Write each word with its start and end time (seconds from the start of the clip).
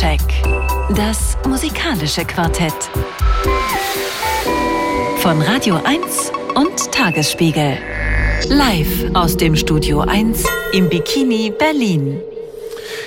Soundcheck. 0.00 0.20
Das 0.96 1.36
musikalische 1.46 2.24
Quartett. 2.24 2.72
Von 5.18 5.42
Radio 5.42 5.78
1 5.84 6.32
und 6.54 6.90
Tagesspiegel. 6.90 7.76
Live 8.48 9.14
aus 9.14 9.36
dem 9.36 9.56
Studio 9.56 10.00
1 10.00 10.44
im 10.72 10.88
Bikini 10.88 11.52
Berlin. 11.56 12.18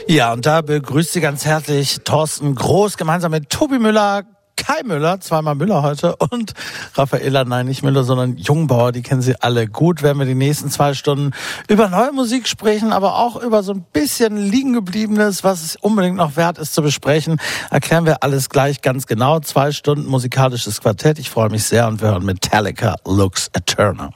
Ja, 0.07 0.33
und 0.33 0.45
da 0.45 0.61
begrüßt 0.61 1.13
Sie 1.13 1.21
ganz 1.21 1.45
herzlich 1.45 1.99
Thorsten 2.03 2.53
Groß 2.53 2.97
gemeinsam 2.97 3.31
mit 3.31 3.49
Tobi 3.49 3.79
Müller, 3.79 4.23
Kai 4.65 4.81
Müller, 4.85 5.19
zweimal 5.19 5.55
Müller 5.55 5.83
heute 5.83 6.15
und 6.15 6.53
Raffaella, 6.95 7.43
nein, 7.43 7.65
nicht 7.65 7.83
Müller, 7.83 8.05
sondern 8.05 8.37
Jungbauer, 8.37 8.93
die 8.93 9.01
kennen 9.01 9.21
Sie 9.21 9.35
alle 9.41 9.67
gut. 9.67 10.03
Werden 10.03 10.19
wir 10.19 10.25
die 10.25 10.35
nächsten 10.35 10.69
zwei 10.69 10.93
Stunden 10.93 11.31
über 11.67 11.89
neue 11.89 12.13
Musik 12.13 12.47
sprechen, 12.47 12.93
aber 12.93 13.17
auch 13.17 13.35
über 13.35 13.61
so 13.61 13.73
ein 13.73 13.85
bisschen 13.91 14.37
liegen 14.37 14.71
gebliebenes, 14.71 15.43
was 15.43 15.63
es 15.63 15.75
unbedingt 15.75 16.15
noch 16.15 16.37
wert 16.37 16.59
ist 16.59 16.73
zu 16.73 16.81
besprechen. 16.81 17.41
Erklären 17.71 18.05
wir 18.05 18.23
alles 18.23 18.49
gleich 18.49 18.81
ganz 18.81 19.05
genau. 19.05 19.41
Zwei 19.41 19.73
Stunden 19.73 20.05
musikalisches 20.05 20.79
Quartett. 20.79 21.19
Ich 21.19 21.29
freue 21.29 21.49
mich 21.49 21.65
sehr 21.65 21.85
und 21.87 22.01
wir 22.01 22.09
hören 22.09 22.23
Metallica 22.23 22.95
Looks 23.05 23.49
Eternal. 23.53 24.11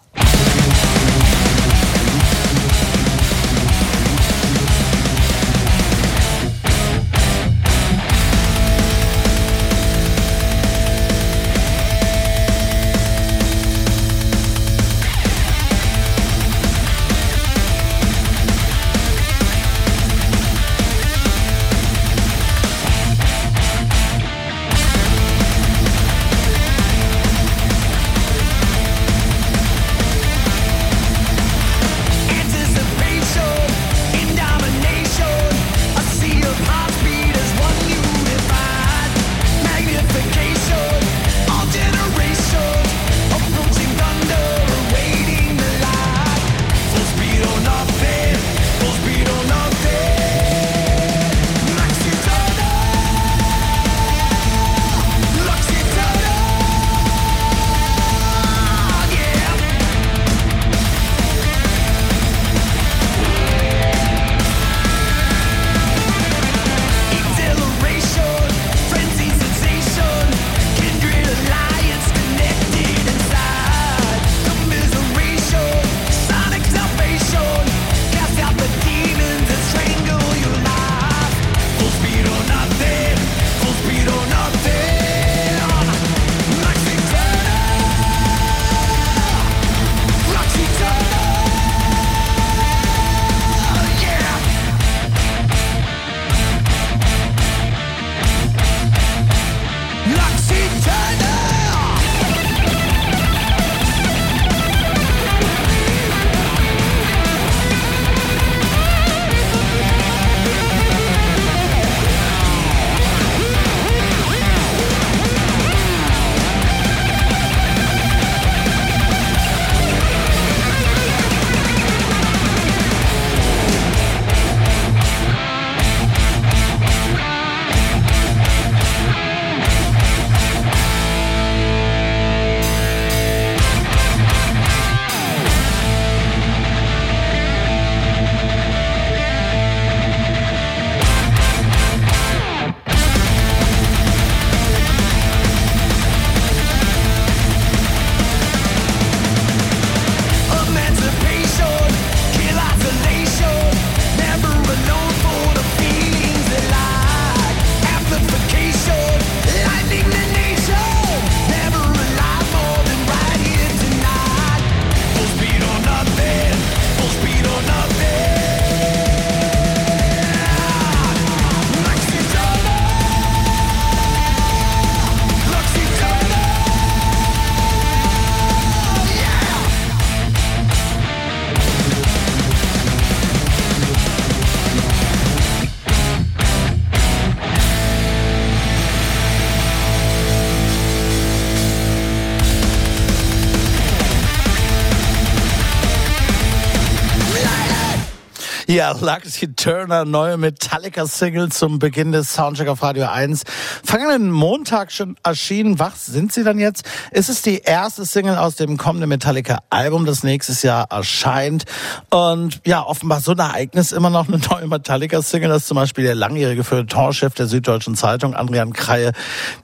Ja, 198.77 198.91
Luxy 198.91 199.55
Turner, 199.55 200.05
neue 200.05 200.37
Metallica-Single 200.37 201.49
zum 201.49 201.79
Beginn 201.79 202.11
des 202.11 202.31
Soundcheck 202.31 202.67
auf 202.67 202.83
Radio 202.83 203.07
1. 203.07 203.41
Vergangenen 203.83 204.29
Montag 204.29 204.91
schon 204.91 205.15
erschienen. 205.23 205.79
Was 205.79 206.05
sind 206.05 206.31
sie 206.31 206.43
dann 206.43 206.59
jetzt? 206.59 206.85
Es 207.09 207.27
ist 207.27 207.47
die 207.47 207.57
erste 207.57 208.05
Single 208.05 208.37
aus 208.37 208.55
dem 208.55 208.77
kommenden 208.77 209.09
Metallica-Album, 209.09 210.05
das 210.05 210.21
nächstes 210.21 210.61
Jahr 210.61 210.91
erscheint. 210.91 211.65
Und 212.11 212.61
ja, 212.67 212.85
offenbar 212.85 213.19
so 213.19 213.31
ein 213.31 213.39
Ereignis 213.39 213.91
immer 213.91 214.11
noch 214.11 214.27
eine 214.27 214.37
neue 214.37 214.67
Metallica-Single, 214.67 215.49
das 215.49 215.65
zum 215.65 215.73
Beispiel 215.73 216.03
der 216.03 216.13
langjährige 216.13 216.63
Feuilleton-Chef 216.63 217.33
der 217.33 217.47
Süddeutschen 217.47 217.95
Zeitung, 217.95 218.35
Adrian 218.35 218.73
Kreie, 218.73 219.11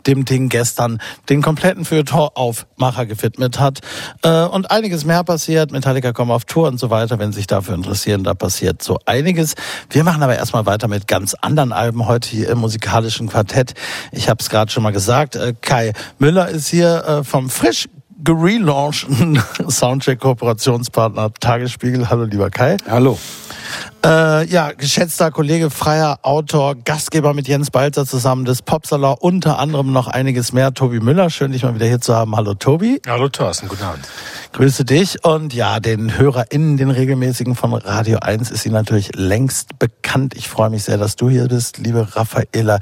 dem 0.07 0.25
Ding 0.25 0.49
gestern 0.49 0.99
den 1.29 1.43
kompletten 1.43 1.85
Feuilleton-Aufmacher 1.85 3.05
gewidmet 3.05 3.59
hat. 3.59 3.81
Äh, 4.23 4.45
und 4.45 4.71
einiges 4.71 5.05
mehr 5.05 5.23
passiert. 5.23 5.71
Metallica 5.71 6.13
kommen 6.13 6.31
auf 6.31 6.45
Tour 6.45 6.67
und 6.67 6.79
so 6.79 6.89
weiter. 6.89 7.19
Wenn 7.19 7.31
sich 7.31 7.45
dafür 7.45 7.75
interessieren, 7.75 8.23
da 8.23 8.33
passiert 8.33 8.81
so 8.81 8.97
einiges. 9.05 9.55
Wir 9.89 10.03
machen 10.03 10.23
aber 10.23 10.35
erstmal 10.35 10.65
weiter 10.65 10.87
mit 10.87 11.07
ganz 11.07 11.33
anderen 11.35 11.71
Alben 11.71 12.07
heute 12.07 12.29
hier 12.29 12.49
im 12.49 12.59
musikalischen 12.59 13.29
Quartett. 13.29 13.73
Ich 14.11 14.29
habe 14.29 14.41
es 14.41 14.49
gerade 14.49 14.71
schon 14.71 14.83
mal 14.83 14.91
gesagt. 14.93 15.35
Äh, 15.35 15.53
Kai 15.59 15.93
Müller 16.19 16.49
ist 16.49 16.67
hier 16.67 17.03
äh, 17.05 17.23
vom 17.23 17.49
frisch 17.49 17.87
gelaunchten 18.23 19.41
Soundcheck-Kooperationspartner 19.67 21.33
Tagesspiegel. 21.39 22.09
Hallo, 22.09 22.23
lieber 22.23 22.49
Kai. 22.49 22.77
Hallo. 22.89 23.17
Äh, 24.05 24.45
ja, 24.47 24.71
geschätzter 24.73 25.31
Kollege, 25.31 25.69
freier 25.69 26.19
Autor, 26.23 26.75
Gastgeber 26.75 27.33
mit 27.33 27.47
Jens 27.47 27.71
Balzer 27.71 28.05
zusammen 28.05 28.43
des 28.43 28.61
Popsalar, 28.61 29.23
unter 29.23 29.59
anderem 29.59 29.93
noch 29.93 30.07
einiges 30.07 30.51
mehr. 30.51 30.73
Tobi 30.73 30.99
Müller, 30.99 31.29
schön 31.29 31.53
dich 31.53 31.63
mal 31.63 31.73
wieder 31.73 31.85
hier 31.85 32.01
zu 32.01 32.13
haben. 32.13 32.35
Hallo 32.35 32.53
Tobi. 32.53 33.01
Hallo 33.07 33.29
Thorsten, 33.29 33.69
guten 33.69 33.83
Abend. 33.83 34.05
Grüße 34.51 34.83
dich 34.83 35.23
und 35.23 35.53
ja, 35.53 35.79
den 35.79 36.17
HörerInnen, 36.17 36.75
den 36.75 36.91
regelmäßigen 36.91 37.55
von 37.55 37.73
Radio 37.73 38.19
1 38.19 38.51
ist 38.51 38.63
sie 38.63 38.69
natürlich 38.69 39.15
längst 39.15 39.79
bekannt. 39.79 40.33
Ich 40.35 40.49
freue 40.49 40.69
mich 40.69 40.83
sehr, 40.83 40.97
dass 40.97 41.15
du 41.15 41.29
hier 41.29 41.47
bist, 41.47 41.77
liebe 41.77 42.07
Raffaela 42.13 42.79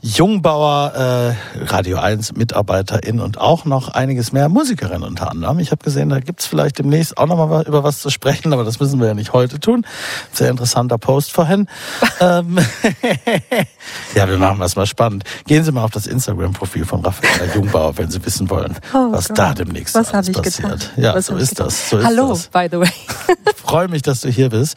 Jungbauer, 0.00 1.36
äh, 1.56 1.64
Radio 1.64 1.98
1 1.98 2.32
Mitarbeiterin 2.32 3.20
und 3.20 3.38
auch 3.38 3.66
noch 3.66 3.90
einiges 3.90 4.32
mehr 4.32 4.48
Musikerin 4.48 5.02
unter 5.02 5.30
anderem. 5.30 5.58
Ich 5.58 5.70
habe 5.70 5.84
gesehen, 5.84 6.08
da 6.08 6.18
gibt's 6.18 6.46
vielleicht 6.46 6.78
demnächst 6.78 7.18
auch 7.18 7.26
noch 7.26 7.36
mal 7.36 7.66
über 7.66 7.84
was 7.84 8.00
zu 8.00 8.08
sprechen, 8.08 8.54
aber 8.54 8.64
das 8.64 8.80
müssen 8.80 8.98
wir 9.00 9.08
ja 9.08 9.14
nicht 9.14 9.34
heute 9.34 9.60
tun. 9.60 9.84
Sehr 10.32 10.50
interessanter 10.50 10.98
Post 10.98 11.32
vorhin. 11.32 11.68
ähm, 12.20 12.58
ja, 14.14 14.28
wir 14.28 14.38
machen 14.38 14.58
was 14.58 14.76
mal 14.76 14.86
spannend. 14.86 15.24
Gehen 15.46 15.64
Sie 15.64 15.72
mal 15.72 15.84
auf 15.84 15.90
das 15.90 16.06
Instagram-Profil 16.06 16.84
von 16.84 17.00
Raffaela 17.00 17.54
Jungbauer, 17.54 17.96
wenn 17.98 18.10
Sie 18.10 18.24
wissen 18.24 18.48
wollen, 18.50 18.76
oh, 18.94 19.12
was 19.12 19.28
Gott. 19.28 19.38
da 19.38 19.54
demnächst 19.54 19.94
was 19.94 20.12
alles 20.12 20.32
passiert. 20.32 20.56
Getan? 20.56 20.80
Ja, 20.96 21.14
was 21.14 21.26
so 21.26 21.36
ist 21.36 21.60
das. 21.60 21.90
So 21.90 21.98
ist 21.98 22.06
Hallo, 22.06 22.28
das. 22.30 22.48
by 22.48 22.68
the 22.70 22.78
way. 22.78 22.90
ich 23.46 23.56
freue 23.56 23.88
mich, 23.88 24.02
dass 24.02 24.20
du 24.22 24.28
hier 24.28 24.50
bist. 24.50 24.76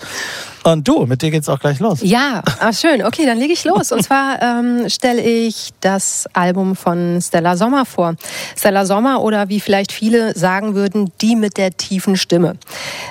Und 0.66 0.88
du, 0.88 1.06
mit 1.06 1.22
dir 1.22 1.30
geht's 1.30 1.48
auch 1.48 1.60
gleich 1.60 1.80
los. 1.80 2.00
Ja, 2.02 2.42
ah, 2.60 2.74
schön. 2.74 3.06
Okay, 3.06 3.28
dann 3.28 3.38
lege 3.38 3.54
ich 3.54 3.66
los. 3.66 3.92
Und 3.92 4.02
zwar 4.02 4.42
ähm, 4.42 4.90
stelle 4.90 5.22
ich 5.22 5.70
das 5.80 6.28
Album 6.34 6.76
von 6.76 7.20
Stella 7.22 7.56
Sommer 7.56 7.86
vor. 7.86 8.16
Stella 8.58 8.88
Sommer 8.88 9.22
oder 9.22 9.48
wie 9.50 9.60
vielleicht 9.60 9.92
viele 9.92 10.36
sagen 10.36 10.74
würden, 10.74 11.12
die 11.22 11.36
mit 11.36 11.58
der 11.58 11.78
tiefen 11.78 12.18
Stimme. 12.18 12.58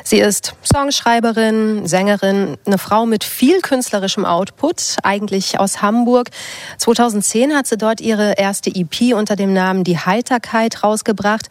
Sie 0.02 0.18
ist 0.18 0.56
Songschreiberin, 0.64 1.86
Sängerin, 1.86 2.56
eine 2.66 2.76
Frau 2.76 3.06
mit 3.06 3.22
viel 3.22 3.60
künstlerischem 3.60 4.24
Output, 4.24 4.96
eigentlich 5.04 5.60
aus 5.60 5.80
Hamburg. 5.80 6.30
2010 6.78 7.54
hat 7.54 7.68
sie 7.68 7.76
dort 7.76 8.00
ihre 8.00 8.32
erste 8.32 8.74
EP 8.74 9.14
unter 9.14 9.36
dem 9.36 9.52
Namen 9.52 9.84
Die 9.84 9.98
Heiterkeit 9.98 10.82
rausgebracht. 10.82 11.50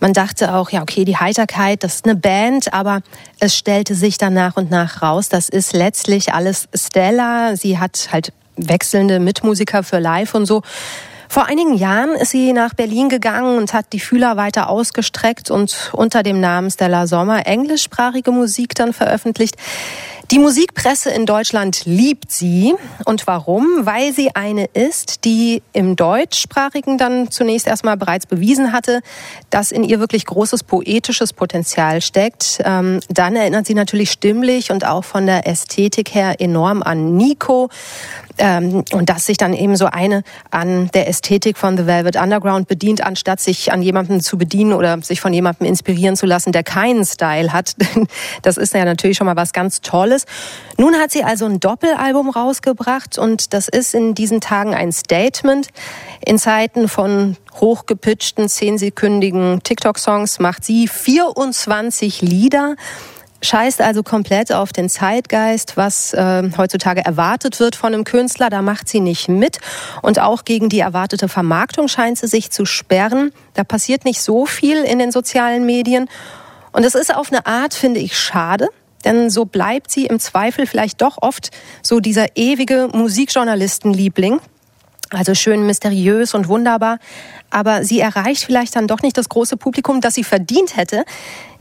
Man 0.00 0.14
dachte 0.14 0.54
auch, 0.54 0.70
ja, 0.70 0.80
okay, 0.80 1.04
die 1.04 1.18
Heiterkeit, 1.18 1.84
das 1.84 1.96
ist 1.96 2.06
eine 2.06 2.16
Band, 2.16 2.72
aber 2.72 3.02
es 3.38 3.54
stellte 3.54 3.94
sich 3.94 4.16
dann 4.16 4.32
nach 4.32 4.56
und 4.56 4.70
nach 4.70 5.02
raus, 5.02 5.28
dass 5.28 5.41
das 5.42 5.48
ist 5.48 5.72
letztlich 5.72 6.32
alles 6.32 6.68
Stella. 6.72 7.56
Sie 7.56 7.80
hat 7.80 8.10
halt 8.12 8.32
wechselnde 8.56 9.18
Mitmusiker 9.18 9.82
für 9.82 9.98
Live 9.98 10.36
und 10.36 10.46
so. 10.46 10.62
Vor 11.28 11.46
einigen 11.46 11.74
Jahren 11.74 12.10
ist 12.10 12.30
sie 12.30 12.52
nach 12.52 12.74
Berlin 12.74 13.08
gegangen 13.08 13.58
und 13.58 13.74
hat 13.74 13.86
die 13.92 13.98
Fühler 13.98 14.36
weiter 14.36 14.68
ausgestreckt 14.68 15.50
und 15.50 15.90
unter 15.94 16.22
dem 16.22 16.38
Namen 16.38 16.70
Stella 16.70 17.08
Sommer 17.08 17.44
englischsprachige 17.44 18.30
Musik 18.30 18.76
dann 18.76 18.92
veröffentlicht. 18.92 19.56
Die 20.32 20.38
Musikpresse 20.38 21.10
in 21.10 21.26
Deutschland 21.26 21.84
liebt 21.84 22.32
sie. 22.32 22.72
Und 23.04 23.26
warum? 23.26 23.66
Weil 23.82 24.14
sie 24.14 24.34
eine 24.34 24.64
ist, 24.64 25.26
die 25.26 25.62
im 25.74 25.94
deutschsprachigen 25.94 26.96
dann 26.96 27.30
zunächst 27.30 27.66
erstmal 27.66 27.98
bereits 27.98 28.24
bewiesen 28.24 28.72
hatte, 28.72 29.02
dass 29.50 29.72
in 29.72 29.84
ihr 29.84 30.00
wirklich 30.00 30.24
großes 30.24 30.64
poetisches 30.64 31.34
Potenzial 31.34 32.00
steckt. 32.00 32.62
Ähm, 32.64 33.00
dann 33.10 33.36
erinnert 33.36 33.66
sie 33.66 33.74
natürlich 33.74 34.10
stimmlich 34.10 34.70
und 34.70 34.86
auch 34.86 35.04
von 35.04 35.26
der 35.26 35.46
Ästhetik 35.46 36.14
her 36.14 36.40
enorm 36.40 36.82
an 36.82 37.14
Nico. 37.14 37.68
Ähm, 38.38 38.84
und 38.92 39.08
dass 39.08 39.26
sich 39.26 39.36
dann 39.36 39.54
eben 39.54 39.76
so 39.76 39.86
eine 39.86 40.22
an 40.50 40.90
der 40.94 41.08
Ästhetik 41.08 41.58
von 41.58 41.76
The 41.76 41.86
Velvet 41.86 42.16
Underground 42.16 42.68
bedient, 42.68 43.04
anstatt 43.04 43.40
sich 43.40 43.72
an 43.72 43.82
jemanden 43.82 44.20
zu 44.20 44.38
bedienen 44.38 44.72
oder 44.72 45.00
sich 45.02 45.20
von 45.20 45.32
jemandem 45.32 45.66
inspirieren 45.66 46.16
zu 46.16 46.26
lassen, 46.26 46.52
der 46.52 46.62
keinen 46.62 47.04
Style 47.04 47.52
hat. 47.52 47.74
Das 48.42 48.56
ist 48.56 48.74
ja 48.74 48.84
natürlich 48.84 49.16
schon 49.16 49.26
mal 49.26 49.36
was 49.36 49.52
ganz 49.52 49.80
Tolles. 49.80 50.24
Nun 50.78 50.94
hat 50.96 51.10
sie 51.10 51.22
also 51.22 51.46
ein 51.46 51.60
Doppelalbum 51.60 52.30
rausgebracht 52.30 53.18
und 53.18 53.52
das 53.52 53.68
ist 53.68 53.94
in 53.94 54.14
diesen 54.14 54.40
Tagen 54.40 54.74
ein 54.74 54.92
Statement. 54.92 55.68
In 56.24 56.38
Zeiten 56.38 56.88
von 56.88 57.36
hochgepitchten, 57.60 58.48
zehnsekündigen 58.48 59.62
TikTok-Songs 59.62 60.38
macht 60.38 60.64
sie 60.64 60.88
24 60.88 62.22
Lieder 62.22 62.76
scheißt 63.42 63.80
also 63.80 64.02
komplett 64.02 64.52
auf 64.52 64.72
den 64.72 64.88
Zeitgeist, 64.88 65.76
was 65.76 66.14
äh, 66.14 66.42
heutzutage 66.56 67.04
erwartet 67.04 67.60
wird 67.60 67.76
von 67.76 67.92
einem 67.92 68.04
Künstler. 68.04 68.50
Da 68.50 68.62
macht 68.62 68.88
sie 68.88 69.00
nicht 69.00 69.28
mit. 69.28 69.58
Und 70.00 70.20
auch 70.20 70.44
gegen 70.44 70.68
die 70.68 70.80
erwartete 70.80 71.28
Vermarktung 71.28 71.88
scheint 71.88 72.18
sie 72.18 72.28
sich 72.28 72.50
zu 72.50 72.64
sperren. 72.64 73.32
Da 73.54 73.64
passiert 73.64 74.04
nicht 74.04 74.22
so 74.22 74.46
viel 74.46 74.84
in 74.84 74.98
den 74.98 75.10
sozialen 75.10 75.66
Medien. 75.66 76.08
Und 76.72 76.84
es 76.84 76.94
ist 76.94 77.14
auf 77.14 77.30
eine 77.30 77.46
Art, 77.46 77.74
finde 77.74 78.00
ich, 78.00 78.18
schade. 78.18 78.68
Denn 79.04 79.30
so 79.30 79.44
bleibt 79.44 79.90
sie 79.90 80.06
im 80.06 80.20
Zweifel 80.20 80.66
vielleicht 80.66 81.02
doch 81.02 81.18
oft 81.20 81.50
so 81.82 82.00
dieser 82.00 82.36
ewige 82.36 82.88
Musikjournalistenliebling. 82.92 84.40
Also 85.10 85.34
schön 85.34 85.66
mysteriös 85.66 86.34
und 86.34 86.48
wunderbar. 86.48 86.98
Aber 87.50 87.84
sie 87.84 88.00
erreicht 88.00 88.44
vielleicht 88.44 88.76
dann 88.76 88.86
doch 88.86 89.02
nicht 89.02 89.18
das 89.18 89.28
große 89.28 89.58
Publikum, 89.58 90.00
das 90.00 90.14
sie 90.14 90.24
verdient 90.24 90.76
hätte. 90.76 91.04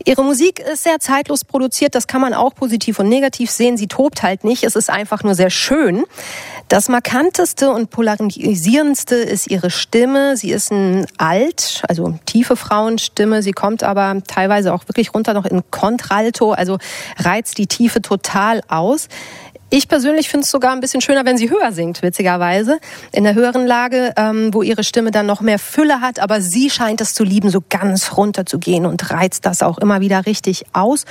Ihre 0.05 0.23
Musik 0.23 0.59
ist 0.59 0.83
sehr 0.83 0.99
zeitlos 0.99 1.45
produziert. 1.45 1.95
Das 1.95 2.07
kann 2.07 2.21
man 2.21 2.33
auch 2.33 2.55
positiv 2.55 2.99
und 2.99 3.09
negativ 3.09 3.51
sehen. 3.51 3.77
Sie 3.77 3.87
tobt 3.87 4.23
halt 4.23 4.43
nicht. 4.43 4.63
Es 4.63 4.75
ist 4.75 4.89
einfach 4.89 5.23
nur 5.23 5.35
sehr 5.35 5.49
schön. 5.49 6.03
Das 6.67 6.89
markanteste 6.89 7.69
und 7.71 7.89
polarisierendste 7.89 9.15
ist 9.15 9.49
ihre 9.51 9.69
Stimme. 9.69 10.37
Sie 10.37 10.51
ist 10.51 10.71
ein 10.71 11.05
alt, 11.17 11.83
also 11.87 12.17
tiefe 12.25 12.55
Frauenstimme. 12.55 13.43
Sie 13.43 13.51
kommt 13.51 13.83
aber 13.83 14.21
teilweise 14.27 14.73
auch 14.73 14.87
wirklich 14.87 15.13
runter 15.13 15.33
noch 15.33 15.45
in 15.45 15.63
Contralto, 15.69 16.51
also 16.51 16.77
reizt 17.17 17.57
die 17.57 17.67
Tiefe 17.67 18.01
total 18.01 18.61
aus. 18.67 19.07
Ich 19.73 19.87
persönlich 19.87 20.27
finde 20.27 20.43
es 20.43 20.51
sogar 20.51 20.73
ein 20.73 20.81
bisschen 20.81 20.99
schöner, 20.99 21.23
wenn 21.23 21.37
sie 21.37 21.49
höher 21.49 21.71
singt, 21.71 22.01
witzigerweise. 22.01 22.79
In 23.13 23.23
der 23.23 23.35
höheren 23.35 23.65
Lage, 23.65 24.13
ähm, 24.17 24.53
wo 24.53 24.63
ihre 24.63 24.83
Stimme 24.83 25.11
dann 25.11 25.25
noch 25.25 25.39
mehr 25.39 25.59
Fülle 25.59 26.01
hat, 26.01 26.19
aber 26.19 26.41
sie 26.41 26.69
scheint 26.69 26.99
es 26.99 27.13
zu 27.13 27.23
lieben, 27.23 27.49
so 27.49 27.63
ganz 27.69 28.17
runter 28.17 28.45
zu 28.45 28.59
gehen 28.59 28.85
und 28.85 29.11
reizt 29.11 29.45
das 29.45 29.63
auch 29.63 29.77
immer 29.77 30.01
wieder 30.01 30.25
richtig 30.25 30.65
aus, 30.73 31.05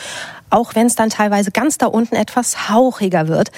auch 0.51 0.75
wenn 0.75 0.89
es 0.89 0.95
dann 0.95 1.09
teilweise 1.09 1.53
ganz 1.53 1.79
da 1.79 1.87
unten 1.87 2.17
etwas 2.17 2.69
hauchiger 2.69 3.29
wird. 3.29 3.51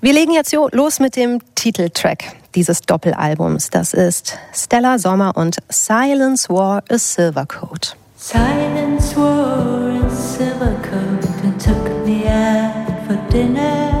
Wir 0.00 0.14
legen 0.14 0.32
jetzt 0.32 0.52
los 0.72 0.98
mit 0.98 1.14
dem 1.14 1.38
Titeltrack 1.54 2.24
dieses 2.56 2.80
Doppelalbums. 2.80 3.70
Das 3.70 3.94
ist 3.94 4.36
Stella 4.52 4.98
Sommer 4.98 5.36
und 5.36 5.58
Silence 5.68 6.48
Wore 6.48 6.82
a 6.90 6.98
Silver 6.98 7.46
Coat. 7.46 7.94
Silence 8.16 9.16
wore 9.16 10.04
a 10.04 10.10
silver 10.10 10.74
coat 10.82 11.44
and 11.44 11.60
took 11.60 12.04
me 12.04 12.26
out 12.26 13.06
for 13.06 13.16
dinner. 13.30 13.99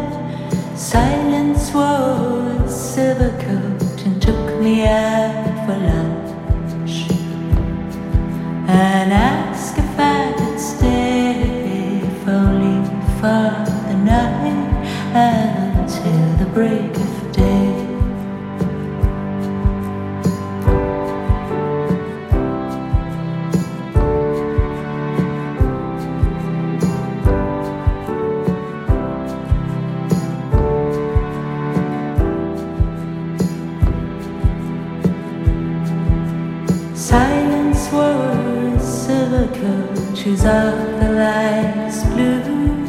Silence 0.90 1.72
wore 1.72 2.64
a 2.64 2.68
silver 2.68 3.30
coat 3.38 4.04
and 4.04 4.20
took 4.20 4.60
me 4.60 4.88
out 4.88 5.64
for 5.64 5.78
lunch. 5.78 7.08
And 8.66 9.12
asked 9.12 9.78
if 9.78 9.96
I 9.96 10.32
could 10.36 10.58
stay 10.58 12.02
if 12.02 12.26
only 12.26 12.84
for 13.20 13.52
the 13.86 13.98
night 14.02 14.72
until 15.14 16.44
the 16.44 16.50
break 16.52 16.96
of 16.96 17.19
Silence 37.10 37.90
was 37.90 39.04
silver 39.04 39.48
coaches 39.48 40.44
of 40.44 41.00
the 41.00 41.10
lights 41.18 42.04
blue. 42.04 42.86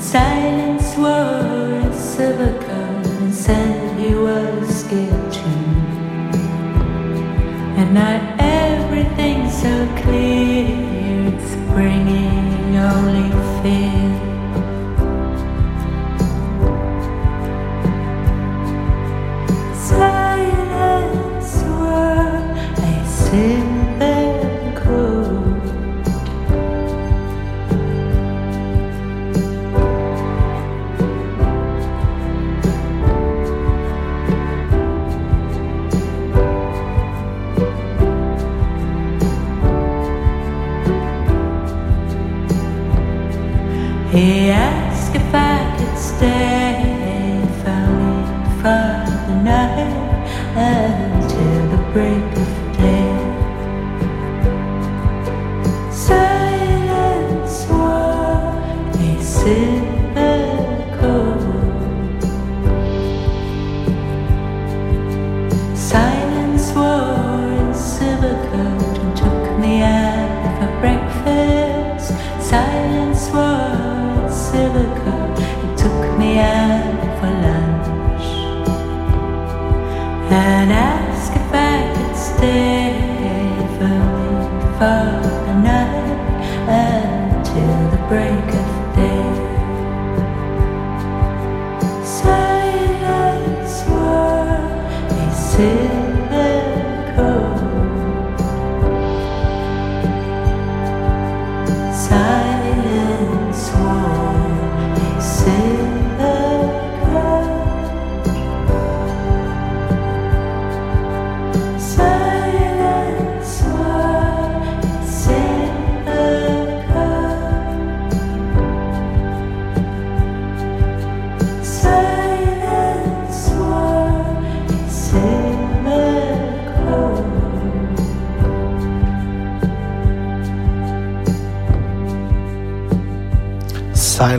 Silence 0.00 0.96
a 0.96 1.92
silver 1.94 2.58
coat 2.58 3.06
and 3.20 3.34
said 3.34 3.98
he 4.00 4.14
was 4.14 4.66
scared 4.80 5.30
too. 5.30 5.42
And 7.76 7.92
not 7.92 8.22
everything's 8.38 9.52
so 9.60 9.74
clear, 10.04 11.28
it's 11.28 11.54
bringing 11.74 12.76
only 12.78 13.28
fear. 13.62 13.99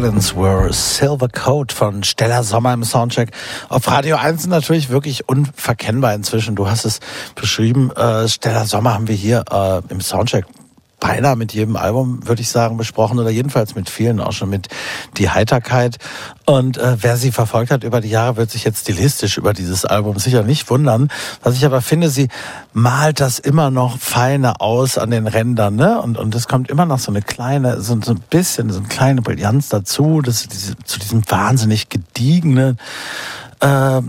Silence 0.01 0.35
Were 0.35 0.73
Silver 0.73 1.27
Coat 1.29 1.71
von 1.71 2.01
Stella 2.01 2.41
Sommer 2.41 2.73
im 2.73 2.83
Soundcheck. 2.83 3.29
Auf 3.69 3.87
Radio 3.87 4.15
1 4.15 4.47
natürlich 4.47 4.89
wirklich 4.89 5.29
unverkennbar 5.29 6.15
inzwischen. 6.15 6.55
Du 6.55 6.67
hast 6.67 6.85
es 6.85 7.01
beschrieben. 7.35 7.91
Äh, 7.91 8.27
Stella 8.27 8.65
Sommer 8.65 8.95
haben 8.95 9.07
wir 9.07 9.13
hier 9.13 9.43
äh, 9.51 9.81
im 9.93 10.01
Soundcheck 10.01 10.45
beinahe 11.01 11.35
mit 11.35 11.51
jedem 11.51 11.75
Album, 11.75 12.25
würde 12.25 12.41
ich 12.41 12.49
sagen, 12.49 12.77
besprochen 12.77 13.19
oder 13.19 13.31
jedenfalls 13.31 13.75
mit 13.75 13.89
vielen, 13.89 14.21
auch 14.21 14.31
schon 14.31 14.49
mit 14.49 14.69
Die 15.17 15.29
Heiterkeit. 15.29 15.97
Und 16.45 16.77
äh, 16.77 16.95
wer 17.01 17.17
sie 17.17 17.31
verfolgt 17.31 17.71
hat 17.71 17.83
über 17.83 17.99
die 18.01 18.09
Jahre, 18.09 18.37
wird 18.37 18.51
sich 18.51 18.63
jetzt 18.63 18.81
stilistisch 18.81 19.37
über 19.37 19.53
dieses 19.53 19.83
Album 19.83 20.19
sicher 20.19 20.43
nicht 20.43 20.69
wundern. 20.69 21.09
Was 21.41 21.55
ich 21.55 21.65
aber 21.65 21.81
finde, 21.81 22.09
sie 22.09 22.29
malt 22.71 23.19
das 23.19 23.39
immer 23.39 23.71
noch 23.71 23.97
feiner 23.97 24.61
aus 24.61 24.97
an 24.97 25.09
den 25.09 25.27
Rändern, 25.27 25.75
ne? 25.75 25.99
Und, 25.99 26.17
und 26.17 26.35
es 26.35 26.47
kommt 26.47 26.69
immer 26.69 26.85
noch 26.85 26.99
so 26.99 27.11
eine 27.11 27.21
kleine, 27.21 27.81
so, 27.81 27.99
so 28.01 28.11
ein 28.11 28.21
bisschen, 28.29 28.69
so 28.69 28.79
eine 28.79 28.87
kleine 28.87 29.21
Brillanz 29.21 29.69
dazu, 29.69 30.21
das, 30.21 30.47
diese, 30.47 30.75
zu 30.85 30.99
diesem 30.99 31.23
wahnsinnig 31.29 31.89
gediegenen 31.89 32.77
äh, 33.59 34.01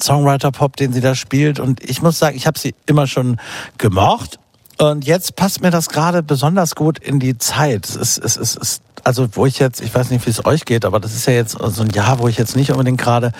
Songwriter-Pop, 0.00 0.76
den 0.76 0.92
sie 0.92 1.00
da 1.00 1.14
spielt. 1.14 1.60
Und 1.60 1.82
ich 1.88 2.02
muss 2.02 2.18
sagen, 2.18 2.36
ich 2.36 2.48
habe 2.48 2.58
sie 2.58 2.74
immer 2.86 3.06
schon 3.06 3.36
gemocht. 3.78 4.40
Und 4.80 5.04
jetzt 5.04 5.36
passt 5.36 5.60
mir 5.60 5.70
das 5.70 5.90
gerade 5.90 6.22
besonders 6.22 6.74
gut 6.74 6.98
in 6.98 7.20
die 7.20 7.36
Zeit. 7.36 7.86
Es 7.86 7.96
ist, 7.96 8.18
es 8.18 8.36
ist, 8.38 8.56
es 8.56 8.56
ist 8.56 8.82
also 9.04 9.28
wo 9.32 9.44
ich 9.44 9.58
jetzt, 9.58 9.82
ich 9.82 9.94
weiß 9.94 10.10
nicht, 10.10 10.24
wie 10.26 10.30
es 10.30 10.44
euch 10.44 10.64
geht, 10.64 10.84
aber 10.84 11.00
das 11.00 11.14
ist 11.14 11.26
ja 11.26 11.34
jetzt 11.34 11.58
so 11.58 11.82
ein 11.82 11.90
Jahr, 11.90 12.18
wo 12.18 12.28
ich 12.28 12.38
jetzt 12.38 12.56
nicht 12.56 12.70
unbedingt 12.70 12.98
gerade 13.00 13.32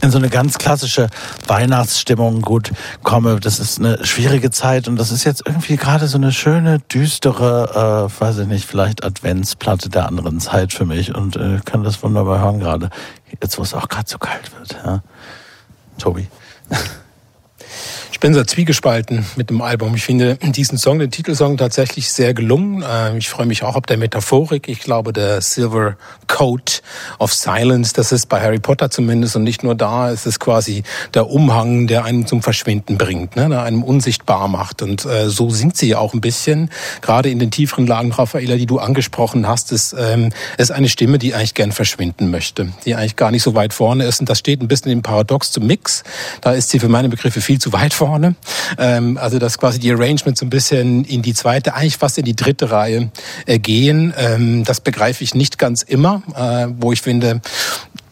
in 0.00 0.10
so 0.10 0.18
eine 0.18 0.28
ganz 0.28 0.58
klassische 0.58 1.08
Weihnachtsstimmung 1.46 2.40
gut 2.40 2.70
komme. 3.02 3.40
Das 3.40 3.58
ist 3.58 3.80
eine 3.80 4.04
schwierige 4.04 4.50
Zeit 4.50 4.86
und 4.86 4.96
das 4.96 5.10
ist 5.10 5.24
jetzt 5.24 5.42
irgendwie 5.44 5.76
gerade 5.76 6.06
so 6.06 6.18
eine 6.18 6.32
schöne, 6.32 6.78
düstere, 6.78 8.08
äh, 8.14 8.20
weiß 8.20 8.38
ich 8.38 8.46
nicht, 8.46 8.64
vielleicht 8.64 9.04
Adventsplatte 9.04 9.88
der 9.88 10.06
anderen 10.06 10.40
Zeit 10.40 10.72
für 10.72 10.84
mich 10.84 11.14
und 11.14 11.36
äh, 11.36 11.60
kann 11.64 11.82
das 11.82 12.02
wunderbar 12.02 12.40
hören 12.40 12.60
gerade. 12.60 12.90
Jetzt, 13.42 13.58
wo 13.58 13.62
es 13.62 13.74
auch 13.74 13.88
gerade 13.88 14.08
so 14.08 14.18
kalt 14.18 14.52
wird. 14.56 14.76
Ja. 14.84 15.02
Tobi. 15.98 16.28
Ich 18.12 18.20
bin 18.20 18.34
sehr 18.34 18.46
zwiegespalten 18.46 19.26
mit 19.36 19.50
dem 19.50 19.60
Album. 19.60 19.94
Ich 19.94 20.04
finde 20.04 20.36
diesen 20.36 20.78
Song, 20.78 20.98
den 20.98 21.10
Titelsong, 21.10 21.56
tatsächlich 21.56 22.10
sehr 22.10 22.34
gelungen. 22.34 22.84
Ähm, 22.88 23.18
Ich 23.18 23.28
freue 23.28 23.46
mich 23.46 23.62
auch 23.62 23.76
ob 23.76 23.86
der 23.86 23.96
Metaphorik. 23.96 24.68
Ich 24.68 24.80
glaube, 24.80 25.12
der 25.12 25.40
Silver 25.40 25.96
Coat 26.26 26.82
of 27.18 27.32
Silence, 27.32 27.92
das 27.94 28.12
ist 28.12 28.28
bei 28.28 28.40
Harry 28.40 28.58
Potter 28.58 28.90
zumindest 28.90 29.36
und 29.36 29.44
nicht 29.44 29.62
nur 29.62 29.74
da, 29.74 30.10
es 30.10 30.26
ist 30.26 30.40
quasi 30.40 30.82
der 31.14 31.28
Umhang, 31.28 31.86
der 31.86 32.04
einen 32.04 32.26
zum 32.26 32.42
Verschwinden 32.42 32.98
bringt, 32.98 33.36
ne, 33.36 33.48
der 33.48 33.62
einem 33.62 33.82
unsichtbar 33.82 34.48
macht. 34.48 34.82
Und 34.82 35.04
äh, 35.04 35.28
so 35.28 35.50
singt 35.50 35.76
sie 35.76 35.88
ja 35.88 35.98
auch 35.98 36.14
ein 36.14 36.20
bisschen. 36.20 36.70
Gerade 37.02 37.30
in 37.30 37.38
den 37.38 37.50
tieferen 37.50 37.86
Lagen, 37.86 38.12
Raffaella, 38.12 38.56
die 38.56 38.66
du 38.66 38.78
angesprochen 38.78 39.46
hast, 39.46 39.72
ist, 39.72 39.94
ähm, 39.98 40.30
ist 40.58 40.72
eine 40.72 40.88
Stimme, 40.88 41.18
die 41.18 41.34
eigentlich 41.34 41.54
gern 41.54 41.72
verschwinden 41.72 42.30
möchte, 42.30 42.72
die 42.84 42.94
eigentlich 42.94 43.16
gar 43.16 43.30
nicht 43.30 43.42
so 43.42 43.54
weit 43.54 43.72
vorne 43.72 44.04
ist. 44.04 44.20
Und 44.20 44.28
das 44.28 44.38
steht 44.38 44.62
ein 44.62 44.68
bisschen 44.68 44.90
im 44.90 45.02
Paradox 45.02 45.50
zum 45.50 45.66
Mix. 45.66 46.02
Da 46.40 46.52
ist 46.52 46.70
sie 46.70 46.78
für 46.78 46.88
meine 46.88 47.08
Begriffe 47.08 47.40
viel 47.40 47.58
zu 47.60 47.72
weit 47.76 47.94
vorne. 47.94 48.34
Ähm, 48.78 49.18
also 49.18 49.38
dass 49.38 49.58
quasi 49.58 49.78
die 49.78 49.92
Arrangements 49.92 50.40
so 50.40 50.46
ein 50.46 50.50
bisschen 50.50 51.04
in 51.04 51.22
die 51.22 51.34
zweite, 51.34 51.74
eigentlich 51.74 51.96
fast 51.96 52.18
in 52.18 52.24
die 52.24 52.36
dritte 52.36 52.70
Reihe 52.70 53.10
äh, 53.46 53.58
gehen. 53.58 54.12
Ähm, 54.16 54.64
das 54.64 54.80
begreife 54.80 55.22
ich 55.22 55.34
nicht 55.34 55.58
ganz 55.58 55.82
immer, 55.82 56.22
äh, 56.34 56.72
wo 56.78 56.92
ich 56.92 57.02
finde, 57.02 57.40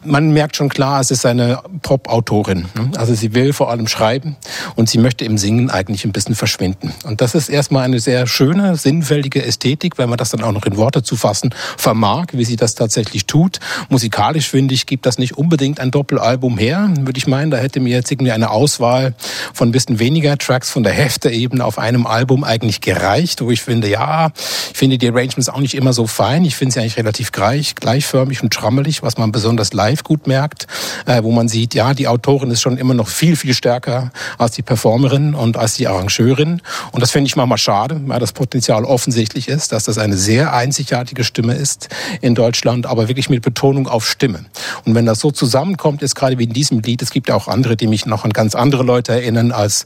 man 0.05 0.31
merkt 0.31 0.55
schon 0.55 0.69
klar, 0.69 1.01
es 1.01 1.11
ist 1.11 1.25
eine 1.25 1.59
Pop-Autorin. 1.81 2.65
Also 2.97 3.13
sie 3.13 3.33
will 3.33 3.53
vor 3.53 3.69
allem 3.69 3.87
schreiben 3.87 4.35
und 4.75 4.89
sie 4.89 4.97
möchte 4.97 5.25
im 5.25 5.37
Singen 5.37 5.69
eigentlich 5.69 6.05
ein 6.05 6.11
bisschen 6.11 6.35
verschwinden. 6.35 6.93
Und 7.03 7.21
das 7.21 7.35
ist 7.35 7.49
erstmal 7.49 7.83
eine 7.83 7.99
sehr 7.99 8.27
schöne, 8.27 8.75
sinnfältige 8.75 9.43
Ästhetik, 9.43 9.97
wenn 9.97 10.09
man 10.09 10.17
das 10.17 10.29
dann 10.29 10.43
auch 10.43 10.51
noch 10.51 10.65
in 10.65 10.77
Worte 10.77 11.03
zu 11.03 11.15
fassen 11.15 11.53
vermag, 11.77 12.27
wie 12.33 12.45
sie 12.45 12.55
das 12.55 12.75
tatsächlich 12.75 13.25
tut. 13.25 13.59
Musikalisch 13.89 14.49
finde 14.49 14.73
ich, 14.73 14.85
gibt 14.85 15.05
das 15.05 15.17
nicht 15.17 15.37
unbedingt 15.37 15.79
ein 15.79 15.91
Doppelalbum 15.91 16.57
her, 16.57 16.89
würde 16.99 17.17
ich 17.17 17.27
meinen. 17.27 17.51
Da 17.51 17.57
hätte 17.57 17.79
mir 17.79 17.95
jetzt 17.95 18.11
irgendwie 18.11 18.31
eine 18.31 18.49
Auswahl 18.49 19.15
von 19.53 19.69
ein 19.69 19.71
bisschen 19.71 19.99
weniger 19.99 20.37
Tracks 20.37 20.69
von 20.69 20.83
der 20.83 20.93
Hefte-Ebene 20.93 21.63
auf 21.63 21.77
einem 21.77 22.05
Album 22.05 22.43
eigentlich 22.43 22.81
gereicht, 22.81 23.41
wo 23.41 23.51
ich 23.51 23.61
finde, 23.61 23.89
ja, 23.89 24.31
ich 24.71 24.77
finde 24.77 24.97
die 24.97 25.09
Arrangements 25.09 25.49
auch 25.49 25.59
nicht 25.59 25.75
immer 25.75 25.93
so 25.93 26.07
fein. 26.07 26.45
Ich 26.45 26.55
finde 26.55 26.73
sie 26.73 26.79
eigentlich 26.79 26.97
relativ 26.97 27.31
gleich, 27.31 27.75
gleichförmig 27.75 28.43
und 28.43 28.53
schrammelig, 28.53 29.03
was 29.03 29.17
man 29.17 29.31
besonders 29.31 29.73
live 29.95 30.03
gut 30.03 30.27
merkt, 30.27 30.67
äh, 31.05 31.23
wo 31.23 31.31
man 31.31 31.47
sieht, 31.47 31.73
ja, 31.73 31.93
die 31.93 32.07
Autorin 32.07 32.51
ist 32.51 32.61
schon 32.61 32.77
immer 32.77 32.93
noch 32.93 33.07
viel, 33.07 33.35
viel 33.35 33.53
stärker 33.53 34.11
als 34.37 34.51
die 34.51 34.61
Performerin 34.61 35.33
und 35.33 35.57
als 35.57 35.75
die 35.75 35.87
Arrangeurin. 35.87 36.61
Und 36.91 37.01
das 37.01 37.11
finde 37.11 37.27
ich 37.27 37.35
manchmal 37.35 37.57
schade, 37.57 38.01
weil 38.05 38.19
das 38.19 38.33
Potenzial 38.33 38.83
offensichtlich 38.83 39.47
ist, 39.47 39.71
dass 39.71 39.85
das 39.85 39.97
eine 39.97 40.17
sehr 40.17 40.53
einzigartige 40.53 41.23
Stimme 41.23 41.55
ist 41.55 41.89
in 42.21 42.35
Deutschland, 42.35 42.85
aber 42.85 43.07
wirklich 43.07 43.29
mit 43.29 43.41
Betonung 43.41 43.87
auf 43.87 44.05
Stimme. 44.07 44.45
Und 44.85 44.95
wenn 44.95 45.05
das 45.05 45.19
so 45.19 45.31
zusammenkommt, 45.31 46.01
ist 46.01 46.15
gerade 46.15 46.37
wie 46.37 46.43
in 46.43 46.53
diesem 46.53 46.79
Lied, 46.79 47.01
es 47.01 47.11
gibt 47.11 47.29
ja 47.29 47.35
auch 47.35 47.47
andere, 47.47 47.77
die 47.77 47.87
mich 47.87 48.05
noch 48.05 48.25
an 48.25 48.31
ganz 48.31 48.55
andere 48.55 48.83
Leute 48.83 49.13
erinnern 49.13 49.51
als 49.51 49.85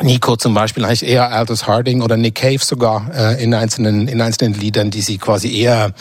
Nico 0.00 0.36
zum 0.36 0.54
Beispiel 0.54 0.84
eigentlich 0.84 1.06
eher 1.06 1.30
Aldous 1.30 1.66
Harding 1.66 2.00
oder 2.00 2.16
Nick 2.16 2.36
Cave 2.36 2.58
sogar 2.60 3.10
äh, 3.14 3.42
in 3.42 3.52
einzelnen 3.52 4.08
in 4.08 4.22
einzelnen 4.22 4.54
Liedern, 4.54 4.90
die 4.90 5.02
sie 5.02 5.18
quasi 5.18 5.54
eher 5.54 5.92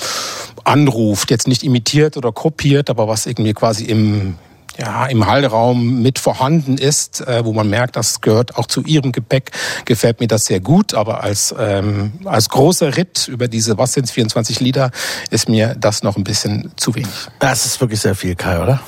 anruft, 0.63 1.31
jetzt 1.31 1.47
nicht 1.47 1.63
imitiert 1.63 2.17
oder 2.17 2.31
kopiert, 2.31 2.89
aber 2.89 3.07
was 3.07 3.25
irgendwie 3.25 3.53
quasi 3.53 3.85
im 3.85 4.35
ja, 4.77 5.05
im 5.07 5.25
Hallraum 5.27 6.01
mit 6.01 6.17
vorhanden 6.17 6.77
ist, 6.77 7.21
äh, 7.27 7.43
wo 7.45 7.53
man 7.53 7.69
merkt, 7.69 7.95
das 7.95 8.21
gehört 8.21 8.55
auch 8.55 8.65
zu 8.67 8.81
ihrem 8.83 9.11
Gepäck, 9.11 9.51
gefällt 9.85 10.19
mir 10.19 10.27
das 10.27 10.45
sehr 10.45 10.59
gut. 10.59 10.93
Aber 10.93 11.23
als, 11.23 11.53
ähm, 11.57 12.13
als 12.25 12.49
großer 12.49 12.95
Ritt 12.95 13.27
über 13.27 13.47
diese, 13.47 13.77
was 13.77 13.93
sind 13.93 14.09
24 14.09 14.59
Lieder, 14.59 14.91
ist 15.29 15.49
mir 15.49 15.75
das 15.77 16.03
noch 16.03 16.17
ein 16.17 16.23
bisschen 16.23 16.71
zu 16.77 16.95
wenig. 16.95 17.11
Das 17.39 17.65
ist 17.65 17.81
wirklich 17.81 17.99
sehr 17.99 18.15
viel, 18.15 18.35
Kai, 18.35 18.61
oder? 18.61 18.81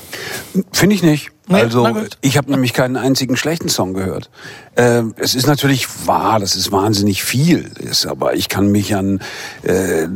Finde 0.72 0.96
ich 0.96 1.02
nicht. 1.02 1.33
Nee, 1.46 1.60
also 1.60 1.86
ich 2.22 2.38
habe 2.38 2.50
nämlich 2.50 2.72
keinen 2.72 2.96
einzigen 2.96 3.36
schlechten 3.36 3.68
Song 3.68 3.92
gehört. 3.92 4.30
Ähm, 4.76 5.14
es 5.18 5.34
ist 5.34 5.46
natürlich 5.46 6.06
wahr, 6.06 6.40
dass 6.40 6.56
es 6.56 6.72
wahnsinnig 6.72 7.22
viel 7.22 7.70
ist, 7.78 8.06
aber 8.06 8.34
ich 8.34 8.48
kann 8.48 8.68
mich 8.68 8.94
an 8.96 9.20
äh, 9.62 10.08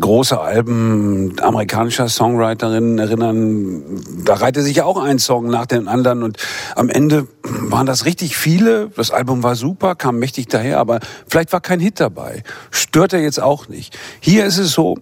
große 0.00 0.40
Alben 0.40 1.36
amerikanischer 1.40 2.08
Songwriterinnen 2.08 2.98
erinnern. 2.98 4.02
Da 4.24 4.34
reihte 4.34 4.62
sich 4.62 4.78
ja 4.78 4.84
auch 4.84 5.00
ein 5.00 5.20
Song 5.20 5.46
nach 5.46 5.66
dem 5.66 5.86
anderen 5.86 6.24
und 6.24 6.36
am 6.74 6.88
Ende 6.88 7.28
waren 7.44 7.86
das 7.86 8.04
richtig 8.04 8.36
viele. 8.36 8.90
Das 8.96 9.12
Album 9.12 9.44
war 9.44 9.54
super, 9.54 9.94
kam 9.94 10.18
mächtig 10.18 10.48
daher, 10.48 10.78
aber 10.78 10.98
vielleicht 11.28 11.52
war 11.52 11.60
kein 11.60 11.78
Hit 11.78 12.00
dabei. 12.00 12.42
Stört 12.72 13.12
er 13.12 13.20
jetzt 13.20 13.40
auch 13.40 13.68
nicht. 13.68 13.96
Hier 14.18 14.46
ist 14.46 14.58
es 14.58 14.72
so. 14.72 14.98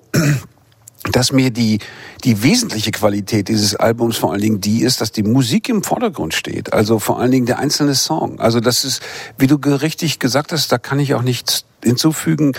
Dass 1.04 1.32
mir 1.32 1.50
die, 1.50 1.78
die 2.24 2.42
wesentliche 2.42 2.90
Qualität 2.90 3.48
dieses 3.48 3.76
Albums 3.76 4.16
vor 4.16 4.32
allen 4.32 4.40
Dingen 4.40 4.60
die 4.60 4.82
ist, 4.82 5.00
dass 5.00 5.12
die 5.12 5.22
Musik 5.22 5.68
im 5.68 5.82
Vordergrund 5.82 6.34
steht. 6.34 6.72
Also 6.72 6.98
vor 6.98 7.20
allen 7.20 7.30
Dingen 7.30 7.46
der 7.46 7.58
einzelne 7.58 7.94
Song. 7.94 8.40
Also 8.40 8.60
das 8.60 8.84
ist, 8.84 9.02
wie 9.38 9.46
du 9.46 9.56
richtig 9.56 10.18
gesagt 10.18 10.52
hast, 10.52 10.70
da 10.72 10.78
kann 10.78 10.98
ich 10.98 11.14
auch 11.14 11.22
nichts 11.22 11.64
hinzufügen. 11.82 12.52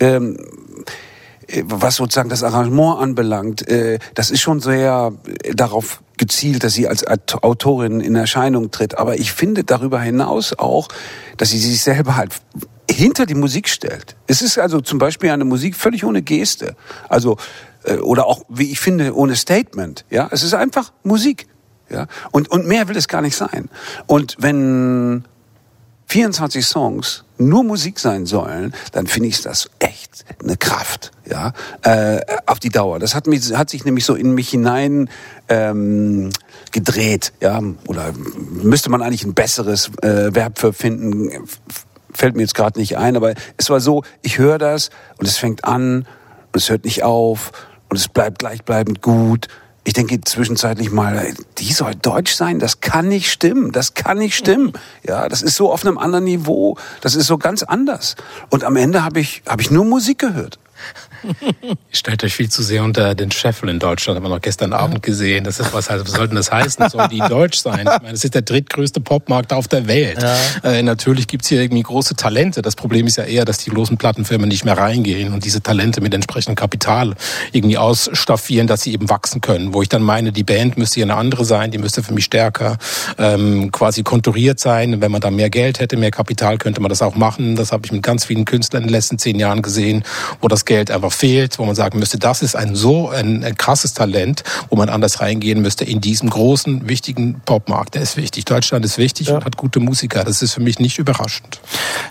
Ähm, 0.00 0.36
was 1.64 1.94
sozusagen 1.94 2.28
das 2.28 2.42
Arrangement 2.42 3.00
anbelangt, 3.00 3.68
äh, 3.68 4.00
das 4.14 4.30
ist 4.30 4.40
schon 4.40 4.60
sehr 4.60 5.12
äh, 5.44 5.54
darauf 5.54 6.02
gezielt, 6.16 6.64
dass 6.64 6.72
sie 6.72 6.88
als 6.88 7.06
Autorin 7.06 8.00
in 8.00 8.16
Erscheinung 8.16 8.70
tritt. 8.70 8.98
Aber 8.98 9.18
ich 9.18 9.32
finde 9.32 9.64
darüber 9.64 10.00
hinaus 10.00 10.58
auch, 10.58 10.88
dass 11.36 11.50
sie 11.50 11.58
sich 11.58 11.82
selber 11.82 12.16
halt 12.16 12.32
hinter 12.90 13.26
die 13.26 13.34
Musik 13.34 13.68
stellt. 13.68 14.16
Es 14.26 14.42
ist 14.42 14.58
also 14.58 14.80
zum 14.80 14.98
Beispiel 14.98 15.30
eine 15.30 15.44
Musik 15.44 15.76
völlig 15.76 16.04
ohne 16.04 16.22
Geste. 16.22 16.76
Also 17.08 17.36
oder 17.94 18.26
auch, 18.26 18.42
wie 18.48 18.70
ich 18.70 18.80
finde, 18.80 19.14
ohne 19.14 19.36
Statement. 19.36 20.04
Ja, 20.10 20.28
es 20.30 20.42
ist 20.42 20.54
einfach 20.54 20.92
Musik. 21.02 21.46
Ja, 21.88 22.06
und 22.32 22.50
und 22.50 22.66
mehr 22.66 22.88
will 22.88 22.96
es 22.96 23.06
gar 23.06 23.22
nicht 23.22 23.36
sein. 23.36 23.68
Und 24.06 24.36
wenn 24.38 25.24
24 26.08 26.64
Songs 26.64 27.24
nur 27.38 27.64
Musik 27.64 27.98
sein 27.98 28.26
sollen, 28.26 28.74
dann 28.92 29.06
finde 29.06 29.28
ich 29.28 29.42
das 29.42 29.68
echt 29.78 30.24
eine 30.42 30.56
Kraft, 30.56 31.10
ja, 31.28 31.52
äh, 31.82 32.20
auf 32.46 32.60
die 32.60 32.70
Dauer. 32.70 32.98
Das 32.98 33.14
hat 33.14 33.26
mich, 33.26 33.52
hat 33.54 33.70
sich 33.70 33.84
nämlich 33.84 34.04
so 34.04 34.14
in 34.14 34.32
mich 34.32 34.48
hinein 34.48 35.10
ähm, 35.48 36.30
gedreht, 36.72 37.32
ja, 37.40 37.60
oder 37.86 38.12
müsste 38.62 38.90
man 38.90 39.02
eigentlich 39.02 39.24
ein 39.24 39.34
besseres 39.34 39.90
äh, 40.02 40.34
Verb 40.34 40.58
für 40.58 40.72
finden? 40.72 41.30
Fällt 42.12 42.36
mir 42.36 42.42
jetzt 42.42 42.54
gerade 42.54 42.78
nicht 42.78 42.96
ein, 42.96 43.16
aber 43.16 43.34
es 43.56 43.68
war 43.68 43.80
so, 43.80 44.02
ich 44.22 44.38
höre 44.38 44.58
das 44.58 44.90
und 45.18 45.26
es 45.26 45.36
fängt 45.36 45.64
an 45.64 46.06
und 46.52 46.56
es 46.56 46.70
hört 46.70 46.84
nicht 46.84 47.02
auf 47.02 47.52
und 47.88 47.96
es 47.96 48.08
bleibt 48.08 48.40
gleichbleibend 48.40 49.02
gut 49.02 49.48
ich 49.86 49.92
denke 49.92 50.20
zwischenzeitlich 50.20 50.90
mal, 50.90 51.32
die 51.58 51.72
soll 51.72 51.94
deutsch 51.94 52.34
sein, 52.34 52.58
das 52.58 52.80
kann 52.80 53.06
nicht 53.06 53.30
stimmen, 53.30 53.70
das 53.70 53.94
kann 53.94 54.18
nicht 54.18 54.34
stimmen. 54.34 54.72
Ja, 55.04 55.28
das 55.28 55.42
ist 55.42 55.54
so 55.54 55.72
auf 55.72 55.86
einem 55.86 55.96
anderen 55.96 56.24
Niveau, 56.24 56.76
das 57.02 57.14
ist 57.14 57.28
so 57.28 57.38
ganz 57.38 57.62
anders. 57.62 58.16
Und 58.50 58.64
am 58.64 58.74
Ende 58.74 59.04
habe 59.04 59.20
ich, 59.20 59.44
habe 59.46 59.62
ich 59.62 59.70
nur 59.70 59.84
Musik 59.84 60.18
gehört. 60.18 60.58
Ihr 61.62 61.76
stellt 61.90 62.22
euch 62.24 62.34
viel 62.34 62.48
zu 62.48 62.62
sehr 62.62 62.82
unter 62.82 63.14
den 63.14 63.30
Scheffel 63.30 63.68
in 63.68 63.78
Deutschland, 63.78 64.16
haben 64.16 64.24
wir 64.24 64.28
noch 64.28 64.40
gestern 64.40 64.72
Abend 64.72 65.02
gesehen. 65.02 65.44
Das 65.44 65.60
ist 65.60 65.72
was, 65.72 65.88
was 65.88 66.10
soll 66.10 66.28
denn 66.28 66.36
das 66.36 66.52
heißen? 66.52 66.88
Sollen 66.88 67.10
die 67.10 67.18
deutsch 67.18 67.58
sein? 67.58 67.80
Ich 67.80 67.84
meine, 67.84 68.12
das 68.12 68.24
ist 68.24 68.34
der 68.34 68.42
drittgrößte 68.42 69.00
Popmarkt 69.00 69.52
auf 69.52 69.68
der 69.68 69.86
Welt. 69.88 70.22
Ja. 70.22 70.70
Äh, 70.70 70.82
natürlich 70.82 71.26
gibt's 71.26 71.48
hier 71.48 71.60
irgendwie 71.60 71.82
große 71.82 72.16
Talente. 72.16 72.62
Das 72.62 72.76
Problem 72.76 73.06
ist 73.06 73.16
ja 73.16 73.24
eher, 73.24 73.44
dass 73.44 73.58
die 73.58 73.70
großen 73.70 73.96
Plattenfirmen 73.96 74.48
nicht 74.48 74.64
mehr 74.64 74.76
reingehen 74.76 75.32
und 75.32 75.44
diese 75.44 75.62
Talente 75.62 76.00
mit 76.00 76.14
entsprechendem 76.14 76.56
Kapital 76.56 77.14
irgendwie 77.52 77.78
ausstaffieren, 77.78 78.66
dass 78.66 78.82
sie 78.82 78.92
eben 78.92 79.08
wachsen 79.08 79.40
können. 79.40 79.74
Wo 79.74 79.82
ich 79.82 79.88
dann 79.88 80.02
meine, 80.02 80.32
die 80.32 80.44
Band 80.44 80.76
müsste 80.78 80.96
hier 80.96 81.04
eine 81.04 81.16
andere 81.16 81.44
sein, 81.44 81.70
die 81.70 81.78
müsste 81.78 82.02
für 82.02 82.12
mich 82.12 82.24
stärker 82.24 82.78
ähm, 83.18 83.72
quasi 83.72 84.02
konturiert 84.02 84.60
sein. 84.60 85.00
Wenn 85.00 85.10
man 85.10 85.20
da 85.20 85.30
mehr 85.30 85.50
Geld 85.50 85.80
hätte, 85.80 85.96
mehr 85.96 86.10
Kapital, 86.10 86.58
könnte 86.58 86.80
man 86.80 86.88
das 86.88 87.02
auch 87.02 87.14
machen. 87.14 87.56
Das 87.56 87.72
habe 87.72 87.86
ich 87.86 87.92
mit 87.92 88.02
ganz 88.02 88.24
vielen 88.24 88.44
Künstlern 88.44 88.82
in 88.82 88.88
den 88.88 88.92
letzten 88.92 89.18
zehn 89.18 89.38
Jahren 89.38 89.62
gesehen, 89.62 90.04
wo 90.40 90.48
das 90.48 90.64
Geld 90.64 90.90
einfach 90.90 91.12
fehlt, 91.16 91.58
wo 91.58 91.64
man 91.64 91.74
sagen 91.74 91.98
müsste, 91.98 92.18
das 92.18 92.42
ist 92.42 92.56
ein 92.56 92.76
so 92.76 93.08
ein, 93.08 93.44
ein 93.44 93.56
krasses 93.56 93.94
Talent, 93.94 94.44
wo 94.68 94.76
man 94.76 94.88
anders 94.88 95.20
reingehen 95.20 95.60
müsste 95.62 95.84
in 95.84 96.00
diesem 96.00 96.30
großen, 96.30 96.88
wichtigen 96.88 97.40
Popmarkt. 97.44 97.94
Der 97.94 98.02
ist 98.02 98.16
wichtig. 98.16 98.44
Deutschland 98.44 98.84
ist 98.84 98.98
wichtig 98.98 99.28
ja. 99.28 99.36
und 99.36 99.44
hat 99.44 99.56
gute 99.56 99.80
Musiker. 99.80 100.24
Das 100.24 100.42
ist 100.42 100.52
für 100.52 100.60
mich 100.60 100.78
nicht 100.78 100.98
überraschend. 100.98 101.60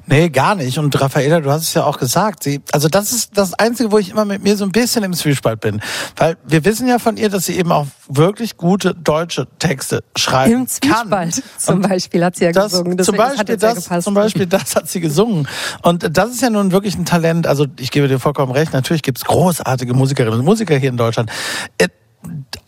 Nee, 0.08 0.30
gar 0.30 0.56
nicht. 0.56 0.78
Und 0.78 1.00
Raffaella, 1.00 1.40
du 1.40 1.52
hast 1.52 1.64
es 1.64 1.74
ja 1.74 1.84
auch 1.84 1.98
gesagt. 1.98 2.44
Sie, 2.44 2.62
also 2.72 2.88
das 2.88 3.12
ist 3.12 3.38
das 3.38 3.54
Einzige, 3.54 3.92
wo 3.92 3.98
ich 3.98 4.10
immer 4.10 4.26
mit 4.26 4.44
mir 4.44 4.58
so 4.58 4.66
ein 4.66 4.72
bisschen 4.72 5.04
im 5.04 5.14
Zwiespalt 5.14 5.60
bin. 5.62 5.82
Weil 6.16 6.38
wir 6.46 6.66
wissen 6.66 6.88
ja 6.88 7.00
von 7.00 7.18
ihr, 7.18 7.30
dass 7.30 7.46
sie 7.46 7.58
eben 7.58 7.72
auch 7.72 7.88
wirklich 8.08 8.58
gute 8.58 8.94
deutsche 8.94 9.48
Texte 9.60 10.04
schreibt. 10.16 10.52
Im 10.52 10.68
Zwiespalt 10.68 11.44
zum 11.58 11.82
Beispiel 11.82 12.24
hat 12.24 12.36
sie 12.36 12.46
ja 12.46 12.52
das, 12.52 12.72
gesungen. 12.72 12.98
Deswegen, 12.98 13.18
zum 13.18 13.26
Beispiel 13.26 13.58
das, 13.58 13.90
ja 13.90 14.02
zum 14.02 14.14
Beispiel 14.14 14.46
das 14.46 14.76
hat 14.76 14.90
sie 14.90 15.00
gesungen. 15.00 15.48
Und 15.82 16.18
das 16.18 16.32
ist 16.32 16.42
ja 16.42 16.50
nun 16.50 16.72
wirklich 16.72 16.98
ein 16.98 17.06
Talent. 17.06 17.48
Also 17.48 17.66
ich 17.80 17.92
gebe 17.92 18.08
dir 18.08 18.20
vollkommen 18.20 18.52
recht. 18.52 18.74
Natürlich 18.86 19.02
gibt 19.02 19.18
es 19.18 19.26
großartige 19.26 19.96
Musikerinnen 19.96 20.38
und 20.38 20.46
Musiker 20.46 20.78
hier 20.78 20.90
in 20.90 20.98
Deutschland. 20.98 21.32
Äh, 21.80 21.88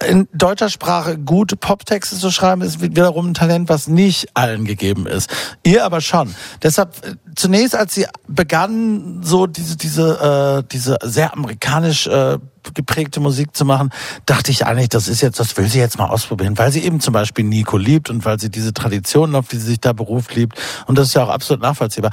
in 0.03 0.27
deutscher 0.33 0.69
Sprache 0.69 1.19
gute 1.19 1.55
Poptexte 1.55 2.17
zu 2.17 2.31
schreiben, 2.31 2.63
ist 2.63 2.81
wiederum 2.81 3.27
ein 3.27 3.33
Talent, 3.36 3.69
was 3.69 3.88
nicht 3.88 4.29
allen 4.33 4.65
gegeben 4.65 5.05
ist. 5.05 5.29
Ihr 5.63 5.86
aber 5.86 6.01
schon. 6.01 6.33
Deshalb 6.63 7.05
äh, 7.05 7.13
zunächst, 7.36 7.75
als 7.75 7.93
sie 7.93 8.08
begann, 8.27 9.21
so 9.21 9.45
diese 9.45 9.77
diese 9.77 10.63
äh, 10.63 10.67
diese 10.71 10.97
sehr 11.03 11.34
amerikanisch 11.34 12.08
äh, 12.08 12.39
geprägte 12.73 13.19
Musik 13.19 13.56
zu 13.56 13.65
machen, 13.65 13.91
dachte 14.25 14.51
ich 14.51 14.65
eigentlich, 14.65 14.89
das 14.89 15.08
ist 15.08 15.21
jetzt, 15.21 15.39
das 15.39 15.56
will 15.58 15.67
sie 15.67 15.80
jetzt 15.80 15.97
mal 15.97 16.08
ausprobieren, 16.08 16.58
weil 16.58 16.71
sie 16.71 16.84
eben 16.84 16.99
zum 16.99 17.13
Beispiel 17.13 17.45
Nico 17.45 17.77
liebt 17.77 18.10
und 18.10 18.25
weil 18.25 18.39
sie 18.39 18.49
diese 18.49 18.73
Traditionen, 18.73 19.36
auf 19.36 19.47
die 19.47 19.58
sie 19.58 19.67
sich 19.67 19.80
da 19.80 19.93
beruft, 19.93 20.36
liebt. 20.36 20.58
Und 20.86 20.97
das 20.97 21.10
ist 21.10 21.13
ja 21.13 21.23
auch 21.23 21.30
absolut 21.30 21.62
nachvollziehbar. 21.62 22.12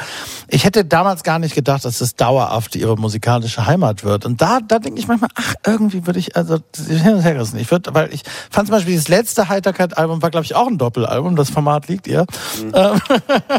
Ich 0.49 0.64
hätte 0.64 0.85
damals 0.85 1.23
gar 1.23 1.38
nicht 1.38 1.55
gedacht, 1.55 1.85
dass 1.85 1.99
das 1.99 2.14
dauerhaft 2.17 2.77
ihre 2.77 2.97
musikalische 2.97 3.67
Heimat 3.67 4.05
wird. 4.05 4.25
Und 4.25 4.40
da, 4.40 4.61
da 4.61 4.79
denke 4.79 5.01
ich 5.01 5.09
manchmal, 5.09 5.31
ach, 5.35 5.55
irgendwie 5.67 6.07
würde 6.07 6.19
ich, 6.19 6.37
also, 6.37 6.59
hin 6.77 7.14
und 7.14 7.23
her 7.23 7.35
gerissen. 7.35 7.59
Ich 7.59 7.71
würde, 7.71 7.95
weil 7.95 8.12
ich 8.12 8.23
fand 8.51 8.69
zum 8.69 8.77
Beispiel 8.77 8.97
das 8.97 9.09
letzte 9.09 9.49
Heiterkeit-Album 9.49 10.23
war, 10.23 10.31
glaube 10.31 10.45
ich, 10.45 10.55
auch 10.55 10.67
ein 10.67 10.79
Doppelalbum. 10.79 11.37
Das 11.37 11.51
Format 11.51 11.88
liegt 11.88 12.07
ihr. 12.07 12.27
Mhm. 12.62 12.73
Ähm, 12.75 13.01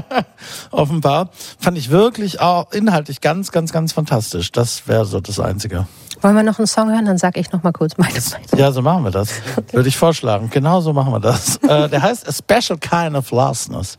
offenbar. 0.72 1.30
Fand 1.60 1.78
ich 1.78 1.90
wirklich 1.90 2.40
auch 2.40 2.72
inhaltlich 2.72 3.22
ganz, 3.22 3.52
ganz, 3.52 3.72
ganz 3.72 3.94
fantastisch. 3.94 4.52
Das 4.52 4.88
wäre 4.88 5.06
so 5.06 5.20
das 5.20 5.40
Einzige. 5.40 5.88
Wollen 6.26 6.38
wir 6.38 6.42
noch 6.42 6.58
einen 6.58 6.66
Song 6.66 6.90
hören? 6.90 7.06
Dann 7.06 7.20
sag 7.20 7.38
ich 7.38 7.52
noch 7.52 7.62
mal 7.62 7.72
kurz 7.72 8.00
meine 8.00 8.14
Meinung. 8.14 8.58
Ja, 8.58 8.72
so 8.72 8.82
machen 8.82 9.04
wir 9.04 9.12
das. 9.12 9.30
Würde 9.72 9.88
ich 9.88 9.96
vorschlagen. 9.96 10.50
Genau 10.50 10.82
so 10.82 10.92
machen 10.92 11.14
wir 11.14 11.20
das. 11.20 11.60
Äh, 11.66 11.90
der 11.90 12.02
heißt 12.02 12.28
A 12.28 12.32
Special 12.32 12.80
Kind 12.80 13.16
of 13.16 13.30
Lostness. 13.32 13.98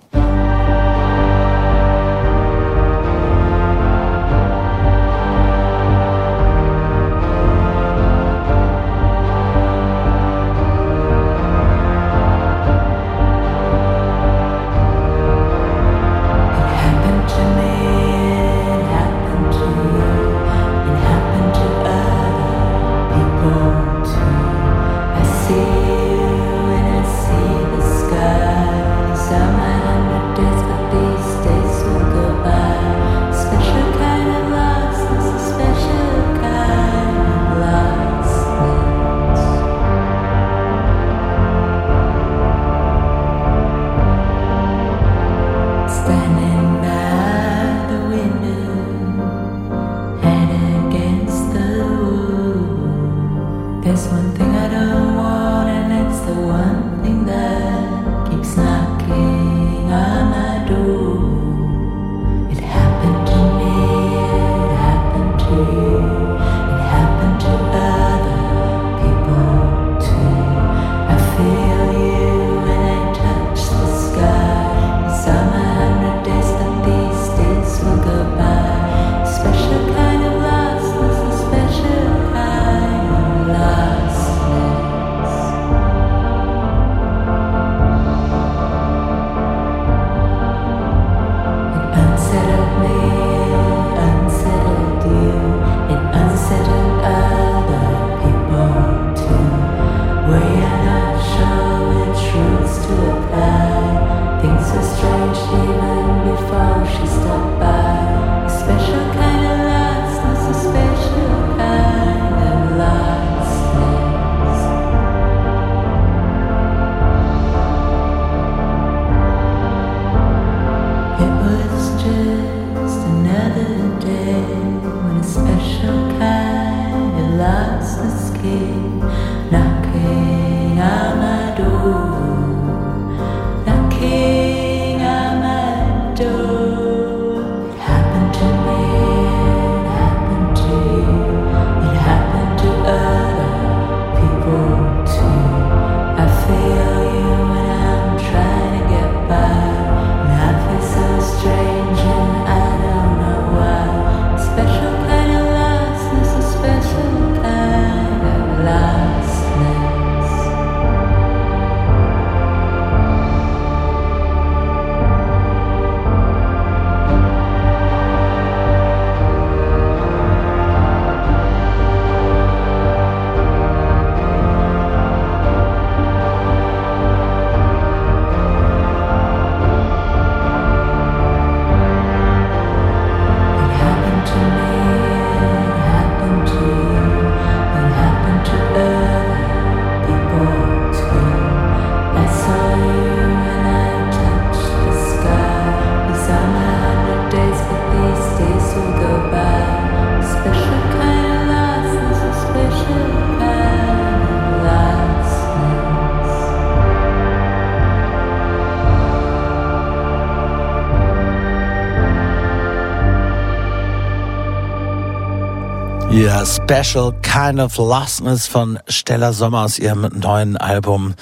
Special 216.46 217.12
Kind 217.22 217.58
of 217.58 217.76
Lostness 217.76 218.46
von 218.46 218.78
Stella 218.86 219.32
Sommer 219.32 219.64
aus 219.64 219.80
ihrem 219.80 220.08
neuen 220.14 220.56
Album. 220.56 221.14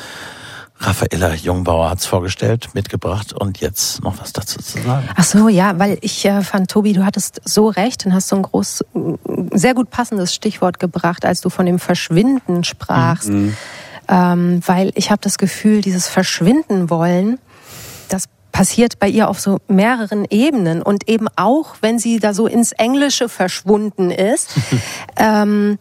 Raffaella 0.78 1.32
Jungbauer 1.32 1.88
hat's 1.88 2.04
vorgestellt, 2.04 2.74
mitgebracht 2.74 3.32
und 3.32 3.58
jetzt 3.58 4.02
noch 4.02 4.20
was 4.20 4.34
dazu 4.34 4.58
zu 4.58 4.82
sagen. 4.82 5.08
Ach 5.16 5.24
so, 5.24 5.48
ja, 5.48 5.78
weil 5.78 5.96
ich 6.02 6.26
äh, 6.26 6.42
fand, 6.42 6.70
Tobi, 6.70 6.92
du 6.92 7.06
hattest 7.06 7.40
so 7.46 7.68
recht 7.68 8.04
und 8.04 8.12
hast 8.12 8.28
so 8.28 8.36
ein 8.36 8.42
groß, 8.42 8.84
sehr 9.54 9.72
gut 9.72 9.88
passendes 9.88 10.34
Stichwort 10.34 10.78
gebracht, 10.78 11.24
als 11.24 11.40
du 11.40 11.48
von 11.48 11.64
dem 11.64 11.78
Verschwinden 11.78 12.62
sprachst. 12.62 13.30
Mhm. 13.30 13.56
Ähm, 14.08 14.60
weil 14.66 14.92
ich 14.94 15.10
habe 15.10 15.22
das 15.22 15.38
Gefühl, 15.38 15.80
dieses 15.80 16.06
Verschwinden 16.06 16.90
wollen, 16.90 17.38
passiert 18.54 19.00
bei 19.00 19.08
ihr 19.08 19.28
auf 19.28 19.40
so 19.40 19.58
mehreren 19.66 20.24
Ebenen 20.30 20.80
und 20.80 21.08
eben 21.08 21.26
auch, 21.34 21.74
wenn 21.80 21.98
sie 21.98 22.20
da 22.20 22.32
so 22.32 22.46
ins 22.46 22.70
Englische 22.70 23.28
verschwunden 23.28 24.12
ist. 24.12 24.50
ähm, 25.16 25.76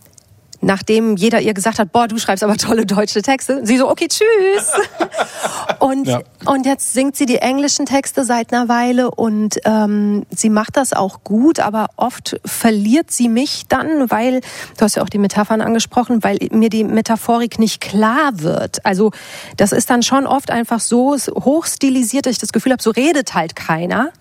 nachdem 0.63 1.15
jeder 1.17 1.41
ihr 1.41 1.53
gesagt 1.53 1.77
hat, 1.77 1.91
boah, 1.91 2.07
du 2.07 2.17
schreibst 2.17 2.43
aber 2.43 2.57
tolle 2.57 2.85
deutsche 2.85 3.21
Texte. 3.21 3.61
Sie 3.63 3.77
so, 3.77 3.89
okay, 3.89 4.07
tschüss. 4.07 4.71
und, 5.79 6.07
ja. 6.07 6.21
und 6.45 6.65
jetzt 6.65 6.93
singt 6.93 7.15
sie 7.15 7.25
die 7.25 7.37
englischen 7.37 7.85
Texte 7.85 8.23
seit 8.23 8.53
einer 8.53 8.69
Weile 8.69 9.11
und 9.11 9.59
ähm, 9.65 10.25
sie 10.31 10.49
macht 10.49 10.77
das 10.77 10.93
auch 10.93 11.23
gut, 11.23 11.59
aber 11.59 11.87
oft 11.97 12.39
verliert 12.45 13.11
sie 13.11 13.29
mich 13.29 13.63
dann, 13.67 14.09
weil, 14.09 14.41
du 14.77 14.85
hast 14.85 14.95
ja 14.95 15.03
auch 15.03 15.09
die 15.09 15.17
Metaphern 15.17 15.61
angesprochen, 15.61 16.23
weil 16.23 16.37
mir 16.51 16.69
die 16.69 16.83
Metaphorik 16.83 17.59
nicht 17.59 17.81
klar 17.81 18.31
wird. 18.35 18.85
Also 18.85 19.11
das 19.57 19.73
ist 19.73 19.89
dann 19.89 20.01
schon 20.01 20.25
oft 20.25 20.49
einfach 20.49 20.79
so 20.79 21.15
hochstilisiert, 21.15 22.25
dass 22.25 22.33
ich 22.33 22.39
das 22.39 22.53
Gefühl 22.53 22.71
habe, 22.71 22.81
so 22.81 22.91
redet 22.91 23.33
halt 23.33 23.55
keiner 23.55 24.11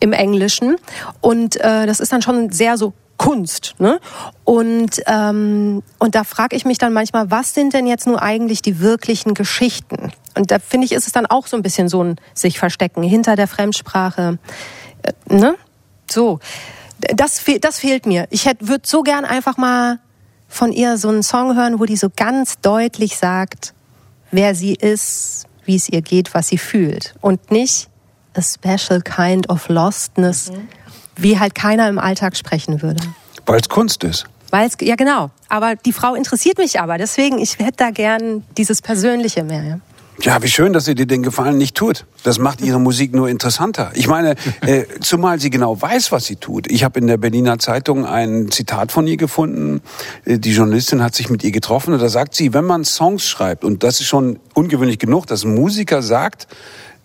im 0.00 0.12
Englischen. 0.12 0.76
Und 1.20 1.56
äh, 1.56 1.86
das 1.86 2.00
ist 2.00 2.12
dann 2.12 2.22
schon 2.22 2.50
sehr 2.50 2.76
so 2.76 2.92
Kunst. 3.18 3.74
Ne? 3.78 4.00
Und, 4.44 5.02
ähm, 5.06 5.82
und 5.98 6.14
da 6.14 6.24
frage 6.24 6.56
ich 6.56 6.64
mich 6.64 6.78
dann 6.78 6.92
manchmal, 6.92 7.30
was 7.30 7.52
sind 7.52 7.74
denn 7.74 7.86
jetzt 7.86 8.06
nur 8.06 8.22
eigentlich 8.22 8.62
die 8.62 8.80
wirklichen 8.80 9.34
Geschichten? 9.34 10.12
Und 10.34 10.50
da 10.50 10.58
finde 10.60 10.86
ich, 10.86 10.92
ist 10.92 11.06
es 11.06 11.12
dann 11.12 11.26
auch 11.26 11.46
so 11.46 11.56
ein 11.56 11.62
bisschen 11.62 11.88
so 11.88 12.02
ein 12.02 12.16
sich 12.32 12.58
verstecken 12.58 13.02
hinter 13.02 13.36
der 13.36 13.48
Fremdsprache. 13.48 14.38
Äh, 15.02 15.34
ne? 15.34 15.56
So, 16.10 16.38
das, 17.00 17.44
das 17.60 17.78
fehlt 17.80 18.06
mir. 18.06 18.26
Ich 18.30 18.46
würde 18.46 18.86
so 18.86 19.02
gern 19.02 19.24
einfach 19.24 19.56
mal 19.56 19.98
von 20.48 20.72
ihr 20.72 20.96
so 20.96 21.08
einen 21.08 21.22
Song 21.22 21.54
hören, 21.56 21.78
wo 21.78 21.84
die 21.84 21.96
so 21.96 22.08
ganz 22.14 22.60
deutlich 22.60 23.18
sagt, 23.18 23.74
wer 24.30 24.54
sie 24.54 24.74
ist, 24.74 25.44
wie 25.64 25.76
es 25.76 25.88
ihr 25.88 26.00
geht, 26.00 26.32
was 26.32 26.48
sie 26.48 26.56
fühlt. 26.56 27.14
Und 27.20 27.50
nicht 27.50 27.90
a 28.34 28.40
special 28.40 29.02
kind 29.02 29.50
of 29.50 29.68
lostness, 29.68 30.50
mhm 30.50 30.68
wie 31.18 31.38
halt 31.38 31.54
keiner 31.54 31.88
im 31.88 31.98
Alltag 31.98 32.36
sprechen 32.36 32.80
würde. 32.82 33.02
Weil 33.44 33.60
es 33.60 33.68
Kunst 33.68 34.04
ist. 34.04 34.24
Weil 34.50 34.66
es, 34.66 34.76
ja 34.80 34.94
genau. 34.94 35.30
Aber 35.48 35.74
die 35.76 35.92
Frau 35.92 36.14
interessiert 36.14 36.58
mich 36.58 36.80
aber. 36.80 36.96
Deswegen, 36.96 37.38
ich 37.38 37.58
hätte 37.58 37.76
da 37.76 37.90
gern 37.90 38.44
dieses 38.56 38.80
Persönliche 38.80 39.44
mehr. 39.44 39.62
Ja. 39.62 39.80
Ja, 40.20 40.42
wie 40.42 40.48
schön, 40.48 40.72
dass 40.72 40.84
sie 40.84 40.96
dir 40.96 41.06
den 41.06 41.22
Gefallen 41.22 41.58
nicht 41.58 41.76
tut. 41.76 42.04
Das 42.24 42.40
macht 42.40 42.60
ihre 42.60 42.80
Musik 42.80 43.14
nur 43.14 43.28
interessanter. 43.28 43.92
Ich 43.94 44.08
meine, 44.08 44.34
äh, 44.62 44.82
zumal 45.00 45.38
sie 45.38 45.48
genau 45.48 45.80
weiß, 45.80 46.10
was 46.10 46.24
sie 46.24 46.34
tut. 46.34 46.68
Ich 46.68 46.82
habe 46.82 46.98
in 46.98 47.06
der 47.06 47.18
Berliner 47.18 47.60
Zeitung 47.60 48.04
ein 48.04 48.50
Zitat 48.50 48.90
von 48.90 49.06
ihr 49.06 49.16
gefunden. 49.16 49.80
Äh, 50.24 50.40
die 50.40 50.50
Journalistin 50.50 51.04
hat 51.04 51.14
sich 51.14 51.30
mit 51.30 51.44
ihr 51.44 51.52
getroffen 51.52 51.94
und 51.94 52.02
da 52.02 52.08
sagt 52.08 52.34
sie, 52.34 52.52
wenn 52.52 52.64
man 52.64 52.84
Songs 52.84 53.28
schreibt, 53.28 53.62
und 53.62 53.84
das 53.84 54.00
ist 54.00 54.08
schon 54.08 54.40
ungewöhnlich 54.54 54.98
genug, 54.98 55.28
dass 55.28 55.44
ein 55.44 55.54
Musiker 55.54 56.02
sagt, 56.02 56.48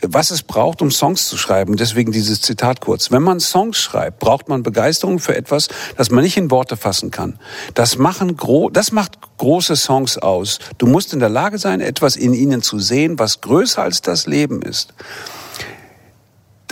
was 0.08 0.32
es 0.32 0.44
braucht, 0.44 0.82
um 0.82 0.92
Songs 0.92 1.28
zu 1.28 1.38
schreiben. 1.38 1.76
Deswegen 1.76 2.12
dieses 2.12 2.42
Zitat 2.42 2.82
kurz. 2.82 3.12
Wenn 3.12 3.24
man 3.24 3.39
Songs 3.39 3.78
schreibt, 3.78 4.20
braucht 4.20 4.50
man 4.50 4.63
Begeisterung 4.63 5.20
für 5.20 5.36
etwas, 5.36 5.68
das 5.98 6.10
man 6.10 6.24
nicht 6.24 6.38
in 6.38 6.52
Worte 6.52 6.78
fassen 6.78 7.12
kann. 7.12 7.39
Das, 7.74 7.98
machen 7.98 8.38
gro 8.38 8.70
das 8.70 8.92
macht 8.92 9.18
große 9.38 9.76
Songs 9.76 10.18
aus. 10.18 10.60
Du 10.78 10.88
musst 10.88 11.13
in 11.13 11.20
der 11.20 11.30
Lage 11.30 11.58
sein, 11.58 11.82
etwas 11.82 12.16
in 12.16 12.34
ihnen 12.34 12.62
zu 12.62 12.80
sehen, 12.80 13.20
was 13.20 13.42
größer 13.42 13.82
als 13.82 14.02
das 14.02 14.28
Leben 14.28 14.62
ist. 14.62 14.94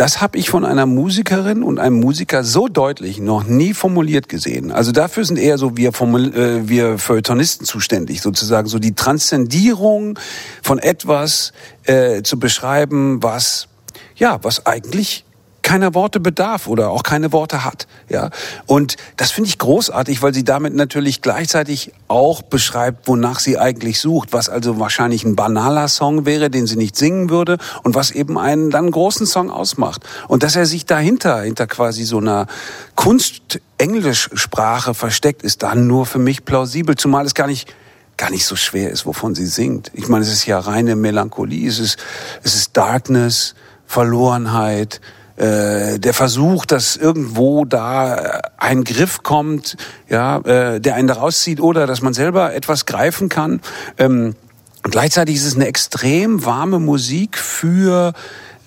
Das 0.01 0.19
habe 0.19 0.39
ich 0.39 0.49
von 0.49 0.65
einer 0.65 0.87
Musikerin 0.87 1.61
und 1.61 1.77
einem 1.77 1.99
Musiker 1.99 2.43
so 2.43 2.67
deutlich 2.67 3.19
noch 3.19 3.43
nie 3.43 3.75
formuliert 3.75 4.29
gesehen. 4.29 4.71
Also 4.71 4.91
dafür 4.91 5.25
sind 5.25 5.37
eher 5.37 5.59
so 5.59 5.77
wir, 5.77 5.93
Formul 5.93 6.33
äh, 6.33 6.67
wir 6.67 6.97
Feuilletonisten 6.97 7.67
zuständig, 7.67 8.19
sozusagen 8.19 8.67
so 8.67 8.79
die 8.79 8.95
Transzendierung 8.95 10.17
von 10.63 10.79
etwas 10.79 11.53
äh, 11.83 12.23
zu 12.23 12.39
beschreiben, 12.39 13.21
was 13.21 13.67
ja, 14.15 14.39
was 14.41 14.65
eigentlich 14.65 15.23
keiner 15.61 15.93
Worte 15.93 16.19
bedarf 16.19 16.67
oder 16.67 16.89
auch 16.89 17.03
keine 17.03 17.31
Worte 17.31 17.63
hat. 17.63 17.87
Ja, 18.09 18.29
und 18.65 18.97
das 19.17 19.31
finde 19.31 19.49
ich 19.49 19.57
großartig, 19.57 20.21
weil 20.21 20.33
sie 20.33 20.43
damit 20.43 20.75
natürlich 20.75 21.21
gleichzeitig 21.21 21.93
auch 22.07 22.41
beschreibt, 22.41 23.07
wonach 23.07 23.39
sie 23.39 23.57
eigentlich 23.57 23.99
sucht, 23.99 24.33
was 24.33 24.49
also 24.49 24.79
wahrscheinlich 24.79 25.23
ein 25.23 25.35
banaler 25.35 25.87
Song 25.87 26.25
wäre, 26.25 26.49
den 26.49 26.67
sie 26.67 26.75
nicht 26.77 26.95
singen 26.95 27.29
würde 27.29 27.57
und 27.83 27.95
was 27.95 28.11
eben 28.11 28.37
einen 28.37 28.71
dann 28.71 28.91
großen 28.91 29.25
Song 29.25 29.49
ausmacht. 29.49 30.03
Und 30.27 30.43
dass 30.43 30.55
er 30.55 30.65
sich 30.65 30.85
dahinter, 30.85 31.41
hinter 31.41 31.67
quasi 31.67 32.03
so 32.03 32.17
einer 32.17 32.47
Kunst-Englischsprache 32.95 34.93
versteckt, 34.93 35.43
ist 35.43 35.63
dann 35.63 35.87
nur 35.87 36.05
für 36.05 36.19
mich 36.19 36.45
plausibel, 36.45 36.95
zumal 36.95 37.25
es 37.25 37.33
gar 37.33 37.47
nicht 37.47 37.73
gar 38.17 38.29
nicht 38.29 38.45
so 38.45 38.55
schwer 38.55 38.91
ist, 38.91 39.07
wovon 39.07 39.33
sie 39.33 39.47
singt. 39.47 39.89
Ich 39.95 40.07
meine, 40.07 40.23
es 40.23 40.31
ist 40.31 40.45
ja 40.45 40.59
reine 40.59 40.95
Melancholie, 40.95 41.67
es 41.67 41.79
ist, 41.79 41.97
es 42.43 42.53
ist 42.53 42.77
Darkness, 42.77 43.55
Verlorenheit, 43.87 45.01
äh, 45.37 45.99
der 45.99 46.13
Versuch, 46.13 46.65
dass 46.65 46.95
irgendwo 46.95 47.65
da 47.65 48.15
äh, 48.15 48.41
ein 48.57 48.83
Griff 48.83 49.23
kommt, 49.23 49.77
ja, 50.09 50.37
äh, 50.39 50.79
der 50.79 50.95
einen 50.95 51.07
da 51.07 51.15
rauszieht 51.15 51.59
oder 51.59 51.87
dass 51.87 52.01
man 52.01 52.13
selber 52.13 52.53
etwas 52.53 52.85
greifen 52.85 53.29
kann. 53.29 53.61
Ähm, 53.97 54.35
gleichzeitig 54.83 55.35
ist 55.35 55.45
es 55.45 55.55
eine 55.55 55.67
extrem 55.67 56.45
warme 56.45 56.79
Musik 56.79 57.37
für 57.37 58.13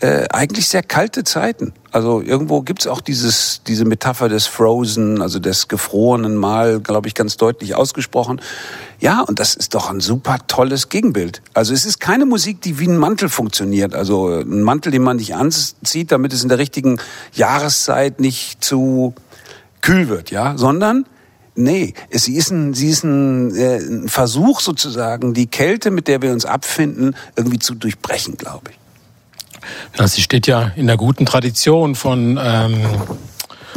äh, 0.04 0.28
eigentlich 0.30 0.68
sehr 0.68 0.82
kalte 0.82 1.24
Zeiten. 1.24 1.72
Also 1.90 2.20
irgendwo 2.20 2.60
gibt's 2.60 2.86
auch 2.86 3.00
dieses, 3.00 3.62
diese 3.66 3.86
Metapher 3.86 4.28
des 4.28 4.46
Frozen, 4.46 5.22
also 5.22 5.38
des 5.38 5.66
Gefrorenen 5.68 6.36
mal, 6.36 6.80
glaube 6.80 7.08
ich, 7.08 7.14
ganz 7.14 7.38
deutlich 7.38 7.74
ausgesprochen. 7.74 8.42
Ja, 9.00 9.22
und 9.22 9.38
das 9.38 9.54
ist 9.54 9.74
doch 9.74 9.88
ein 9.88 10.00
super 10.00 10.36
tolles 10.46 10.90
Gegenbild. 10.90 11.40
Also 11.54 11.72
es 11.72 11.86
ist 11.86 12.00
keine 12.00 12.26
Musik, 12.26 12.60
die 12.60 12.78
wie 12.78 12.86
ein 12.86 12.98
Mantel 12.98 13.30
funktioniert. 13.30 13.94
Also 13.94 14.28
ein 14.28 14.60
Mantel, 14.60 14.92
den 14.92 15.02
man 15.02 15.16
nicht 15.16 15.36
anzieht, 15.36 16.12
damit 16.12 16.34
es 16.34 16.42
in 16.42 16.50
der 16.50 16.58
richtigen 16.58 16.98
Jahreszeit 17.32 18.20
nicht 18.20 18.62
zu 18.62 19.14
kühl 19.80 20.10
wird, 20.10 20.30
ja, 20.30 20.58
sondern 20.58 21.06
Nee, 21.56 21.94
sie 22.10 22.34
ist 22.34 22.50
ein, 22.50 22.74
sie 22.74 22.88
ist 22.88 23.04
ein, 23.04 23.54
äh, 23.54 23.76
ein 23.76 24.08
Versuch 24.08 24.58
sozusagen, 24.58 25.34
die 25.34 25.46
Kälte, 25.46 25.92
mit 25.92 26.08
der 26.08 26.20
wir 26.20 26.32
uns 26.32 26.44
abfinden, 26.44 27.14
irgendwie 27.36 27.60
zu 27.60 27.76
durchbrechen, 27.76 28.36
glaube 28.36 28.72
ich. 28.72 28.83
Ja, 29.98 30.07
sie 30.07 30.22
steht 30.22 30.46
ja 30.46 30.72
in 30.77 30.87
der 30.87 30.96
guten 30.96 31.27
Tradition 31.27 31.94
von 31.94 32.38
ähm, 32.42 32.81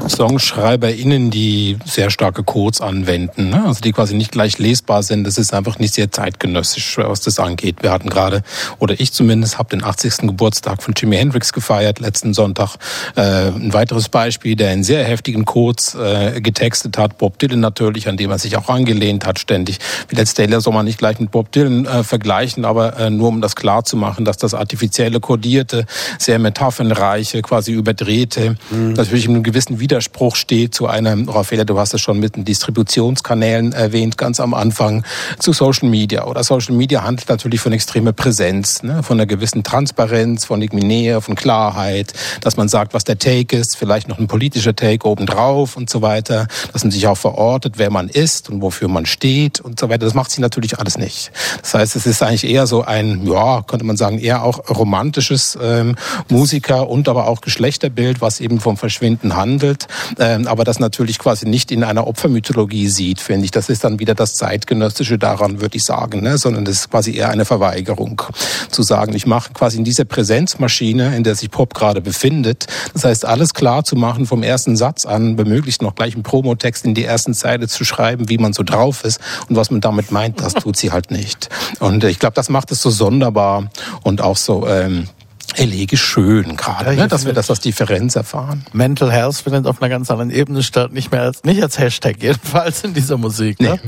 SongschreiberInnen, 0.05 1.31
die 1.31 1.77
sehr 1.85 2.09
starke 2.09 2.43
Codes 2.43 2.81
anwenden, 2.81 3.49
ne? 3.49 3.63
also 3.65 3.81
die 3.81 3.91
quasi 3.91 4.15
nicht 4.15 4.31
gleich 4.31 4.57
lesbar 4.59 5.03
sind. 5.03 5.25
Das 5.25 5.37
ist 5.37 5.53
einfach 5.53 5.79
nicht 5.79 5.93
sehr 5.93 6.11
zeitgenössisch, 6.11 6.97
was 6.97 7.21
das 7.21 7.39
angeht. 7.39 7.77
Wir 7.81 7.91
hatten 7.91 8.09
gerade, 8.09 8.43
oder 8.79 8.99
ich 8.99 9.11
zumindest, 9.13 9.57
habe 9.57 9.69
den 9.69 9.83
80. 9.83 10.17
Geburtstag 10.19 10.83
von 10.83 10.93
Jimi 10.95 11.17
Hendrix 11.17 11.53
gefeiert 11.53 11.99
letzten 11.99 12.33
Sonntag. 12.33 12.75
Äh, 13.15 13.47
ein 13.47 13.73
weiteres 13.73 14.09
Beispiel, 14.09 14.55
der 14.55 14.73
in 14.73 14.83
sehr 14.83 15.03
heftigen 15.03 15.45
Codes 15.45 15.95
äh, 15.95 16.41
getextet 16.41 16.97
hat. 16.97 17.17
Bob 17.17 17.39
Dylan 17.39 17.59
natürlich, 17.59 18.07
an 18.07 18.17
dem 18.17 18.31
er 18.31 18.39
sich 18.39 18.57
auch 18.57 18.69
angelehnt 18.69 19.25
hat 19.25 19.39
ständig. 19.39 19.79
Will 20.09 20.19
jetzt 20.19 20.35
Taylor 20.35 20.61
soll 20.61 20.73
man 20.73 20.85
nicht 20.85 20.99
gleich 20.99 21.19
mit 21.19 21.31
Bob 21.31 21.51
Dylan 21.51 21.85
äh, 21.85 22.03
vergleichen, 22.03 22.65
aber 22.65 22.97
äh, 22.97 23.09
nur 23.09 23.29
um 23.29 23.41
das 23.41 23.55
klar 23.55 23.83
zu 23.83 23.97
machen, 23.97 24.25
dass 24.25 24.37
das 24.37 24.53
artifizielle, 24.53 25.19
kodierte, 25.19 25.85
sehr 26.19 26.39
metaphernreiche, 26.39 27.41
quasi 27.41 27.71
überdrehte, 27.71 28.57
mhm. 28.69 28.93
natürlich 28.93 29.25
in 29.25 29.31
einem 29.31 29.43
gewissen 29.43 29.79
Widerspruch 29.87 30.35
steht 30.35 30.75
zu 30.75 30.87
einem, 30.87 31.29
Raffaele, 31.29 31.65
du 31.65 31.79
hast 31.79 31.93
es 31.93 32.01
schon 32.01 32.19
mit 32.19 32.35
den 32.35 32.43
Distributionskanälen 32.43 33.71
erwähnt, 33.71 34.17
ganz 34.17 34.41
am 34.41 34.53
Anfang, 34.53 35.05
zu 35.39 35.53
Social 35.53 35.87
Media. 35.87 36.25
Oder 36.25 36.43
Social 36.43 36.75
Media 36.75 37.03
handelt 37.03 37.29
natürlich 37.29 37.61
von 37.61 37.71
extremer 37.71 38.11
Präsenz, 38.11 38.83
ne? 38.83 39.01
von 39.01 39.17
einer 39.17 39.25
gewissen 39.25 39.63
Transparenz, 39.63 40.43
von 40.43 40.59
Nähe, 40.59 41.21
von 41.21 41.35
Klarheit, 41.35 42.11
dass 42.41 42.57
man 42.57 42.67
sagt, 42.67 42.93
was 42.93 43.05
der 43.05 43.17
Take 43.17 43.55
ist, 43.55 43.77
vielleicht 43.77 44.09
noch 44.09 44.19
ein 44.19 44.27
politischer 44.27 44.75
Take 44.75 45.07
obendrauf 45.07 45.77
und 45.77 45.89
so 45.89 46.01
weiter, 46.01 46.47
dass 46.73 46.83
man 46.83 46.91
sich 46.91 47.07
auch 47.07 47.17
verortet, 47.17 47.75
wer 47.77 47.89
man 47.89 48.09
ist 48.09 48.49
und 48.49 48.61
wofür 48.61 48.89
man 48.89 49.05
steht 49.05 49.61
und 49.61 49.79
so 49.79 49.87
weiter. 49.87 50.05
Das 50.05 50.13
macht 50.13 50.31
sie 50.31 50.41
natürlich 50.41 50.79
alles 50.79 50.97
nicht. 50.97 51.31
Das 51.61 51.75
heißt, 51.75 51.95
es 51.95 52.05
ist 52.05 52.21
eigentlich 52.21 52.43
eher 52.43 52.67
so 52.67 52.83
ein, 52.83 53.25
ja, 53.25 53.61
könnte 53.61 53.85
man 53.85 53.95
sagen, 53.95 54.19
eher 54.19 54.43
auch 54.43 54.69
romantisches 54.69 55.57
ähm, 55.61 55.95
Musiker 56.27 56.89
und 56.89 57.07
aber 57.07 57.27
auch 57.27 57.39
Geschlechterbild, 57.39 58.19
was 58.19 58.41
eben 58.41 58.59
vom 58.59 58.75
Verschwinden 58.75 59.37
handelt. 59.37 59.76
Hat, 59.77 59.87
ähm, 60.19 60.47
aber 60.47 60.63
das 60.63 60.79
natürlich 60.79 61.19
quasi 61.19 61.47
nicht 61.47 61.71
in 61.71 61.83
einer 61.83 62.07
Opfermythologie 62.07 62.87
sieht, 62.87 63.19
finde 63.19 63.45
ich. 63.45 63.51
Das 63.51 63.69
ist 63.69 63.83
dann 63.83 63.99
wieder 63.99 64.15
das 64.15 64.35
Zeitgenössische 64.35 65.17
daran, 65.17 65.61
würde 65.61 65.77
ich 65.77 65.83
sagen, 65.83 66.21
ne? 66.21 66.37
sondern 66.37 66.65
das 66.65 66.75
ist 66.75 66.91
quasi 66.91 67.15
eher 67.15 67.29
eine 67.29 67.45
Verweigerung. 67.45 68.21
Zu 68.69 68.83
sagen, 68.83 69.13
ich 69.13 69.25
mache 69.25 69.53
quasi 69.53 69.77
in 69.77 69.83
dieser 69.83 70.05
Präsenzmaschine, 70.05 71.15
in 71.15 71.23
der 71.23 71.35
sich 71.35 71.51
Pop 71.51 71.73
gerade 71.73 72.01
befindet, 72.01 72.67
das 72.93 73.03
heißt, 73.03 73.25
alles 73.25 73.53
klar 73.53 73.83
zu 73.83 73.95
machen 73.95 74.25
vom 74.25 74.43
ersten 74.43 74.75
Satz 74.75 75.05
an, 75.05 75.35
bemöglicht 75.35 75.81
noch 75.81 75.95
gleich 75.95 76.13
einen 76.13 76.23
Promotext 76.23 76.85
in 76.85 76.93
die 76.93 77.03
ersten 77.03 77.33
Zeile 77.33 77.67
zu 77.67 77.85
schreiben, 77.85 78.29
wie 78.29 78.37
man 78.37 78.53
so 78.53 78.63
drauf 78.63 79.03
ist 79.03 79.19
und 79.49 79.55
was 79.55 79.71
man 79.71 79.81
damit 79.81 80.11
meint, 80.11 80.41
das 80.41 80.53
tut 80.55 80.77
sie 80.77 80.91
halt 80.91 81.11
nicht. 81.11 81.49
Und 81.79 82.03
ich 82.03 82.19
glaube, 82.19 82.33
das 82.33 82.49
macht 82.49 82.71
es 82.71 82.81
so 82.81 82.89
sonderbar 82.89 83.69
und 84.03 84.21
auch 84.21 84.37
so 84.37 84.67
ähm, 84.67 85.07
elegisch 85.55 86.03
schön 86.03 86.55
gerade, 86.57 86.93
Ja, 86.93 87.03
ne? 87.03 87.07
dass 87.07 87.25
wir 87.25 87.33
das 87.33 87.49
als 87.49 87.59
Differenz 87.59 88.15
erfahren. 88.15 88.65
Mental 88.73 89.11
Health 89.11 89.37
findet 89.37 89.65
auf 89.67 89.81
einer 89.81 89.89
ganz 89.89 90.09
anderen 90.11 90.29
Ebene 90.31 90.61
statt, 90.63 90.91
nicht 90.91 91.11
mehr 91.11 91.21
als 91.21 91.43
nicht 91.43 91.61
als 91.61 91.79
Hashtag 91.79 92.21
jedenfalls 92.21 92.83
in 92.83 92.93
dieser 92.93 93.17
Musik. 93.17 93.59
Ne? 93.59 93.79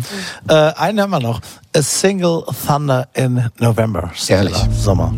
Äh, 0.48 0.54
einen 0.54 1.02
haben 1.02 1.12
wir 1.12 1.20
noch: 1.20 1.42
A 1.76 1.82
Single 1.82 2.44
Thunder 2.66 3.08
in 3.14 3.50
November. 3.60 4.12
Stella 4.16 4.68
Sommer. 4.72 5.14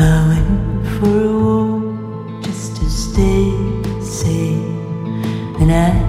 I 0.00 0.28
went 0.28 0.86
for 0.98 1.08
a 1.08 1.38
walk 1.44 2.44
just 2.44 2.76
to 2.76 2.84
stay 2.88 3.50
safe. 4.00 4.64
And 5.60 5.72
I 5.72 6.07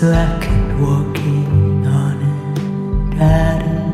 So 0.00 0.08
I 0.10 0.38
kept 0.40 0.80
walking 0.80 1.86
on 1.86 2.22
it 2.22 3.20
out 3.20 3.60
of. 3.60 3.92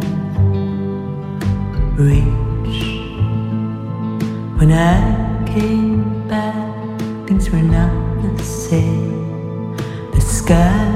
When 4.56 4.70
I 4.70 5.44
came 5.46 6.28
back, 6.28 7.00
things 7.26 7.50
were 7.50 7.60
not 7.60 7.90
the 8.38 8.44
same. 8.44 9.76
The 10.12 10.20
sky 10.20 10.95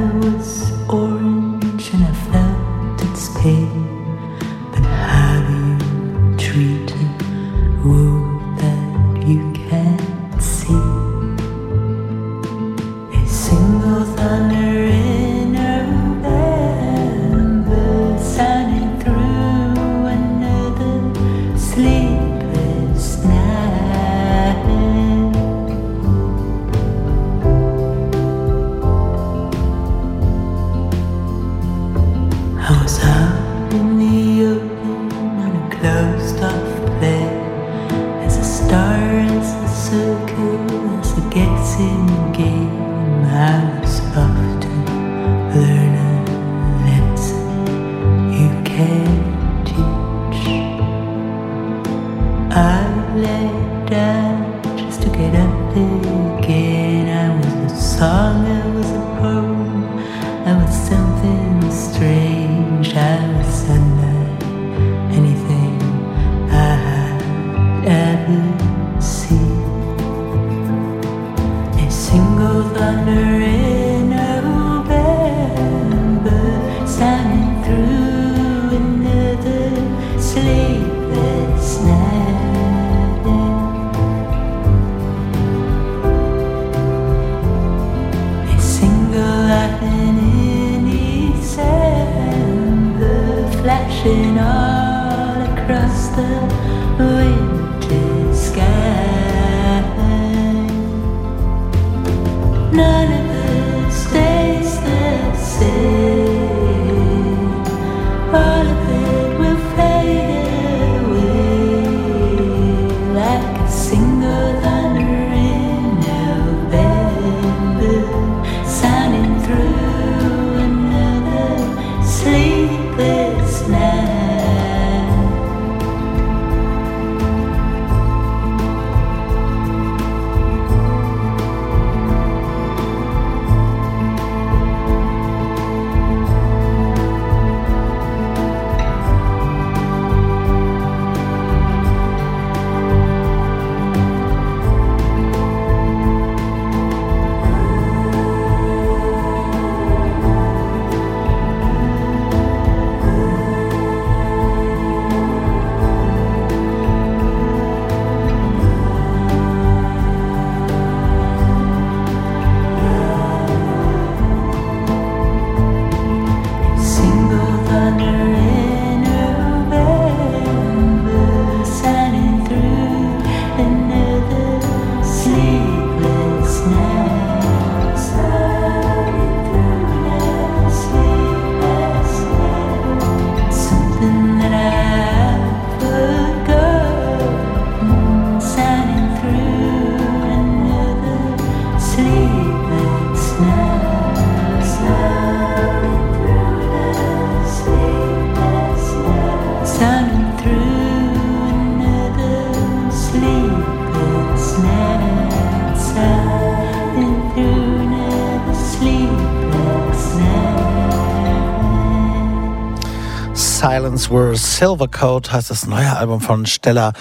Silence 213.90 214.10
Were 214.10 214.36
Silvercoat 214.36 215.32
heißt 215.32 215.50
das 215.50 215.66
neue 215.66 215.96
Album 215.96 216.20
von 216.20 216.46
Stella 216.46 216.92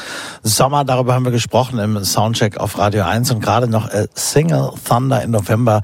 Sommer. 0.41 0.83
Darüber 0.83 1.13
haben 1.13 1.23
wir 1.23 1.31
gesprochen 1.31 1.77
im 1.77 2.03
Soundcheck 2.03 2.57
auf 2.57 2.79
Radio 2.79 3.03
1 3.03 3.29
und 3.29 3.41
gerade 3.41 3.67
noch 3.67 3.93
A 3.93 4.05
Single 4.15 4.71
Thunder 4.87 5.21
im 5.21 5.29
November 5.29 5.83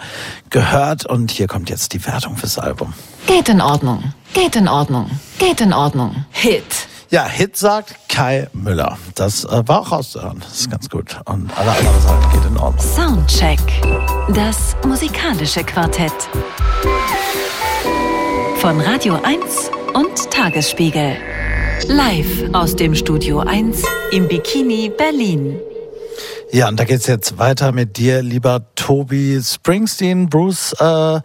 gehört. 0.50 1.06
Und 1.06 1.30
hier 1.30 1.46
kommt 1.46 1.70
jetzt 1.70 1.94
die 1.94 2.04
Wertung 2.08 2.38
fürs 2.38 2.58
Album. 2.58 2.96
Geht 3.28 3.50
in 3.50 3.62
Ordnung. 3.62 4.14
Geht 4.34 4.56
in 4.56 4.68
Ordnung. 4.68 5.12
Geht 5.38 5.62
in 5.62 5.74
Ordnung. 5.74 6.26
Hit. 6.32 6.64
Ja, 7.12 7.26
Hit 7.26 7.56
sagt 7.56 7.96
Kai 8.10 8.48
Müller. 8.54 8.98
Das 9.14 9.44
äh, 9.44 9.62
war 9.68 9.82
auch 9.82 9.92
rauszuhören. 9.92 10.40
Das 10.40 10.62
ist 10.62 10.72
ganz 10.72 10.90
gut. 10.90 11.20
Und 11.26 11.56
alle 11.56 11.72
anderen 11.72 12.02
sagen, 12.02 12.32
geht 12.32 12.46
in 12.46 12.58
Ordnung. 12.58 12.84
Soundcheck. 12.96 13.60
Das 14.30 14.76
musikalische 14.84 15.64
Quartett. 15.64 16.14
Von 18.58 18.82
Radio 18.82 19.20
1 19.22 19.70
und 19.94 20.25
Tagesspiegel. 20.46 21.18
Live 21.88 22.54
aus 22.54 22.76
dem 22.76 22.94
Studio 22.94 23.40
1 23.40 23.82
im 24.12 24.28
Bikini 24.28 24.92
Berlin. 24.96 25.60
Ja, 26.52 26.68
und 26.68 26.80
da 26.80 26.84
geht's 26.84 27.08
jetzt 27.08 27.40
weiter 27.40 27.72
mit 27.72 27.98
dir, 27.98 28.22
lieber 28.22 28.62
Tobi 28.76 29.42
Springsteen. 29.42 30.30
Bruce, 30.30 30.74
äh, 30.74 31.20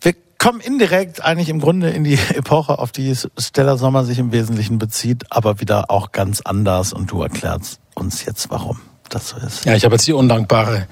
wir 0.00 0.14
kommen 0.38 0.60
indirekt 0.60 1.22
eigentlich 1.22 1.50
im 1.50 1.60
Grunde 1.60 1.90
in 1.90 2.04
die 2.04 2.14
Epoche, 2.34 2.78
auf 2.78 2.92
die 2.92 3.14
Stella 3.36 3.76
Sommer 3.76 4.06
sich 4.06 4.18
im 4.18 4.32
Wesentlichen 4.32 4.78
bezieht, 4.78 5.24
aber 5.28 5.60
wieder 5.60 5.90
auch 5.90 6.12
ganz 6.12 6.40
anders. 6.40 6.94
Und 6.94 7.10
du 7.10 7.20
erklärst 7.20 7.80
uns 7.94 8.24
jetzt 8.24 8.48
warum 8.48 8.80
das 9.08 9.30
so 9.30 9.36
ist. 9.38 9.64
Ja, 9.64 9.74
ich 9.74 9.84
habe 9.84 9.94
jetzt 9.94 10.06
die 10.06 10.12
undankbare 10.12 10.86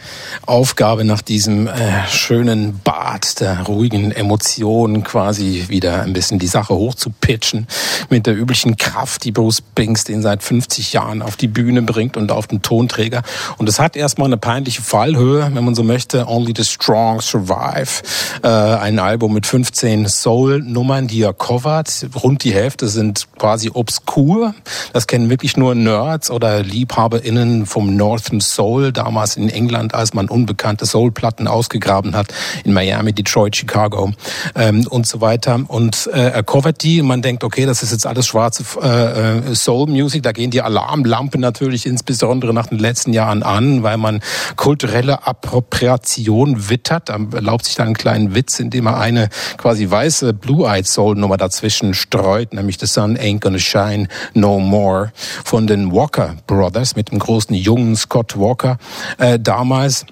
Aufgabe, 0.46 1.05
nach 1.05 1.22
diesem 1.22 1.66
äh, 1.66 2.07
schönen 2.09 2.81
Bad 2.81 3.40
der 3.40 3.62
ruhigen 3.62 4.12
Emotionen 4.12 5.05
quasi 5.05 5.64
wieder 5.68 6.03
ein 6.03 6.12
bisschen 6.12 6.38
die 6.38 6.46
Sache 6.46 6.74
hochzupitchen 6.74 7.66
mit 8.11 8.27
der 8.27 8.37
üblichen 8.37 8.77
Kraft, 8.77 9.24
die 9.24 9.33
Bruce 9.33 9.59
Springsteen 9.59 10.22
seit 10.22 10.42
50 10.42 10.92
Jahren 10.92 11.22
auf 11.22 11.37
die 11.37 11.48
Bühne 11.48 11.83
bringt 11.83 12.16
und 12.16 12.31
auf 12.31 12.46
den 12.46 12.62
Tonträger. 12.62 13.22
Und 13.59 13.68
es 13.68 13.79
hat 13.79 13.96
erstmal 13.96 14.27
eine 14.27 14.37
peinliche 14.37 14.83
Fallhöhe, 14.83 15.50
wenn 15.53 15.64
man 15.64 15.74
so 15.74 15.83
möchte. 15.83 16.27
Only 16.29 16.55
the 16.57 16.64
Strong 16.64 17.20
Survive. 17.20 18.03
Äh, 18.42 18.48
ein 18.48 18.98
Album 18.98 19.33
mit 19.33 19.46
15 19.46 20.07
Soul-Nummern, 20.09 21.09
die 21.09 21.22
er 21.22 21.33
covert. 21.33 22.07
Rund 22.22 22.44
die 22.44 22.53
Hälfte 22.53 22.88
sind 22.88 23.27
quasi 23.38 23.70
obskur. 23.72 24.55
Das 24.92 25.07
kennen 25.07 25.31
wirklich 25.31 25.57
nur 25.57 25.74
Nerds 25.74 26.31
oder 26.31 26.62
LiebhaberInnen 26.62 27.66
vom 27.66 27.96
Northern 28.05 28.43
Soul, 28.43 28.93
damals 28.93 29.38
in 29.38 29.49
England, 29.49 29.95
als 29.95 30.12
man 30.12 30.29
unbekannte 30.29 30.85
Soul-Platten 30.85 31.49
ausgegraben 31.49 32.14
hat, 32.14 32.35
in 32.62 32.75
Miami, 32.75 33.14
Detroit, 33.14 33.57
Chicago 33.57 34.12
ähm, 34.55 34.87
und 34.88 35.07
so 35.07 35.23
weiter. 35.23 35.59
Und 35.69 36.11
äh, 36.12 36.29
er 36.29 36.43
covert 36.43 36.83
die 36.83 37.01
und 37.01 37.07
man 37.07 37.23
denkt, 37.23 37.45
okay, 37.45 37.64
das 37.64 37.83
ist 37.83 37.93
jetzt 37.93 38.07
alles 38.07 38.27
schwarze 38.27 38.62
äh, 38.83 39.38
äh, 39.38 39.55
Soul-Music, 39.55 40.23
da 40.23 40.33
gehen 40.33 40.51
die 40.51 40.61
Alarmlampen 40.61 41.40
natürlich 41.40 41.87
insbesondere 41.87 42.53
nach 42.53 42.67
den 42.67 42.79
letzten 42.79 43.14
Jahren 43.14 43.43
an, 43.43 43.83
weil 43.83 43.97
man 43.97 44.21
kulturelle 44.57 45.27
Appropriation 45.27 46.69
wittert. 46.69 47.09
Da 47.09 47.19
erlaubt 47.33 47.64
sich 47.64 47.75
dann 47.75 47.87
einen 47.87 47.97
kleinen 47.97 48.35
Witz, 48.35 48.61
indem 48.61 48.87
er 48.87 48.99
eine 48.99 49.31
quasi 49.57 49.90
weiße 49.90 50.35
Blue-Eyed 50.35 50.87
Soul-Nummer 50.87 51.38
dazwischen 51.38 51.95
streut, 51.95 52.53
nämlich 52.53 52.79
The 52.79 52.87
Sun 52.87 53.17
Ain't 53.17 53.40
Gonna 53.40 53.59
Shine 53.59 54.09
No 54.35 54.59
More 54.59 55.12
von 55.43 55.67
den 55.67 55.90
Walker 55.90 56.37
Brothers 56.47 56.97
mit 56.97 57.11
dem 57.11 57.19
großen 57.19 57.55
jungen 57.55 57.94
Scott 57.97 58.39
Walker 58.39 58.79
äh, 59.19 59.39
damals. 59.39 60.07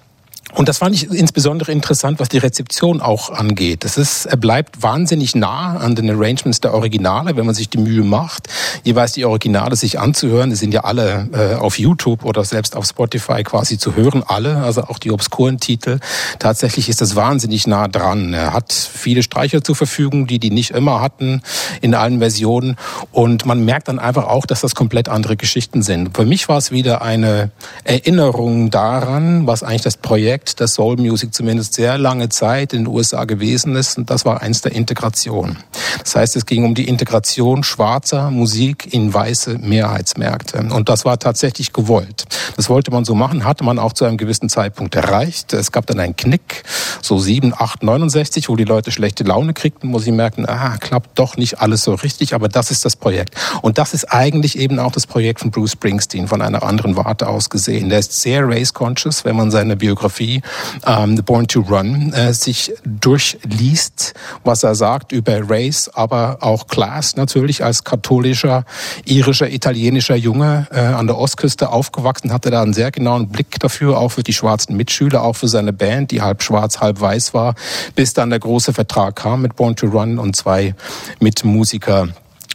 Und 0.55 0.69
das 0.69 0.79
fand 0.79 0.95
ich 0.95 1.11
insbesondere 1.11 1.73
interessant, 1.73 2.21
was 2.21 2.29
die 2.29 2.39
Rezeption 2.39 3.01
auch 3.01 3.31
angeht. 3.31 3.85
Es 3.85 3.97
ist, 3.97 4.27
er 4.27 4.37
bleibt 4.37 4.83
wahnsinnig 4.83 5.35
nah 5.35 5.79
an 5.79 5.95
den 5.95 6.11
Arrangements 6.11 6.61
der 6.61 6.75
Originale, 6.75 7.37
wenn 7.37 7.47
man 7.47 7.55
sich 7.55 7.71
die 7.71 7.79
Mühe 7.79 8.03
macht, 8.03 8.49
jeweils 8.85 9.13
die 9.13 9.25
Originale 9.25 9.77
sich 9.77 9.99
anzuhören. 9.99 10.51
Die 10.51 10.57
sind 10.57 10.75
ja 10.75 10.85
alle 10.85 11.29
äh, 11.33 11.55
auf 11.57 11.79
YouTube 11.79 12.25
oder 12.25 12.45
selbst 12.45 12.77
auf 12.77 12.85
Spotify 12.85 13.43
quasi 13.45 13.79
zu 13.79 13.97
hören, 13.97 14.23
alle, 14.27 14.59
also 14.59 14.83
auch 14.83 14.99
die 14.99 15.11
obskuren 15.11 15.59
Titel. 15.59 16.01
Tatsächlich 16.39 16.91
ist 16.91 17.01
das 17.01 17.17
wahnsinnig 17.17 17.67
nah 17.67 17.89
dran. 17.89 18.35
Er 18.35 18.53
hat 18.53 18.73
viele 18.73 19.23
Streicher 19.23 19.65
zur 19.65 19.75
Verfügung, 19.75 20.27
die 20.27 20.39
die 20.39 20.51
nicht 20.51 20.73
immer 20.73 21.01
hatten 21.01 21.41
in 21.81 21.95
allen 21.95 22.19
Versionen. 22.19 22.77
Und 23.11 23.47
man 23.47 23.65
merkt 23.65 23.89
dann 23.89 23.99
einfach 23.99 24.25
auch, 24.27 24.45
dass 24.45 24.61
das 24.61 24.75
komplett 24.75 25.09
andere 25.09 25.37
Geschichten 25.37 25.83
sind. 25.83 26.15
Für 26.15 26.27
mich 26.27 26.49
war 26.49 26.59
es 26.59 26.71
wieder 26.71 27.01
eine 27.01 27.51
Erinnerung 27.85 28.71
daran, 28.71 29.47
was 29.47 29.63
eigentlich 29.63 29.83
das 29.83 29.97
Projekt 29.97 30.42
Projekt 30.43 30.59
der 30.59 30.67
Soul 30.67 30.97
Music 30.97 31.33
zumindest 31.33 31.75
sehr 31.75 31.99
lange 31.99 32.29
Zeit 32.29 32.73
in 32.73 32.85
den 32.85 32.93
USA 32.93 33.25
gewesen 33.25 33.77
ist. 33.77 33.97
Und 33.97 34.11
das 34.11 34.25
war 34.25 34.43
eins 34.43 34.61
der 34.61 34.73
Integration. 34.73 35.57
Das 36.03 36.17
heißt, 36.17 36.37
es 36.37 36.47
ging 36.47 36.65
um 36.65 36.75
die 36.75 36.89
Integration 36.89 37.63
schwarzer 37.63 38.31
Musik 38.31 38.93
in 38.93 39.15
weiße 39.15 39.59
Mehrheitsmärkte. 39.59 40.59
Und 40.59 40.89
das 40.89 41.05
war 41.05 41.19
tatsächlich 41.19 41.73
gewollt. 41.73 42.25
Das 42.57 42.69
wollte 42.69 42.91
man 42.91 43.05
so 43.05 43.15
machen, 43.15 43.45
hatte 43.45 43.63
man 43.63 43.79
auch 43.79 43.93
zu 43.93 44.05
einem 44.05 44.17
gewissen 44.17 44.49
Zeitpunkt 44.49 44.95
erreicht. 44.95 45.53
Es 45.53 45.71
gab 45.71 45.87
dann 45.87 46.01
einen 46.01 46.17
Knick, 46.17 46.65
so 47.03 47.19
7, 47.19 47.55
8, 47.57 47.83
69, 47.83 48.49
wo 48.49 48.57
die 48.57 48.65
Leute 48.65 48.91
schlechte 48.91 49.23
Laune 49.23 49.55
kriegten, 49.55 49.93
wo 49.93 49.99
sie 49.99 50.13
merkten, 50.13 50.49
ah, 50.49 50.77
klappt 50.79 51.19
doch 51.19 51.37
nicht 51.37 51.61
alles 51.61 51.85
so 51.85 51.95
richtig, 51.95 52.35
aber 52.35 52.49
das 52.49 52.71
ist 52.71 52.85
das 52.85 52.97
Projekt. 52.97 53.37
Und 53.63 53.79
das 53.79 53.95
ist 53.95 54.13
eigentlich 54.13 54.59
eben 54.59 54.79
auch 54.81 54.93
das 54.93 55.07
Projekt 55.07 55.41
von 55.41 55.51
Bruce 55.51 55.73
Springsteen 55.73 56.27
von 56.27 56.43
einer 56.43 56.63
anderen 56.63 56.97
Warte 56.97 57.29
aus 57.29 57.49
gesehen. 57.49 57.89
Der 57.89 58.01
ist 58.01 58.21
sehr 58.21 58.47
race-conscious, 58.47 59.25
wenn 59.25 59.37
man 59.37 59.51
seine 59.51 59.77
Biografie 59.77 60.32
Biografie 60.33 60.43
ähm, 60.87 61.17
Born 61.25 61.47
to 61.47 61.61
Run 61.61 62.13
äh, 62.13 62.33
sich 62.33 62.73
durchliest, 62.85 64.15
was 64.45 64.63
er 64.63 64.75
sagt 64.75 65.13
über 65.13 65.49
Race, 65.49 65.91
aber 65.93 66.39
auch 66.41 66.67
Class 66.67 67.17
natürlich 67.17 67.65
als 67.65 67.85
katholischer, 67.85 68.65
irischer, 69.05 69.51
italienischer 69.51 70.17
Junge 70.17 70.67
äh, 70.71 70.81
an 70.81 71.07
der 71.07 71.19
Ostküste 71.19 71.71
aufgewachsen, 71.71 72.33
hatte 72.33 72.51
da 72.51 72.63
einen 72.63 72.75
sehr 72.75 72.91
genauen 72.91 73.29
Blick 73.29 73.59
dafür, 73.61 73.99
auch 73.99 74.11
für 74.11 74.23
die 74.23 74.33
schwarzen 74.33 74.77
Mitschüler, 74.77 75.23
auch 75.23 75.35
für 75.37 75.49
seine 75.49 75.73
Band, 75.73 76.11
die 76.11 76.23
halb 76.23 76.43
schwarz, 76.43 76.81
halb 76.81 77.01
weiß 77.01 77.35
war, 77.35 77.55
bis 77.95 78.15
dann 78.15 78.31
der 78.31 78.39
große 78.39 78.73
Vertrag 78.73 79.17
kam 79.17 79.43
mit 79.43 79.57
Born 79.57 79.77
to 79.77 79.87
Run 79.87 80.19
und 80.19 80.37
zwei 80.37 80.75
Mitmusiker 81.21 82.09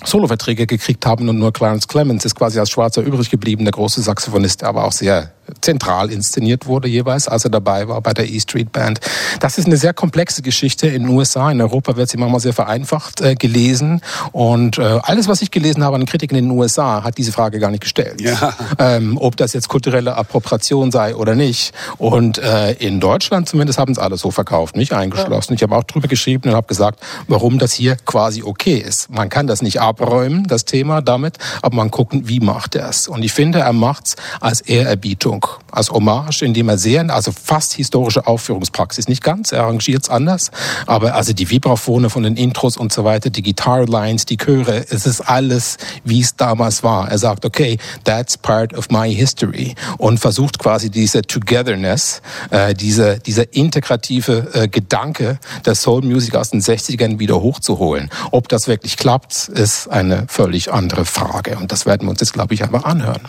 Soloverträge 0.05 0.67
gekriegt 0.67 1.05
haben 1.07 1.27
und 1.27 1.39
nur 1.39 1.51
Clarence 1.51 1.87
Clemens 1.87 2.23
ist 2.23 2.35
quasi 2.35 2.59
als 2.59 2.69
Schwarzer 2.69 3.01
übrig 3.01 3.31
geblieben, 3.31 3.65
der 3.65 3.71
große 3.71 4.01
Saxophonist, 4.01 4.61
der 4.61 4.69
aber 4.69 4.83
auch 4.83 4.91
sehr 4.91 5.31
zentral 5.61 6.11
inszeniert 6.11 6.65
wurde 6.65 6.87
jeweils, 6.87 7.27
als 7.27 7.43
er 7.43 7.49
dabei 7.49 7.87
war 7.87 8.01
bei 8.01 8.13
der 8.13 8.29
E 8.29 8.39
Street 8.39 8.71
Band. 8.71 8.99
Das 9.39 9.57
ist 9.57 9.65
eine 9.65 9.77
sehr 9.77 9.93
komplexe 9.93 10.41
Geschichte 10.41 10.87
in 10.87 11.03
den 11.03 11.09
USA. 11.09 11.51
In 11.51 11.61
Europa 11.61 11.95
wird 11.95 12.09
sie 12.09 12.17
manchmal 12.17 12.39
sehr 12.39 12.53
vereinfacht 12.53 13.21
äh, 13.21 13.35
gelesen. 13.35 14.01
Und 14.31 14.77
äh, 14.77 14.99
alles, 15.03 15.27
was 15.27 15.41
ich 15.41 15.51
gelesen 15.51 15.83
habe 15.83 15.95
an 15.95 16.05
Kritiken 16.05 16.37
in 16.37 16.49
den 16.49 16.57
USA, 16.57 17.03
hat 17.03 17.17
diese 17.17 17.31
Frage 17.31 17.59
gar 17.59 17.71
nicht 17.71 17.81
gestellt. 17.81 18.21
Ja. 18.21 18.53
Ähm, 18.79 19.17
ob 19.19 19.37
das 19.37 19.53
jetzt 19.53 19.69
kulturelle 19.69 20.15
Appropriation 20.15 20.91
sei 20.91 21.15
oder 21.15 21.35
nicht. 21.35 21.73
Und 21.97 22.37
äh, 22.37 22.73
in 22.73 22.99
Deutschland 22.99 23.49
zumindest 23.49 23.79
haben 23.79 23.91
es 23.91 23.99
alle 23.99 24.17
so 24.17 24.31
verkauft, 24.31 24.75
nicht 24.75 24.93
eingeschlossen. 24.93 25.53
Ja. 25.53 25.55
Ich 25.55 25.63
habe 25.63 25.75
auch 25.75 25.83
drüber 25.83 26.07
geschrieben 26.07 26.49
und 26.49 26.55
habe 26.55 26.67
gesagt, 26.67 26.99
warum 27.27 27.59
das 27.59 27.73
hier 27.73 27.95
quasi 28.05 28.43
okay 28.43 28.77
ist. 28.77 29.09
Man 29.09 29.29
kann 29.29 29.47
das 29.47 29.61
nicht 29.61 29.81
abräumen, 29.81 30.47
das 30.47 30.65
Thema 30.65 31.01
damit, 31.01 31.37
aber 31.61 31.75
man 31.75 31.91
gucken, 31.91 32.27
wie 32.27 32.39
macht 32.39 32.75
er 32.75 32.89
es. 32.89 33.07
Und 33.07 33.23
ich 33.23 33.33
finde, 33.33 33.59
er 33.59 33.73
macht's 33.73 34.15
als 34.39 34.61
Ehrerbietung 34.61 35.36
Aufführung, 35.37 35.63
als 35.71 35.91
Hommage, 35.91 36.41
indem 36.43 36.69
er 36.69 36.77
sehr, 36.77 37.07
also 37.13 37.31
fast 37.31 37.73
historische 37.73 38.25
Aufführungspraxis, 38.25 39.07
nicht 39.07 39.23
ganz, 39.23 39.51
er 39.51 39.63
arrangiert 39.63 40.03
es 40.03 40.09
anders, 40.09 40.51
aber 40.85 41.13
also 41.13 41.33
die 41.33 41.49
Vibraphone 41.49 42.09
von 42.09 42.23
den 42.23 42.35
Intros 42.35 42.77
und 42.77 42.91
so 42.91 43.03
weiter, 43.03 43.29
die 43.29 43.43
Guitar-Lines, 43.43 44.25
die 44.25 44.37
Chöre, 44.37 44.85
es 44.89 45.05
ist 45.05 45.21
alles, 45.21 45.77
wie 46.03 46.21
es 46.21 46.35
damals 46.35 46.83
war. 46.83 47.09
Er 47.09 47.17
sagt, 47.17 47.45
okay, 47.45 47.77
that's 48.05 48.37
part 48.37 48.73
of 48.73 48.89
my 48.89 49.13
history 49.13 49.75
und 49.97 50.19
versucht 50.19 50.57
quasi 50.57 50.89
diese 50.89 51.21
Togetherness, 51.21 52.21
äh, 52.49 52.73
diese, 52.73 53.19
dieser 53.19 53.53
integrative 53.53 54.49
äh, 54.53 54.67
Gedanke 54.67 55.39
der 55.65 55.75
Soul 55.75 56.01
Music 56.03 56.35
aus 56.35 56.49
den 56.49 56.61
60ern 56.61 57.19
wieder 57.19 57.41
hochzuholen. 57.41 58.09
Ob 58.31 58.47
das 58.47 58.67
wirklich 58.67 58.97
klappt, 58.97 59.49
ist 59.49 59.87
eine 59.89 60.25
völlig 60.27 60.71
andere 60.73 61.05
Frage 61.05 61.57
und 61.57 61.71
das 61.71 61.85
werden 61.85 62.07
wir 62.07 62.11
uns 62.11 62.21
jetzt, 62.21 62.33
glaube 62.33 62.53
ich, 62.53 62.63
einfach 62.63 62.83
anhören. 62.83 63.27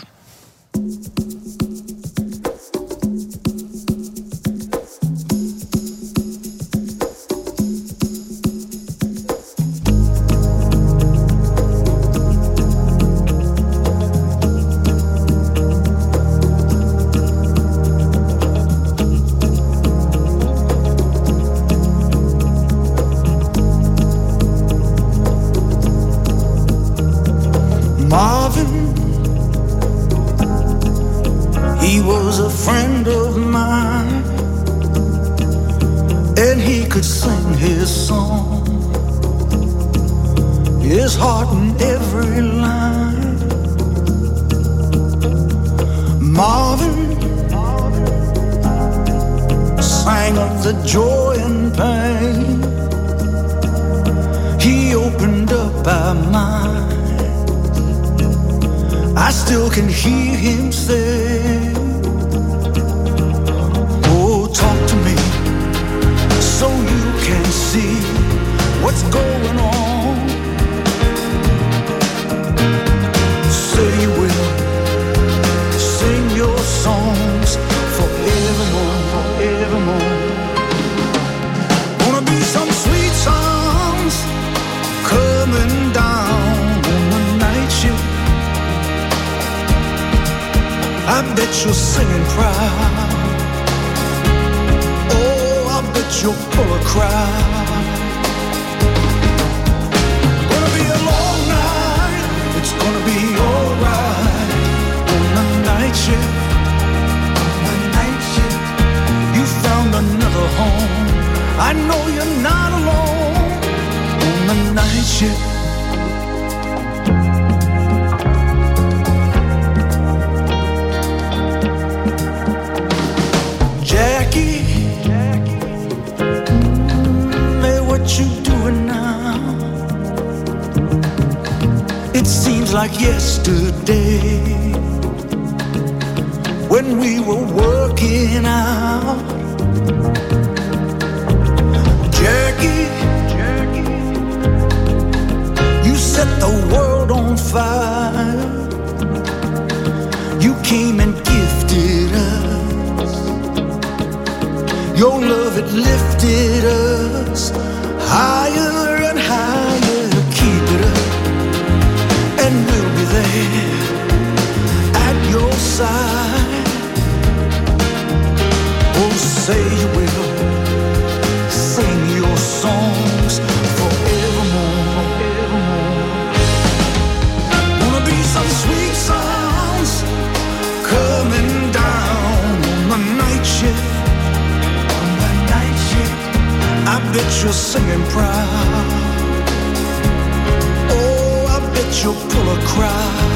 You'll 192.03 192.13
pull 192.13 192.47
a 192.49 192.59
crowd. 192.65 193.31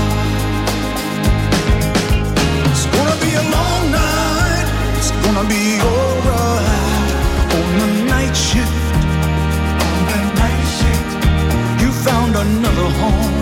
It's 2.72 2.86
gonna 2.96 3.18
be 3.20 3.32
a 3.36 3.46
long 3.58 3.84
night. 3.92 4.68
It's 4.98 5.12
gonna 5.24 5.46
be 5.50 5.64
alright 5.92 7.10
on 7.58 7.68
the 7.82 7.90
night 8.14 8.36
shift. 8.48 8.86
On 9.88 10.00
the 10.12 10.20
night 10.42 10.66
shift, 10.78 11.12
you 11.82 11.90
found 12.08 12.36
another 12.36 12.90
home. 13.02 13.36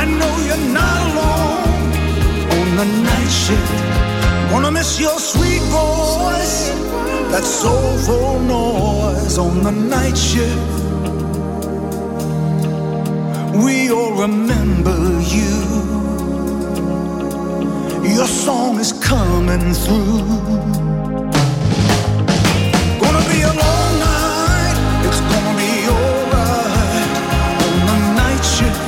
I 0.00 0.04
know 0.18 0.32
you're 0.48 0.66
not 0.80 0.98
alone 1.08 1.92
on 2.58 2.68
the 2.80 2.86
night 3.10 3.32
shift. 3.44 3.72
Wanna 4.52 4.72
miss 4.72 4.98
your 4.98 5.18
sweet 5.20 5.62
voice, 5.70 6.70
that 7.30 7.44
soulful 7.44 8.40
noise 8.40 9.38
on 9.38 9.62
the 9.62 9.70
night 9.70 10.18
shift. 10.18 10.79
We 13.52 13.90
all 13.90 14.12
remember 14.12 14.96
you. 15.20 15.58
Your 18.16 18.28
song 18.28 18.78
is 18.78 18.92
coming 18.92 19.74
through. 19.74 20.22
Gonna 23.02 23.24
be 23.28 23.42
a 23.42 23.52
long 23.64 23.92
night. 23.98 24.76
It's 25.06 25.20
gonna 25.32 25.54
be 25.58 25.72
alright 25.90 27.10
on 27.66 27.74
the 27.88 27.98
night 28.22 28.44
shift. 28.54 28.80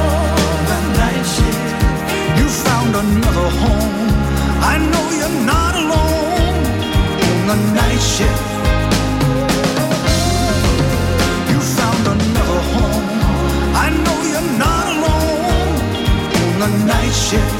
On 0.00 0.60
the 0.70 0.80
night 0.98 1.26
shift, 1.34 1.68
you 2.38 2.48
found 2.48 2.96
another 2.96 3.50
home. 3.62 4.08
I 4.72 4.78
know 4.90 5.04
you're 5.18 5.38
not 5.44 5.74
alone 5.74 6.64
on 7.28 7.46
the 7.48 7.56
night 7.74 8.00
shift. 8.00 8.49
I 13.82 13.88
know 14.04 14.18
you're 14.30 14.58
not 14.58 14.84
alone 14.94 16.62
on 16.62 16.70
the 16.70 16.84
night 16.86 17.14
shift. 17.14 17.59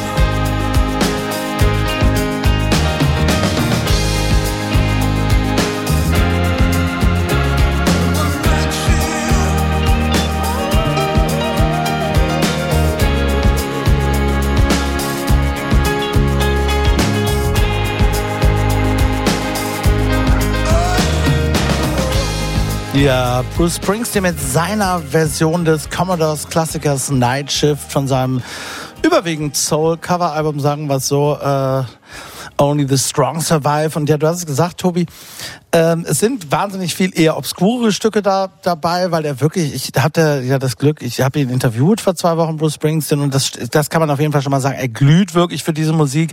Ja, 23.00 23.42
Bruce 23.56 23.76
Springsteen 23.76 24.24
mit 24.24 24.38
seiner 24.38 24.98
Version 24.98 25.64
des 25.64 25.88
Commodores 25.88 26.46
Klassikers 26.46 27.10
Night 27.10 27.50
Shift 27.50 27.90
von 27.90 28.06
seinem 28.06 28.42
überwiegend 29.02 29.56
Soul-Cover-Album, 29.56 30.60
sagen 30.60 30.86
wir 30.86 30.96
es 30.96 31.08
so, 31.08 31.38
äh, 31.40 31.82
Only 32.58 32.86
the 32.86 32.98
Strong 32.98 33.40
Survive. 33.40 33.98
Und 33.98 34.10
ja, 34.10 34.18
du 34.18 34.26
hast 34.26 34.40
es 34.40 34.46
gesagt, 34.46 34.80
Tobi, 34.80 35.06
ähm, 35.72 36.04
es 36.08 36.18
sind 36.18 36.50
wahnsinnig 36.50 36.96
viel 36.96 37.16
eher 37.16 37.36
obskure 37.36 37.92
Stücke 37.92 38.22
da 38.22 38.50
dabei, 38.62 39.12
weil 39.12 39.24
er 39.24 39.40
wirklich, 39.40 39.72
ich 39.72 40.02
hatte 40.02 40.42
ja 40.44 40.58
das 40.58 40.76
Glück, 40.76 41.00
ich 41.00 41.20
habe 41.20 41.38
ihn 41.38 41.48
interviewt 41.48 42.00
vor 42.00 42.16
zwei 42.16 42.36
Wochen, 42.36 42.56
Bruce 42.56 42.74
Springsteen, 42.74 43.20
und 43.20 43.32
das, 43.32 43.52
das 43.70 43.88
kann 43.88 44.00
man 44.00 44.10
auf 44.10 44.18
jeden 44.18 44.32
Fall 44.32 44.42
schon 44.42 44.50
mal 44.50 44.60
sagen, 44.60 44.76
er 44.76 44.88
glüht 44.88 45.34
wirklich 45.34 45.62
für 45.62 45.72
diese 45.72 45.92
Musik. 45.92 46.32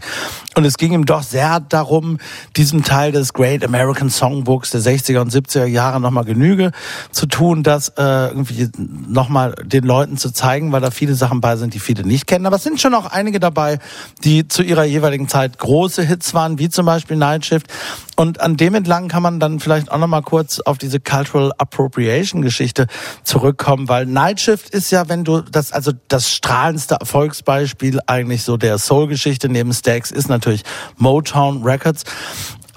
Und 0.55 0.65
es 0.65 0.77
ging 0.77 0.91
ihm 0.91 1.05
doch 1.05 1.21
sehr 1.21 1.59
darum, 1.59 2.17
diesem 2.55 2.83
Teil 2.83 3.11
des 3.11 3.33
Great 3.33 3.63
American 3.63 4.09
Songbooks 4.09 4.71
der 4.71 4.81
60er 4.81 5.19
und 5.19 5.31
70er 5.31 5.65
Jahre 5.65 6.01
nochmal 6.01 6.25
Genüge 6.25 6.71
zu 7.11 7.27
tun, 7.27 7.61
das 7.61 7.89
äh, 7.89 8.29
irgendwie 8.29 8.69
nochmal 9.07 9.53
den 9.63 9.83
Leuten 9.83 10.17
zu 10.17 10.31
zeigen, 10.31 10.71
weil 10.71 10.81
da 10.81 10.89
viele 10.89 11.13
Sachen 11.13 11.41
bei 11.41 11.57
sind, 11.57 11.75
die 11.75 11.79
viele 11.79 12.03
nicht 12.03 12.25
kennen. 12.25 12.47
Aber 12.47 12.55
es 12.55 12.63
sind 12.63 12.81
schon 12.81 12.95
auch 12.95 13.05
einige 13.05 13.39
dabei, 13.39 13.77
die 14.23 14.47
zu 14.47 14.63
ihrer 14.63 14.83
jeweiligen 14.85 15.27
Zeit 15.27 15.59
große 15.59 16.01
Hits 16.01 16.33
waren, 16.33 16.57
wie 16.57 16.69
zum 16.69 16.87
Beispiel 16.87 17.17
Night 17.17 17.45
Shift. 17.45 17.67
Und 18.15 18.41
an 18.41 18.57
dem 18.57 18.73
entlang 18.73 19.09
kann 19.09 19.21
man 19.21 19.26
dann 19.39 19.59
vielleicht 19.59 19.91
auch 19.91 19.97
nochmal 19.97 20.23
kurz 20.23 20.59
auf 20.59 20.77
diese 20.77 20.99
Cultural 20.99 21.51
Appropriation 21.57 22.41
Geschichte 22.41 22.87
zurückkommen, 23.23 23.89
weil 23.89 24.05
Night 24.05 24.47
ist 24.47 24.91
ja, 24.91 25.09
wenn 25.09 25.23
du 25.23 25.41
das, 25.41 25.71
also 25.71 25.91
das 26.07 26.31
strahlendste 26.31 26.95
Erfolgsbeispiel 26.95 27.99
eigentlich 28.07 28.43
so 28.43 28.55
der 28.57 28.77
Soul-Geschichte 28.77 29.49
neben 29.49 29.73
Stax 29.73 30.11
ist 30.11 30.29
natürlich 30.29 30.63
Motown 30.97 31.63
Records. 31.63 32.03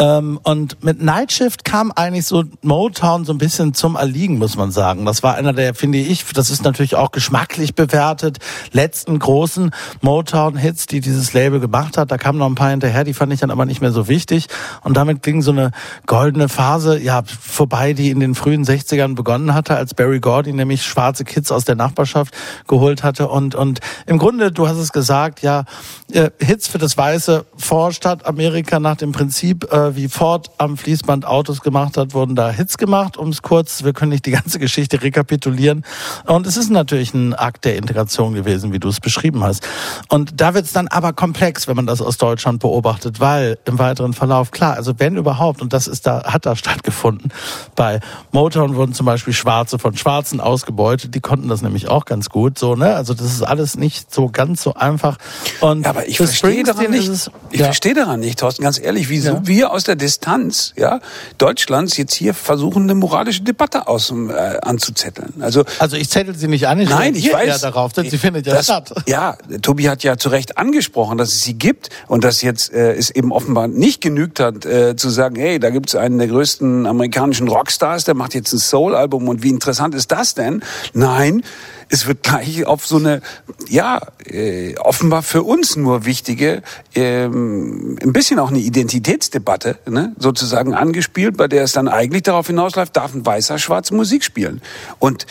Ähm, 0.00 0.40
und 0.44 0.82
mit 0.82 1.02
Night 1.02 1.30
Shift 1.30 1.62
kam 1.62 1.92
eigentlich 1.94 2.24
so 2.24 2.44
Motown 2.62 3.26
so 3.26 3.34
ein 3.34 3.38
bisschen 3.38 3.74
zum 3.74 3.96
Erliegen, 3.96 4.38
muss 4.38 4.56
man 4.56 4.70
sagen. 4.70 5.04
Das 5.04 5.22
war 5.22 5.34
einer 5.34 5.52
der, 5.52 5.74
finde 5.74 5.98
ich, 5.98 6.24
das 6.32 6.48
ist 6.48 6.64
natürlich 6.64 6.96
auch 6.96 7.10
geschmacklich 7.10 7.74
bewertet, 7.74 8.38
letzten 8.72 9.18
großen 9.18 9.72
Motown-Hits, 10.00 10.86
die 10.86 11.00
dieses 11.00 11.34
Label 11.34 11.60
gemacht 11.60 11.98
hat. 11.98 12.10
Da 12.10 12.16
kamen 12.16 12.38
noch 12.38 12.46
ein 12.46 12.54
paar 12.54 12.70
hinterher, 12.70 13.04
die 13.04 13.12
fand 13.12 13.30
ich 13.34 13.40
dann 13.40 13.50
aber 13.50 13.66
nicht 13.66 13.82
mehr 13.82 13.92
so 13.92 14.08
wichtig. 14.08 14.46
Und 14.82 14.96
damit 14.96 15.22
ging 15.22 15.42
so 15.42 15.50
eine 15.50 15.70
goldene 16.06 16.48
Phase 16.48 16.98
ja 16.98 17.22
vorbei, 17.26 17.92
die 17.92 18.08
in 18.08 18.20
den 18.20 18.34
frühen 18.34 18.64
60ern 18.64 19.14
begonnen 19.14 19.52
hatte, 19.52 19.76
als 19.76 19.92
Barry 19.92 20.20
Gordy 20.20 20.54
nämlich 20.54 20.82
schwarze 20.82 21.24
Kids 21.24 21.52
aus 21.52 21.66
der 21.66 21.74
Nachbarschaft 21.74 22.34
geholt 22.66 23.02
hatte. 23.02 23.28
Und, 23.28 23.54
und 23.54 23.80
im 24.06 24.16
Grunde, 24.16 24.50
du 24.50 24.66
hast 24.66 24.78
es 24.78 24.92
gesagt, 24.92 25.42
ja, 25.42 25.64
äh, 26.10 26.30
Hits 26.40 26.68
für 26.68 26.78
das 26.78 26.96
weiße 26.96 27.44
Vorstadt 27.56 28.24
Amerika 28.24 28.80
nach 28.80 28.96
dem 28.96 29.12
Prinzip, 29.12 29.70
äh, 29.70 29.89
wie 29.96 30.08
Ford 30.08 30.50
am 30.58 30.76
Fließband 30.76 31.26
Autos 31.26 31.60
gemacht 31.60 31.96
hat, 31.96 32.14
wurden 32.14 32.36
da 32.36 32.50
Hits 32.50 32.78
gemacht, 32.78 33.16
um 33.16 33.28
es 33.28 33.42
kurz, 33.42 33.84
wir 33.84 33.92
können 33.92 34.10
nicht 34.10 34.26
die 34.26 34.30
ganze 34.30 34.58
Geschichte 34.58 35.02
rekapitulieren. 35.02 35.84
Und 36.26 36.46
es 36.46 36.56
ist 36.56 36.70
natürlich 36.70 37.14
ein 37.14 37.34
Akt 37.34 37.64
der 37.64 37.76
Integration 37.76 38.34
gewesen, 38.34 38.72
wie 38.72 38.78
du 38.78 38.88
es 38.88 39.00
beschrieben 39.00 39.42
hast. 39.44 39.66
Und 40.08 40.40
da 40.40 40.54
wird 40.54 40.64
es 40.66 40.72
dann 40.72 40.88
aber 40.88 41.12
komplex, 41.12 41.68
wenn 41.68 41.76
man 41.76 41.86
das 41.86 42.00
aus 42.00 42.18
Deutschland 42.18 42.60
beobachtet, 42.60 43.20
weil 43.20 43.58
im 43.64 43.78
weiteren 43.78 44.12
Verlauf, 44.12 44.50
klar, 44.50 44.74
also 44.74 44.94
wenn 44.98 45.16
überhaupt, 45.16 45.62
und 45.62 45.72
das 45.72 45.86
ist 45.86 46.06
da, 46.06 46.24
hat 46.24 46.46
da 46.46 46.56
stattgefunden, 46.56 47.32
bei 47.76 48.00
Motown 48.32 48.74
wurden 48.76 48.94
zum 48.94 49.06
Beispiel 49.06 49.32
Schwarze 49.32 49.78
von 49.78 49.96
Schwarzen 49.96 50.40
ausgebeutet, 50.40 51.14
die 51.14 51.20
konnten 51.20 51.48
das 51.48 51.62
nämlich 51.62 51.88
auch 51.88 52.04
ganz 52.04 52.28
gut, 52.28 52.58
so, 52.58 52.74
ne? 52.74 52.94
Also 52.94 53.14
das 53.14 53.26
ist 53.26 53.42
alles 53.42 53.76
nicht 53.76 54.12
so 54.12 54.28
ganz 54.28 54.62
so 54.62 54.74
einfach. 54.74 55.16
Und 55.60 55.82
ja, 55.82 55.90
aber 55.90 56.08
ich 56.08 56.16
verstehe 56.16 56.62
daran 56.64 56.90
nicht, 56.90 57.08
es, 57.08 57.30
ich 57.50 57.60
ja. 57.60 57.66
verstehe 57.66 57.94
daran 57.94 58.20
nicht, 58.20 58.38
Thorsten, 58.38 58.62
ganz 58.62 58.78
ehrlich, 58.78 59.08
wieso 59.08 59.30
Ja. 59.30 59.46
wir 59.46 59.72
aus 59.72 59.79
der 59.84 59.96
Distanz, 59.96 60.72
ja, 60.76 61.00
Deutschlands 61.38 61.96
jetzt 61.96 62.14
hier 62.14 62.34
versuchen, 62.34 62.84
eine 62.84 62.94
moralische 62.94 63.42
Debatte 63.42 63.88
aus, 63.88 64.10
äh, 64.10 64.58
anzuzetteln. 64.62 65.34
Also, 65.40 65.64
Also 65.78 65.96
ich 65.96 66.08
zettel 66.10 66.34
sie 66.36 66.48
nicht 66.48 66.68
an, 66.68 66.80
ich 66.80 66.88
Nein, 66.88 67.14
ich 67.14 67.32
weiß. 67.32 67.46
ja 67.46 67.58
darauf, 67.58 67.92
denn 67.92 68.08
sie 68.08 68.18
findet 68.18 68.46
ja 68.46 68.54
das, 68.54 68.66
statt. 68.66 68.92
Ja, 69.06 69.36
Tobi 69.62 69.88
hat 69.88 70.02
ja 70.02 70.16
zu 70.16 70.28
Recht 70.28 70.58
angesprochen, 70.58 71.18
dass 71.18 71.30
es 71.30 71.42
sie 71.42 71.54
gibt 71.54 71.90
und 72.08 72.24
dass 72.24 72.42
jetzt 72.42 72.72
äh, 72.72 72.94
es 72.94 73.10
eben 73.10 73.32
offenbar 73.32 73.68
nicht 73.68 74.00
genügt 74.00 74.40
hat, 74.40 74.64
äh, 74.64 74.96
zu 74.96 75.10
sagen, 75.10 75.36
hey, 75.36 75.58
da 75.58 75.70
gibt 75.70 75.88
es 75.90 75.94
einen 75.94 76.18
der 76.18 76.28
größten 76.28 76.86
amerikanischen 76.86 77.48
Rockstars, 77.48 78.04
der 78.04 78.14
macht 78.14 78.34
jetzt 78.34 78.52
ein 78.52 78.58
Soul-Album 78.58 79.28
und 79.28 79.42
wie 79.42 79.50
interessant 79.50 79.94
ist 79.94 80.12
das 80.12 80.34
denn? 80.34 80.62
Nein, 80.92 81.42
es 81.90 82.06
wird 82.06 82.22
gleich 82.22 82.64
auf 82.64 82.86
so 82.86 82.96
eine, 82.96 83.20
ja, 83.68 84.00
äh, 84.24 84.76
offenbar 84.76 85.22
für 85.22 85.42
uns 85.42 85.76
nur 85.76 86.06
wichtige, 86.06 86.62
ähm, 86.94 87.98
ein 88.00 88.12
bisschen 88.12 88.38
auch 88.38 88.50
eine 88.50 88.60
Identitätsdebatte, 88.60 89.78
ne, 89.86 90.14
sozusagen 90.16 90.72
angespielt, 90.74 91.36
bei 91.36 91.48
der 91.48 91.64
es 91.64 91.72
dann 91.72 91.88
eigentlich 91.88 92.22
darauf 92.22 92.46
hinausläuft, 92.46 92.96
darf 92.96 93.12
ein 93.12 93.26
Weißer 93.26 93.58
schwarze 93.58 93.94
Musik 93.94 94.24
spielen. 94.24 94.62
Und 95.00 95.26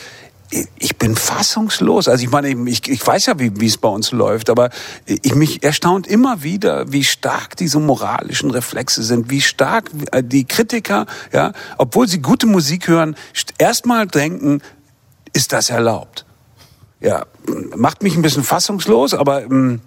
ich 0.79 0.97
bin 0.97 1.15
fassungslos. 1.15 2.07
Also 2.07 2.23
ich 2.23 2.31
meine, 2.31 2.49
ich, 2.69 2.89
ich 2.89 3.05
weiß 3.05 3.27
ja, 3.27 3.39
wie, 3.39 3.59
wie 3.59 3.67
es 3.67 3.77
bei 3.77 3.89
uns 3.89 4.11
läuft, 4.11 4.49
aber 4.49 4.71
ich 5.05 5.35
mich 5.35 5.63
erstaunt 5.63 6.07
immer 6.07 6.41
wieder, 6.41 6.91
wie 6.91 7.03
stark 7.03 7.55
diese 7.55 7.79
moralischen 7.79 8.49
Reflexe 8.49 9.03
sind, 9.03 9.29
wie 9.29 9.41
stark 9.41 9.91
äh, 10.11 10.23
die 10.23 10.45
Kritiker, 10.45 11.05
ja, 11.31 11.53
obwohl 11.77 12.07
sie 12.07 12.21
gute 12.21 12.47
Musik 12.47 12.87
hören, 12.87 13.15
erstmal 13.59 14.07
denken, 14.07 14.61
ist 15.33 15.53
das 15.53 15.69
erlaubt? 15.69 16.25
Ja, 17.01 17.25
macht 17.75 18.03
mich 18.03 18.15
ein 18.15 18.21
bisschen 18.21 18.43
fassungslos, 18.43 19.13
aber 19.13 19.43
ähm, 19.43 19.81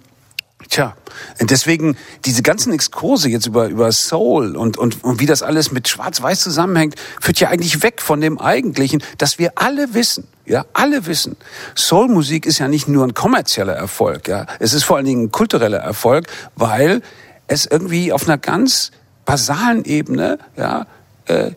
Tja, 0.69 0.95
deswegen 1.39 1.97
diese 2.25 2.41
ganzen 2.41 2.73
Exkurse 2.73 3.29
jetzt 3.29 3.47
über, 3.47 3.67
über 3.67 3.91
Soul 3.91 4.55
und, 4.55 4.77
und, 4.77 5.03
und 5.03 5.19
wie 5.19 5.25
das 5.25 5.43
alles 5.43 5.71
mit 5.71 5.87
Schwarz-Weiß 5.87 6.41
zusammenhängt, 6.41 6.95
führt 7.19 7.39
ja 7.39 7.49
eigentlich 7.49 7.83
weg 7.83 8.01
von 8.01 8.21
dem 8.21 8.39
Eigentlichen, 8.39 9.03
dass 9.17 9.39
wir 9.39 9.53
alle 9.55 9.93
wissen, 9.93 10.27
ja, 10.45 10.65
alle 10.73 11.05
wissen, 11.05 11.35
Soul-Musik 11.75 12.45
ist 12.45 12.59
ja 12.59 12.67
nicht 12.67 12.87
nur 12.87 13.05
ein 13.05 13.13
kommerzieller 13.13 13.73
Erfolg, 13.73 14.27
ja, 14.27 14.45
es 14.59 14.73
ist 14.73 14.83
vor 14.83 14.97
allen 14.97 15.05
Dingen 15.05 15.23
ein 15.25 15.31
kultureller 15.31 15.79
Erfolg, 15.79 16.27
weil 16.55 17.01
es 17.47 17.65
irgendwie 17.65 18.13
auf 18.13 18.27
einer 18.27 18.37
ganz 18.37 18.91
basalen 19.25 19.85
Ebene, 19.85 20.39
ja, 20.57 20.87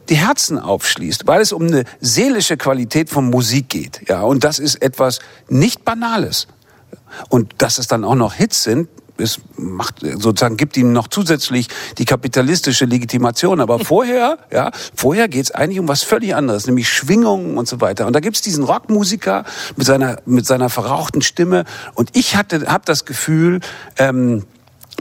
die 0.08 0.14
Herzen 0.14 0.58
aufschließt, 0.60 1.26
weil 1.26 1.40
es 1.40 1.52
um 1.52 1.62
eine 1.62 1.84
seelische 2.00 2.56
Qualität 2.56 3.10
von 3.10 3.28
Musik 3.28 3.68
geht, 3.68 4.08
ja, 4.08 4.22
und 4.22 4.44
das 4.44 4.60
ist 4.60 4.80
etwas 4.80 5.18
nicht 5.48 5.84
Banales. 5.84 6.46
Und 7.28 7.54
dass 7.58 7.78
es 7.78 7.86
dann 7.86 8.04
auch 8.04 8.14
noch 8.14 8.34
Hits 8.34 8.62
sind, 8.62 8.88
es 9.18 9.40
macht 9.56 10.00
sozusagen 10.00 10.56
gibt 10.56 10.76
ihnen 10.76 10.92
noch 10.92 11.08
zusätzlich 11.08 11.68
die 11.98 12.04
kapitalistische 12.04 12.84
Legitimation. 12.84 13.60
Aber 13.60 13.78
vorher, 13.84 14.38
ja, 14.52 14.70
vorher 14.94 15.28
geht's 15.28 15.50
eigentlich 15.50 15.78
um 15.78 15.88
was 15.88 16.02
völlig 16.02 16.34
anderes, 16.34 16.66
nämlich 16.66 16.88
Schwingungen 16.88 17.56
und 17.56 17.68
so 17.68 17.80
weiter. 17.80 18.06
Und 18.06 18.12
da 18.12 18.20
gibt's 18.20 18.42
diesen 18.42 18.64
Rockmusiker 18.64 19.44
mit 19.76 19.86
seiner 19.86 20.18
mit 20.26 20.46
seiner 20.46 20.68
verrauchten 20.68 21.22
Stimme. 21.22 21.64
Und 21.94 22.10
ich 22.12 22.36
hatte, 22.36 22.66
habe 22.66 22.84
das 22.84 23.04
Gefühl. 23.04 23.60
Ähm, 23.98 24.44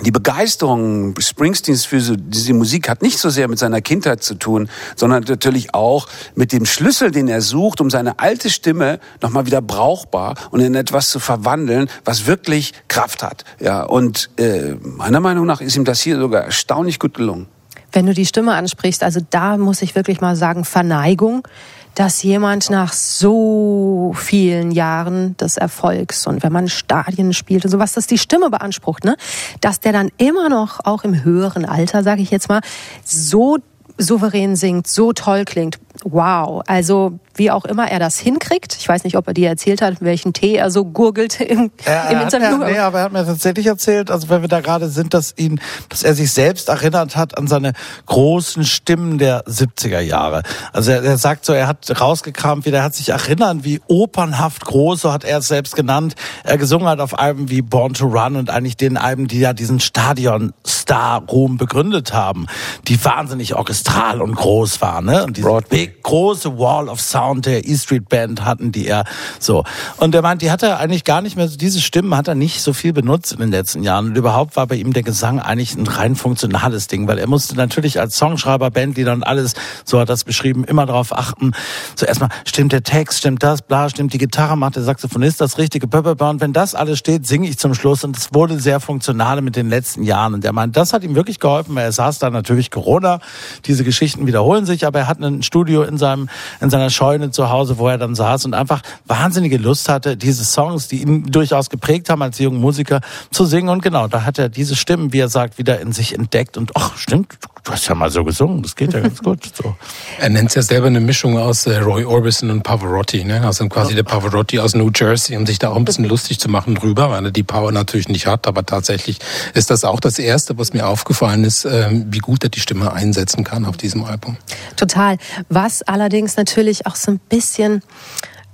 die 0.01 0.11
Begeisterung 0.11 1.15
Springsteens 1.19 1.85
für 1.85 1.99
diese 2.17 2.53
Musik 2.53 2.89
hat 2.89 3.01
nicht 3.01 3.17
so 3.17 3.29
sehr 3.29 3.47
mit 3.47 3.59
seiner 3.59 3.81
Kindheit 3.81 4.23
zu 4.23 4.35
tun, 4.35 4.69
sondern 4.95 5.23
natürlich 5.23 5.73
auch 5.73 6.07
mit 6.35 6.51
dem 6.51 6.65
Schlüssel, 6.65 7.11
den 7.11 7.27
er 7.27 7.41
sucht, 7.41 7.79
um 7.79 7.89
seine 7.89 8.19
alte 8.19 8.49
Stimme 8.49 8.99
nochmal 9.21 9.45
wieder 9.45 9.61
brauchbar 9.61 10.35
und 10.51 10.59
in 10.59 10.75
etwas 10.75 11.09
zu 11.09 11.19
verwandeln, 11.19 11.89
was 12.03 12.27
wirklich 12.27 12.73
Kraft 12.89 13.23
hat. 13.23 13.45
Ja, 13.59 13.83
und 13.83 14.29
äh, 14.37 14.75
meiner 14.81 15.21
Meinung 15.21 15.45
nach 15.45 15.61
ist 15.61 15.77
ihm 15.77 15.85
das 15.85 16.01
hier 16.01 16.19
sogar 16.19 16.43
erstaunlich 16.43 16.99
gut 16.99 17.13
gelungen. 17.13 17.47
Wenn 17.93 18.05
du 18.05 18.13
die 18.13 18.25
Stimme 18.25 18.53
ansprichst, 18.53 19.01
also 19.03 19.21
da 19.29 19.55
muss 19.55 19.81
ich 19.81 19.95
wirklich 19.95 20.19
mal 20.19 20.35
sagen, 20.35 20.65
Verneigung, 20.65 21.47
dass 21.95 22.21
jemand 22.23 22.69
nach 22.69 22.93
so 22.93 24.13
vielen 24.15 24.71
Jahren 24.71 25.35
des 25.37 25.57
Erfolgs 25.57 26.27
und 26.27 26.43
wenn 26.43 26.51
man 26.51 26.67
Stadien 26.67 27.33
spielt 27.33 27.65
und 27.65 27.71
sowas, 27.71 27.93
dass 27.93 28.05
die 28.05 28.17
Stimme 28.17 28.49
beansprucht, 28.49 29.05
ne, 29.05 29.15
dass 29.61 29.79
der 29.79 29.93
dann 29.93 30.09
immer 30.17 30.49
noch 30.49 30.81
auch 30.85 31.03
im 31.03 31.23
höheren 31.23 31.65
Alter, 31.65 32.03
sage 32.03 32.21
ich 32.21 32.31
jetzt 32.31 32.49
mal, 32.49 32.61
so 33.03 33.57
souverän 33.97 34.55
singt, 34.57 34.87
so 34.87 35.13
toll 35.13 35.45
klingt. 35.45 35.79
Wow, 36.03 36.61
also 36.67 37.17
wie 37.35 37.51
auch 37.51 37.65
immer 37.65 37.89
er 37.89 37.99
das 37.99 38.17
hinkriegt. 38.19 38.75
Ich 38.79 38.87
weiß 38.87 39.03
nicht, 39.03 39.17
ob 39.17 39.27
er 39.27 39.33
dir 39.33 39.49
erzählt 39.49 39.81
hat, 39.81 39.95
welchen 39.99 40.33
Tee 40.33 40.55
er 40.55 40.71
so 40.71 40.85
gurgelt 40.85 41.39
im, 41.41 41.71
Er, 41.85 42.09
im 42.09 42.17
er 42.17 42.23
Interview. 42.23 42.57
mir, 42.57 42.65
nee, 42.65 42.79
aber 42.79 42.99
er 42.99 43.03
hat 43.05 43.11
mir 43.11 43.25
tatsächlich 43.25 43.67
erzählt, 43.67 44.11
also 44.11 44.29
wenn 44.29 44.41
wir 44.41 44.47
da 44.47 44.61
gerade 44.61 44.89
sind, 44.89 45.13
dass 45.13 45.33
ihn, 45.37 45.59
dass 45.89 46.03
er 46.03 46.15
sich 46.15 46.31
selbst 46.31 46.69
erinnert 46.69 47.15
hat 47.15 47.37
an 47.37 47.47
seine 47.47 47.73
großen 48.05 48.63
Stimmen 48.63 49.17
der 49.17 49.43
70er 49.45 49.99
Jahre. 49.99 50.43
Also 50.73 50.91
er, 50.91 51.03
er 51.03 51.17
sagt 51.17 51.45
so, 51.45 51.53
er 51.53 51.67
hat 51.67 51.99
rausgekramt 51.99 52.65
wieder, 52.65 52.79
er 52.79 52.83
hat 52.83 52.95
sich 52.95 53.09
erinnern, 53.09 53.63
wie 53.63 53.81
opernhaft 53.87 54.65
groß, 54.65 55.01
so 55.01 55.11
hat 55.11 55.23
er 55.23 55.39
es 55.39 55.47
selbst 55.47 55.75
genannt, 55.75 56.15
er 56.43 56.57
gesungen 56.57 56.87
hat 56.87 56.99
auf 56.99 57.17
Alben 57.17 57.49
wie 57.49 57.61
Born 57.61 57.93
to 57.93 58.05
Run 58.07 58.35
und 58.35 58.49
eigentlich 58.49 58.77
den 58.77 58.97
Alben, 58.97 59.27
die 59.27 59.39
ja 59.39 59.53
diesen 59.53 59.79
Stadion-Star-Ruhm 59.79 61.57
begründet 61.57 62.13
haben, 62.13 62.47
die 62.87 63.03
wahnsinnig 63.03 63.55
orchestral 63.55 64.21
und 64.21 64.35
groß 64.35 64.81
waren, 64.81 65.05
ne? 65.05 65.23
Und 65.23 65.37
diese 65.37 65.59
big, 65.69 66.03
große 66.03 66.57
Wall 66.57 66.89
of 66.89 67.01
Sound 67.01 67.24
der 67.33 67.67
E 67.67 67.75
Street 67.75 68.09
Band 68.09 68.45
hatten, 68.45 68.71
die 68.71 68.87
er 68.87 69.05
so. 69.39 69.63
Und 69.97 70.13
er 70.15 70.21
meint, 70.21 70.41
die 70.41 70.51
hat 70.51 70.63
er 70.63 70.79
eigentlich 70.79 71.03
gar 71.03 71.21
nicht 71.21 71.35
mehr, 71.35 71.47
diese 71.47 71.81
Stimmen 71.81 72.15
hat 72.15 72.27
er 72.27 72.35
nicht 72.35 72.61
so 72.61 72.73
viel 72.73 72.93
benutzt 72.93 73.33
in 73.33 73.39
den 73.39 73.51
letzten 73.51 73.83
Jahren. 73.83 74.07
Und 74.07 74.17
überhaupt 74.17 74.55
war 74.55 74.67
bei 74.67 74.75
ihm 74.75 74.93
der 74.93 75.03
Gesang 75.03 75.39
eigentlich 75.39 75.75
ein 75.75 75.87
rein 75.87 76.15
funktionales 76.15 76.87
Ding, 76.87 77.07
weil 77.07 77.17
er 77.17 77.27
musste 77.27 77.55
natürlich 77.55 77.99
als 77.99 78.17
Songschreiber, 78.17 78.71
Bandleader 78.71 79.13
und 79.13 79.23
alles, 79.23 79.53
so 79.83 79.99
hat 79.99 80.09
das 80.09 80.23
beschrieben, 80.23 80.63
immer 80.63 80.85
darauf 80.85 81.15
achten. 81.15 81.53
So 81.95 82.05
erstmal, 82.05 82.29
stimmt 82.45 82.71
der 82.71 82.83
Text, 82.83 83.19
stimmt 83.19 83.43
das, 83.43 83.61
bla, 83.61 83.89
stimmt 83.89 84.13
die 84.13 84.17
Gitarre, 84.17 84.57
macht 84.57 84.75
der 84.75 84.83
Saxophonist 84.83 85.41
das 85.41 85.57
richtige, 85.57 85.87
bla, 85.87 86.01
bla, 86.01 86.13
bla. 86.13 86.29
und 86.29 86.41
wenn 86.41 86.53
das 86.53 86.75
alles 86.75 86.99
steht, 86.99 87.25
singe 87.25 87.47
ich 87.47 87.57
zum 87.57 87.73
Schluss. 87.73 88.03
Und 88.03 88.17
es 88.17 88.33
wurde 88.33 88.59
sehr 88.59 88.79
funktional 88.79 89.41
mit 89.41 89.55
den 89.55 89.69
letzten 89.69 90.03
Jahren. 90.03 90.33
Und 90.33 90.45
er 90.45 90.53
meint, 90.53 90.75
das 90.77 90.93
hat 90.93 91.03
ihm 91.03 91.15
wirklich 91.15 91.39
geholfen, 91.39 91.75
weil 91.75 91.85
er 91.85 91.91
saß 91.91 92.19
da 92.19 92.29
natürlich 92.29 92.71
Corona, 92.71 93.19
diese 93.65 93.83
Geschichten 93.83 94.27
wiederholen 94.27 94.65
sich, 94.65 94.85
aber 94.85 94.99
er 94.99 95.07
hat 95.07 95.19
ein 95.19 95.43
Studio 95.43 95.83
in 95.83 95.97
seinem, 95.97 96.29
in 96.61 96.69
seiner 96.69 96.89
Scheune 97.15 97.31
zu 97.31 97.49
Hause, 97.49 97.77
wo 97.77 97.87
er 97.87 97.97
dann 97.97 98.13
saß 98.13 98.45
und 98.45 98.53
einfach 98.53 98.81
wahnsinnige 99.05 99.57
Lust 99.57 99.87
hatte, 99.87 100.17
diese 100.17 100.43
Songs, 100.43 100.89
die 100.89 101.01
ihn 101.01 101.23
durchaus 101.23 101.69
geprägt 101.69 102.09
haben 102.09 102.21
als 102.21 102.39
junger 102.39 102.59
Musiker, 102.59 102.99
zu 103.31 103.45
singen. 103.45 103.69
Und 103.69 103.81
genau, 103.81 104.07
da 104.07 104.25
hat 104.25 104.37
er 104.37 104.49
diese 104.49 104.75
Stimmen, 104.75 105.13
wie 105.13 105.19
er 105.19 105.29
sagt, 105.29 105.57
wieder 105.57 105.79
in 105.79 105.93
sich 105.93 106.13
entdeckt. 106.13 106.57
Und 106.57 106.71
ach, 106.75 106.97
stimmt, 106.97 107.37
du 107.65 107.71
hast 107.71 107.87
ja 107.87 107.95
mal 107.95 108.09
so 108.09 108.23
gesungen, 108.23 108.61
das 108.61 108.75
geht 108.75 108.93
ja 108.93 109.01
ganz 109.01 109.21
gut. 109.21 109.51
So. 109.53 109.75
Er 110.19 110.29
nennt 110.29 110.49
es 110.49 110.55
ja 110.55 110.61
selber 110.61 110.87
eine 110.87 110.99
Mischung 110.99 111.37
aus 111.37 111.65
äh, 111.65 111.77
Roy 111.79 112.05
Orbison 112.05 112.51
und 112.51 112.63
Pavarotti, 112.63 113.25
ne? 113.25 113.45
Also 113.45 113.67
quasi 113.67 113.95
der 113.95 114.03
Pavarotti 114.03 114.59
aus 114.59 114.75
New 114.75 114.91
Jersey, 114.95 115.35
um 115.35 115.45
sich 115.45 115.59
da 115.59 115.69
auch 115.69 115.75
ein 115.75 115.83
bisschen 115.83 116.05
lustig 116.05 116.39
zu 116.39 116.47
machen 116.47 116.75
drüber, 116.75 117.09
weil 117.09 117.25
er 117.25 117.31
die 117.31 117.43
Power 117.43 117.71
natürlich 117.71 118.07
nicht 118.07 118.27
hat. 118.27 118.47
Aber 118.47 118.65
tatsächlich 118.65 119.19
ist 119.53 119.71
das 119.71 119.83
auch 119.83 119.99
das 119.99 120.19
Erste, 120.19 120.57
was 120.57 120.73
mir 120.73 120.87
aufgefallen 120.87 121.43
ist, 121.43 121.65
ähm, 121.65 122.05
wie 122.09 122.19
gut 122.19 122.43
er 122.43 122.49
die 122.49 122.59
Stimme 122.59 122.93
einsetzen 122.93 123.43
kann 123.43 123.65
auf 123.65 123.77
diesem 123.77 124.03
Album. 124.05 124.37
Total. 124.75 125.17
Was 125.49 125.81
allerdings 125.81 126.37
natürlich 126.37 126.85
auch 126.85 126.95
so 126.95 127.11
ein 127.11 127.19
bisschen 127.29 127.81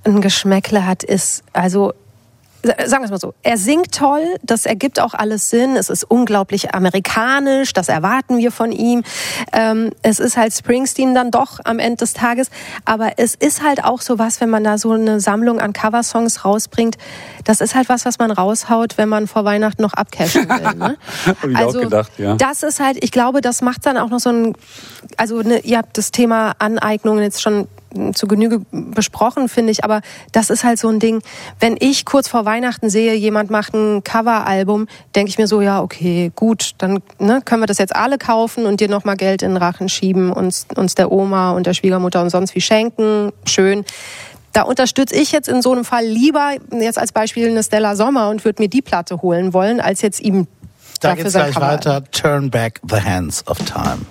ein 0.03 0.21
Geschmäckle 0.21 0.85
hat, 0.85 1.03
ist, 1.03 1.43
also 1.53 1.93
sagen 2.63 3.01
wir 3.01 3.05
es 3.05 3.11
mal 3.11 3.19
so, 3.19 3.33
er 3.43 3.57
singt 3.57 3.91
toll, 3.93 4.23
das 4.43 4.65
ergibt 4.65 4.99
auch 4.99 5.13
alles 5.13 5.49
Sinn, 5.49 5.75
es 5.75 5.89
ist 5.89 6.03
unglaublich 6.03 6.73
amerikanisch, 6.73 7.73
das 7.73 7.89
erwarten 7.89 8.37
wir 8.37 8.51
von 8.51 8.71
ihm. 8.71 9.03
Ähm, 9.51 9.91
es 10.01 10.19
ist 10.19 10.37
halt 10.37 10.53
Springsteen 10.53 11.15
dann 11.15 11.31
doch 11.31 11.59
am 11.63 11.79
Ende 11.79 11.97
des 11.97 12.13
Tages, 12.13 12.49
aber 12.85 13.13
es 13.17 13.35
ist 13.35 13.63
halt 13.63 13.83
auch 13.83 14.01
so 14.01 14.19
was, 14.19 14.41
wenn 14.41 14.49
man 14.49 14.63
da 14.63 14.77
so 14.77 14.91
eine 14.91 15.19
Sammlung 15.19 15.59
an 15.59 15.73
Coversongs 15.73 16.45
rausbringt, 16.45 16.97
das 17.43 17.61
ist 17.61 17.75
halt 17.75 17.89
was, 17.89 18.05
was 18.05 18.19
man 18.19 18.31
raushaut, 18.31 18.97
wenn 18.97 19.09
man 19.09 19.27
vor 19.27 19.45
Weihnachten 19.45 19.81
noch 19.81 19.93
abcashen 19.93 20.47
will. 20.47 20.75
Ne? 20.75 20.97
Hab 21.25 21.43
ich 21.43 21.57
also 21.57 21.79
auch 21.79 21.83
gedacht, 21.83 22.11
ja. 22.17 22.35
das 22.35 22.63
ist 22.63 22.79
halt, 22.79 23.03
ich 23.03 23.11
glaube, 23.11 23.41
das 23.41 23.61
macht 23.61 23.85
dann 23.85 23.97
auch 23.97 24.09
noch 24.09 24.19
so 24.19 24.29
ein, 24.29 24.55
also 25.17 25.41
ne, 25.41 25.59
ihr 25.59 25.77
habt 25.77 25.97
das 25.97 26.11
Thema 26.11 26.53
Aneignungen 26.59 27.23
jetzt 27.23 27.41
schon 27.41 27.67
zu 28.13 28.27
Genüge 28.27 28.61
besprochen, 28.71 29.49
finde 29.49 29.71
ich. 29.71 29.83
Aber 29.83 30.01
das 30.31 30.49
ist 30.49 30.63
halt 30.63 30.79
so 30.79 30.89
ein 30.89 30.99
Ding. 30.99 31.21
Wenn 31.59 31.75
ich 31.79 32.05
kurz 32.05 32.27
vor 32.27 32.45
Weihnachten 32.45 32.89
sehe, 32.89 33.13
jemand 33.15 33.49
macht 33.49 33.73
ein 33.73 34.03
Coveralbum, 34.03 34.87
denke 35.15 35.29
ich 35.29 35.37
mir 35.37 35.47
so, 35.47 35.61
ja, 35.61 35.81
okay, 35.81 36.31
gut, 36.35 36.71
dann 36.77 36.99
ne, 37.19 37.41
können 37.43 37.61
wir 37.61 37.67
das 37.67 37.77
jetzt 37.77 37.95
alle 37.95 38.17
kaufen 38.17 38.65
und 38.65 38.79
dir 38.79 38.89
nochmal 38.89 39.17
Geld 39.17 39.41
in 39.41 39.51
den 39.51 39.57
Rachen 39.57 39.89
schieben, 39.89 40.31
uns, 40.31 40.67
uns 40.75 40.95
der 40.95 41.11
Oma 41.11 41.51
und 41.51 41.65
der 41.67 41.73
Schwiegermutter 41.73 42.21
und 42.21 42.29
sonst 42.29 42.55
wie 42.55 42.61
schenken. 42.61 43.31
Schön. 43.45 43.85
Da 44.53 44.63
unterstütze 44.63 45.15
ich 45.15 45.31
jetzt 45.31 45.47
in 45.47 45.61
so 45.61 45.71
einem 45.71 45.85
Fall 45.85 46.05
lieber 46.05 46.51
jetzt 46.71 46.99
als 46.99 47.11
Beispiel 47.11 47.49
eine 47.49 47.63
Stella 47.63 47.95
Sommer 47.95 48.29
und 48.29 48.43
würde 48.43 48.61
mir 48.61 48.67
die 48.67 48.81
Platte 48.81 49.21
holen 49.21 49.53
wollen, 49.53 49.79
als 49.79 50.01
jetzt 50.01 50.19
ihm 50.19 50.47
Da 50.99 51.09
dafür 51.09 51.23
geht's 51.23 51.35
gleich 51.35 51.53
Cover. 51.53 51.67
weiter. 51.67 52.03
Turn 52.11 52.49
back 52.49 52.81
the 52.89 52.99
hands 53.01 53.47
of 53.47 53.57
time. 53.59 54.05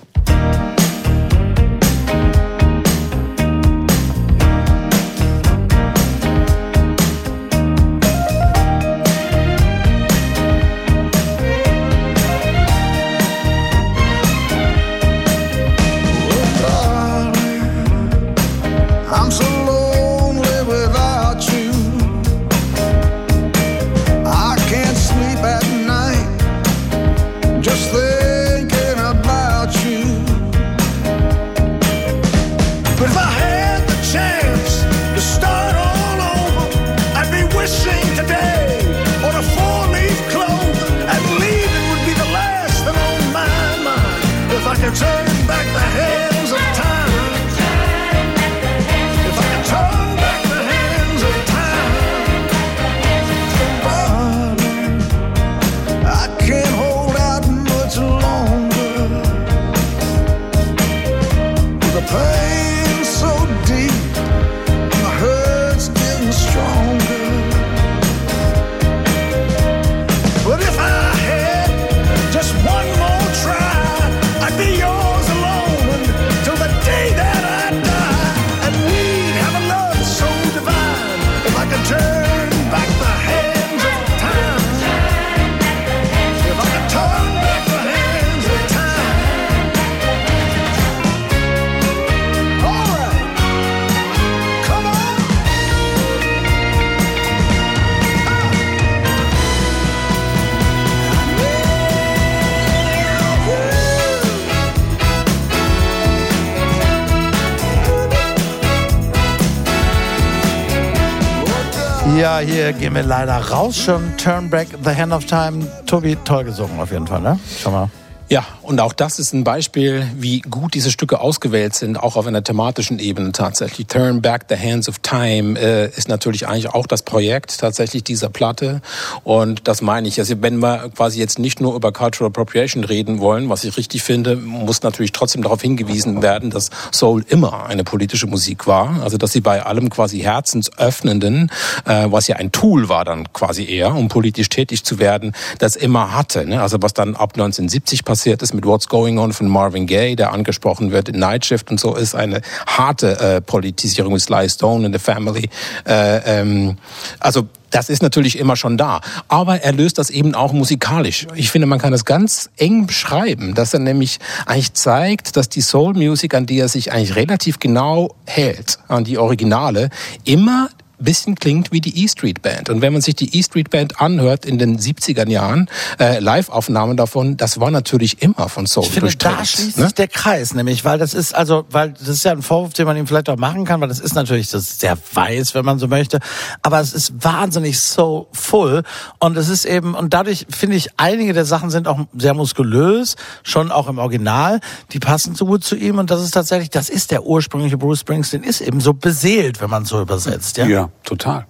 Ja, 112.21 112.37
hier 112.37 112.71
gehen 112.73 112.93
wir 112.93 113.01
leider 113.01 113.35
raus 113.37 113.75
schon. 113.75 114.15
Turn 114.15 114.47
back 114.47 114.67
the 114.83 114.91
hand 114.91 115.11
of 115.11 115.25
time. 115.25 115.65
Tobi, 115.87 116.15
toll 116.23 116.43
gesungen 116.43 116.79
auf 116.79 116.91
jeden 116.91 117.07
Fall, 117.07 117.19
ne? 117.19 117.39
Schau 117.59 117.71
mal. 117.71 117.89
Ja, 118.31 118.45
und 118.61 118.79
auch 118.79 118.93
das 118.93 119.19
ist 119.19 119.33
ein 119.33 119.43
Beispiel, 119.43 120.07
wie 120.15 120.39
gut 120.39 120.73
diese 120.73 120.89
Stücke 120.89 121.19
ausgewählt 121.19 121.75
sind, 121.75 121.99
auch 121.99 122.15
auf 122.15 122.25
einer 122.27 122.41
thematischen 122.41 122.97
Ebene 122.97 123.33
tatsächlich. 123.33 123.87
Turn 123.87 124.21
Back 124.21 124.45
the 124.47 124.55
Hands 124.55 124.87
of 124.87 124.99
Time 124.99 125.59
äh, 125.59 125.89
ist 125.89 126.07
natürlich 126.07 126.47
eigentlich 126.47 126.69
auch 126.69 126.87
das 126.87 127.03
Projekt 127.03 127.59
tatsächlich 127.59 128.05
dieser 128.05 128.29
Platte. 128.29 128.81
Und 129.25 129.67
das 129.67 129.81
meine 129.81 130.07
ich. 130.07 130.17
Also 130.17 130.41
wenn 130.41 130.59
wir 130.59 130.91
quasi 130.95 131.19
jetzt 131.19 131.39
nicht 131.39 131.59
nur 131.59 131.75
über 131.75 131.91
Cultural 131.91 132.29
Appropriation 132.29 132.85
reden 132.85 133.19
wollen, 133.19 133.49
was 133.49 133.65
ich 133.65 133.75
richtig 133.75 134.01
finde, 134.01 134.37
muss 134.37 134.81
natürlich 134.81 135.11
trotzdem 135.11 135.43
darauf 135.43 135.61
hingewiesen 135.61 136.21
werden, 136.21 136.51
dass 136.51 136.69
Soul 136.93 137.25
immer 137.27 137.65
eine 137.65 137.83
politische 137.83 138.27
Musik 138.27 138.65
war. 138.65 139.03
Also 139.03 139.17
dass 139.17 139.33
sie 139.33 139.41
bei 139.41 139.61
allem 139.63 139.89
quasi 139.89 140.19
herzensöffnenden, 140.19 141.51
äh, 141.83 142.05
was 142.09 142.29
ja 142.29 142.37
ein 142.37 142.53
Tool 142.53 142.87
war 142.87 143.03
dann 143.03 143.33
quasi 143.33 143.65
eher, 143.65 143.93
um 143.93 144.07
politisch 144.07 144.47
tätig 144.47 144.85
zu 144.85 144.99
werden, 144.99 145.33
das 145.59 145.75
immer 145.75 146.15
hatte. 146.15 146.45
Ne? 146.45 146.61
Also 146.61 146.77
was 146.79 146.93
dann 146.93 147.17
ab 147.17 147.33
1970 147.33 148.05
passiert 148.05 148.20
ist 148.25 148.53
mit 148.53 148.65
What's 148.65 148.87
Going 148.87 149.17
On 149.17 149.33
von 149.33 149.47
Marvin 149.47 149.87
Gaye, 149.87 150.15
der 150.15 150.31
angesprochen 150.31 150.91
wird 150.91 151.09
in 151.09 151.19
Night 151.19 151.45
Shift 151.45 151.71
und 151.71 151.79
so, 151.79 151.95
ist 151.95 152.15
eine 152.15 152.41
harte 152.67 153.19
äh, 153.19 153.41
Politisierung 153.41 154.13
mit 154.13 154.21
Sly 154.21 154.49
Stone 154.49 154.85
in 154.85 154.93
the 154.93 154.99
Family. 154.99 155.49
Äh, 155.85 156.39
ähm, 156.39 156.77
also 157.19 157.47
das 157.71 157.89
ist 157.89 158.03
natürlich 158.03 158.37
immer 158.37 158.55
schon 158.55 158.77
da. 158.77 159.01
Aber 159.27 159.61
er 159.61 159.71
löst 159.71 159.97
das 159.97 160.09
eben 160.09 160.35
auch 160.35 160.53
musikalisch. 160.53 161.25
Ich 161.35 161.49
finde, 161.49 161.67
man 161.67 161.79
kann 161.79 161.93
es 161.93 162.05
ganz 162.05 162.49
eng 162.57 162.85
beschreiben, 162.85 163.55
dass 163.55 163.73
er 163.73 163.79
nämlich 163.79 164.19
eigentlich 164.45 164.73
zeigt, 164.73 165.37
dass 165.37 165.49
die 165.49 165.61
Soul 165.61 165.93
Music, 165.93 166.35
an 166.35 166.45
die 166.45 166.59
er 166.59 166.67
sich 166.67 166.91
eigentlich 166.91 167.15
relativ 167.15 167.59
genau 167.59 168.13
hält, 168.25 168.77
an 168.87 169.05
die 169.05 169.17
Originale, 169.17 169.89
immer 170.25 170.69
bisschen 171.03 171.35
klingt 171.35 171.71
wie 171.71 171.81
die 171.81 172.03
E 172.03 172.07
Street 172.07 172.41
Band. 172.41 172.69
Und 172.69 172.81
wenn 172.81 172.93
man 172.93 173.01
sich 173.01 173.15
die 173.15 173.37
E 173.37 173.43
Street 173.43 173.69
Band 173.69 173.99
anhört 173.99 174.45
in 174.45 174.57
den 174.57 174.79
70er 174.79 175.27
Jahren, 175.29 175.69
äh, 175.99 176.19
Live-Aufnahmen 176.19 176.97
davon, 176.97 177.37
das 177.37 177.59
war 177.59 177.71
natürlich 177.71 178.21
immer 178.21 178.49
von 178.49 178.67
Soul 178.67 178.85
Ich 178.85 178.91
finde, 178.91 179.15
da 179.15 179.43
schließt 179.43 179.77
ne? 179.77 179.85
sich 179.85 179.93
der 179.93 180.07
Kreis, 180.07 180.53
nämlich, 180.53 180.85
weil 180.85 180.97
das 180.97 181.13
ist, 181.13 181.33
also, 181.33 181.65
weil 181.69 181.91
das 181.91 182.07
ist 182.07 182.25
ja 182.25 182.31
ein 182.31 182.41
Vorwurf, 182.41 182.73
den 182.73 182.85
man 182.85 182.97
ihm 182.97 183.07
vielleicht 183.07 183.29
auch 183.29 183.37
machen 183.37 183.65
kann, 183.65 183.81
weil 183.81 183.89
das 183.89 183.99
ist 183.99 184.13
natürlich 184.15 184.49
das 184.49 184.63
ist 184.63 184.79
sehr 184.81 184.97
weiß, 185.13 185.55
wenn 185.55 185.65
man 185.65 185.79
so 185.79 185.87
möchte, 185.87 186.19
aber 186.61 186.79
es 186.79 186.93
ist 186.93 187.23
wahnsinnig 187.23 187.79
so 187.79 188.27
full 188.31 188.83
und 189.19 189.37
es 189.37 189.49
ist 189.49 189.65
eben, 189.65 189.95
und 189.95 190.13
dadurch 190.13 190.45
finde 190.49 190.75
ich, 190.77 190.89
einige 190.97 191.33
der 191.33 191.45
Sachen 191.45 191.69
sind 191.69 191.87
auch 191.87 191.99
sehr 192.15 192.33
muskulös, 192.33 193.15
schon 193.43 193.71
auch 193.71 193.87
im 193.87 193.97
Original, 193.97 194.59
die 194.91 194.99
passen 194.99 195.35
so 195.35 195.45
gut 195.45 195.63
zu 195.63 195.75
ihm 195.75 195.97
und 195.97 196.11
das 196.11 196.21
ist 196.21 196.31
tatsächlich, 196.31 196.69
das 196.69 196.89
ist 196.89 197.11
der 197.11 197.25
ursprüngliche 197.25 197.77
Bruce 197.77 198.01
Springsteen, 198.01 198.43
ist 198.43 198.61
eben 198.61 198.81
so 198.81 198.93
beseelt, 198.93 199.61
wenn 199.61 199.69
man 199.69 199.85
so 199.85 200.01
übersetzt, 200.01 200.57
ja. 200.57 200.65
Ja, 200.65 200.89
total. 201.03 201.45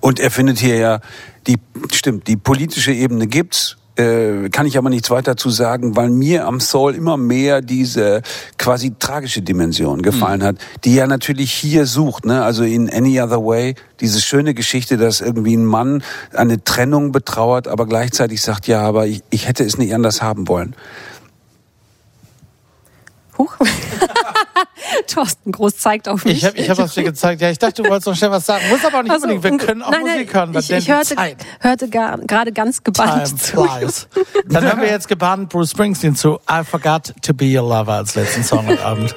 Und 0.00 0.20
er 0.20 0.30
findet 0.30 0.58
hier 0.58 0.76
ja, 0.76 1.00
die, 1.46 1.56
stimmt, 1.92 2.28
die 2.28 2.36
politische 2.36 2.92
Ebene 2.92 3.26
gibt's. 3.26 3.76
Äh, 3.94 4.48
kann 4.48 4.64
ich 4.64 4.78
aber 4.78 4.88
nichts 4.88 5.10
weiter 5.10 5.36
zu 5.36 5.50
sagen, 5.50 5.96
weil 5.96 6.08
mir 6.08 6.46
am 6.46 6.60
Soul 6.60 6.94
immer 6.94 7.18
mehr 7.18 7.60
diese 7.60 8.22
quasi 8.56 8.94
tragische 8.98 9.42
Dimension 9.42 10.00
gefallen 10.00 10.42
hat, 10.42 10.56
die 10.84 10.96
er 10.96 11.06
natürlich 11.06 11.52
hier 11.52 11.84
sucht. 11.84 12.24
Ne? 12.24 12.42
Also 12.42 12.64
in 12.64 12.88
Any 12.88 13.20
Other 13.20 13.44
Way, 13.44 13.74
diese 14.00 14.22
schöne 14.22 14.54
Geschichte, 14.54 14.96
dass 14.96 15.20
irgendwie 15.20 15.54
ein 15.54 15.66
Mann 15.66 16.02
eine 16.32 16.64
Trennung 16.64 17.12
betrauert, 17.12 17.68
aber 17.68 17.84
gleichzeitig 17.86 18.40
sagt, 18.40 18.66
ja, 18.66 18.80
aber 18.80 19.06
ich, 19.06 19.22
ich 19.28 19.46
hätte 19.46 19.62
es 19.62 19.76
nicht 19.76 19.94
anders 19.94 20.22
haben 20.22 20.48
wollen. 20.48 20.74
Huch. 23.36 23.54
Thorsten 25.06 25.52
Groß 25.52 25.76
zeigt 25.78 26.08
auf 26.08 26.24
mich. 26.24 26.38
Ich 26.38 26.44
habe 26.44 26.58
ich 26.58 26.70
hab 26.70 26.78
was 26.78 26.94
dir 26.94 27.04
gezeigt. 27.04 27.40
Ja, 27.40 27.50
ich 27.50 27.58
dachte, 27.58 27.82
du 27.82 27.88
wolltest 27.88 28.06
noch 28.06 28.16
schnell 28.16 28.30
was 28.30 28.46
sagen. 28.46 28.64
Muss 28.70 28.84
aber 28.84 28.98
auch 28.98 29.02
nicht 29.02 29.12
also, 29.12 29.28
unbedingt. 29.28 29.60
Wir 29.60 29.66
können 29.66 29.82
auch 29.82 29.90
nein, 29.90 30.02
nein, 30.04 30.12
Musik 30.18 30.34
hören. 30.34 30.54
Was 30.54 30.70
ich, 30.70 30.76
ich 30.78 30.88
hörte, 30.88 31.16
hörte 31.60 31.88
gerade 31.88 32.52
ganz 32.52 32.82
gebannt 32.82 33.40
zu. 33.42 33.68
Dann 34.48 34.68
haben 34.68 34.80
wir 34.80 34.88
jetzt 34.88 35.08
gebannt 35.08 35.48
Bruce 35.48 35.70
Springsteen 35.70 36.16
zu 36.16 36.40
I 36.50 36.64
Forgot 36.64 37.14
to 37.22 37.34
Be 37.34 37.46
Your 37.46 37.68
Lover 37.68 37.94
als 37.94 38.14
letzten 38.14 38.42
Song 38.42 38.68
am 38.68 38.78
Abend. 38.78 39.14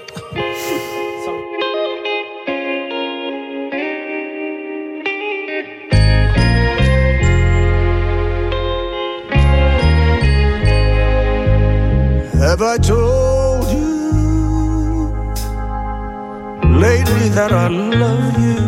Have 12.39 12.61
I 12.61 12.77
told 12.77 13.34
lately 16.79 17.29
that 17.29 17.51
I 17.51 17.67
love 17.67 18.37
you? 18.39 18.59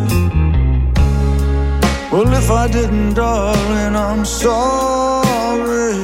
Well, 2.12 2.34
if 2.34 2.50
I 2.50 2.68
didn't, 2.68 3.16
darling, 3.16 3.96
I'm 3.96 4.24
sorry. 4.26 5.98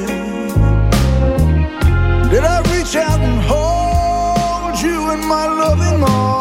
Did 2.30 2.44
I 2.44 2.58
reach 2.72 2.94
out 2.96 3.20
and 3.20 3.40
hold 3.50 4.80
you 4.82 5.12
in 5.12 5.26
my 5.26 5.46
loving 5.46 6.02
arms? 6.04 6.33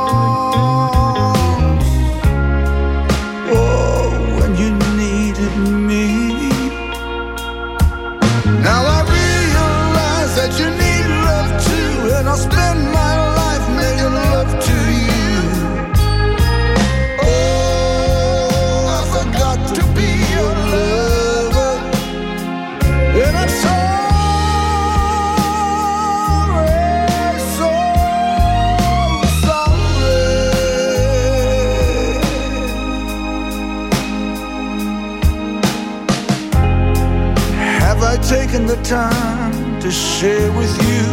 Time 38.83 39.79
to 39.79 39.89
share 39.89 40.51
with 40.51 40.75
you 40.83 41.05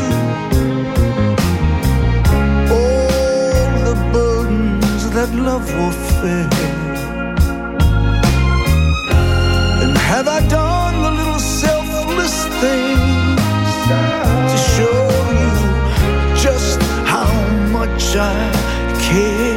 all 2.68 3.70
the 3.88 3.94
burdens 4.12 5.08
that 5.10 5.30
love 5.34 5.72
will 5.74 5.94
bear? 6.20 6.48
And 9.82 9.96
have 9.96 10.26
I 10.26 10.40
done 10.48 11.00
the 11.00 11.12
little 11.12 11.38
selfless 11.38 12.44
things 12.60 13.70
to 14.50 14.56
show 14.74 15.00
you 15.42 15.56
just 16.42 16.82
how 17.06 17.30
much 17.70 18.16
I 18.16 18.50
care? 19.00 19.49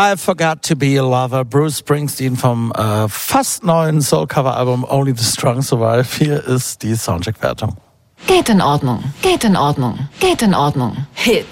I 0.00 0.16
Forgot 0.16 0.62
to 0.62 0.76
Be 0.76 0.96
a 0.96 1.02
Lover, 1.02 1.44
Bruce 1.44 1.78
Springsteen 1.78 2.36
vom 2.36 2.72
äh, 2.72 3.08
fast 3.08 3.64
neuen 3.64 4.00
Soul-Cover-Album 4.00 4.86
Only 4.88 5.12
the 5.14 5.24
Strong 5.24 5.60
Survive. 5.60 6.06
Hier 6.16 6.42
ist 6.42 6.82
die 6.82 6.94
Soundcheck-Wertung. 6.94 7.76
Geht 8.28 8.50
in 8.50 8.60
Ordnung, 8.60 9.02
geht 9.22 9.42
in 9.42 9.56
Ordnung, 9.56 9.98
geht 10.20 10.42
in 10.42 10.54
Ordnung. 10.54 11.06
Hit. 11.14 11.46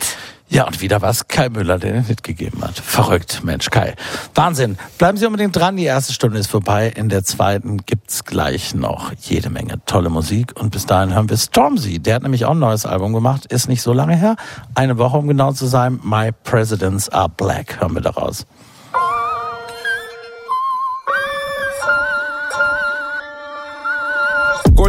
Ja, 0.50 0.66
und 0.66 0.82
wieder 0.82 1.00
was 1.00 1.26
Kai 1.26 1.48
Müller, 1.48 1.78
der 1.78 1.92
den 1.92 2.04
Hit 2.04 2.22
gegeben 2.22 2.62
hat. 2.62 2.78
Verrückt, 2.78 3.42
Mensch, 3.42 3.70
Kai. 3.70 3.94
Wahnsinn. 4.34 4.76
Bleiben 4.98 5.16
Sie 5.16 5.24
unbedingt 5.24 5.56
dran, 5.56 5.78
die 5.78 5.84
erste 5.84 6.12
Stunde 6.12 6.38
ist 6.38 6.48
vorbei. 6.48 6.92
In 6.94 7.08
der 7.08 7.24
zweiten 7.24 7.78
gibt's 7.78 8.24
gleich 8.24 8.74
noch 8.74 9.10
jede 9.22 9.48
Menge 9.48 9.80
tolle 9.86 10.10
Musik. 10.10 10.52
Und 10.60 10.70
bis 10.70 10.84
dahin 10.84 11.14
hören 11.14 11.30
wir 11.30 11.38
Stormzy. 11.38 11.98
Der 11.98 12.16
hat 12.16 12.22
nämlich 12.22 12.44
auch 12.44 12.50
ein 12.50 12.58
neues 12.58 12.84
Album 12.84 13.14
gemacht. 13.14 13.46
Ist 13.46 13.70
nicht 13.70 13.80
so 13.80 13.94
lange 13.94 14.14
her. 14.14 14.36
Eine 14.74 14.98
Woche, 14.98 15.16
um 15.16 15.26
genau 15.26 15.52
zu 15.52 15.64
sein. 15.64 15.98
My 16.04 16.30
Presidents 16.44 17.08
Are 17.08 17.30
Black. 17.30 17.80
Hören 17.80 17.94
wir 17.94 18.02
daraus. 18.02 18.44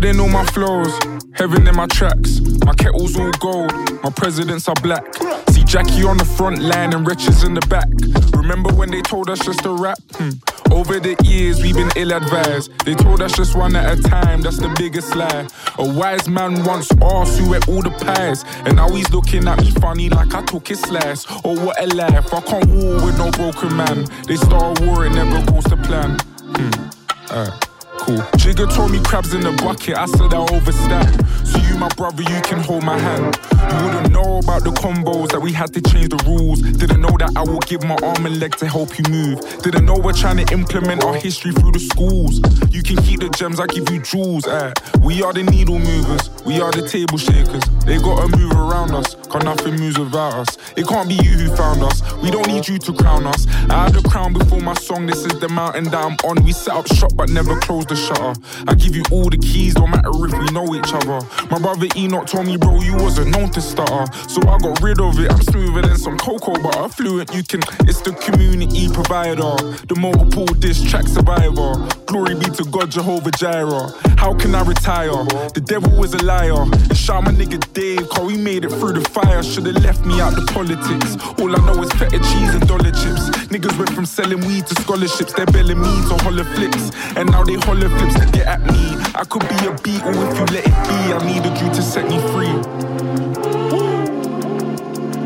In 0.08 0.20
all 0.20 0.30
my 0.30 0.45
flows, 0.45 0.97
heaven 1.34 1.68
in 1.68 1.76
my 1.76 1.88
tracks. 1.88 2.39
My 2.66 2.74
kettle's 2.74 3.18
all 3.18 3.32
gold, 3.39 3.72
my 4.03 4.10
presidents 4.10 4.68
are 4.68 4.76
black. 4.82 5.03
See 5.49 5.64
Jackie 5.64 6.03
on 6.03 6.18
the 6.18 6.26
front 6.26 6.60
line 6.60 6.93
and 6.93 7.05
riches 7.05 7.43
in 7.43 7.53
the 7.53 7.66
back. 7.68 7.89
Remember 8.34 8.72
when 8.74 8.89
they 8.89 9.01
told 9.01 9.30
us 9.30 9.39
just 9.39 9.64
to 9.64 9.72
rap? 9.72 9.99
Hmm. 10.14 10.32
Over 10.72 10.99
the 10.99 11.16
years, 11.24 11.62
we've 11.62 11.76
been 11.76 11.91
ill 11.95 12.14
advised. 12.14 12.72
They 12.86 12.95
told 12.95 13.22
us 13.22 13.34
just 13.34 13.55
one 13.55 13.76
at 13.76 13.99
a 13.99 14.01
time, 14.01 14.41
that's 14.41 14.58
the 14.58 14.74
biggest 14.78 15.16
lie. 15.16 15.47
A 15.78 15.86
wise 15.86 16.30
man 16.30 16.64
once 16.64 16.89
asked 17.01 17.39
who 17.39 17.53
ate 17.53 17.68
all 17.68 17.82
the 17.82 17.91
pies. 17.91 18.45
And 18.66 18.78
now 18.78 18.89
he's 18.89 19.10
looking 19.12 19.47
at 19.47 19.60
me 19.60 19.72
funny 19.72 20.10
like 20.10 20.34
I 20.34 20.41
took 20.45 20.68
his 20.68 20.80
slice. 20.82 21.26
Oh, 21.43 21.66
what 21.66 21.82
a 21.82 21.88
life, 21.95 22.34
I 22.34 22.41
can't 22.41 22.70
war 22.70 23.05
with 23.05 23.18
no 23.18 23.30
broken 23.32 23.76
man. 23.76 24.05
They 24.28 24.38
start 24.38 24.80
a 24.80 24.86
war, 24.86 25.05
it 25.05 25.12
never 25.12 25.43
goes 25.51 25.66
to 25.66 25.78
plan. 25.78 26.18
Hmm. 26.55 26.89
Uh 27.30 27.60
cool. 27.98 28.22
Jigger 28.38 28.68
told 28.68 28.91
me 28.91 29.00
crabs 29.04 29.34
in 29.34 29.41
the 29.41 29.52
bucket, 29.64 29.98
I 29.98 30.06
said 30.06 30.34
I 30.34 30.41
overstep. 30.54 31.26
So 31.45 31.58
you, 31.60 31.78
my 31.78 31.89
brother, 31.89 32.24
you 32.24 32.41
can 32.41 32.60
hold 32.60 32.84
my 32.84 32.98
hand. 32.98 33.38
You 33.52 33.86
wouldn't 33.86 34.12
know 34.12 34.39
about 34.39 34.64
the 34.64 34.72
combos 34.72 35.30
that 35.32 35.41
we 35.41 35.52
had 35.52 35.74
to 35.74 35.82
change 35.82 36.10
the 36.10 36.24
rules. 36.26 36.62
Didn't 36.62 37.02
know 37.02 37.16
that 37.20 37.32
I 37.36 37.43
would 37.43 37.66
give 37.66 37.84
my 37.84 37.98
arm 38.04 38.26
and 38.26 38.39
leg 38.39 38.56
to 38.58 38.68
help 38.68 38.98
you 38.98 39.06
move. 39.10 39.39
Didn't 39.64 39.86
know 39.86 39.95
we're 39.95 40.14
trying 40.14 40.43
to 40.45 40.54
implement 40.54 41.04
our 41.04 41.16
history 41.16 41.52
through 41.52 41.72
the 41.72 41.80
schools. 41.80 42.39
You 42.72 42.84
can 42.84 42.98
keep 43.04 43.20
the 43.20 43.30
gems, 43.30 43.60
I 43.60 43.68
give 43.68 43.89
you 43.89 44.02
jewels. 44.02 44.48
Eh. 44.48 44.74
We 45.02 45.24
are 45.24 45.34
the 45.34 45.43
needle 45.43 45.80
movers, 45.80 46.30
we 46.45 46.62
are 46.62 46.72
the 46.72 46.88
table 46.88 47.18
shakers. 47.18 47.64
They 47.86 47.98
gotta 47.98 48.28
move 48.38 48.52
around 48.52 48.91
us, 48.91 49.16
cause 49.28 49.43
nothing 49.43 49.76
moves 49.76 49.98
without 49.98 50.34
us. 50.34 50.58
It 50.76 50.88
can't 50.88 51.08
be 51.08 51.16
you 51.16 51.38
who 51.38 51.56
found 51.56 51.84
us, 51.84 52.02
we 52.22 52.32
don't 52.32 52.48
need 52.48 52.68
you 52.68 52.78
to 52.78 52.93
crown 52.93 53.26
us. 53.26 53.48
I 53.70 53.86
had 53.86 53.93
the 53.93 54.08
crown 54.10 54.34
before 54.34 54.62
my 54.62 54.74
song, 54.76 55.06
this 55.06 55.26
is 55.26 55.39
the 55.39 55.50
mountain 55.50 55.86
that 55.86 56.04
I'm 56.04 56.18
on. 56.30 56.43
We 56.43 56.52
set 56.52 56.76
up 56.76 56.88
shop 56.88 57.12
but 57.16 57.30
never 57.30 57.58
closed 57.60 57.87
the 57.88 57.96
shutter. 57.96 58.34
I 58.68 58.76
give 58.76 58.96
you 58.96 59.04
all 59.12 59.30
the 59.30 59.38
keys, 59.38 59.74
don't 59.76 59.92
matter 59.92 60.10
if 60.10 60.32
we 60.32 60.48
know 60.52 60.76
each 60.76 60.94
other. 60.94 61.20
My 61.50 61.60
brother 61.60 61.88
Enoch 61.96 62.28
told 62.28 62.48
me, 62.48 62.58
bro, 62.58 62.82
you 62.82 62.96
wasn't 62.96 63.32
known 63.32 63.52
to 63.52 63.62
stutter. 63.62 64.06
So 64.28 64.42
I 64.48 64.58
got 64.60 64.82
rid 64.82 65.00
of 65.00 65.20
it, 65.20 65.32
I'm 65.32 65.42
smoother 65.42 65.82
than 65.82 65.98
some 65.98 66.18
cocoa 66.18 66.58
butter. 66.62 66.90
Fluent, 66.90 67.34
you 67.34 67.44
can, 67.44 67.62
it's 67.88 68.02
the 68.02 68.14
community 68.14 68.90
provider. 68.90 69.56
The 69.88 69.96
multiple 69.98 70.46
diss 70.46 70.82
track 70.90 71.08
survivor. 71.08 71.76
Glory 72.06 72.36
be 72.36 72.46
to 72.58 72.64
God, 72.66 72.90
Jehovah 72.90 73.32
Jireh. 73.32 73.92
How 74.18 74.34
can 74.34 74.56
I 74.56 74.64
retire? 74.64 75.12
The 75.54 75.62
devil 75.64 75.92
was 75.98 76.14
a 76.14 76.24
liar. 76.24 76.64
And 76.64 76.98
shout 76.98 77.24
my 77.24 77.32
nigga 77.32 77.62
Dave, 77.74 78.10
cause 78.10 78.26
we 78.26 78.38
made 78.38 78.66
it 78.66 78.72
through 78.72 78.94
the 78.94 79.02
fire. 79.10 79.44
Should've 79.44 79.76
left 79.84 80.06
me 80.06 80.20
out 80.20 80.34
the 80.34 80.46
politics. 80.52 81.14
All 81.40 81.54
I 81.54 81.60
know 81.66 81.82
is 81.84 81.92
feta 81.94 82.18
cheese 82.18 82.54
and 82.56 82.68
dollar 82.68 82.92
chips. 82.92 83.30
Niggas 83.54 83.78
went 83.78 83.92
from 83.92 84.06
selling 84.06 84.42
weed 84.48 84.66
to 84.68 84.76
scholarships. 84.82 85.34
They're 85.34 85.46
belling 85.46 85.80
me 85.80 85.94
to 86.10 86.16
holler 86.24 86.44
flips. 86.56 86.92
And 87.16 87.30
now 87.30 87.44
they 87.44 87.56
holler 87.56 87.77
flips 87.86 88.32
get 88.32 88.48
at 88.48 88.62
me. 88.62 88.96
I 89.14 89.24
could 89.24 89.48
be 89.48 89.66
a 89.68 89.74
beetle 89.84 90.18
if 90.26 90.38
you 90.40 90.46
let 90.56 90.66
it 90.66 90.78
be. 90.88 91.14
I 91.14 91.20
needed 91.26 91.62
you 91.62 91.70
to 91.70 91.82
set 91.82 92.10
me 92.10 92.18
free. 92.34 92.56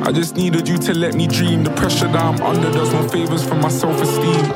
I 0.03 0.11
just 0.11 0.35
needed 0.35 0.67
you 0.67 0.77
to 0.77 0.93
let 0.93 1.13
me 1.13 1.27
dream. 1.27 1.63
The 1.63 1.71
pressure 1.71 2.07
that 2.07 2.15
I'm 2.17 2.41
under 2.41 2.71
does 2.71 2.91
no 2.91 3.07
favors 3.07 3.47
for 3.47 3.55
my 3.55 3.69
self 3.69 4.01
esteem. 4.01 4.51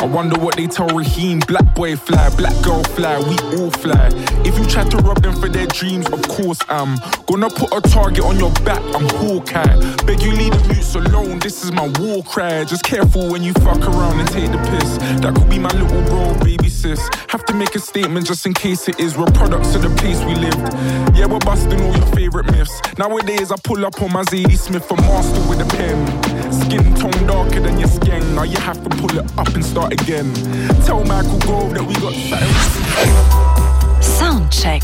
I 0.00 0.06
wonder 0.06 0.38
what 0.38 0.56
they 0.56 0.68
tell 0.68 0.86
Raheem. 0.88 1.40
Black 1.40 1.74
boy 1.74 1.96
fly, 1.96 2.30
black 2.36 2.54
girl 2.62 2.84
fly, 2.84 3.18
we 3.18 3.36
all 3.58 3.70
fly. 3.70 4.10
If 4.44 4.56
you 4.56 4.64
try 4.64 4.88
to 4.88 4.96
rob 4.98 5.22
them 5.22 5.34
for 5.34 5.48
their 5.48 5.66
dreams, 5.66 6.06
of 6.10 6.22
course 6.28 6.60
I'm 6.68 6.98
gonna 7.26 7.50
put 7.50 7.74
a 7.74 7.80
target 7.80 8.24
on 8.24 8.38
your 8.38 8.52
back. 8.64 8.80
I'm 8.94 9.08
Hawkeye. 9.18 9.96
Beg 10.06 10.22
you 10.22 10.32
leave 10.32 10.52
the 10.52 10.68
mutes 10.72 10.94
alone. 10.94 11.40
This 11.40 11.64
is 11.64 11.72
my 11.72 11.88
war 11.98 12.22
cry. 12.22 12.64
Just 12.64 12.84
careful 12.84 13.28
when 13.28 13.42
you 13.42 13.52
fuck 13.54 13.80
around 13.80 14.20
and 14.20 14.28
take 14.28 14.52
the 14.52 14.58
piss. 14.70 14.98
That 15.20 15.34
could 15.34 15.50
be 15.50 15.58
my 15.58 15.70
little 15.70 16.02
bro, 16.02 16.32
baby 16.44 16.68
sis. 16.68 17.00
Have 17.28 17.44
to 17.46 17.54
make 17.54 17.74
a 17.74 17.80
statement 17.80 18.24
just 18.24 18.46
in 18.46 18.54
case 18.54 18.88
it 18.88 19.00
is. 19.00 19.16
We're 19.16 19.26
products 19.32 19.74
of 19.74 19.82
the 19.82 19.90
place 19.96 20.22
we 20.24 20.36
lived. 20.36 20.58
Yeah, 21.16 21.26
we're 21.26 21.40
busting 21.40 21.80
all 21.80 21.96
your 21.96 22.06
favorite 22.14 22.46
myths. 22.52 22.80
Nowadays 22.98 23.50
I 23.50 23.56
pull 23.64 23.84
up 23.84 24.00
on 24.00 24.12
my 24.12 24.22
Zadie 24.22 24.56
Smith, 24.56 24.88
a 24.92 24.96
master 24.96 25.40
with 25.48 25.60
a 25.60 25.68
pen. 25.76 25.98
Skin 26.52 26.94
tone 26.94 27.26
darker 27.26 27.60
than 27.60 27.78
your 27.78 27.88
skin. 27.88 28.22
Now 28.34 28.44
you 28.44 28.58
have 28.58 28.82
to 28.84 28.90
pull 28.90 29.18
it 29.18 29.26
up 29.36 29.48
and 29.48 29.64
start 29.64 29.87
start 29.88 30.00
again. 30.00 30.32
Tell 30.84 31.04
Michael 31.04 31.38
Grove 31.40 31.74
that 31.74 31.86
we 31.86 31.94
got 31.94 32.14
something. 32.14 34.02
Soundcheck. 34.02 34.82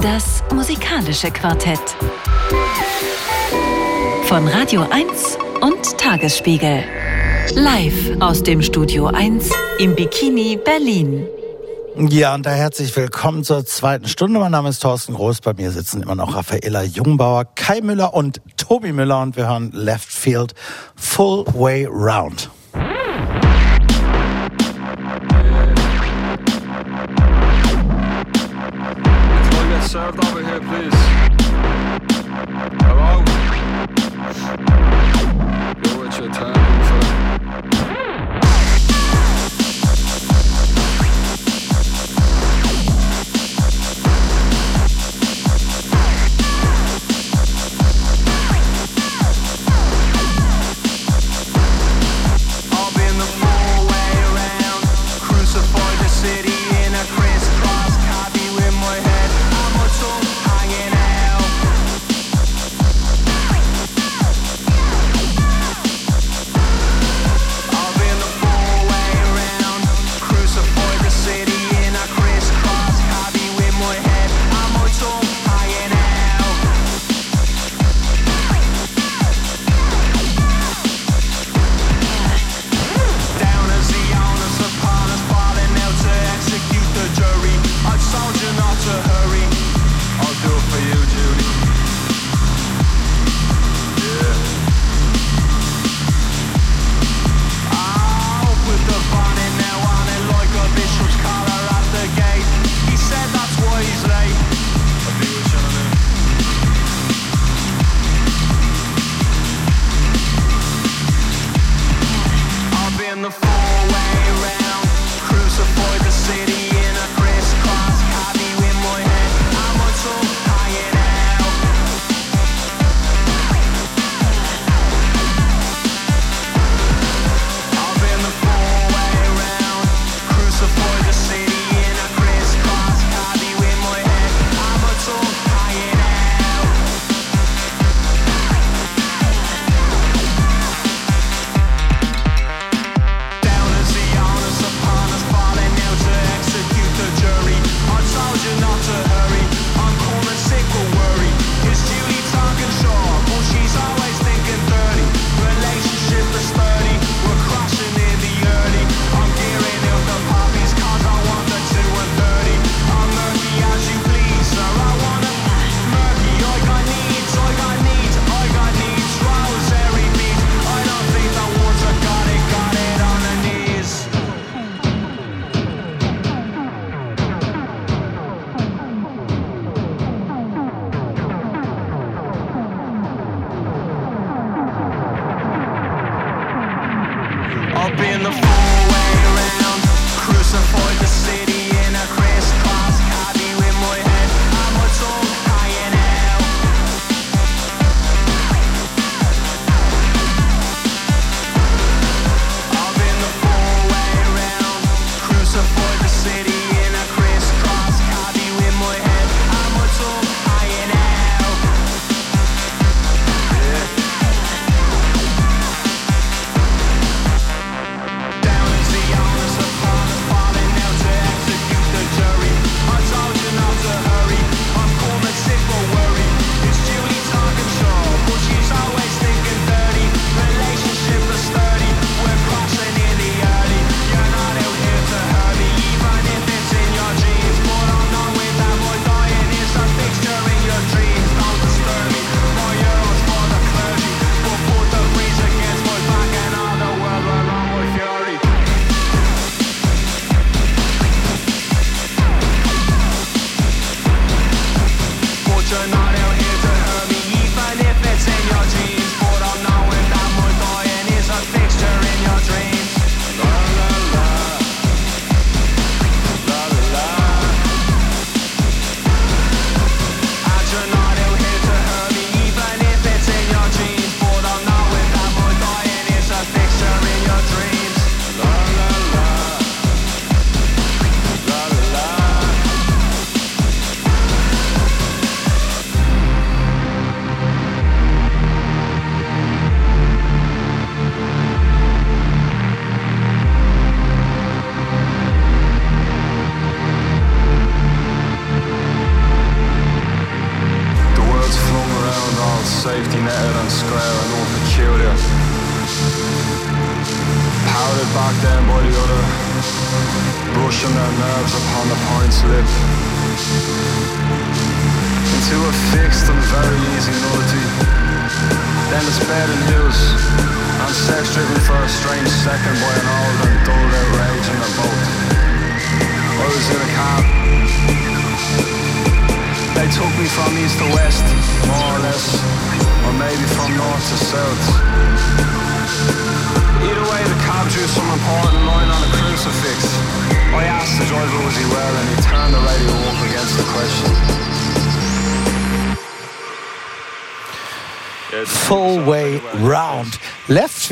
Das 0.00 0.42
musikalische 0.54 1.30
Quartett. 1.30 1.80
Von 4.24 4.48
Radio 4.48 4.86
1 4.90 5.38
und 5.60 5.98
Tagesspiegel. 5.98 6.84
Live 7.54 8.20
aus 8.20 8.42
dem 8.42 8.62
Studio 8.62 9.06
1 9.06 9.50
im 9.78 9.94
Bikini 9.94 10.58
Berlin. 10.62 11.26
Ja, 12.08 12.34
und 12.34 12.46
da 12.46 12.50
herzlich 12.50 12.96
willkommen 12.96 13.44
zur 13.44 13.66
zweiten 13.66 14.08
Stunde. 14.08 14.40
Mein 14.40 14.52
Name 14.52 14.70
ist 14.70 14.80
Thorsten 14.80 15.12
Groß. 15.12 15.42
Bei 15.42 15.52
mir 15.52 15.70
sitzen 15.70 16.02
immer 16.02 16.14
noch 16.14 16.34
Raffaella 16.34 16.84
Jungbauer, 16.84 17.44
Kai 17.54 17.82
Müller 17.82 18.14
und 18.14 18.40
Tobi 18.56 18.92
Müller 18.92 19.20
und 19.20 19.36
wir 19.36 19.48
hören 19.48 19.70
Left 19.72 20.10
Field 20.10 20.54
Full 20.96 21.44
Way 21.52 21.86
Round. 21.86 22.50
served 29.92 30.24
over 30.24 30.42
here, 30.42 30.58
please. 30.58 31.11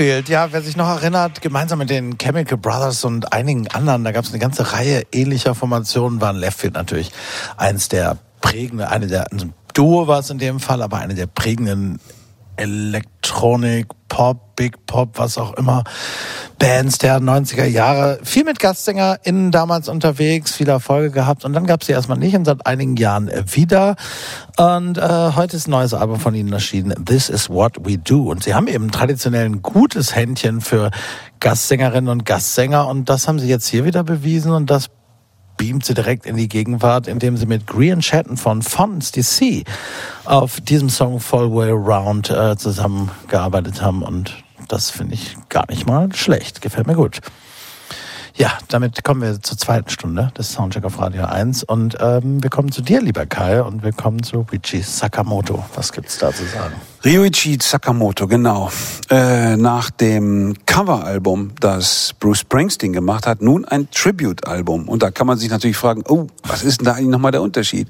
Leftfield, 0.01 0.31
ja, 0.31 0.51
wer 0.51 0.63
sich 0.63 0.79
noch 0.79 0.89
erinnert, 0.89 1.43
gemeinsam 1.43 1.79
mit 1.79 1.91
den 1.91 2.17
Chemical 2.17 2.57
Brothers 2.57 3.05
und 3.05 3.35
einigen 3.35 3.69
anderen, 3.69 4.03
da 4.03 4.13
gab 4.13 4.25
es 4.25 4.31
eine 4.31 4.39
ganze 4.39 4.73
Reihe 4.73 5.03
ähnlicher 5.13 5.55
Formationen, 5.55 6.23
waren 6.23 6.37
Leftfield 6.37 6.73
natürlich 6.73 7.13
eins 7.59 7.91
der 7.91 8.17
prägenden, 8.41 8.87
eine 8.87 9.09
der, 9.09 9.31
ein 9.31 9.53
Duo 9.75 10.07
war 10.07 10.21
es 10.21 10.31
in 10.31 10.39
dem 10.39 10.59
Fall, 10.59 10.81
aber 10.81 10.97
eine 10.97 11.15
der 11.15 11.27
prägenden 11.27 12.01
Elektronik, 12.57 13.89
Pop, 14.11 14.57
Big 14.57 14.85
Pop, 14.85 15.19
was 15.19 15.39
auch 15.39 15.55
immer, 15.55 15.85
Bands 16.59 16.99
der 16.99 17.21
90er 17.21 17.65
Jahre. 17.65 18.19
Viel 18.23 18.45
mit 18.45 18.59
GastsängerInnen 18.59 19.51
damals 19.51 19.89
unterwegs, 19.89 20.55
viele 20.55 20.73
Erfolge 20.73 21.11
gehabt 21.11 21.47
und 21.47 21.55
dann 21.55 21.65
gab 21.65 21.81
es 21.81 21.87
sie 21.87 21.95
erstmal 21.95 22.19
nicht 22.19 22.37
und 22.37 22.45
seit 22.45 22.67
einigen 22.67 22.97
Jahren 22.97 23.31
wieder. 23.47 23.97
Und 24.59 24.99
äh, 24.99 25.31
heute 25.35 25.57
ist 25.57 25.69
ein 25.69 25.71
neues 25.71 25.95
Album 25.95 26.21
von 26.21 26.35
ihnen 26.35 26.53
erschienen, 26.53 27.07
This 27.07 27.31
is 27.31 27.49
What 27.49 27.77
We 27.87 27.97
Do. 27.97 28.31
Und 28.31 28.43
sie 28.43 28.55
haben 28.55 28.67
eben 28.67 28.91
traditionell 28.91 29.47
ein 29.47 29.63
gutes 29.63 30.15
Händchen 30.15 30.61
für 30.61 30.91
Gastsängerinnen 31.39 32.11
und 32.11 32.27
Gastsänger 32.27 32.87
und 32.87 33.09
das 33.09 33.27
haben 33.27 33.39
sie 33.39 33.49
jetzt 33.49 33.67
hier 33.67 33.87
wieder 33.87 34.05
bewiesen 34.05 34.53
und 34.53 34.69
das 34.69 34.91
beamt 35.61 35.85
sie 35.85 35.93
direkt 35.93 36.25
in 36.25 36.39
die 36.39 36.49
Gegenwart, 36.49 37.07
indem 37.07 37.37
sie 37.37 37.45
mit 37.45 37.67
Grian 37.67 38.01
Shatton 38.01 38.39
von 38.39 38.63
Fonts 38.63 39.13
DC 39.13 39.65
auf 40.25 40.59
diesem 40.59 40.89
Song 40.89 41.21
Full 41.21 41.53
Way 41.53 41.73
Round 41.73 42.31
äh, 42.31 42.57
zusammengearbeitet 42.57 43.83
haben. 43.83 44.03
Und 44.03 44.43
das 44.69 44.91
finde 44.91 45.17
ich 45.17 45.37
gar 45.51 45.67
nicht 45.69 45.87
mal 45.87 46.15
schlecht. 46.15 46.63
Gefällt 46.63 46.87
mir 46.87 46.95
gut. 46.95 47.21
Ja, 48.37 48.59
damit 48.69 49.03
kommen 49.05 49.23
wir 49.23 49.41
zur 49.43 49.59
zweiten 49.59 49.91
Stunde 49.91 50.33
des 50.39 50.53
Soundcheck 50.53 50.85
auf 50.85 50.99
Radio 50.99 51.25
1 51.25 51.65
und 51.65 51.97
ähm, 52.01 52.43
wir 52.43 52.51
kommen 52.51 52.71
zu 52.71 52.81
dir, 52.81 53.01
lieber 53.01 53.27
Kai, 53.27 53.63
und 53.63 53.83
wir 53.83 53.93
kommen 53.93 54.23
zu 54.23 54.47
Richie 54.53 54.83
Sakamoto. 54.83 55.65
Was 55.75 55.93
gibt's 55.93 56.19
da 56.19 56.33
zu 56.33 56.45
sagen? 56.45 56.75
Ryuichi 57.05 57.59
Sakamoto, 57.61 58.29
genau. 58.29 58.71
Äh, 59.09 59.57
nach 59.57 59.91
dem 59.91 60.55
Coveralbum, 60.67 61.53
das 61.59 62.15
Bruce 62.21 62.41
Springsteen 62.41 62.93
gemacht 62.93 63.27
hat, 63.27 63.43
nun 63.43 63.65
ein 63.65 63.91
Tribute-Album. 63.91 64.89
Und 64.89 65.03
da 65.03 65.11
kann 65.11 65.27
man 65.27 65.39
sich 65.39 65.51
natürlich 65.51 65.77
fragen, 65.77 66.05
oh, 66.09 66.27
was 66.43 66.63
ist 66.63 66.81
denn 66.81 66.85
da 66.85 66.93
eigentlich 66.93 67.09
nochmal 67.09 67.33
der 67.33 67.43
Unterschied? 67.43 67.89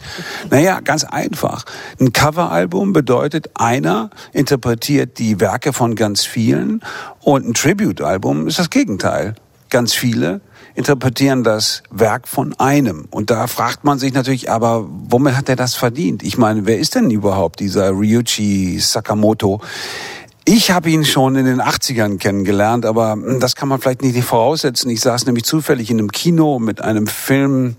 Naja, 0.48 0.80
ganz 0.80 1.04
einfach. 1.04 1.64
Ein 1.98 2.12
Coveralbum 2.12 2.92
bedeutet, 2.92 3.50
einer 3.54 4.10
interpretiert 4.32 5.18
die 5.18 5.40
Werke 5.40 5.72
von 5.72 5.96
ganz 5.96 6.24
vielen 6.24 6.80
und 7.20 7.48
ein 7.48 7.54
Tribute-Album 7.54 8.46
ist 8.46 8.58
das 8.58 8.70
Gegenteil. 8.70 9.34
Ganz 9.70 9.94
viele 9.94 10.40
interpretieren 10.74 11.44
das 11.44 11.82
Werk 11.90 12.28
von 12.28 12.54
einem. 12.58 13.06
Und 13.10 13.30
da 13.30 13.46
fragt 13.46 13.84
man 13.84 13.98
sich 13.98 14.12
natürlich, 14.12 14.50
aber 14.50 14.86
womit 14.88 15.36
hat 15.36 15.48
er 15.48 15.56
das 15.56 15.74
verdient? 15.74 16.22
Ich 16.22 16.38
meine, 16.38 16.66
wer 16.66 16.78
ist 16.78 16.94
denn 16.94 17.10
überhaupt 17.10 17.60
dieser 17.60 17.90
Ryuichi 17.90 18.78
Sakamoto? 18.80 19.60
Ich 20.44 20.70
habe 20.70 20.90
ihn 20.90 21.04
schon 21.04 21.36
in 21.36 21.44
den 21.44 21.60
80ern 21.60 22.18
kennengelernt, 22.18 22.86
aber 22.86 23.16
das 23.40 23.54
kann 23.54 23.68
man 23.68 23.80
vielleicht 23.80 24.02
nicht 24.02 24.20
voraussetzen. 24.24 24.90
Ich 24.90 25.00
saß 25.00 25.26
nämlich 25.26 25.44
zufällig 25.44 25.90
in 25.90 25.98
einem 25.98 26.10
Kino 26.10 26.58
mit 26.58 26.80
einem 26.80 27.06
Film 27.06 27.76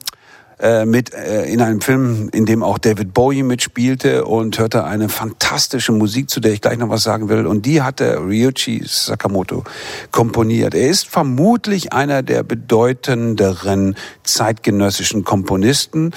äh, 0.62 0.86
mit 0.86 1.14
äh, 1.14 1.45
in 1.45 1.59
einem 1.59 1.82
Film, 1.82 2.30
in 2.34 2.45
dem 2.45 2.62
auch 2.62 2.78
David 2.78 3.14
Bowie 3.16 3.41
mitspielte 3.41 4.26
und 4.26 4.59
hörte 4.59 4.84
eine 4.84 5.09
fantastische 5.09 5.91
Musik, 5.91 6.30
zu 6.30 6.39
der 6.39 6.53
ich 6.53 6.62
gleich 6.62 6.78
noch 6.78 6.89
was 6.89 7.01
sagen 7.01 7.30
will. 7.30 7.47
Und 7.47 7.66
die 7.66 7.82
hatte 7.82 8.18
Ryuichi 8.20 8.84
Sakamoto 8.86 9.64
komponiert. 10.12 10.76
Er 10.76 10.88
ist 10.88 11.07
vermutlich 11.07 11.93
einer 11.93 12.22
der 12.22 12.43
bedeutenderen 12.43 13.95
zeitgenössischen 14.24 15.24
Komponisten. 15.24 16.12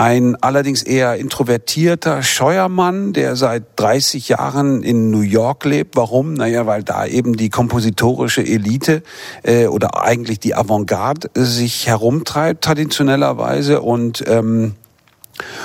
Ein 0.00 0.34
allerdings 0.40 0.82
eher 0.82 1.16
introvertierter, 1.16 2.22
scheuer 2.22 2.70
Mann, 2.70 3.12
der 3.12 3.36
seit 3.36 3.64
30 3.76 4.30
Jahren 4.30 4.82
in 4.82 5.10
New 5.10 5.20
York 5.20 5.66
lebt. 5.66 5.94
Warum? 5.94 6.32
Naja, 6.32 6.66
weil 6.66 6.82
da 6.82 7.04
eben 7.04 7.36
die 7.36 7.50
kompositorische 7.50 8.40
Elite 8.40 9.02
äh, 9.42 9.66
oder 9.66 10.02
eigentlich 10.02 10.40
die 10.40 10.54
Avantgarde 10.54 11.28
sich 11.34 11.86
herumtreibt, 11.86 12.64
traditionellerweise. 12.64 13.82
Und 13.82 14.24
ähm, 14.26 14.74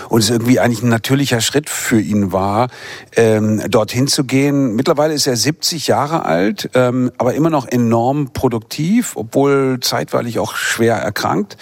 und 0.10 0.20
es 0.20 0.30
irgendwie 0.30 0.60
eigentlich 0.60 0.84
ein 0.84 0.90
natürlicher 0.90 1.42
Schritt 1.42 1.70
für 1.70 2.00
ihn 2.00 2.32
war, 2.32 2.70
ähm, 3.16 3.62
dorthin 3.70 4.08
zu 4.08 4.24
gehen. 4.24 4.76
Mittlerweile 4.76 5.14
ist 5.14 5.28
er 5.28 5.36
70 5.36 5.88
Jahre 5.88 6.26
alt, 6.26 6.70
ähm, 6.74 7.12
aber 7.18 7.34
immer 7.34 7.50
noch 7.50 7.68
enorm 7.68 8.32
produktiv, 8.32 9.14
obwohl 9.16 9.80
zeitweilig 9.82 10.40
auch 10.40 10.56
schwer 10.56 10.96
erkrankt. 10.96 11.58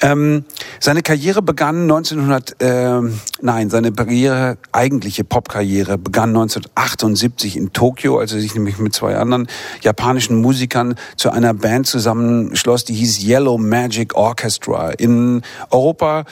Ähm, 0.00 0.44
seine 0.80 1.02
Karriere 1.02 1.42
begann 1.42 1.82
1900, 1.82 2.60
äh, 2.60 3.00
nein, 3.40 3.70
seine 3.70 3.92
Karriere, 3.92 4.58
eigentliche 4.72 5.24
Popkarriere 5.24 5.98
begann 5.98 6.30
1978 6.30 7.56
in 7.56 7.72
Tokio, 7.72 8.18
als 8.18 8.32
er 8.32 8.40
sich 8.40 8.54
nämlich 8.54 8.78
mit 8.78 8.94
zwei 8.94 9.16
anderen 9.16 9.46
japanischen 9.82 10.40
Musikern 10.40 10.96
zu 11.16 11.30
einer 11.30 11.54
Band 11.54 11.86
zusammenschloss, 11.86 12.84
die 12.84 12.94
hieß 12.94 13.22
Yellow 13.22 13.58
Magic 13.58 14.14
Orchestra. 14.14 14.90
In 14.90 15.42
Europa 15.70 16.24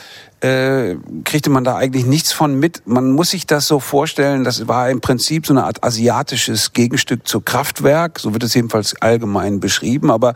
äh, 0.43 0.97
kriegte 1.23 1.49
man 1.49 1.63
da 1.63 1.77
eigentlich 1.77 2.05
nichts 2.05 2.33
von 2.33 2.59
mit. 2.59 2.83
Man 2.85 3.11
muss 3.11 3.29
sich 3.29 3.47
das 3.47 3.65
so 3.65 3.79
vorstellen, 3.79 4.43
das 4.43 4.67
war 4.67 4.89
im 4.89 4.99
Prinzip 4.99 5.47
so 5.47 5.53
eine 5.53 5.63
Art 5.63 5.83
asiatisches 5.83 6.73
Gegenstück 6.73 7.27
zu 7.27 7.39
Kraftwerk, 7.39 8.19
so 8.19 8.33
wird 8.33 8.43
es 8.43 8.53
jedenfalls 8.53 9.01
allgemein 9.01 9.59
beschrieben, 9.61 10.11
aber 10.11 10.33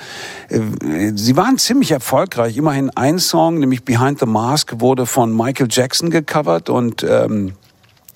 äh, 0.49 1.11
sie 1.13 1.35
waren 1.35 1.57
ziemlich 1.57 1.91
erfolgreich. 1.91 2.55
Immerhin 2.55 2.89
ein 2.91 3.19
Song, 3.19 3.59
nämlich 3.59 3.83
Behind 3.83 4.19
the 4.19 4.25
Mask, 4.25 4.79
wurde 4.79 5.05
von 5.05 5.35
Michael 5.35 5.67
Jackson 5.69 6.09
gecovert 6.09 6.69
und 6.69 7.03
ähm, 7.03 7.53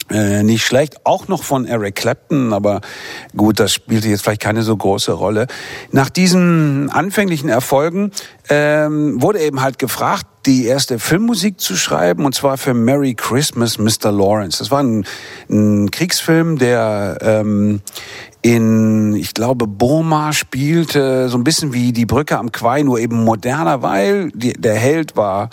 äh, 0.09 0.43
nicht 0.43 0.65
schlecht, 0.65 1.05
auch 1.05 1.27
noch 1.27 1.43
von 1.43 1.65
Eric 1.65 1.95
Clapton, 1.95 2.53
aber 2.53 2.81
gut, 3.35 3.59
das 3.59 3.73
spielte 3.73 4.09
jetzt 4.09 4.23
vielleicht 4.23 4.41
keine 4.41 4.63
so 4.63 4.75
große 4.75 5.11
Rolle. 5.11 5.47
Nach 5.91 6.09
diesen 6.09 6.89
anfänglichen 6.89 7.49
Erfolgen 7.49 8.11
ähm, 8.49 9.21
wurde 9.21 9.39
eben 9.39 9.61
halt 9.61 9.79
gefragt, 9.79 10.25
die 10.45 10.65
erste 10.65 10.99
Filmmusik 10.99 11.59
zu 11.59 11.75
schreiben, 11.75 12.25
und 12.25 12.33
zwar 12.33 12.57
für 12.57 12.73
Merry 12.73 13.13
Christmas, 13.13 13.77
Mr. 13.77 14.11
Lawrence. 14.11 14.59
Das 14.59 14.71
war 14.71 14.81
ein, 14.81 15.05
ein 15.49 15.91
Kriegsfilm, 15.91 16.57
der 16.57 17.17
ähm, 17.21 17.81
in, 18.41 19.13
ich 19.13 19.33
glaube, 19.33 19.67
Burma 19.67 20.33
spielte, 20.33 21.29
so 21.29 21.37
ein 21.37 21.43
bisschen 21.43 21.73
wie 21.73 21.93
die 21.93 22.05
Brücke 22.05 22.39
am 22.39 22.51
Quai, 22.51 22.81
nur 22.81 22.99
eben 22.99 23.23
moderner, 23.23 23.83
weil 23.83 24.31
die, 24.31 24.53
der 24.53 24.75
Held 24.75 25.15
war 25.15 25.49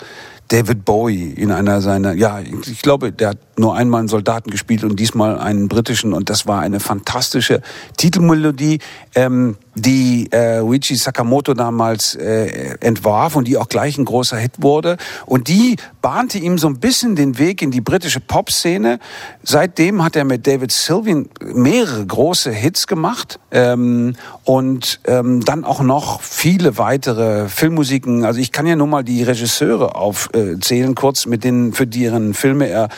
David 0.47 0.83
Bowie 0.83 1.33
in 1.33 1.51
einer 1.51 1.81
seiner, 1.81 2.13
ja, 2.13 2.39
ich 2.39 2.81
glaube, 2.81 3.11
der 3.11 3.29
hat 3.29 3.37
nur 3.59 3.75
einmal 3.75 3.99
einen 3.99 4.07
Soldaten 4.07 4.49
gespielt 4.49 4.83
und 4.83 4.99
diesmal 4.99 5.37
einen 5.37 5.67
britischen 5.67 6.13
und 6.13 6.29
das 6.29 6.47
war 6.47 6.61
eine 6.61 6.79
fantastische 6.79 7.61
Titelmelodie, 7.97 8.79
ähm, 9.15 9.57
die 9.75 10.27
äh, 10.31 10.57
Ruichi 10.57 10.95
Sakamoto 10.95 11.53
damals 11.53 12.15
äh, 12.15 12.75
entwarf 12.79 13.35
und 13.35 13.47
die 13.47 13.57
auch 13.57 13.69
gleich 13.69 13.97
ein 13.97 14.05
großer 14.05 14.37
Hit 14.37 14.53
wurde 14.57 14.97
und 15.25 15.47
die 15.47 15.75
bahnte 16.01 16.37
ihm 16.37 16.57
so 16.57 16.67
ein 16.67 16.79
bisschen 16.79 17.15
den 17.15 17.37
Weg 17.37 17.61
in 17.61 17.71
die 17.71 17.81
britische 17.81 18.19
Popszene. 18.19 18.99
Seitdem 19.43 20.03
hat 20.03 20.15
er 20.15 20.23
mit 20.23 20.47
David 20.47 20.71
Sylvian 20.71 21.29
mehrere 21.41 22.05
große 22.05 22.51
Hits 22.51 22.87
gemacht 22.87 23.39
ähm, 23.51 24.15
und 24.43 24.99
ähm, 25.05 25.43
dann 25.43 25.63
auch 25.63 25.81
noch 25.81 26.21
viele 26.21 26.77
weitere 26.77 27.47
Filmmusiken. 27.49 28.25
Also 28.25 28.39
ich 28.39 28.51
kann 28.51 28.65
ja 28.65 28.75
nur 28.75 28.87
mal 28.87 29.03
die 29.03 29.23
Regisseure 29.23 29.95
aufzählen, 29.95 30.95
kurz 30.95 31.25
mit 31.25 31.43
denen 31.43 31.73
für 31.73 31.87
deren 31.87 32.33
Filme 32.33 32.67
er 32.67 32.89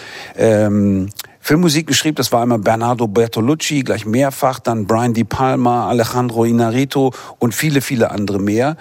ähm, 0.51 1.09
Filmmusik 1.39 1.87
geschrieben. 1.87 2.15
Das 2.15 2.31
war 2.31 2.43
einmal 2.43 2.59
Bernardo 2.59 3.07
Bertolucci, 3.07 3.81
gleich 3.81 4.05
mehrfach, 4.05 4.59
dann 4.59 4.85
Brian 4.85 5.13
Di 5.13 5.23
Palma, 5.23 5.87
Alejandro 5.87 6.45
Inarito 6.45 7.13
und 7.39 7.55
viele, 7.55 7.81
viele 7.81 8.11
andere 8.11 8.39
mehr. 8.39 8.77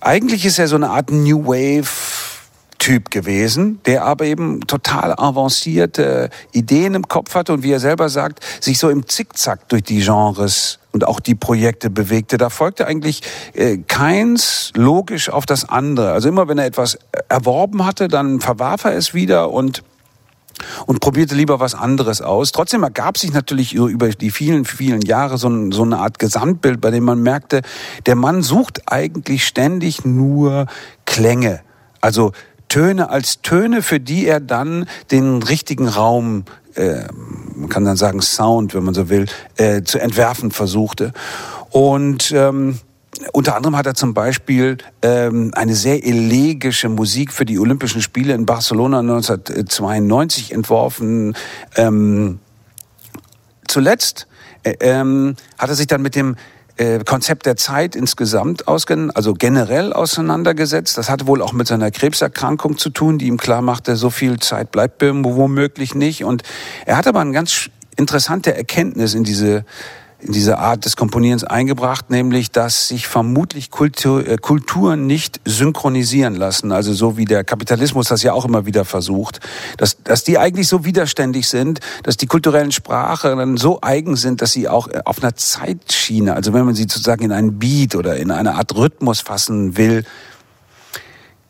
Eigentlich 0.00 0.44
ist 0.44 0.58
er 0.58 0.68
so 0.68 0.76
eine 0.76 0.90
Art 0.90 1.10
New 1.10 1.46
Wave 1.46 1.88
Typ 2.78 3.10
gewesen, 3.10 3.80
der 3.86 4.04
aber 4.04 4.24
eben 4.24 4.60
total 4.68 5.12
avancierte 5.12 6.30
Ideen 6.52 6.94
im 6.94 7.08
Kopf 7.08 7.34
hatte 7.34 7.52
und 7.52 7.64
wie 7.64 7.72
er 7.72 7.80
selber 7.80 8.08
sagt, 8.08 8.38
sich 8.60 8.78
so 8.78 8.88
im 8.88 9.08
Zickzack 9.08 9.68
durch 9.68 9.82
die 9.82 10.00
Genres 10.00 10.78
und 10.92 11.04
auch 11.04 11.18
die 11.18 11.34
Projekte 11.34 11.90
bewegte. 11.90 12.38
Da 12.38 12.50
folgte 12.50 12.86
eigentlich 12.86 13.22
äh, 13.54 13.78
keins 13.78 14.70
logisch 14.76 15.28
auf 15.28 15.44
das 15.44 15.68
andere. 15.68 16.12
Also 16.12 16.28
immer 16.28 16.46
wenn 16.46 16.58
er 16.58 16.66
etwas 16.66 16.98
erworben 17.28 17.84
hatte, 17.84 18.06
dann 18.06 18.40
verwarf 18.40 18.84
er 18.84 18.96
es 18.96 19.12
wieder 19.12 19.50
und 19.50 19.82
und 20.86 21.00
probierte 21.00 21.34
lieber 21.34 21.60
was 21.60 21.74
anderes 21.74 22.20
aus. 22.20 22.52
Trotzdem 22.52 22.82
ergab 22.82 23.18
sich 23.18 23.32
natürlich 23.32 23.74
über 23.74 24.08
die 24.08 24.30
vielen, 24.30 24.64
vielen 24.64 25.02
Jahre 25.02 25.38
so, 25.38 25.70
so 25.70 25.82
eine 25.82 25.98
Art 25.98 26.18
Gesamtbild, 26.18 26.80
bei 26.80 26.90
dem 26.90 27.04
man 27.04 27.22
merkte, 27.22 27.62
der 28.06 28.14
Mann 28.14 28.42
sucht 28.42 28.82
eigentlich 28.86 29.46
ständig 29.46 30.04
nur 30.04 30.66
Klänge. 31.04 31.60
Also 32.00 32.32
Töne 32.68 33.10
als 33.10 33.40
Töne, 33.42 33.82
für 33.82 33.98
die 33.98 34.26
er 34.26 34.40
dann 34.40 34.86
den 35.10 35.42
richtigen 35.42 35.88
Raum, 35.88 36.44
äh, 36.74 37.04
man 37.54 37.68
kann 37.68 37.84
dann 37.84 37.96
sagen 37.96 38.20
Sound, 38.20 38.74
wenn 38.74 38.84
man 38.84 38.94
so 38.94 39.08
will, 39.08 39.26
äh, 39.56 39.82
zu 39.82 39.98
entwerfen 39.98 40.50
versuchte. 40.50 41.12
Und 41.70 42.30
ähm, 42.32 42.78
unter 43.32 43.56
anderem 43.56 43.76
hat 43.76 43.86
er 43.86 43.94
zum 43.94 44.14
Beispiel 44.14 44.78
ähm, 45.02 45.52
eine 45.54 45.74
sehr 45.74 46.04
elegische 46.04 46.88
Musik 46.88 47.32
für 47.32 47.44
die 47.44 47.58
Olympischen 47.58 48.02
Spiele 48.02 48.34
in 48.34 48.46
Barcelona 48.46 49.00
1992 49.00 50.52
entworfen. 50.52 51.34
Ähm, 51.76 52.38
zuletzt 53.66 54.26
äh, 54.62 54.74
ähm, 54.80 55.36
hat 55.58 55.68
er 55.68 55.74
sich 55.74 55.86
dann 55.86 56.02
mit 56.02 56.14
dem 56.14 56.36
äh, 56.76 57.00
Konzept 57.04 57.46
der 57.46 57.56
Zeit 57.56 57.96
insgesamt 57.96 58.68
ausgen, 58.68 59.10
also 59.10 59.34
generell 59.34 59.92
auseinandergesetzt. 59.92 60.96
Das 60.96 61.10
hatte 61.10 61.26
wohl 61.26 61.42
auch 61.42 61.52
mit 61.52 61.66
seiner 61.66 61.90
Krebserkrankung 61.90 62.78
zu 62.78 62.90
tun, 62.90 63.18
die 63.18 63.26
ihm 63.26 63.36
klar 63.36 63.62
machte, 63.62 63.96
so 63.96 64.10
viel 64.10 64.38
Zeit 64.38 64.70
bleibt 64.70 65.02
womöglich 65.02 65.94
nicht. 65.94 66.24
Und 66.24 66.42
er 66.86 66.96
hat 66.96 67.06
aber 67.06 67.20
eine 67.20 67.32
ganz 67.32 67.70
interessante 67.96 68.54
Erkenntnis 68.54 69.14
in 69.14 69.24
diese 69.24 69.64
in 70.20 70.32
diese 70.32 70.58
Art 70.58 70.84
des 70.84 70.96
Komponierens 70.96 71.44
eingebracht, 71.44 72.10
nämlich 72.10 72.50
dass 72.50 72.88
sich 72.88 73.06
vermutlich 73.06 73.70
Kultur, 73.70 74.26
äh, 74.26 74.36
Kulturen 74.36 75.06
nicht 75.06 75.40
synchronisieren 75.44 76.34
lassen, 76.34 76.72
also 76.72 76.92
so 76.92 77.16
wie 77.16 77.24
der 77.24 77.44
Kapitalismus 77.44 78.08
das 78.08 78.22
ja 78.22 78.32
auch 78.32 78.44
immer 78.44 78.66
wieder 78.66 78.84
versucht, 78.84 79.38
dass, 79.76 80.02
dass 80.02 80.24
die 80.24 80.38
eigentlich 80.38 80.66
so 80.66 80.84
widerständig 80.84 81.48
sind, 81.48 81.80
dass 82.02 82.16
die 82.16 82.26
kulturellen 82.26 82.72
Sprachen 82.72 83.56
so 83.56 83.78
eigen 83.80 84.16
sind, 84.16 84.42
dass 84.42 84.52
sie 84.52 84.68
auch 84.68 84.88
äh, 84.88 85.02
auf 85.04 85.22
einer 85.22 85.36
Zeitschiene, 85.36 86.34
also 86.34 86.52
wenn 86.52 86.64
man 86.64 86.74
sie 86.74 86.82
sozusagen 86.82 87.24
in 87.24 87.32
einen 87.32 87.58
Beat 87.60 87.94
oder 87.94 88.16
in 88.16 88.32
eine 88.32 88.56
Art 88.56 88.74
Rhythmus 88.74 89.20
fassen 89.20 89.76
will, 89.76 90.04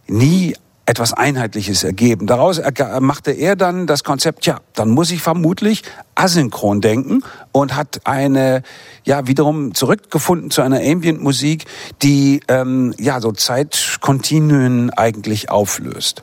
nie 0.07 0.55
etwas 0.89 1.13
Einheitliches 1.13 1.85
ergeben. 1.85 2.27
Daraus 2.27 2.63
machte 3.01 3.33
er 3.33 3.57
dann 3.57 3.87
das 3.87 4.05
Konzept, 4.05 4.47
ja, 4.47 4.61
dann 4.75 4.89
muss 4.89 5.11
ich 5.11 5.21
vermutlich 5.21 5.83
asynchron 6.15 6.81
denken 6.81 7.23
und 7.53 7.77
hat 7.77 8.01
eine, 8.05 8.63
ja, 9.05 9.27
wiederum 9.27 9.75
zurückgefunden 9.75 10.51
zu 10.51 10.63
einer 10.63 10.81
Ambient-Musik, 10.81 11.67
die, 12.01 12.41
ähm, 12.49 12.95
ja, 12.99 13.21
so 13.21 13.33
Zeitkontinuen 13.33 14.89
eigentlich 14.89 15.51
auflöst. 15.51 16.23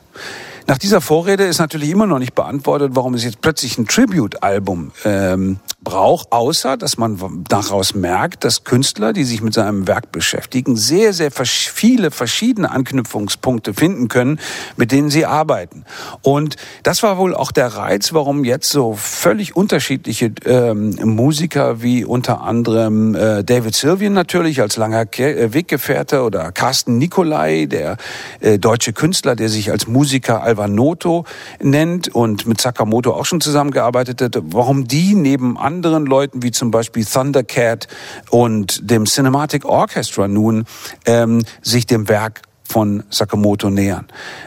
Nach 0.68 0.78
dieser 0.78 1.00
Vorrede 1.00 1.44
ist 1.44 1.60
natürlich 1.60 1.90
immer 1.90 2.06
noch 2.06 2.18
nicht 2.18 2.34
beantwortet, 2.34 2.92
warum 2.94 3.14
es 3.14 3.22
jetzt 3.22 3.40
plötzlich 3.40 3.78
ein 3.78 3.86
Tribute-Album 3.86 4.90
ähm, 5.04 5.60
braucht, 5.80 6.32
außer 6.32 6.76
dass 6.76 6.98
man 6.98 7.44
daraus 7.48 7.94
merkt, 7.94 8.42
dass 8.42 8.64
Künstler, 8.64 9.12
die 9.12 9.22
sich 9.22 9.42
mit 9.42 9.54
seinem 9.54 9.86
Werk 9.86 10.10
beschäftigen, 10.10 10.76
sehr, 10.76 11.12
sehr 11.12 11.30
viele 11.30 12.10
verschiedene 12.10 12.72
Anknüpfungspunkte 12.72 13.74
finden 13.74 14.08
können, 14.08 14.40
mit 14.76 14.90
denen 14.90 15.08
sie 15.08 15.24
arbeiten. 15.24 15.84
Und 16.22 16.56
das 16.82 17.04
war 17.04 17.16
wohl 17.16 17.36
auch 17.36 17.52
der 17.52 17.68
Reiz, 17.68 18.12
warum 18.12 18.42
jetzt 18.42 18.68
so 18.68 18.94
völlig 18.94 19.54
unterschiedliche 19.54 20.32
ähm, 20.44 20.98
Musiker 21.04 21.80
wie 21.80 22.04
unter 22.04 22.40
anderem 22.40 23.14
äh, 23.14 23.44
David 23.44 23.76
Sylvian 23.76 24.14
natürlich 24.14 24.60
als 24.60 24.76
langer 24.76 25.06
äh, 25.16 25.54
Weggefährte 25.54 26.22
oder 26.22 26.50
Carsten 26.50 26.98
Nicolai, 26.98 27.66
der 27.66 27.98
äh, 28.40 28.58
deutsche 28.58 28.92
Künstler, 28.92 29.36
der 29.36 29.48
sich 29.48 29.70
als 29.70 29.86
Musiker 29.86 30.42
Alvanoto 30.56 31.24
nennt 31.60 32.08
und 32.08 32.46
mit 32.46 32.60
Sakamoto 32.60 33.12
auch 33.12 33.24
schon 33.24 33.40
zusammengearbeitet 33.40 34.22
hat, 34.22 34.38
warum 34.42 34.88
die 34.88 35.14
neben 35.14 35.58
anderen 35.58 36.06
Leuten 36.06 36.42
wie 36.42 36.50
zum 36.50 36.70
Beispiel 36.70 37.04
Thundercat 37.04 37.88
und 38.30 38.90
dem 38.90 39.04
Cinematic 39.04 39.64
Orchestra 39.64 40.28
nun 40.28 40.64
ähm, 41.04 41.42
sich 41.62 41.86
dem 41.86 42.08
Werk 42.08 42.42
von 42.64 43.04
Sakamoto 43.10 43.70
nähern. 43.70 44.06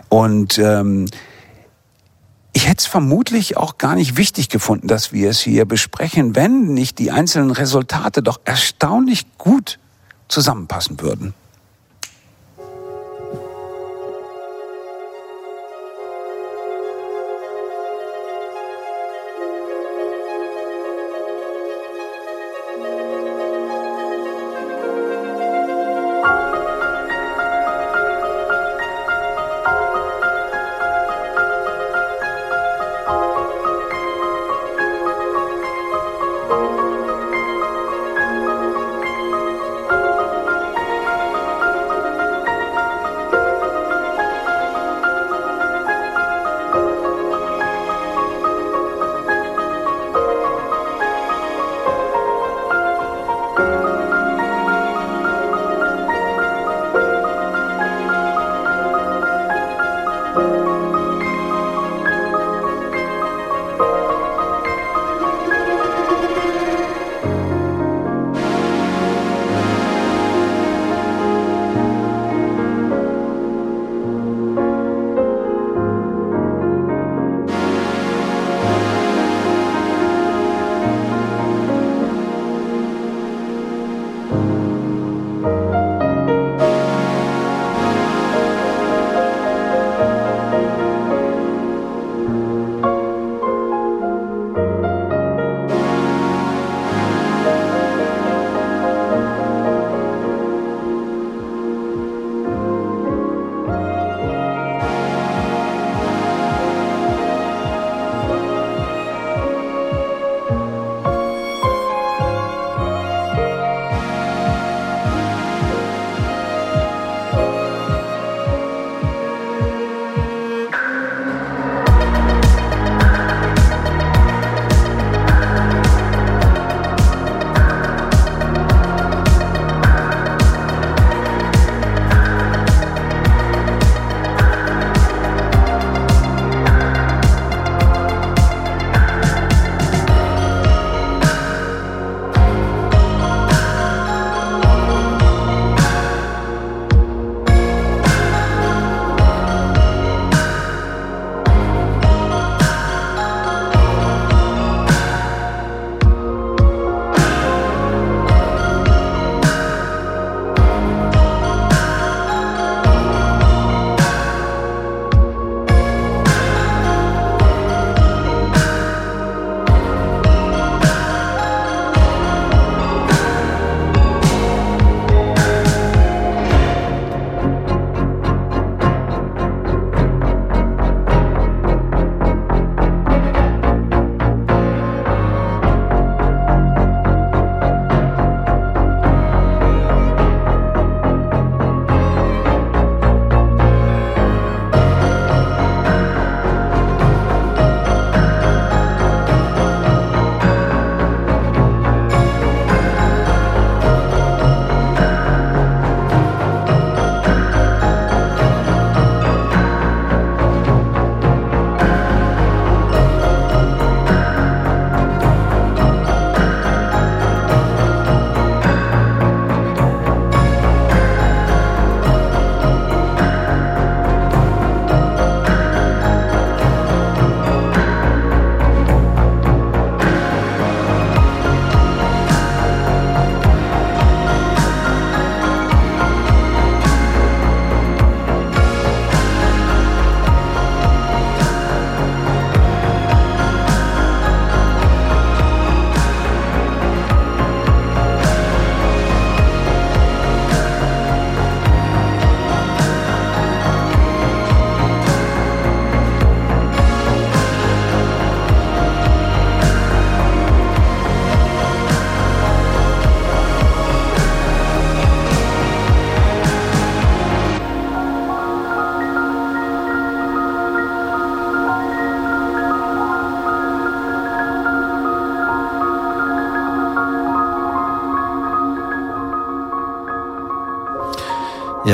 Und 0.10 0.58
ähm, 0.58 1.06
ich 2.52 2.68
hätte 2.68 2.80
es 2.80 2.86
vermutlich 2.88 3.56
auch 3.56 3.78
gar 3.78 3.96
nicht 3.96 4.18
wichtig 4.18 4.50
gefunden, 4.50 4.88
dass 4.88 5.14
wir 5.14 5.30
es 5.30 5.40
hier 5.40 5.66
besprechen, 5.66 6.36
wenn 6.36 6.74
nicht 6.74 7.00
die 7.00 7.12
einzelnen 7.12 7.52
Resultate 7.52 8.24
doch 8.24 8.42
erstaunlich 8.44 9.26
gut 9.38 9.80
zusammenpassen 10.28 11.00
würden. 11.00 11.34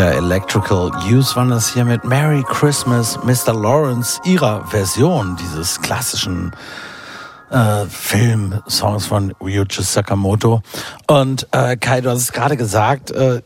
Ja, 0.05 0.11
Electrical 0.11 0.91
Use 1.09 1.35
waren 1.35 1.49
das 1.49 1.73
hier 1.73 1.83
mit 1.83 2.03
Merry 2.03 2.43
Christmas, 2.47 3.17
Mr. 3.23 3.59
Lawrence, 3.59 4.21
ihrer 4.23 4.63
Version 4.67 5.35
dieses 5.35 5.81
klassischen 5.81 6.51
äh, 7.49 7.85
Film-Songs 7.85 9.05
von 9.05 9.33
Ryuichi 9.41 9.81
Sakamoto. 9.81 10.61
Und 11.07 11.47
äh, 11.51 11.77
Kai, 11.77 12.01
du 12.01 12.09
hast 12.09 12.21
es 12.21 12.31
gerade 12.31 12.57
gesagt, 12.57 13.11
äh, 13.11 13.41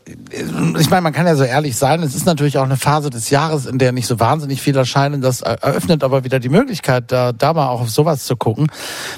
ich 0.78 0.90
meine, 0.90 1.02
man 1.02 1.12
kann 1.12 1.26
ja 1.26 1.36
so 1.36 1.44
ehrlich 1.44 1.76
sein, 1.76 2.02
es 2.02 2.14
ist 2.14 2.26
natürlich 2.26 2.58
auch 2.58 2.64
eine 2.64 2.76
Phase 2.76 3.10
des 3.10 3.30
Jahres, 3.30 3.66
in 3.66 3.78
der 3.78 3.92
nicht 3.92 4.06
so 4.06 4.18
wahnsinnig 4.18 4.62
viel 4.62 4.76
erscheinen. 4.76 5.20
Das 5.20 5.42
eröffnet 5.42 6.02
aber 6.02 6.24
wieder 6.24 6.40
die 6.40 6.48
Möglichkeit, 6.48 7.12
da, 7.12 7.32
da 7.32 7.52
mal 7.52 7.68
auch 7.68 7.82
auf 7.82 7.90
sowas 7.90 8.24
zu 8.24 8.36
gucken. 8.36 8.68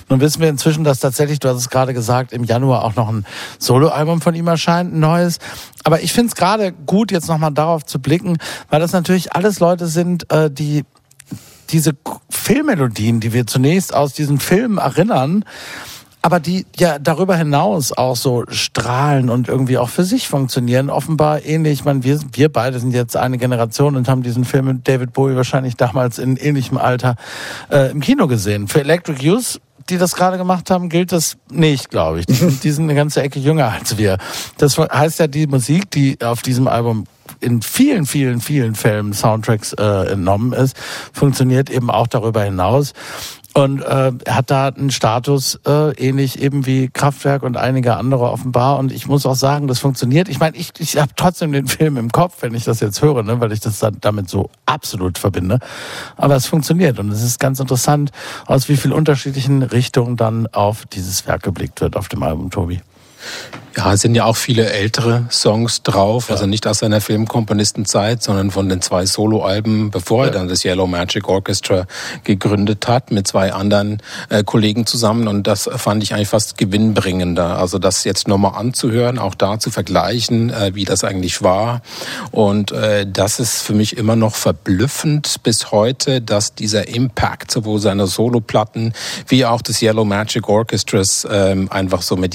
Nun 0.08 0.20
wissen 0.20 0.42
wir 0.42 0.48
inzwischen, 0.48 0.84
dass 0.84 1.00
tatsächlich, 1.00 1.38
du 1.38 1.48
hast 1.48 1.58
es 1.58 1.70
gerade 1.70 1.94
gesagt, 1.94 2.32
im 2.32 2.44
Januar 2.44 2.84
auch 2.84 2.96
noch 2.96 3.08
ein 3.08 3.24
Soloalbum 3.58 4.20
von 4.20 4.34
ihm 4.34 4.48
erscheint, 4.48 4.92
ein 4.92 5.00
neues. 5.00 5.38
Aber 5.84 6.02
ich 6.02 6.12
finde 6.12 6.28
es 6.28 6.34
gerade 6.34 6.72
gut, 6.72 7.10
jetzt 7.10 7.28
nochmal 7.28 7.52
darauf 7.52 7.84
zu 7.84 8.00
blicken, 8.00 8.38
weil 8.70 8.80
das 8.80 8.92
natürlich 8.92 9.34
alles 9.34 9.60
Leute 9.60 9.86
sind, 9.86 10.30
äh, 10.32 10.50
die 10.50 10.84
diese 11.70 11.92
Filmmelodien, 12.28 13.20
die 13.20 13.32
wir 13.32 13.46
zunächst 13.46 13.94
aus 13.94 14.12
diesen 14.12 14.38
Filmen 14.38 14.78
erinnern, 14.78 15.44
aber 16.20 16.38
die 16.38 16.66
ja 16.76 17.00
darüber 17.00 17.36
hinaus 17.36 17.92
auch 17.92 18.14
so 18.14 18.44
strahlen 18.48 19.28
und 19.28 19.48
irgendwie 19.48 19.78
auch 19.78 19.88
für 19.88 20.04
sich 20.04 20.28
funktionieren, 20.28 20.88
offenbar 20.88 21.44
ähnlich. 21.44 21.80
Ich 21.80 21.84
meine, 21.84 22.04
wir, 22.04 22.20
wir 22.32 22.48
beide 22.50 22.78
sind 22.78 22.92
jetzt 22.92 23.16
eine 23.16 23.38
Generation 23.38 23.96
und 23.96 24.08
haben 24.08 24.22
diesen 24.22 24.44
Film 24.44 24.66
mit 24.66 24.86
David 24.86 25.12
Bowie 25.12 25.34
wahrscheinlich 25.34 25.76
damals 25.76 26.18
in 26.18 26.36
ähnlichem 26.36 26.78
Alter 26.78 27.16
äh, 27.70 27.90
im 27.90 28.00
Kino 28.00 28.28
gesehen. 28.28 28.68
Für 28.68 28.80
Electric 28.80 29.24
Youth 29.24 29.60
die 29.88 29.98
das 29.98 30.14
gerade 30.14 30.38
gemacht 30.38 30.70
haben, 30.70 30.88
gilt 30.88 31.12
das 31.12 31.36
nicht, 31.50 31.90
glaube 31.90 32.20
ich. 32.20 32.26
Die, 32.26 32.34
sind- 32.34 32.64
die 32.64 32.70
sind 32.70 32.84
eine 32.84 32.94
ganze 32.94 33.22
Ecke 33.22 33.38
jünger 33.38 33.72
als 33.72 33.96
wir. 33.98 34.18
Das 34.58 34.76
heißt 34.78 35.18
ja, 35.20 35.26
die 35.26 35.46
Musik, 35.46 35.90
die 35.90 36.18
auf 36.22 36.42
diesem 36.42 36.68
Album 36.68 37.04
in 37.40 37.62
vielen, 37.62 38.04
vielen, 38.06 38.40
vielen 38.40 38.74
Fällen 38.74 39.12
Soundtracks 39.12 39.72
äh, 39.74 40.12
entnommen 40.12 40.52
ist, 40.52 40.76
funktioniert 41.12 41.70
eben 41.70 41.90
auch 41.90 42.06
darüber 42.06 42.42
hinaus. 42.42 42.92
Und 43.54 43.82
äh, 43.82 44.12
hat 44.28 44.50
da 44.50 44.68
einen 44.68 44.90
Status 44.90 45.60
äh, 45.66 45.92
ähnlich 45.96 46.40
eben 46.40 46.64
wie 46.64 46.88
Kraftwerk 46.88 47.42
und 47.42 47.58
einige 47.58 47.96
andere 47.96 48.30
offenbar. 48.30 48.78
Und 48.78 48.92
ich 48.92 49.06
muss 49.06 49.26
auch 49.26 49.34
sagen, 49.34 49.68
das 49.68 49.78
funktioniert. 49.78 50.28
Ich 50.30 50.40
meine, 50.40 50.56
ich, 50.56 50.72
ich 50.78 50.96
habe 50.96 51.12
trotzdem 51.16 51.52
den 51.52 51.66
Film 51.66 51.98
im 51.98 52.10
Kopf, 52.10 52.36
wenn 52.40 52.54
ich 52.54 52.64
das 52.64 52.80
jetzt 52.80 53.02
höre, 53.02 53.22
ne, 53.22 53.40
weil 53.40 53.52
ich 53.52 53.60
das 53.60 53.78
dann 53.78 53.98
damit 54.00 54.30
so 54.30 54.48
absolut 54.64 55.18
verbinde. 55.18 55.58
Aber 56.16 56.34
es 56.34 56.46
funktioniert 56.46 56.98
und 56.98 57.10
es 57.10 57.22
ist 57.22 57.40
ganz 57.40 57.60
interessant, 57.60 58.10
aus 58.46 58.70
wie 58.70 58.76
vielen 58.76 58.94
unterschiedlichen 58.94 59.62
Richtungen 59.62 60.16
dann 60.16 60.46
auf 60.46 60.86
dieses 60.86 61.26
Werk 61.26 61.42
geblickt 61.42 61.82
wird 61.82 61.96
auf 61.96 62.08
dem 62.08 62.22
Album, 62.22 62.50
Tobi. 62.50 62.80
Ja, 63.76 63.94
es 63.94 64.02
sind 64.02 64.14
ja 64.14 64.26
auch 64.26 64.36
viele 64.36 64.70
ältere 64.70 65.24
Songs 65.30 65.82
drauf, 65.82 66.30
also 66.30 66.44
nicht 66.44 66.66
aus 66.66 66.80
seiner 66.80 67.00
Filmkomponistenzeit, 67.00 68.22
sondern 68.22 68.50
von 68.50 68.68
den 68.68 68.82
zwei 68.82 69.06
Soloalben, 69.06 69.90
bevor 69.90 70.26
er 70.26 70.30
dann 70.30 70.48
das 70.48 70.62
Yellow 70.62 70.86
Magic 70.86 71.26
Orchestra 71.26 71.86
gegründet 72.22 72.86
hat, 72.86 73.10
mit 73.10 73.26
zwei 73.26 73.52
anderen 73.54 74.02
äh, 74.28 74.44
Kollegen 74.44 74.84
zusammen. 74.84 75.26
Und 75.26 75.46
das 75.46 75.70
fand 75.74 76.02
ich 76.02 76.12
eigentlich 76.12 76.28
fast 76.28 76.58
gewinnbringender. 76.58 77.58
Also 77.58 77.78
das 77.78 78.04
jetzt 78.04 78.28
nochmal 78.28 78.56
anzuhören, 78.56 79.18
auch 79.18 79.34
da 79.34 79.58
zu 79.58 79.70
vergleichen, 79.70 80.50
äh, 80.50 80.74
wie 80.74 80.84
das 80.84 81.02
eigentlich 81.02 81.42
war. 81.42 81.80
Und 82.30 82.72
äh, 82.72 83.06
das 83.10 83.40
ist 83.40 83.62
für 83.62 83.72
mich 83.72 83.96
immer 83.96 84.16
noch 84.16 84.34
verblüffend 84.34 85.42
bis 85.44 85.72
heute, 85.72 86.20
dass 86.20 86.54
dieser 86.54 86.88
Impact 86.88 87.50
sowohl 87.50 87.80
seiner 87.80 88.06
Soloplatten 88.06 88.92
wie 89.28 89.46
auch 89.46 89.62
des 89.62 89.80
Yellow 89.80 90.04
Magic 90.04 90.46
Orchestras 90.46 91.26
ähm, 91.30 91.72
einfach 91.72 92.02
so 92.02 92.16
mit 92.16 92.34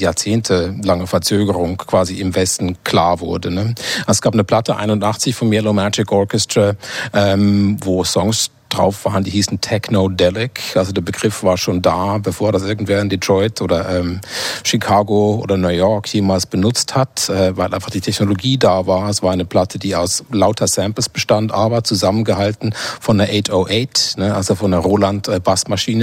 jahrzehntelange 0.78 1.06
Verzögerung 1.06 1.76
quasi 1.76 2.20
im 2.20 2.34
Westen 2.34 2.76
klar 2.84 3.20
wurde. 3.20 3.50
Ne? 3.50 3.74
Also 4.00 4.18
es 4.18 4.22
gab 4.22 4.34
eine 4.34 4.44
Platte 4.44 4.76
81 4.76 5.34
vom 5.34 5.52
Yellow 5.52 5.72
Magic 5.72 6.10
Orchestra, 6.12 6.74
ähm, 7.12 7.76
wo 7.82 8.04
Songs 8.04 8.50
drauf 8.68 9.04
waren, 9.04 9.24
die 9.24 9.30
hießen 9.30 9.60
Technodelic. 9.60 10.60
Also 10.74 10.92
der 10.92 11.02
Begriff 11.02 11.42
war 11.42 11.56
schon 11.56 11.82
da, 11.82 12.18
bevor 12.18 12.52
das 12.52 12.62
irgendwer 12.62 13.00
in 13.00 13.08
Detroit 13.08 13.60
oder 13.60 13.88
ähm, 13.98 14.20
Chicago 14.64 15.40
oder 15.42 15.56
New 15.56 15.68
York 15.68 16.08
jemals 16.12 16.46
benutzt 16.46 16.94
hat, 16.94 17.28
äh, 17.28 17.56
weil 17.56 17.72
einfach 17.72 17.90
die 17.90 18.00
Technologie 18.00 18.58
da 18.58 18.86
war. 18.86 19.08
Es 19.08 19.22
war 19.22 19.32
eine 19.32 19.44
Platte, 19.44 19.78
die 19.78 19.96
aus 19.96 20.24
lauter 20.30 20.68
Samples 20.68 21.08
bestand, 21.08 21.52
aber 21.52 21.84
zusammengehalten 21.84 22.74
von 23.00 23.20
einer 23.20 23.30
808, 23.30 24.18
ne, 24.18 24.34
also 24.34 24.54
von 24.54 24.72
einer 24.72 24.82
Roland 24.82 25.28
äh, 25.28 25.40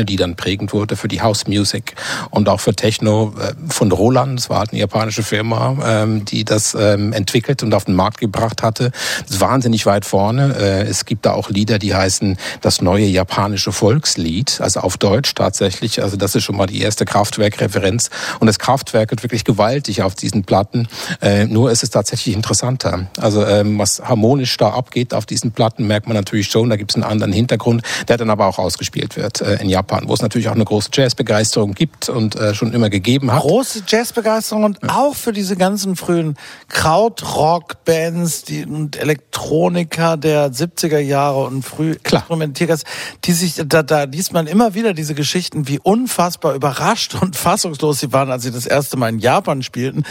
die 0.05 0.15
dann 0.15 0.35
prägend 0.35 0.73
wurde 0.73 0.95
für 0.95 1.07
die 1.07 1.21
House 1.21 1.47
Music 1.47 1.95
und 2.29 2.49
auch 2.49 2.59
für 2.59 2.75
Techno 2.75 3.33
äh, 3.39 3.53
von 3.69 3.91
Roland. 3.91 4.39
Es 4.39 4.49
war 4.49 4.59
halt 4.59 4.71
eine 4.71 4.79
japanische 4.79 5.23
Firma, 5.23 5.77
ähm, 5.85 6.25
die 6.25 6.43
das 6.43 6.75
ähm, 6.79 7.13
entwickelt 7.13 7.63
und 7.63 7.73
auf 7.73 7.85
den 7.85 7.95
Markt 7.95 8.19
gebracht 8.19 8.63
hatte. 8.63 8.91
Das 9.23 9.35
ist 9.35 9.41
wahnsinnig 9.41 9.85
weit 9.85 10.05
vorne. 10.05 10.55
Äh, 10.57 10.83
es 10.83 11.05
gibt 11.05 11.25
da 11.25 11.33
auch 11.33 11.49
Lieder, 11.49 11.79
die 11.79 11.93
heißen 11.93 12.37
das 12.61 12.81
neue 12.81 13.05
japanische 13.05 13.71
Volkslied, 13.71 14.59
also 14.61 14.81
auf 14.81 14.97
Deutsch 14.97 15.33
tatsächlich. 15.35 16.01
Also 16.01 16.17
das 16.17 16.35
ist 16.35 16.43
schon 16.43 16.57
mal 16.57 16.67
die 16.67 16.81
erste 16.81 17.05
Kraftwerk-Referenz. 17.05 18.09
Und 18.39 18.47
das 18.47 18.59
Kraftwerk 18.59 19.11
wird 19.11 19.23
wirklich 19.23 19.43
gewaltig 19.43 20.01
auf 20.01 20.15
diesen 20.15 20.43
Platten. 20.43 20.87
Äh, 21.21 21.45
nur 21.45 21.71
ist 21.71 21.83
es 21.83 21.89
tatsächlich 21.89 22.35
interessanter. 22.35 23.07
Also 23.19 23.45
ähm, 23.45 23.79
was 23.79 24.01
harmonisch 24.01 24.55
da 24.57 24.69
abgeht 24.69 25.13
auf 25.13 25.25
diesen 25.25 25.51
Platten, 25.51 25.87
merkt 25.87 26.07
man 26.07 26.15
natürlich 26.15 26.47
schon. 26.47 26.69
Da 26.69 26.75
gibt 26.75 26.91
es 26.91 26.95
einen 26.95 27.03
anderen 27.03 27.33
Hintergrund, 27.33 27.83
der 28.07 28.17
dann 28.17 28.29
aber 28.29 28.47
auch 28.47 28.59
ausgespielt 28.59 29.15
wird 29.15 29.41
äh, 29.41 29.55
in 29.61 29.69
Japan, 29.69 30.07
wo 30.07 30.13
es 30.13 30.21
natürlich 30.21 30.49
auch 30.49 30.55
eine 30.55 30.65
große 30.65 30.89
Jazzbegeisterung 30.93 31.73
gibt 31.73 32.09
und 32.09 32.35
äh, 32.35 32.53
schon 32.53 32.73
immer 32.73 32.89
gegeben 32.89 33.31
hat. 33.31 33.41
Große 33.41 33.83
Jazzbegeisterung 33.87 34.63
und 34.63 34.79
auch 34.89 35.15
für 35.15 35.33
diese 35.33 35.55
ganzen 35.55 35.95
frühen 35.95 36.35
Krautrock-Bands 36.69 38.43
die, 38.43 38.65
und 38.65 38.97
Elektroniker 38.97 40.17
der 40.17 40.51
70er 40.51 40.99
Jahre 40.99 41.45
und 41.45 41.63
früh 41.63 41.95
Klar. 41.95 42.23
Instrumentierers, 42.45 42.83
die 43.23 43.33
sich, 43.33 43.61
da, 43.65 43.83
da 43.83 44.03
liest 44.03 44.33
man 44.33 44.47
immer 44.47 44.73
wieder 44.73 44.93
diese 44.93 45.15
Geschichten, 45.15 45.67
wie 45.67 45.79
unfassbar 45.79 46.53
überrascht 46.53 47.15
und 47.15 47.35
fassungslos 47.35 47.99
sie 47.99 48.13
waren, 48.13 48.31
als 48.31 48.43
sie 48.43 48.51
das 48.51 48.65
erste 48.65 48.97
Mal 48.97 49.09
in 49.09 49.19
Japan 49.19 49.63
spielten. 49.63 50.03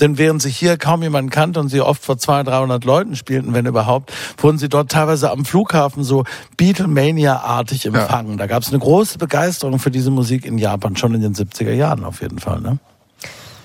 Denn 0.00 0.18
während 0.18 0.42
sie 0.42 0.50
hier 0.50 0.76
kaum 0.76 1.02
jemanden 1.02 1.30
kannte 1.30 1.60
und 1.60 1.68
sie 1.68 1.80
oft 1.80 2.04
vor 2.04 2.18
200, 2.18 2.48
300 2.48 2.84
Leuten 2.84 3.16
spielten, 3.16 3.54
wenn 3.54 3.66
überhaupt, 3.66 4.12
wurden 4.38 4.58
sie 4.58 4.68
dort 4.68 4.90
teilweise 4.90 5.30
am 5.30 5.44
Flughafen 5.44 6.04
so 6.04 6.24
Beatlemania-artig 6.56 7.86
empfangen. 7.86 8.38
Da 8.38 8.46
gab 8.46 8.62
es 8.62 8.68
eine 8.68 8.78
große 8.78 9.18
Begeisterung 9.18 9.78
für 9.78 9.90
diese 9.90 10.10
Musik 10.10 10.44
in 10.46 10.58
Japan, 10.58 10.96
schon 10.96 11.14
in 11.14 11.20
den 11.20 11.34
70er 11.34 11.72
Jahren 11.72 12.04
auf 12.04 12.20
jeden 12.20 12.38
Fall. 12.38 12.60
Ne? 12.60 12.78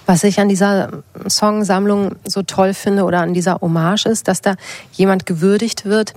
Was 0.07 0.23
ich 0.23 0.39
an 0.39 0.47
dieser 0.47 1.03
Songsammlung 1.27 2.15
so 2.25 2.41
toll 2.41 2.73
finde 2.73 3.03
oder 3.03 3.19
an 3.19 3.33
dieser 3.33 3.59
Hommage 3.59 4.05
ist, 4.05 4.29
dass 4.29 4.39
da 4.39 4.55
jemand 4.93 5.25
gewürdigt 5.25 5.83
wird, 5.83 6.13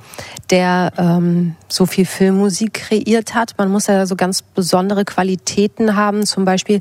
der 0.48 0.92
ähm, 0.96 1.56
so 1.68 1.86
viel 1.86 2.06
Filmmusik 2.06 2.74
kreiert 2.74 3.34
hat. 3.34 3.54
Man 3.58 3.68
muss 3.68 3.88
ja 3.88 4.06
so 4.06 4.14
ganz 4.14 4.42
besondere 4.42 5.04
Qualitäten 5.04 5.96
haben. 5.96 6.24
Zum 6.24 6.44
Beispiel, 6.44 6.80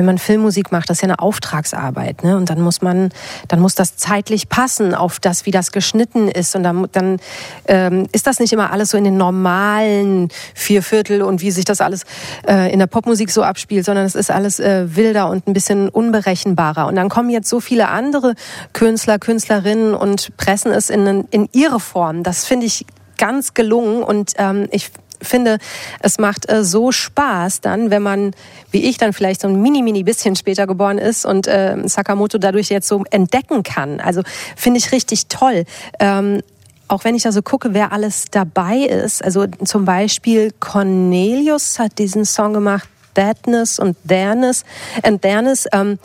wenn 0.00 0.06
man 0.06 0.16
Filmmusik 0.16 0.72
macht, 0.72 0.88
das 0.88 0.96
ist 0.96 1.02
ja 1.02 1.08
eine 1.08 1.18
Auftragsarbeit, 1.18 2.24
ne? 2.24 2.34
Und 2.34 2.48
dann 2.48 2.62
muss 2.62 2.80
man, 2.80 3.10
dann 3.48 3.60
muss 3.60 3.74
das 3.74 3.96
zeitlich 3.96 4.48
passen 4.48 4.94
auf 4.94 5.20
das, 5.20 5.44
wie 5.44 5.50
das 5.50 5.72
geschnitten 5.72 6.28
ist. 6.28 6.56
Und 6.56 6.62
dann, 6.62 6.86
dann 6.92 7.18
ähm, 7.66 8.06
ist 8.12 8.26
das 8.26 8.40
nicht 8.40 8.54
immer 8.54 8.72
alles 8.72 8.88
so 8.88 8.96
in 8.96 9.04
den 9.04 9.18
normalen 9.18 10.30
Vierviertel 10.54 11.20
und 11.20 11.42
wie 11.42 11.50
sich 11.50 11.66
das 11.66 11.82
alles 11.82 12.04
äh, 12.48 12.72
in 12.72 12.78
der 12.78 12.86
Popmusik 12.86 13.30
so 13.30 13.42
abspielt, 13.42 13.84
sondern 13.84 14.06
es 14.06 14.14
ist 14.14 14.30
alles 14.30 14.58
äh, 14.58 14.96
wilder 14.96 15.28
und 15.28 15.46
ein 15.46 15.52
bisschen 15.52 15.90
unberechenbarer. 15.90 16.86
Und 16.86 16.96
dann 16.96 17.10
kommen 17.10 17.28
jetzt 17.28 17.50
so 17.50 17.60
viele 17.60 17.88
andere 17.88 18.36
Künstler, 18.72 19.18
Künstlerinnen 19.18 19.94
und 19.94 20.34
pressen 20.38 20.72
es 20.72 20.88
in, 20.88 21.26
in 21.30 21.46
ihre 21.52 21.78
Form. 21.78 22.22
Das 22.22 22.46
finde 22.46 22.64
ich 22.64 22.86
ganz 23.18 23.52
gelungen 23.52 24.02
und 24.02 24.32
ähm, 24.38 24.66
ich 24.70 24.92
finde, 25.22 25.58
es 26.00 26.18
macht 26.18 26.50
äh, 26.50 26.64
so 26.64 26.92
Spaß 26.92 27.60
dann, 27.60 27.90
wenn 27.90 28.02
man, 28.02 28.32
wie 28.70 28.84
ich 28.88 28.98
dann 28.98 29.12
vielleicht 29.12 29.40
so 29.40 29.48
ein 29.48 29.60
mini, 29.60 29.82
mini 29.82 30.02
bisschen 30.02 30.36
später 30.36 30.66
geboren 30.66 30.98
ist 30.98 31.24
und 31.24 31.46
äh, 31.46 31.76
Sakamoto 31.84 32.38
dadurch 32.38 32.68
jetzt 32.68 32.88
so 32.88 33.04
entdecken 33.10 33.62
kann. 33.62 34.00
Also 34.00 34.22
finde 34.56 34.78
ich 34.78 34.92
richtig 34.92 35.26
toll. 35.26 35.64
Ähm, 35.98 36.40
auch 36.88 37.04
wenn 37.04 37.14
ich 37.14 37.22
da 37.22 37.32
so 37.32 37.40
gucke, 37.42 37.72
wer 37.72 37.92
alles 37.92 38.24
dabei 38.30 38.78
ist. 38.78 39.22
Also 39.22 39.46
zum 39.64 39.84
Beispiel 39.84 40.52
Cornelius 40.58 41.78
hat 41.78 41.98
diesen 41.98 42.24
Song 42.24 42.52
gemacht, 42.52 42.88
Badness 43.20 43.78
und 43.78 43.96
Thernes. 44.08 44.64
And 45.02 45.20
Thernes, 45.20 45.66
ähm, 45.72 45.98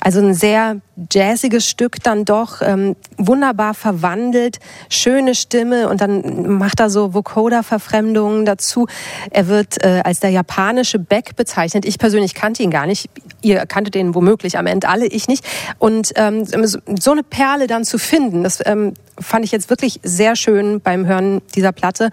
also 0.00 0.18
ein 0.18 0.34
sehr 0.34 0.80
jazziges 1.12 1.68
Stück 1.68 2.02
dann 2.02 2.24
doch, 2.24 2.60
ähm, 2.60 2.96
wunderbar 3.18 3.74
verwandelt, 3.74 4.58
schöne 4.88 5.36
Stimme 5.36 5.88
und 5.88 6.00
dann 6.00 6.58
macht 6.58 6.80
er 6.80 6.90
so 6.90 7.14
Vocoder-Verfremdungen 7.14 8.46
dazu. 8.46 8.88
Er 9.30 9.46
wird 9.46 9.84
äh, 9.84 10.00
als 10.04 10.20
der 10.20 10.30
japanische 10.30 10.98
Beck 10.98 11.36
bezeichnet. 11.36 11.84
Ich 11.84 11.98
persönlich 11.98 12.34
kannte 12.34 12.64
ihn 12.64 12.70
gar 12.70 12.86
nicht. 12.86 13.10
Ihr 13.42 13.64
kanntet 13.66 13.94
den 13.94 14.14
womöglich 14.14 14.58
am 14.58 14.66
Ende 14.66 14.88
alle, 14.88 15.06
ich 15.06 15.28
nicht. 15.28 15.44
Und 15.78 16.12
ähm, 16.16 16.46
so 16.66 16.78
so 16.98 17.12
eine 17.12 17.22
Perle 17.22 17.68
dann 17.68 17.84
zu 17.84 17.98
finden, 17.98 18.42
das 18.42 18.60
ähm, 18.64 18.94
fand 19.20 19.44
ich 19.44 19.52
jetzt 19.52 19.70
wirklich 19.70 20.00
sehr 20.02 20.34
schön 20.34 20.80
beim 20.80 21.06
Hören 21.06 21.42
dieser 21.54 21.72
Platte. 21.72 22.10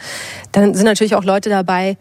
Dann 0.52 0.76
sind 0.76 0.86
natürlich 0.86 1.16
auch 1.16 1.24
Leute 1.24 1.50
dabei, 1.50 1.98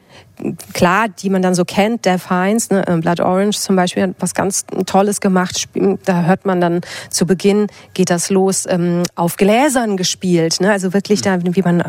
klar, 0.73 1.09
die 1.09 1.31
man 1.31 1.43
dann 1.43 1.55
so 1.55 1.65
kennt, 1.65 2.05
Def 2.05 2.29
Hines, 2.29 2.71
ne, 2.71 2.87
äh, 2.87 2.97
Blood 2.97 3.21
Orange 3.21 3.59
zum 3.59 3.77
Beispiel, 3.77 4.03
hat 4.05 4.15
was 4.19 4.35
ganz 4.35 4.65
Tolles 4.87 5.21
gemacht. 5.21 5.57
Sp- 5.59 5.99
Da 6.05 6.23
hört 6.23 6.47
man 6.47 6.61
dann 6.61 6.81
zu 7.11 7.27
Beginn 7.27 7.67
geht 7.95 8.11
das 8.11 8.31
los 8.31 8.67
ähm, 8.69 9.03
auf 9.15 9.37
Gläsern 9.37 9.97
gespielt. 9.97 10.61
Ne? 10.61 10.71
Also 10.71 10.93
wirklich 10.93 11.23
da, 11.23 11.39
wie 11.43 11.63
man 11.63 11.81
äh, 11.81 11.85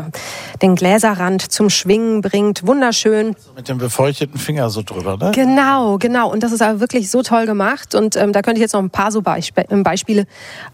den 0.62 0.74
Gläserrand 0.74 1.42
zum 1.42 1.70
Schwingen 1.70 2.20
bringt. 2.20 2.66
Wunderschön. 2.66 3.34
Mit 3.56 3.68
dem 3.68 3.78
befeuchteten 3.78 4.38
Finger 4.38 4.70
so 4.70 4.82
drüber, 4.82 5.16
ne? 5.16 5.32
Genau, 5.34 5.98
genau. 5.98 6.30
Und 6.30 6.42
das 6.42 6.52
ist 6.52 6.62
aber 6.62 6.80
wirklich 6.80 7.10
so 7.10 7.22
toll 7.22 7.46
gemacht. 7.46 7.94
Und 7.94 8.16
ähm, 8.16 8.32
da 8.32 8.42
könnte 8.42 8.58
ich 8.58 8.62
jetzt 8.62 8.72
noch 8.74 8.82
ein 8.82 8.90
paar 8.90 9.10
so 9.12 9.22
Beispe 9.22 9.64
Beispiele 9.82 10.26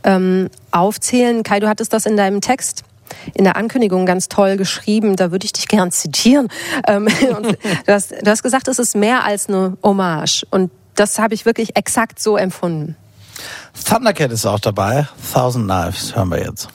ähm, 0.04 0.48
aufzählen. 0.70 1.42
Kai, 1.42 1.60
du 1.60 1.68
hattest 1.68 1.92
das 1.92 2.06
in 2.06 2.16
deinem 2.16 2.40
Text 2.40 2.84
in 3.34 3.44
der 3.44 3.56
Ankündigung 3.56 4.06
ganz 4.06 4.28
toll 4.28 4.56
geschrieben. 4.56 5.16
Da 5.16 5.30
würde 5.30 5.44
ich 5.44 5.52
dich 5.52 5.68
gern 5.68 5.90
zitieren. 5.90 6.48
Ähm, 6.86 7.08
du, 7.86 7.92
hast, 7.92 8.12
du 8.12 8.30
hast 8.30 8.42
gesagt, 8.42 8.68
es 8.68 8.78
ist 8.78 8.96
mehr 8.96 9.24
als 9.24 9.48
eine 9.48 9.76
Hommage. 9.82 10.46
Und 10.50 10.70
das 10.94 11.18
habe 11.18 11.34
ich 11.34 11.46
wirklich 11.46 11.76
exakt 11.76 12.20
so 12.20 12.36
empfunden. 12.36 12.96
Thundercat 13.84 14.32
ist 14.32 14.46
auch 14.46 14.60
dabei. 14.60 15.08
Thousand 15.32 15.66
Knives 15.66 16.14
hören 16.14 16.28
wir 16.30 16.44
jetzt. 16.44 16.68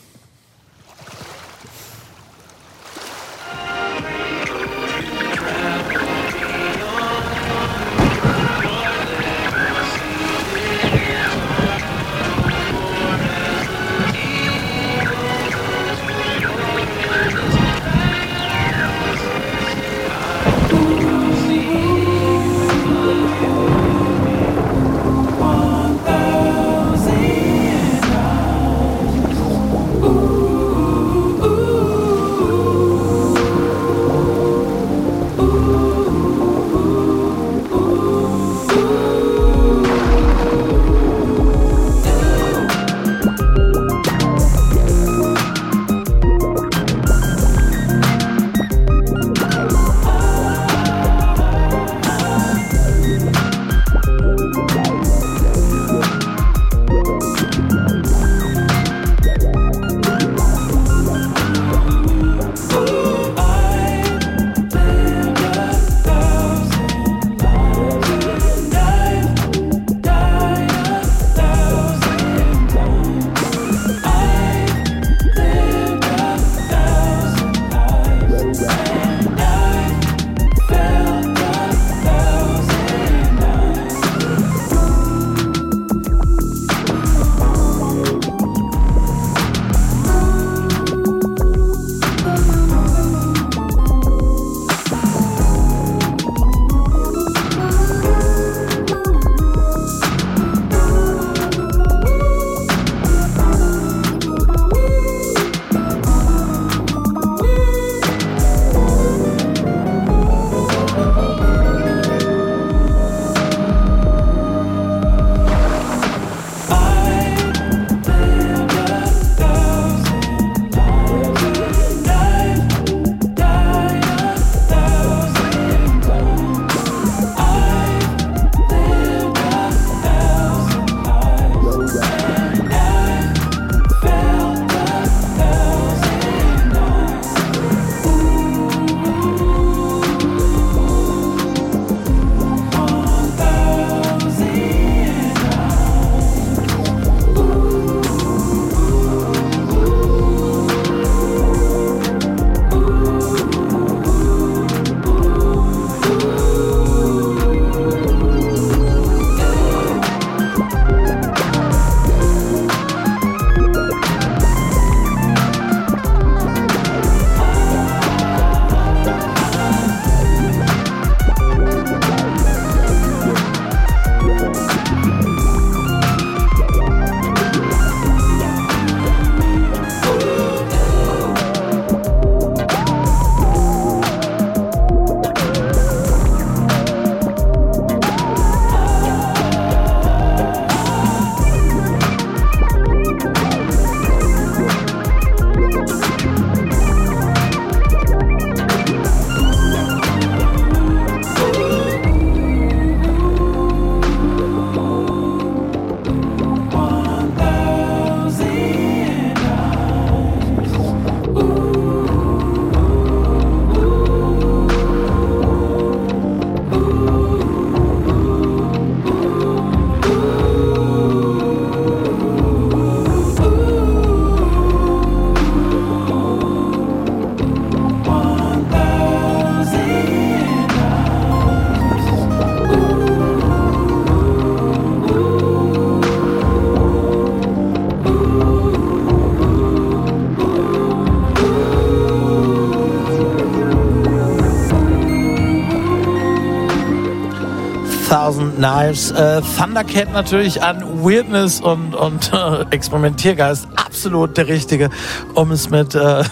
Thousand 248.55 248.57
Knives. 248.57 249.11
Äh, 249.11 249.41
Thundercat 249.57 250.13
natürlich 250.13 250.61
an 250.61 251.03
Weirdness 251.03 251.61
und, 251.61 251.95
und 251.95 252.31
äh, 252.33 252.65
Experimentiergeist 252.71 253.67
absolut 253.75 254.37
der 254.37 254.47
Richtige, 254.47 254.89
um 255.33 255.51
es 255.51 255.69
mit 255.69 255.95
äh, 255.95 255.99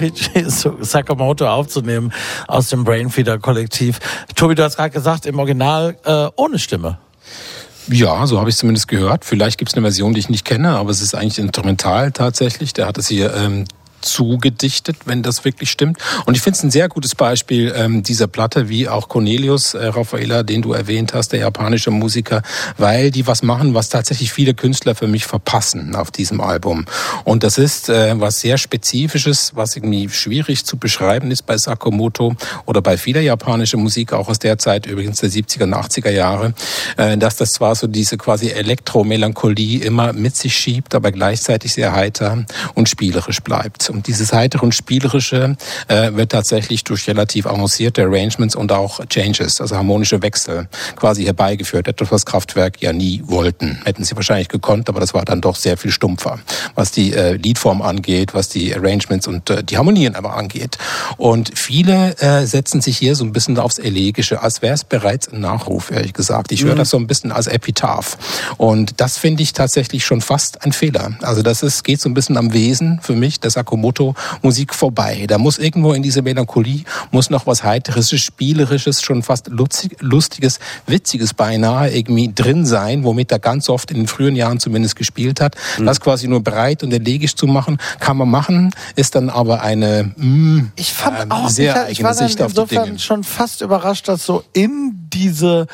Richie 0.00 0.44
Sakamoto 0.46 1.46
aufzunehmen 1.46 2.12
aus 2.48 2.68
dem 2.68 2.84
Brainfeeder 2.84 3.38
Kollektiv. 3.38 3.98
Tobi, 4.34 4.54
du 4.54 4.62
hast 4.62 4.76
gerade 4.76 4.90
gesagt, 4.90 5.26
im 5.26 5.38
Original 5.38 5.96
äh, 6.04 6.28
ohne 6.36 6.58
Stimme. 6.58 6.98
Ja, 7.88 8.26
so 8.26 8.40
habe 8.40 8.48
ich 8.48 8.56
zumindest 8.56 8.88
gehört. 8.88 9.24
Vielleicht 9.24 9.58
gibt 9.58 9.70
es 9.70 9.76
eine 9.76 9.82
Version, 9.82 10.14
die 10.14 10.20
ich 10.20 10.30
nicht 10.30 10.44
kenne, 10.44 10.70
aber 10.70 10.90
es 10.90 11.02
ist 11.02 11.14
eigentlich 11.14 11.38
instrumental 11.38 12.12
tatsächlich. 12.12 12.72
Der 12.72 12.86
hat 12.86 12.96
es 12.96 13.08
hier 13.08 13.34
ähm, 13.34 13.66
zugedichtet, 14.04 14.96
wenn 15.06 15.22
das 15.22 15.44
wirklich 15.44 15.70
stimmt. 15.70 15.98
Und 16.26 16.36
ich 16.36 16.42
finde 16.42 16.58
es 16.58 16.62
ein 16.62 16.70
sehr 16.70 16.88
gutes 16.88 17.14
Beispiel 17.14 17.72
ähm, 17.76 18.02
dieser 18.02 18.26
Platte, 18.26 18.68
wie 18.68 18.88
auch 18.88 19.08
Cornelius 19.08 19.74
äh, 19.74 19.86
Raffaella, 19.86 20.42
den 20.42 20.62
du 20.62 20.72
erwähnt 20.72 21.14
hast, 21.14 21.32
der 21.32 21.40
japanische 21.40 21.90
Musiker, 21.90 22.42
weil 22.78 23.10
die 23.10 23.26
was 23.26 23.42
machen, 23.42 23.74
was 23.74 23.88
tatsächlich 23.88 24.32
viele 24.32 24.54
Künstler 24.54 24.94
für 24.94 25.06
mich 25.06 25.26
verpassen 25.26 25.94
auf 25.94 26.10
diesem 26.10 26.40
Album. 26.40 26.86
Und 27.24 27.42
das 27.42 27.58
ist 27.58 27.88
äh, 27.88 28.18
was 28.20 28.40
sehr 28.40 28.58
Spezifisches, 28.58 29.52
was 29.54 29.76
irgendwie 29.76 30.08
schwierig 30.08 30.64
zu 30.64 30.76
beschreiben 30.76 31.30
ist 31.30 31.42
bei 31.42 31.56
Sakamoto 31.56 32.34
oder 32.66 32.82
bei 32.82 32.96
vieler 32.96 33.20
japanischer 33.20 33.78
Musik, 33.78 34.12
auch 34.12 34.28
aus 34.28 34.38
der 34.38 34.58
Zeit 34.58 34.86
übrigens 34.86 35.18
der 35.18 35.30
70er 35.30 35.64
und 35.64 35.74
80er 35.74 36.10
Jahre, 36.10 36.54
äh, 36.96 37.16
dass 37.16 37.36
das 37.36 37.52
zwar 37.52 37.74
so 37.74 37.86
diese 37.86 38.16
quasi 38.16 38.48
Elektromelancholie 38.48 39.82
immer 39.82 40.12
mit 40.12 40.36
sich 40.36 40.56
schiebt, 40.56 40.94
aber 40.94 41.12
gleichzeitig 41.12 41.72
sehr 41.72 41.92
heiter 41.92 42.44
und 42.74 42.88
spielerisch 42.88 43.40
bleibt. 43.40 43.90
Und 43.94 44.08
dieses 44.08 44.32
heitere 44.32 44.64
und 44.64 44.74
spielerische 44.74 45.56
äh, 45.88 46.12
wird 46.12 46.32
tatsächlich 46.32 46.84
durch 46.84 47.06
relativ 47.06 47.46
avancierte 47.46 48.02
Arrangements 48.02 48.56
und 48.56 48.72
auch 48.72 49.00
Changes, 49.06 49.60
also 49.60 49.76
harmonische 49.76 50.20
Wechsel, 50.20 50.68
quasi 50.96 51.24
herbeigeführt. 51.24 51.86
Etwas, 51.88 52.10
was 52.10 52.26
Kraftwerk 52.26 52.82
ja 52.82 52.92
nie 52.92 53.22
wollten. 53.24 53.80
Hätten 53.84 54.04
sie 54.04 54.16
wahrscheinlich 54.16 54.48
gekonnt, 54.48 54.88
aber 54.88 55.00
das 55.00 55.14
war 55.14 55.24
dann 55.24 55.40
doch 55.40 55.56
sehr 55.56 55.76
viel 55.76 55.92
stumpfer, 55.92 56.40
was 56.74 56.90
die 56.90 57.14
äh, 57.14 57.34
Liedform 57.34 57.82
angeht, 57.82 58.34
was 58.34 58.48
die 58.48 58.74
Arrangements 58.74 59.28
und 59.28 59.48
äh, 59.50 59.62
die 59.62 59.78
Harmonien 59.78 60.16
aber 60.16 60.36
angeht. 60.36 60.76
Und 61.16 61.56
viele 61.56 62.16
äh, 62.18 62.46
setzen 62.46 62.80
sich 62.80 62.98
hier 62.98 63.14
so 63.14 63.24
ein 63.24 63.32
bisschen 63.32 63.58
aufs 63.58 63.78
Elegische, 63.78 64.42
als 64.42 64.60
wäre 64.60 64.74
es 64.74 64.82
bereits 64.84 65.32
ein 65.32 65.40
Nachruf, 65.40 65.90
ehrlich 65.90 66.14
gesagt. 66.14 66.50
Ich 66.50 66.64
höre 66.64 66.74
das 66.74 66.90
so 66.90 66.96
ein 66.96 67.06
bisschen 67.06 67.30
als 67.30 67.46
Epitaph. 67.46 68.18
Und 68.56 69.00
das 69.00 69.18
finde 69.18 69.42
ich 69.44 69.52
tatsächlich 69.52 70.04
schon 70.04 70.20
fast 70.20 70.64
ein 70.64 70.72
Fehler. 70.72 71.12
Also 71.22 71.42
das 71.42 71.62
ist, 71.62 71.84
geht 71.84 72.00
so 72.00 72.08
ein 72.08 72.14
bisschen 72.14 72.36
am 72.36 72.52
Wesen 72.52 72.98
für 73.02 73.14
mich 73.14 73.38
des 73.38 73.56
Sakamoto-Musik 73.84 74.74
vorbei. 74.74 75.26
Da 75.28 75.38
muss 75.38 75.58
irgendwo 75.58 75.92
in 75.92 76.02
dieser 76.02 76.22
Melancholie 76.22 76.84
muss 77.10 77.30
noch 77.30 77.46
was 77.46 77.64
Heiteres, 77.64 78.10
Spielerisches, 78.10 79.02
schon 79.02 79.22
fast 79.22 79.48
lustig, 79.48 79.96
Lustiges, 80.00 80.58
Witziges 80.86 81.34
beinahe 81.34 81.90
irgendwie 81.90 82.32
drin 82.34 82.64
sein, 82.64 83.04
womit 83.04 83.32
er 83.32 83.38
ganz 83.38 83.68
oft 83.68 83.90
in 83.90 83.98
den 83.98 84.06
frühen 84.06 84.36
Jahren 84.36 84.60
zumindest 84.60 84.96
gespielt 84.96 85.40
hat. 85.40 85.56
Das 85.78 86.00
quasi 86.00 86.28
nur 86.28 86.42
breit 86.42 86.82
und 86.82 86.92
elegisch 86.92 87.34
zu 87.34 87.46
machen, 87.46 87.78
kann 88.00 88.16
man 88.16 88.30
machen, 88.30 88.74
ist 88.96 89.14
dann 89.14 89.30
aber 89.30 89.62
eine 89.62 90.12
mh, 90.16 90.66
Ich 90.76 90.92
fand 90.92 91.20
ähm, 91.22 91.32
auch, 91.32 91.48
sehr 91.48 91.86
ich, 91.88 91.98
ich 91.98 92.04
war 92.04 92.12
eigene 92.12 92.28
Sicht 92.28 92.42
auf 92.42 92.52
die 92.52 92.66
Dinge. 92.66 92.98
schon 92.98 93.24
fast 93.24 93.60
überrascht, 93.60 94.08
dass 94.08 94.24
so 94.24 94.44
in 94.52 95.08
diese 95.12 95.66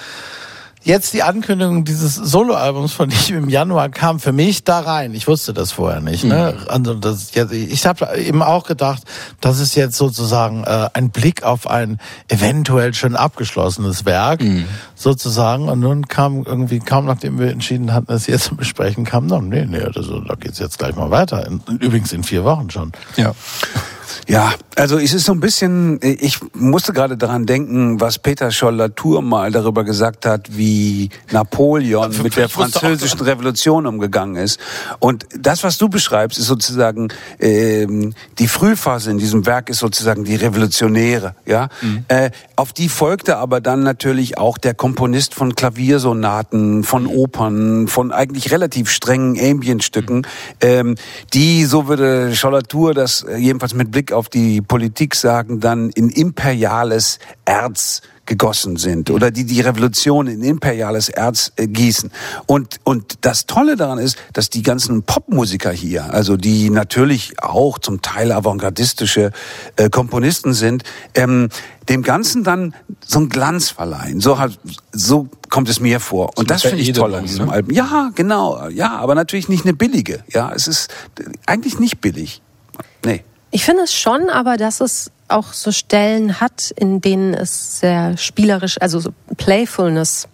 jetzt 0.83 1.13
die 1.13 1.23
Ankündigung 1.23 1.85
dieses 1.85 2.15
Soloalbums 2.15 2.93
von 2.93 3.11
ihm 3.29 3.37
im 3.37 3.49
Januar 3.49 3.89
kam 3.91 4.19
für 4.19 4.33
mich 4.33 4.65
da 4.65 4.81
rein. 4.81 5.15
Ich 5.15 5.27
wusste 5.27 5.53
das 5.53 5.73
vorher 5.73 6.01
nicht. 6.01 6.25
Ne? 6.25 6.57
Mhm. 6.59 6.69
Also 6.69 6.95
das, 6.95 7.31
ich 7.35 7.87
habe 7.87 8.17
eben 8.17 8.43
auch 8.43 8.65
gedacht, 8.67 9.03
das 9.41 9.61
ist 9.61 9.75
jetzt 9.75 9.97
sozusagen 9.97 10.65
äh, 10.65 10.89
ein 10.95 11.11
Blick 11.11 11.43
auf 11.43 11.67
ein 11.67 11.99
eventuell 12.29 12.95
schon 12.95 13.17
abgeschlossenes 13.17 14.05
Werk 14.05 14.41
Mhm. 14.41 14.65
sozusagen. 14.95 15.69
Und 15.69 15.81
nun 15.81 16.09
kam 16.09 16.45
irgendwie 16.45 16.79
kaum 16.79 17.05
nachdem 17.07 17.39
wir 17.39 17.51
entschieden 17.51 17.93
hatten, 17.93 18.13
es 18.13 18.27
jetzt 18.27 18.45
zu 18.45 18.57
besprechen, 18.57 19.05
kam 19.05 19.29
dann 19.29 19.49
nee 19.49 19.67
nee, 19.67 19.87
das, 19.93 20.07
da 20.07 20.35
geht's 20.35 20.59
jetzt 20.59 20.79
gleich 20.79 20.97
mal 20.97 21.11
weiter. 21.11 21.47
In, 21.47 21.61
übrigens 21.79 22.13
in 22.13 22.23
vier 22.25 22.45
Wochen 22.45 22.71
schon. 22.71 22.93
Ja. 23.17 23.35
Ja, 24.31 24.55
also 24.77 24.97
es 24.99 25.13
ist 25.13 25.25
so 25.25 25.33
ein 25.33 25.41
bisschen, 25.41 25.99
ich 26.03 26.39
musste 26.55 26.93
gerade 26.93 27.17
daran 27.17 27.47
denken, 27.47 28.01
was 28.01 28.21
Peter 28.21 28.53
Scholl-Latour 28.53 29.23
mal 29.23 29.51
darüber 29.51 29.83
gesagt 29.83 30.25
hat, 30.25 30.57
wie 30.57 31.11
Napoleon 31.33 32.17
mit 32.23 32.37
der 32.37 32.49
französischen 32.49 33.21
Revolution 33.23 33.89
umgegangen 33.89 34.37
ist. 34.37 34.61
Und 35.01 35.27
das, 35.37 35.65
was 35.65 35.79
du 35.79 35.89
beschreibst, 35.89 36.39
ist 36.39 36.47
sozusagen 36.47 37.09
ähm, 37.41 38.15
die 38.39 38.47
Frühphase 38.47 39.11
in 39.11 39.19
diesem 39.19 39.47
Werk 39.47 39.69
ist 39.69 39.81
sozusagen 39.81 40.23
die 40.23 40.37
revolutionäre. 40.37 41.35
Ja, 41.45 41.69
äh, 42.07 42.31
auf 42.55 42.73
die 42.73 42.89
folgte 42.89 43.37
aber 43.37 43.61
dann 43.61 43.83
natürlich 43.83 44.39
auch 44.39 44.59
der 44.59 44.75
Komponist 44.75 45.35
von 45.35 45.57
Klaviersonaten, 45.57 46.85
von 46.85 47.09
Opern, 47.09 47.89
von 47.89 48.13
eigentlich 48.13 48.53
relativ 48.53 48.91
strengen 48.91 49.37
Ambientstücken, 49.41 50.25
ähm, 50.61 50.95
die, 51.33 51.65
so 51.65 51.89
würde 51.89 52.33
Scholl-Latour 52.37 52.95
das 52.95 53.25
äh, 53.25 53.37
jedenfalls 53.37 53.75
mit 53.75 53.91
Blick 53.91 54.13
auf 54.13 54.20
die 54.29 54.61
Politik 54.61 55.15
sagen, 55.15 55.61
dann 55.61 55.91
in 55.91 56.11
imperiales 56.11 57.19
Erz 57.45 58.03
gegossen 58.31 58.77
sind 58.77 59.11
oder 59.11 59.33
die 59.33 59.45
die 59.45 59.61
Revolution 59.61 60.29
in 60.29 60.45
imperiales 60.45 61.09
Erz 61.09 61.53
äh, 61.57 61.67
gießen. 61.67 62.13
Und, 62.47 62.77
und 62.85 63.19
das 63.23 63.47
Tolle 63.47 63.75
daran 63.75 63.99
ist, 63.99 64.17
dass 64.33 64.51
die 64.51 64.63
ganzen 64.63 65.03
Popmusiker 65.03 65.73
hier, 65.73 66.15
also 66.15 66.37
die 66.37 66.71
natürlich 66.71 67.43
auch 67.43 67.81
zum 67.81 68.03
Teil 68.03 68.31
avantgardistische 68.31 69.33
äh, 69.75 69.91
Komponisten 69.91 70.55
sind, 70.55 70.85
ähm, 71.15 71.49
dem 71.89 72.03
Ganzen 72.05 72.45
dann 72.45 72.73
so 73.05 73.19
einen 73.19 73.31
Glanz 73.31 73.71
verleihen. 73.71 74.21
So, 74.21 74.39
hat, 74.39 74.61
so 74.93 75.29
kommt 75.49 75.69
es 75.69 75.81
mir 75.81 75.99
vor. 75.99 76.29
Und 76.37 76.39
So 76.39 76.45
das 76.45 76.63
finde 76.63 76.83
ich 76.83 76.93
toll 76.93 77.13
an 77.17 77.25
diesem 77.25 77.47
ne? 77.47 77.53
Album. 77.53 77.75
Ja, 77.75 78.13
genau. 78.15 78.69
Ja, 78.69 78.97
aber 78.99 79.17
natürlich 79.17 79.49
nicht 79.49 79.65
eine 79.65 79.75
billige. 79.75 80.23
Ja, 80.29 80.53
es 80.55 80.69
ist 80.69 80.89
äh, 81.19 81.25
eigentlich 81.47 81.81
nicht 81.81 82.01
billig. 82.01 82.43
Nee. 83.05 83.25
Ich 83.51 83.65
finde 83.65 83.83
es 83.83 83.95
schon, 83.95 84.29
aber 84.29 84.57
dass 84.57 84.81
es 84.81 85.11
auch 85.29 85.53
so 85.53 85.73
Stellen 85.73 86.41
hat, 86.41 86.71
in 86.77 87.01
denen 87.01 87.35
es 87.35 87.81
sehr 87.81 88.17
spielerisch, 88.17 88.81
also 88.81 89.01
so 89.01 89.11
Playfulness 89.37 90.29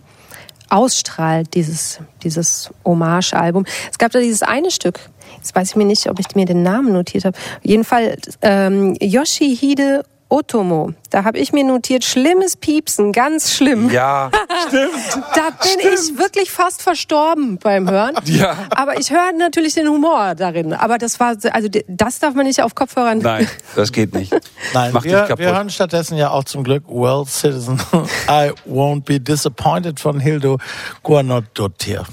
ausstrahlt, 0.69 1.55
dieses, 1.55 2.01
dieses 2.23 2.71
Hommage-Album. 2.85 3.65
Es 3.91 3.99
gab 3.99 4.13
da 4.13 4.19
dieses 4.19 4.43
eine 4.43 4.71
Stück, 4.71 5.01
jetzt 5.37 5.55
weiß 5.55 5.71
ich 5.71 5.77
mir 5.77 5.85
nicht, 5.85 6.09
ob 6.11 6.19
ich 6.19 6.35
mir 6.35 6.45
den 6.45 6.63
Namen 6.63 6.93
notiert 6.93 7.25
habe. 7.25 7.39
Jedenfalls 7.63 8.39
ähm, 8.43 8.97
Yoshihide 9.01 10.05
Otomo. 10.29 10.93
Da 11.11 11.23
habe 11.23 11.39
ich 11.39 11.53
mir 11.53 11.63
notiert, 11.63 12.03
schlimmes 12.03 12.57
Piepsen, 12.57 13.13
ganz 13.13 13.55
schlimm. 13.55 13.91
Ja, 13.91 14.31
Da 14.73 15.51
bin 15.63 15.79
ich 15.79 16.19
wirklich 16.19 16.51
fast 16.51 16.83
verstorben 16.83 17.59
beim 17.59 17.89
Hören. 17.89 18.15
Ja. 18.25 18.57
Aber 18.71 18.99
ich 18.99 19.11
höre 19.11 19.33
natürlich 19.39 19.75
den 19.75 19.89
Humor 19.89 20.35
darin. 20.35 20.73
Aber 20.73 20.99
das 20.99 21.21
war, 21.21 21.37
also 21.53 21.69
das 21.87 22.19
darf 22.19 22.35
man 22.35 22.45
nicht 22.47 22.61
auf 22.61 22.75
Kopfhörern. 22.75 23.19
nein, 23.19 23.49
das 23.77 23.93
geht 23.93 24.15
nicht. 24.15 24.33
Nein, 24.75 24.91
Mach 24.93 25.03
dich 25.03 25.13
wir, 25.13 25.21
kaputt. 25.23 25.39
wir 25.39 25.55
hören 25.55 25.71
stattdessen 25.71 26.17
ja 26.19 26.31
auch 26.31 26.43
zum 26.45 26.65
Glück 26.65 26.83
Well 26.89 27.25
Citizen 27.27 27.81
I 28.29 28.51
Won't 28.69 29.05
Be 29.05 29.21
Disappointed 29.21 30.01
von 30.01 30.19
Hildo 30.19 30.59
Guanadotir. 31.05 32.05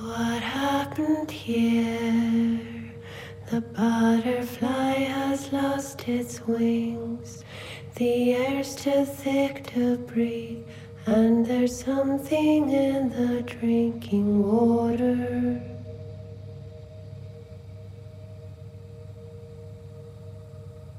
What 0.00 0.42
happened 0.42 1.30
here? 1.30 2.05
The 3.50 3.60
butterfly 3.60 4.94
has 4.94 5.52
lost 5.52 6.08
its 6.08 6.44
wings. 6.48 7.44
The 7.94 8.34
air's 8.34 8.74
too 8.74 9.04
thick 9.04 9.64
to 9.68 9.98
breathe, 9.98 10.64
and 11.06 11.46
there's 11.46 11.84
something 11.84 12.70
in 12.70 13.10
the 13.10 13.42
drinking 13.42 14.42
water. 14.42 15.62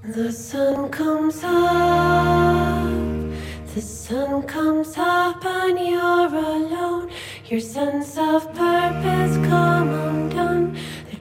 The 0.05 0.31
sun 0.31 0.89
comes 0.89 1.41
up, 1.43 2.87
the 3.75 3.81
sun 3.81 4.43
comes 4.43 4.93
up, 4.97 5.43
and 5.45 5.77
you're 5.77 6.33
alone. 6.33 7.11
Your 7.49 7.59
sense 7.59 8.17
of 8.17 8.53
purpose 8.53 9.35
come 9.49 9.89
undone. 9.89 10.77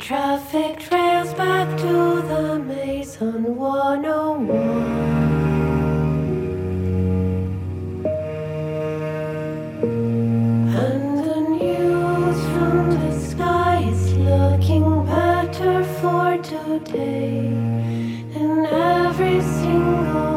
Traffic 0.06 0.78
trails 0.78 1.34
back 1.34 1.66
to 1.78 2.22
the 2.28 2.60
maze 2.60 3.20
on 3.20 3.56
101. 3.56 4.50
And 10.76 11.18
the 11.18 11.40
news 11.58 12.40
from 12.54 12.90
the 13.00 13.18
sky 13.18 13.82
is 13.90 14.14
looking 14.18 15.04
better 15.06 15.82
for 15.98 16.38
today 16.40 17.48
in 18.38 18.64
every 18.70 19.40
single 19.40 20.35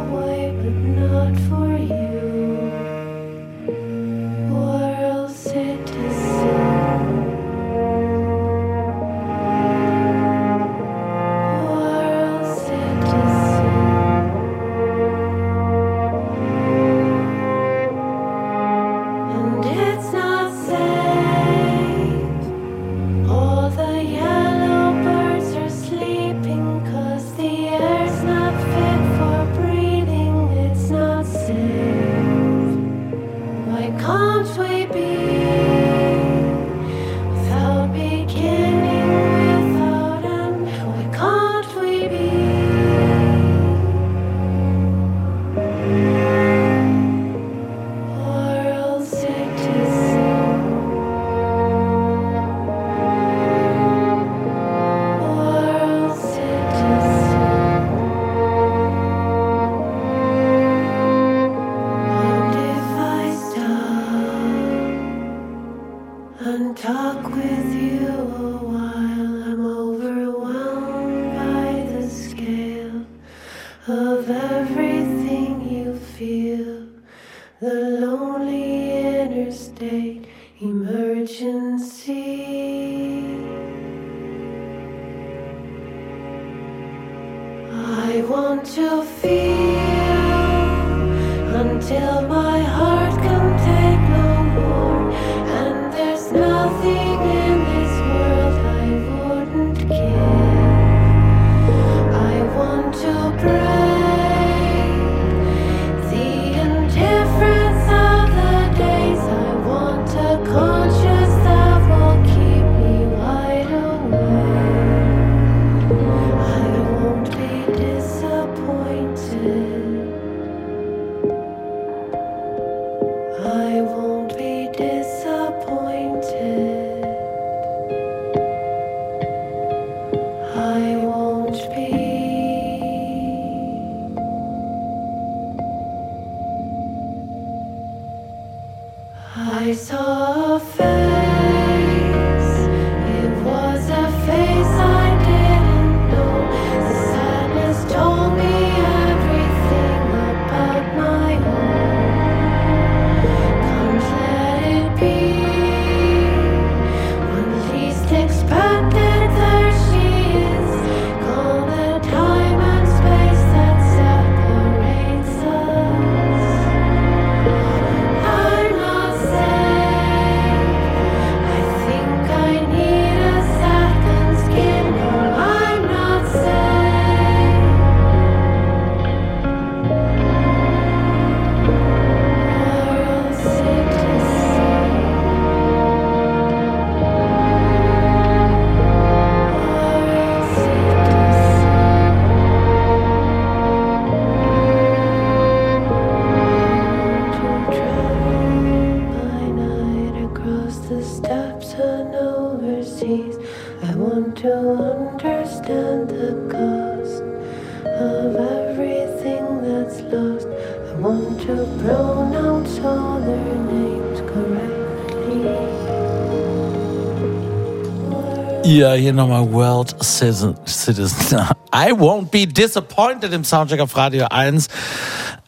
hier 219.00 219.14
nochmal 219.14 219.52
World 219.52 219.96
Citizen. 220.04 220.56
I 221.74 221.92
won't 221.92 222.32
be 222.32 222.46
disappointed 222.46 223.34
im 223.34 223.44
Soundcheck 223.44 223.80
auf 223.80 223.96
Radio 223.96 224.28
1. 224.30 224.68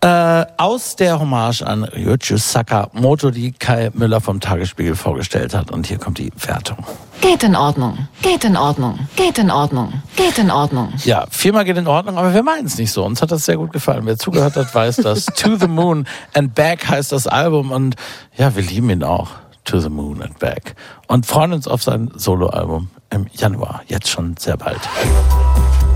Äh, 0.02 0.46
aus 0.58 0.96
der 0.96 1.20
Hommage 1.20 1.62
an 1.62 1.84
Ryuichi 1.84 2.38
Sakamoto, 2.38 3.30
die 3.30 3.52
Kai 3.52 3.92
Müller 3.94 4.22
vom 4.22 4.40
Tagesspiegel 4.40 4.96
vorgestellt 4.96 5.54
hat. 5.54 5.70
Und 5.70 5.88
hier 5.88 6.00
kommt 6.00 6.18
die 6.18 6.32
Wertung. 6.36 6.78
Geht 7.22 7.44
in 7.44 7.56
Ordnung. 7.56 8.08
Geht 8.22 8.44
in 8.44 8.58
Ordnung. 8.58 9.08
Geht 9.16 9.38
in 9.38 9.52
Ordnung. 9.52 10.02
Geht 10.16 10.40
in 10.40 10.50
Ordnung. 10.50 10.94
Ja, 11.04 11.28
viermal 11.30 11.66
geht 11.66 11.78
in 11.78 11.88
Ordnung, 11.88 12.18
aber 12.18 12.34
wir 12.34 12.42
meinen 12.42 12.66
es 12.66 12.78
nicht 12.78 12.92
so. 12.92 13.06
Uns 13.06 13.22
hat 13.22 13.32
das 13.32 13.46
sehr 13.46 13.58
gut 13.58 13.74
gefallen. 13.74 14.06
Wer 14.06 14.18
zugehört 14.18 14.56
hat, 14.56 14.74
weiß 14.74 14.98
das. 14.98 15.26
to 15.36 15.56
the 15.56 15.68
Moon 15.68 16.08
and 16.34 16.56
Back 16.56 16.88
heißt 16.88 17.12
das 17.12 17.28
Album 17.28 17.72
und 17.72 17.96
ja, 18.38 18.56
wir 18.56 18.64
lieben 18.64 18.90
ihn 18.90 19.04
auch. 19.04 19.30
To 19.66 19.80
the 19.80 19.90
Moon 19.90 20.24
and 20.24 20.40
Back. 20.40 20.76
Und 21.08 21.28
freuen 21.28 21.54
uns 21.54 21.68
auf 21.68 21.84
sein 21.84 22.10
Soloalbum 22.16 22.90
im 23.12 23.28
Januar. 23.34 23.84
Jetzt 23.88 24.10
schon 24.10 24.36
sehr 24.38 24.58
bald. 24.58 24.82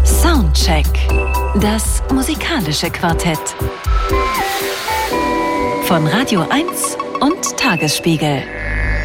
Soundcheck. 0.04 0.86
Das 1.60 2.04
musikalische 2.12 2.90
Quartett. 2.90 3.40
Von 5.84 6.08
Radio 6.08 6.46
1 6.50 6.98
und 7.22 7.58
Tagesspiegel. 7.58 8.44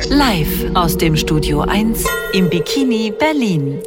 Live 0.09 0.75
aus 0.75 0.97
dem 0.97 1.17
Studio 1.17 1.61
1 1.61 2.05
im 2.33 2.49
Bikini 2.49 3.13
Berlin. 3.17 3.81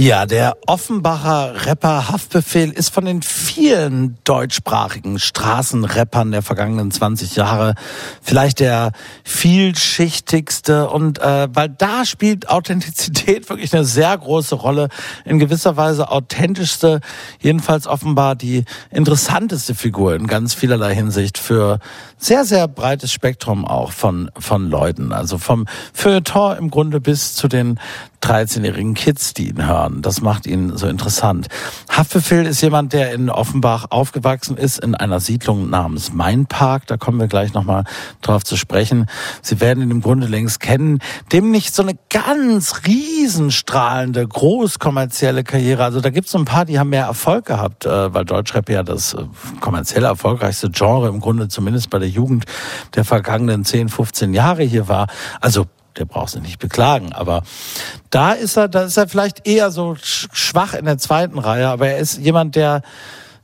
Ja, 0.00 0.26
der 0.26 0.56
Offenbacher 0.68 1.66
Rapper 1.66 2.08
Haftbefehl 2.08 2.70
ist 2.70 2.90
von 2.94 3.04
den 3.04 3.20
vielen 3.20 4.16
deutschsprachigen 4.22 5.18
Straßenrappern 5.18 6.30
der 6.30 6.42
vergangenen 6.42 6.92
20 6.92 7.34
Jahre 7.34 7.74
vielleicht 8.22 8.60
der 8.60 8.92
vielschichtigste 9.24 10.88
und 10.88 11.18
äh, 11.18 11.48
weil 11.52 11.70
da 11.70 12.04
spielt 12.04 12.48
Authentizität 12.48 13.50
wirklich 13.50 13.74
eine 13.74 13.84
sehr 13.84 14.16
große 14.16 14.54
Rolle, 14.54 14.88
in 15.24 15.40
gewisser 15.40 15.76
Weise 15.76 16.12
authentischste, 16.12 17.00
jedenfalls 17.40 17.88
offenbar 17.88 18.36
die 18.36 18.66
interessanteste 18.92 19.74
Figur 19.74 20.14
in 20.14 20.28
ganz 20.28 20.54
vielerlei 20.54 20.94
Hinsicht 20.94 21.38
für 21.38 21.80
sehr, 22.18 22.44
sehr 22.44 22.68
breites 22.68 23.12
Spektrum 23.12 23.64
auch 23.64 23.90
von, 23.90 24.30
von 24.38 24.70
Leuten. 24.70 25.12
Also 25.12 25.38
vom 25.38 25.66
Feuilleton 25.92 26.56
im 26.56 26.70
Grunde 26.70 27.00
bis 27.00 27.34
zu 27.34 27.48
den 27.48 27.80
13-jährigen 28.22 28.94
Kids, 28.94 29.34
die 29.34 29.48
ihn 29.48 29.66
hören. 29.66 29.87
Das 30.00 30.20
macht 30.20 30.46
ihn 30.46 30.76
so 30.76 30.86
interessant. 30.86 31.48
Haftbefehl 31.90 32.46
ist 32.46 32.60
jemand, 32.60 32.92
der 32.92 33.12
in 33.12 33.30
Offenbach 33.30 33.86
aufgewachsen 33.90 34.56
ist, 34.56 34.78
in 34.78 34.94
einer 34.94 35.20
Siedlung 35.20 35.70
namens 35.70 36.12
Mainpark. 36.12 36.86
Da 36.86 36.96
kommen 36.96 37.18
wir 37.18 37.26
gleich 37.26 37.54
nochmal 37.54 37.84
drauf 38.22 38.44
zu 38.44 38.56
sprechen. 38.56 39.06
Sie 39.42 39.60
werden 39.60 39.82
ihn 39.82 39.90
im 39.90 40.00
Grunde 40.00 40.26
längst 40.26 40.60
kennen. 40.60 41.00
Dem 41.32 41.50
nicht 41.50 41.74
so 41.74 41.82
eine 41.82 41.98
ganz 42.10 42.82
riesenstrahlende, 42.86 44.26
großkommerzielle 44.26 45.44
Karriere. 45.44 45.84
Also 45.84 46.00
da 46.00 46.10
gibt 46.10 46.26
es 46.26 46.32
so 46.32 46.38
ein 46.38 46.44
paar, 46.44 46.64
die 46.64 46.78
haben 46.78 46.90
mehr 46.90 47.06
Erfolg 47.06 47.46
gehabt, 47.46 47.86
äh, 47.86 48.14
weil 48.14 48.24
Deutschrap 48.24 48.68
ja 48.68 48.82
das 48.82 49.14
äh, 49.14 49.24
kommerziell 49.60 50.04
erfolgreichste 50.04 50.70
Genre 50.70 51.08
im 51.08 51.20
Grunde 51.20 51.48
zumindest 51.48 51.90
bei 51.90 51.98
der 51.98 52.08
Jugend 52.08 52.44
der 52.94 53.04
vergangenen 53.04 53.64
10, 53.64 53.88
15 53.88 54.34
Jahre 54.34 54.62
hier 54.62 54.88
war. 54.88 55.08
Also 55.40 55.66
der 55.98 56.04
braucht 56.06 56.30
sich 56.30 56.42
nicht 56.42 56.58
beklagen. 56.58 57.12
Aber 57.12 57.42
da 58.10 58.32
ist 58.32 58.56
er, 58.56 58.68
da 58.68 58.82
ist 58.82 58.96
er 58.96 59.08
vielleicht 59.08 59.46
eher 59.46 59.70
so 59.70 59.92
sch- 59.92 60.28
schwach 60.32 60.74
in 60.74 60.84
der 60.84 60.98
zweiten 60.98 61.38
Reihe, 61.38 61.68
aber 61.68 61.88
er 61.88 61.98
ist 61.98 62.18
jemand, 62.18 62.56
der 62.56 62.82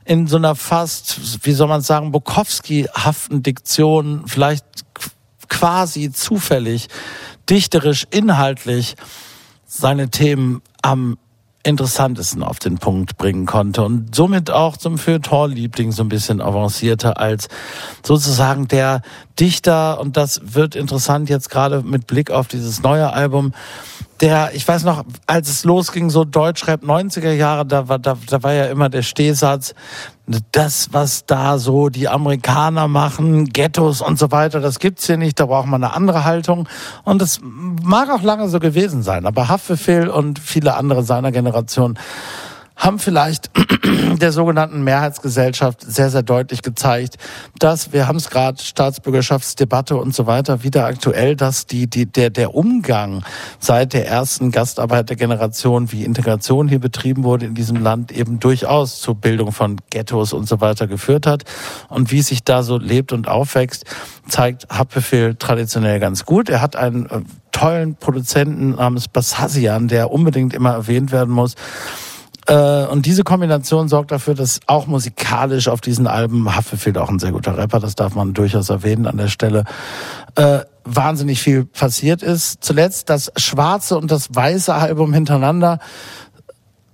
in 0.05 0.27
so 0.27 0.37
einer 0.37 0.55
fast, 0.55 1.45
wie 1.45 1.53
soll 1.53 1.67
man 1.67 1.81
sagen, 1.81 2.11
Bukowski-haften 2.11 3.41
Diktion 3.43 4.23
vielleicht 4.27 4.65
qu- 4.95 5.09
quasi 5.49 6.11
zufällig, 6.11 6.87
dichterisch, 7.49 8.05
inhaltlich 8.11 8.95
seine 9.65 10.09
Themen 10.09 10.61
am 10.81 11.17
interessantesten 11.65 12.43
auf 12.43 12.59
den 12.59 12.77
Punkt 12.77 13.17
bringen 13.17 13.47
konnte 13.47 13.83
und 13.83 14.15
somit 14.15 14.51
auch 14.51 14.77
zum 14.77 14.99
Feuilleton-Liebling 14.99 15.91
so 15.91 16.03
ein 16.03 16.09
bisschen 16.09 16.39
avancierte 16.39 17.17
als 17.17 17.47
sozusagen 18.03 18.67
der 18.67 19.01
Dichter. 19.39 19.99
Und 19.99 20.15
das 20.15 20.41
wird 20.43 20.75
interessant 20.75 21.27
jetzt 21.27 21.49
gerade 21.49 21.81
mit 21.81 22.05
Blick 22.05 22.29
auf 22.29 22.47
dieses 22.47 22.83
neue 22.83 23.11
Album, 23.11 23.53
der, 24.21 24.51
ich 24.53 24.65
weiß 24.65 24.83
noch, 24.83 25.03
als 25.27 25.49
es 25.49 25.65
losging, 25.65 26.09
so 26.09 26.23
Deutschrap 26.23 26.83
90er 26.83 27.33
Jahre, 27.33 27.65
da 27.65 27.89
war, 27.89 27.99
da, 27.99 28.15
da 28.27 28.43
war 28.43 28.53
ja 28.53 28.65
immer 28.65 28.87
der 28.87 29.01
Stehsatz, 29.01 29.73
das, 30.51 30.89
was 30.91 31.25
da 31.25 31.57
so 31.59 31.89
die 31.89 32.07
Amerikaner 32.07 32.87
machen, 32.87 33.45
Ghettos 33.45 34.01
und 34.01 34.17
so 34.17 34.31
weiter, 34.31 34.59
das 34.59 34.79
gibt's 34.79 35.05
hier 35.05 35.17
nicht, 35.17 35.39
da 35.39 35.45
braucht 35.45 35.67
man 35.67 35.83
eine 35.83 35.93
andere 35.93 36.25
Haltung. 36.25 36.67
Und 37.03 37.21
das 37.21 37.41
mag 37.43 38.09
auch 38.09 38.23
lange 38.23 38.49
so 38.49 38.59
gewesen 38.59 39.03
sein, 39.03 39.25
aber 39.25 39.47
Haftbefehl 39.47 40.07
und 40.09 40.39
viele 40.39 40.75
andere 40.75 41.03
seiner 41.03 41.31
Generation 41.31 41.99
haben 42.75 42.99
vielleicht 42.99 43.51
der 44.21 44.31
sogenannten 44.31 44.83
Mehrheitsgesellschaft 44.83 45.81
sehr, 45.81 46.09
sehr 46.09 46.23
deutlich 46.23 46.61
gezeigt, 46.61 47.17
dass, 47.57 47.93
wir 47.93 48.07
haben 48.07 48.17
es 48.17 48.29
gerade, 48.29 48.61
Staatsbürgerschaftsdebatte 48.61 49.95
und 49.95 50.13
so 50.13 50.25
weiter, 50.27 50.63
wieder 50.63 50.85
aktuell, 50.85 51.35
dass 51.35 51.65
die, 51.65 51.87
die, 51.87 52.05
der, 52.05 52.29
der 52.29 52.53
Umgang 52.53 53.23
seit 53.59 53.93
der 53.93 54.07
ersten 54.07 54.51
Gastarbeitergeneration, 54.51 55.91
wie 55.91 56.03
Integration 56.03 56.67
hier 56.67 56.79
betrieben 56.79 57.23
wurde 57.23 57.45
in 57.45 57.55
diesem 57.55 57.77
Land, 57.77 58.11
eben 58.11 58.39
durchaus 58.39 58.99
zur 58.99 59.15
Bildung 59.15 59.51
von 59.51 59.77
Ghettos 59.89 60.33
und 60.33 60.47
so 60.47 60.61
weiter 60.61 60.87
geführt 60.87 61.27
hat. 61.27 61.43
Und 61.89 62.11
wie 62.11 62.21
sich 62.21 62.43
da 62.43 62.63
so 62.63 62.77
lebt 62.77 63.13
und 63.13 63.27
aufwächst, 63.27 63.85
zeigt 64.27 64.67
Haftbefehl 64.69 65.35
traditionell 65.35 65.99
ganz 65.99 66.25
gut. 66.25 66.49
Er 66.49 66.61
hat 66.61 66.75
einen 66.75 67.05
äh, 67.09 67.21
tollen 67.51 67.95
Produzenten 67.95 68.71
namens 68.71 69.07
Basazian, 69.07 69.87
der 69.87 70.11
unbedingt 70.11 70.53
immer 70.53 70.71
erwähnt 70.71 71.11
werden 71.11 71.33
muss. 71.33 71.55
Äh, 72.47 72.85
und 72.85 73.05
diese 73.05 73.23
Kombination 73.23 73.87
sorgt 73.87 74.11
dafür, 74.11 74.35
dass 74.35 74.59
auch 74.67 74.87
musikalisch 74.87 75.67
auf 75.67 75.81
diesen 75.81 76.07
Alben, 76.07 76.55
Haftbefehl 76.55 76.97
auch 76.97 77.09
ein 77.09 77.19
sehr 77.19 77.31
guter 77.31 77.57
Rapper, 77.57 77.79
das 77.79 77.95
darf 77.95 78.15
man 78.15 78.33
durchaus 78.33 78.69
erwähnen 78.69 79.07
an 79.07 79.17
der 79.17 79.27
Stelle, 79.29 79.63
äh, 80.35 80.59
wahnsinnig 80.83 81.41
viel 81.41 81.65
passiert 81.65 82.21
ist. 82.21 82.63
Zuletzt 82.63 83.09
das 83.09 83.31
schwarze 83.35 83.97
und 83.97 84.11
das 84.11 84.33
weiße 84.33 84.73
Album 84.73 85.13
hintereinander 85.13 85.79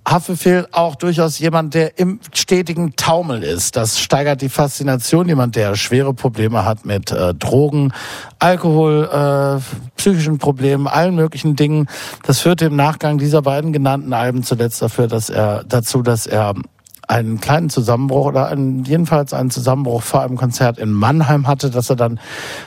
Haftbefehl 0.06 0.66
auch 0.72 0.96
durchaus 0.96 1.38
jemand, 1.38 1.74
der 1.74 1.98
im 1.98 2.18
stetigen 2.34 2.96
Taumel 2.96 3.42
ist. 3.42 3.76
Das 3.76 4.00
steigert 4.00 4.42
die 4.42 4.48
Faszination. 4.48 5.28
Jemand, 5.28 5.54
der 5.54 5.76
schwere 5.76 6.12
Probleme 6.12 6.64
hat 6.64 6.84
mit 6.84 7.12
äh, 7.12 7.34
Drogen, 7.34 7.92
Alkohol, 8.38 9.08
äh, 9.12 9.60
psychischen 9.96 10.38
Problemen, 10.38 10.88
allen 10.88 11.14
möglichen 11.14 11.54
Dingen. 11.54 11.86
Das 12.24 12.40
führte 12.40 12.64
im 12.66 12.76
Nachgang 12.76 13.18
dieser 13.18 13.42
beiden 13.42 13.72
genannten 13.72 14.12
Alben 14.12 14.42
zuletzt 14.42 14.82
dafür, 14.82 15.06
dass 15.06 15.30
er 15.30 15.64
dazu, 15.64 16.02
dass 16.02 16.26
er 16.26 16.54
einen 17.08 17.40
kleinen 17.40 17.68
Zusammenbruch 17.68 18.26
oder 18.26 18.48
einen, 18.48 18.84
jedenfalls 18.84 19.32
einen 19.34 19.50
Zusammenbruch 19.50 20.02
vor 20.02 20.22
einem 20.22 20.36
Konzert 20.36 20.78
in 20.78 20.92
Mannheim 20.92 21.46
hatte, 21.46 21.70
dass 21.70 21.90
er 21.90 21.96
dann 21.96 22.18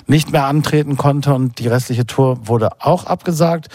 nicht 0.08 0.32
mehr 0.32 0.46
antreten 0.46 0.98
konnte 0.98 1.34
und 1.34 1.60
die 1.60 1.68
restliche 1.68 2.06
Tour 2.06 2.48
wurde 2.48 2.70
auch 2.80 3.06
abgesagt. 3.06 3.70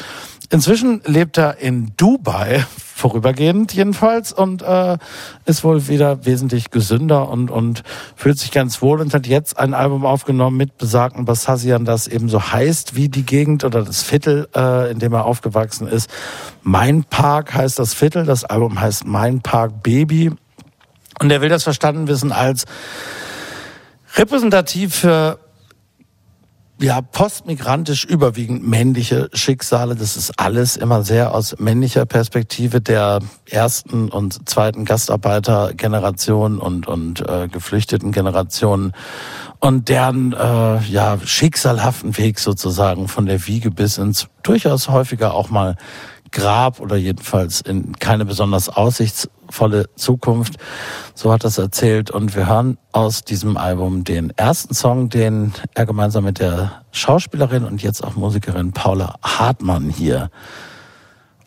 Inzwischen 0.51 1.01
lebt 1.05 1.39
er 1.39 1.59
in 1.59 1.93
Dubai, 1.97 2.65
vorübergehend 3.01 3.73
jedenfalls, 3.73 4.33
und 4.33 4.63
äh, 4.63 4.99
ist 5.47 5.65
wohl 5.65 5.89
wieder 5.89 6.25
wesentlich 6.25 6.71
gesünder 6.71 7.29
und, 7.29 7.51
und 7.51 7.83
fühlt 8.15 8.39
sich 8.39 8.53
ganz 8.53 8.81
wohl 8.83 9.01
und 9.01 9.13
hat 9.13 9.27
jetzt 9.27 9.59
ein 9.59 9.75
Album 9.75 10.07
aufgenommen 10.07 10.57
mit 10.57 10.79
besagten 10.79 11.25
Bassasian, 11.25 11.85
das 11.85 12.07
eben 12.07 12.29
so 12.29 12.53
heißt 12.53 12.95
wie 12.95 13.09
die 13.09 13.25
Gegend 13.25 13.65
oder 13.65 13.83
das 13.83 14.03
Viertel, 14.03 14.49
äh, 14.55 14.91
in 14.91 14.99
dem 14.99 15.13
er 15.13 15.25
aufgewachsen 15.25 15.89
ist. 15.89 16.11
Mein 16.63 17.05
Park 17.05 17.55
heißt 17.55 17.79
das 17.79 17.95
Viertel, 17.95 18.25
das 18.25 18.45
Album 18.45 18.81
heißt 18.81 19.07
Mein 19.07 19.41
Park 19.41 19.83
Baby. 19.83 20.31
Und 21.19 21.31
er 21.31 21.41
will 21.41 21.49
das 21.49 21.65
verstanden 21.65 22.09
wissen 22.09 22.33
als 22.33 22.65
repräsentativ 24.17 24.95
für 24.95 25.39
ja, 26.81 27.03
postmigrantisch 27.03 28.05
überwiegend 28.05 28.67
männliche 28.67 29.29
Schicksale. 29.35 29.95
Das 29.95 30.17
ist 30.17 30.39
alles 30.41 30.77
immer 30.77 31.03
sehr 31.03 31.35
aus 31.35 31.59
männlicher 31.59 32.07
Perspektive 32.07 32.81
der 32.81 33.21
ersten 33.49 34.09
und 34.09 34.49
zweiten 34.49 34.85
Gastarbeitergeneration 34.87 36.59
und, 36.59 36.89
und 36.89 37.21
äh, 37.29 37.49
geflüchteten 37.49 38.13
Generationen 38.13 38.93
und 39.59 39.89
deren 39.91 40.33
äh, 40.33 40.81
ja, 40.85 41.19
schicksalhaften 41.23 42.17
Weg 42.17 42.39
sozusagen 42.39 43.09
von 43.09 43.27
der 43.27 43.47
Wiege 43.47 43.71
bis 43.71 43.99
ins 43.99 44.29
durchaus 44.43 44.89
häufiger 44.89 45.35
auch 45.35 45.51
mal 45.51 45.77
Grab 46.33 46.81
oder 46.81 46.97
jedenfalls 46.97 47.61
in 47.61 47.93
keine 47.99 48.25
besonders 48.25 48.69
aussichtsvolle 49.51 49.87
Zukunft. 49.97 50.57
So 51.15 51.33
hat 51.33 51.45
er 51.45 51.49
es 51.49 51.59
erzählt. 51.59 52.11
Und 52.11 52.35
wir 52.35 52.49
hören 52.49 52.79
aus 52.93 53.23
diesem 53.23 53.57
Album 53.57 54.05
den 54.05 54.33
ersten 54.37 54.75
Song, 54.75 55.09
den 55.09 55.53
er 55.75 55.87
gemeinsam 55.87 56.25
mit 56.25 56.39
der 56.39 56.83
Schauspielerin 56.93 57.65
und 57.65 57.83
jetzt 57.83 58.03
auch 58.03 58.17
Musikerin 58.17 58.73
Paula 58.73 59.17
Hartmann 59.23 59.91
hier 59.91 60.31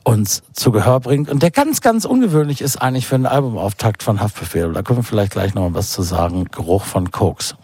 uns 0.05 0.43
zu 0.51 0.71
Gehör 0.73 0.99
bringt 0.99 1.29
und 1.29 1.41
der 1.41 1.49
ganz, 1.49 1.79
ganz 1.79 2.03
ungewöhnlich 2.03 2.59
ist 2.59 2.81
eigentlich 2.81 3.07
für 3.07 3.15
einen 3.15 3.25
Albumauftakt 3.25 4.03
von 4.03 4.19
Haftbefehl. 4.19 4.73
Da 4.73 4.81
können 4.81 4.99
wir 4.99 5.03
vielleicht 5.03 5.31
gleich 5.31 5.53
noch 5.53 5.73
was 5.73 5.91
zu 5.91 6.01
sagen. 6.01 6.43
Geruch 6.51 6.83
von 6.83 7.09
Koks. 7.11 7.55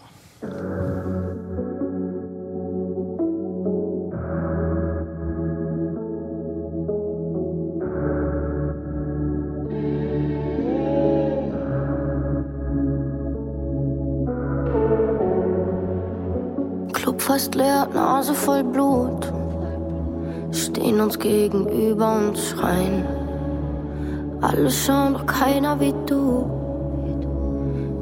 Fast 17.39 17.55
leer, 17.55 17.87
Nase 17.93 18.33
voll 18.33 18.65
Blut. 18.65 19.31
Stehen 20.51 20.99
uns 20.99 21.17
gegenüber 21.17 22.17
und 22.17 22.37
schreien. 22.37 23.05
Alle 24.41 24.69
schauen, 24.69 25.13
doch 25.13 25.25
keiner 25.25 25.79
wie 25.79 25.93
du. 26.05 26.49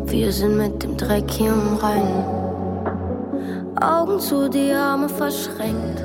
Wir 0.06 0.32
sind 0.32 0.58
mit 0.58 0.82
dem 0.82 0.98
Dreck 0.98 1.30
hier 1.30 1.52
im 1.52 1.78
Rhein. 1.78 2.26
Augen 3.80 4.20
zu, 4.20 4.50
die 4.50 4.74
Arme 4.74 5.08
verschränkt. 5.08 6.04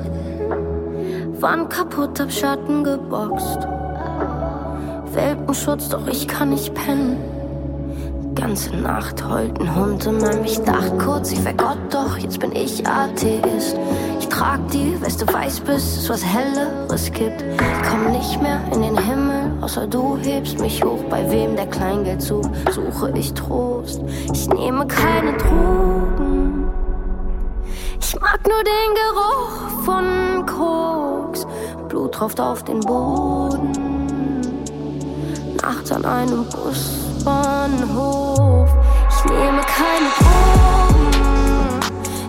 Wand 1.39 1.71
kaputt, 1.71 2.19
hab 2.19 2.31
Schatten 2.31 2.83
geboxt. 2.83 3.67
Welpenschutz, 5.11 5.89
doch 5.89 6.05
ich 6.05 6.27
kann 6.27 6.51
nicht 6.51 6.71
pennen. 6.75 7.17
Ganze 8.35 8.75
Nacht 8.75 9.23
heulten 9.23 9.75
Hund 9.75 10.05
in 10.05 10.17
meinem 10.17 10.43
Ich 10.43 10.59
dachte 10.59 10.97
kurz, 10.97 11.31
ich 11.31 11.43
wär 11.45 11.53
Gott, 11.53 11.77
doch 11.91 12.17
jetzt 12.17 12.39
bin 12.39 12.51
ich 12.55 12.85
Atheist. 12.85 13.77
Ich 14.19 14.27
trag 14.27 14.59
die 14.69 14.99
Weste 15.01 15.31
weiß, 15.31 15.59
bis 15.61 15.97
es 15.97 16.09
was 16.09 16.25
Helleres 16.25 17.11
gibt. 17.11 17.41
Ich 17.41 17.89
komm 17.89 18.11
nicht 18.11 18.41
mehr 18.41 18.59
in 18.73 18.81
den 18.81 18.97
Himmel, 18.97 19.51
außer 19.61 19.85
du 19.85 20.17
hebst 20.17 20.59
mich 20.59 20.83
hoch. 20.83 21.03
Bei 21.09 21.29
wem 21.29 21.55
der 21.55 21.67
Kleingeld 21.67 22.21
sucht, 22.21 22.49
suche 22.71 23.11
ich 23.15 23.33
Trost. 23.33 24.01
Ich 24.33 24.49
nehme 24.49 24.87
keine 24.87 25.37
Drogen. 25.37 26.67
Ich 27.99 28.19
mag 28.19 28.39
nur 28.47 28.63
den 28.63 28.95
Geruch 28.95 29.83
von 29.85 30.45
Koks. 30.45 31.45
Blut 31.87 32.13
tropft 32.13 32.39
auf 32.39 32.63
den 32.63 32.79
Boden. 32.79 33.71
Nachts 35.61 35.91
an 35.91 36.03
einem 36.03 36.45
Bus 36.45 37.12
Bahnhof. 37.23 38.69
Ich 39.09 39.25
nehme 39.25 39.61
keine 39.61 40.09
Drogen. 40.19 41.11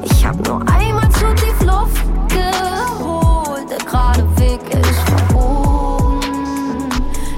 Ich 0.04 0.24
hab 0.24 0.36
nur 0.46 0.60
einmal 0.72 1.10
zu 1.10 1.34
tief 1.34 1.60
Luft 1.62 2.04
geholt. 2.28 3.70
Der 3.70 3.78
gerade 3.78 4.24
Weg 4.38 4.60
ist 4.70 5.00
verbogen. 5.00 6.20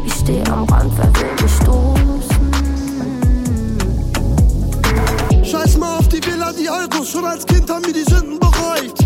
Ich 0.05 0.15
steh 0.15 0.43
am 0.51 0.65
Rand, 0.65 0.93
wer 0.97 1.15
will 1.21 1.33
mich 1.43 1.57
stoßen? 1.57 2.53
Scheiß 5.45 5.79
mal 5.79 5.99
auf 5.99 6.09
die 6.09 6.25
Villa, 6.25 6.53
die 6.53 6.69
Euros. 6.69 7.11
Schon 7.11 7.25
als 7.25 7.47
Kind 7.47 7.71
haben 7.71 7.87
wir 7.87 7.95
die 7.95 8.05
Sünden 8.05 8.39
bereut. 8.39 8.99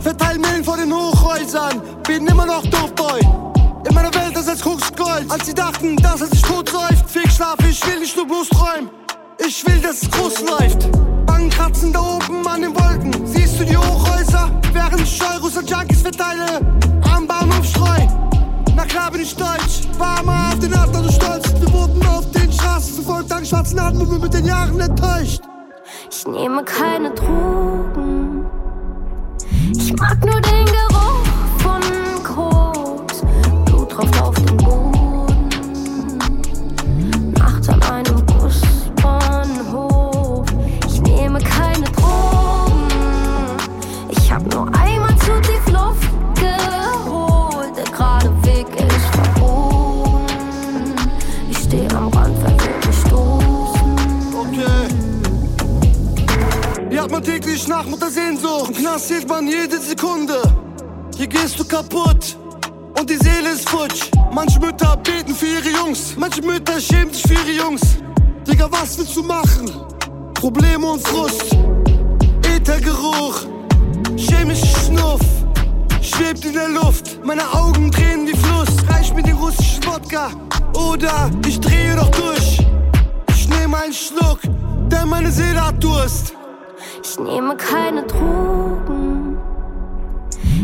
Verteil 0.00 0.38
Mehlen 0.38 0.64
vor 0.64 0.76
den 0.76 0.92
Hochhäusern. 0.92 1.82
Bin 2.06 2.26
immer 2.26 2.46
noch 2.46 2.62
Dope-Boy. 2.62 3.37
In 3.86 3.94
meiner 3.94 4.12
Welt 4.14 4.36
ist 4.36 4.48
es 4.48 4.62
Gold. 4.62 5.30
Als 5.30 5.46
sie 5.46 5.54
dachten, 5.54 5.96
dass 5.96 6.20
es 6.20 6.30
sich 6.30 6.42
tot 6.42 6.68
säuft. 6.68 7.08
Fick 7.08 7.30
Schlaf, 7.30 7.56
ich 7.68 7.86
will 7.86 8.00
nicht 8.00 8.16
nur 8.16 8.26
bloß 8.26 8.48
träumen. 8.48 8.90
Ich 9.38 9.64
will, 9.66 9.80
dass 9.80 10.02
es 10.02 10.10
groß 10.10 10.42
läuft. 10.42 10.90
Bankkratzen 11.26 11.92
da 11.92 12.00
oben 12.00 12.46
an 12.46 12.62
den 12.62 12.74
Wolken. 12.74 13.26
Siehst 13.26 13.60
du 13.60 13.64
die 13.64 13.76
Hochhäuser? 13.76 14.50
Während 14.72 15.02
ich 15.02 15.18
und 15.56 15.70
Junkies 15.70 16.02
verteile. 16.02 16.60
Am 17.14 17.26
Bahnhof 17.26 17.64
streu. 17.64 18.06
Na 18.74 18.84
klar 18.84 19.10
bin 19.10 19.22
ich 19.22 19.34
deutsch. 19.34 19.88
War 19.98 20.22
mal 20.24 20.52
auf 20.52 20.58
den 20.58 20.74
Adler 20.74 21.04
so 21.04 21.12
stolz. 21.12 21.52
Wir 21.60 21.72
wurden 21.72 22.06
auf 22.06 22.30
den 22.32 22.52
Straßen 22.52 22.94
verfolgt 22.94 23.32
an 23.32 23.46
schwarzen 23.46 23.78
und 23.78 24.10
wir 24.10 24.18
mit 24.18 24.34
den 24.34 24.44
Jahren 24.44 24.80
enttäuscht. 24.80 25.42
Ich 26.10 26.26
nehme 26.26 26.64
keine 26.64 27.10
Drogen. 27.12 28.46
Ich 29.72 29.94
mag 29.96 30.24
nur 30.24 30.40
den 30.40 30.64
Geruch 30.66 30.87
Täglich 57.58 57.68
Nacht 57.68 57.90
mit 57.90 58.00
der 58.00 58.10
Sehnsucht. 58.10 58.68
Im 58.68 58.76
Knast 58.76 59.08
zählt 59.08 59.28
man 59.28 59.48
jede 59.48 59.80
Sekunde. 59.80 60.40
Hier 61.16 61.26
gehst 61.26 61.58
du 61.58 61.64
kaputt 61.64 62.36
und 62.96 63.10
die 63.10 63.16
Seele 63.16 63.50
ist 63.50 63.68
futsch. 63.68 64.10
Manche 64.32 64.60
Mütter 64.60 64.96
beten 64.98 65.34
für 65.34 65.46
ihre 65.46 65.70
Jungs, 65.70 66.14
manche 66.16 66.40
Mütter 66.40 66.80
schämen 66.80 67.12
sich 67.12 67.22
für 67.22 67.34
ihre 67.34 67.64
Jungs. 67.64 67.80
Digga, 68.46 68.68
was 68.70 68.96
willst 68.96 69.16
du 69.16 69.24
machen? 69.24 69.72
Probleme 70.34 70.86
und 70.86 71.04
Frust, 71.08 71.56
Äthergeruch, 72.46 73.40
chemischer 74.16 74.78
Schnuff, 74.86 75.20
schwebt 76.00 76.44
in 76.44 76.52
der 76.52 76.68
Luft. 76.68 77.18
Meine 77.24 77.42
Augen 77.52 77.90
drehen 77.90 78.24
wie 78.28 78.36
Fluss, 78.36 78.68
reich 78.88 79.12
mir 79.14 79.24
den 79.24 79.36
russischen 79.36 79.84
Wodka. 79.84 80.30
Oder 80.74 81.28
ich 81.44 81.58
drehe 81.58 81.96
doch 81.96 82.10
durch. 82.10 82.64
Ich 83.34 83.48
nehme 83.48 83.78
einen 83.78 83.92
Schluck, 83.92 84.38
denn 84.92 85.08
meine 85.08 85.32
Seele 85.32 85.66
hat 85.66 85.82
Durst. 85.82 86.37
Ich 87.10 87.18
nehme 87.18 87.56
keine 87.56 88.02
Drogen. 88.02 89.38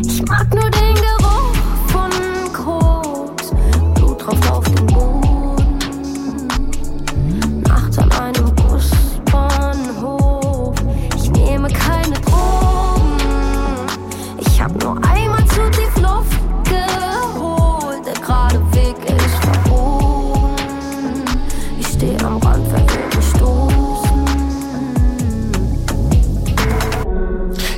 Ich 0.05 0.21
mag 0.27 0.53
nur 0.53 0.69
den 0.69 0.93
Geruch 0.93 1.24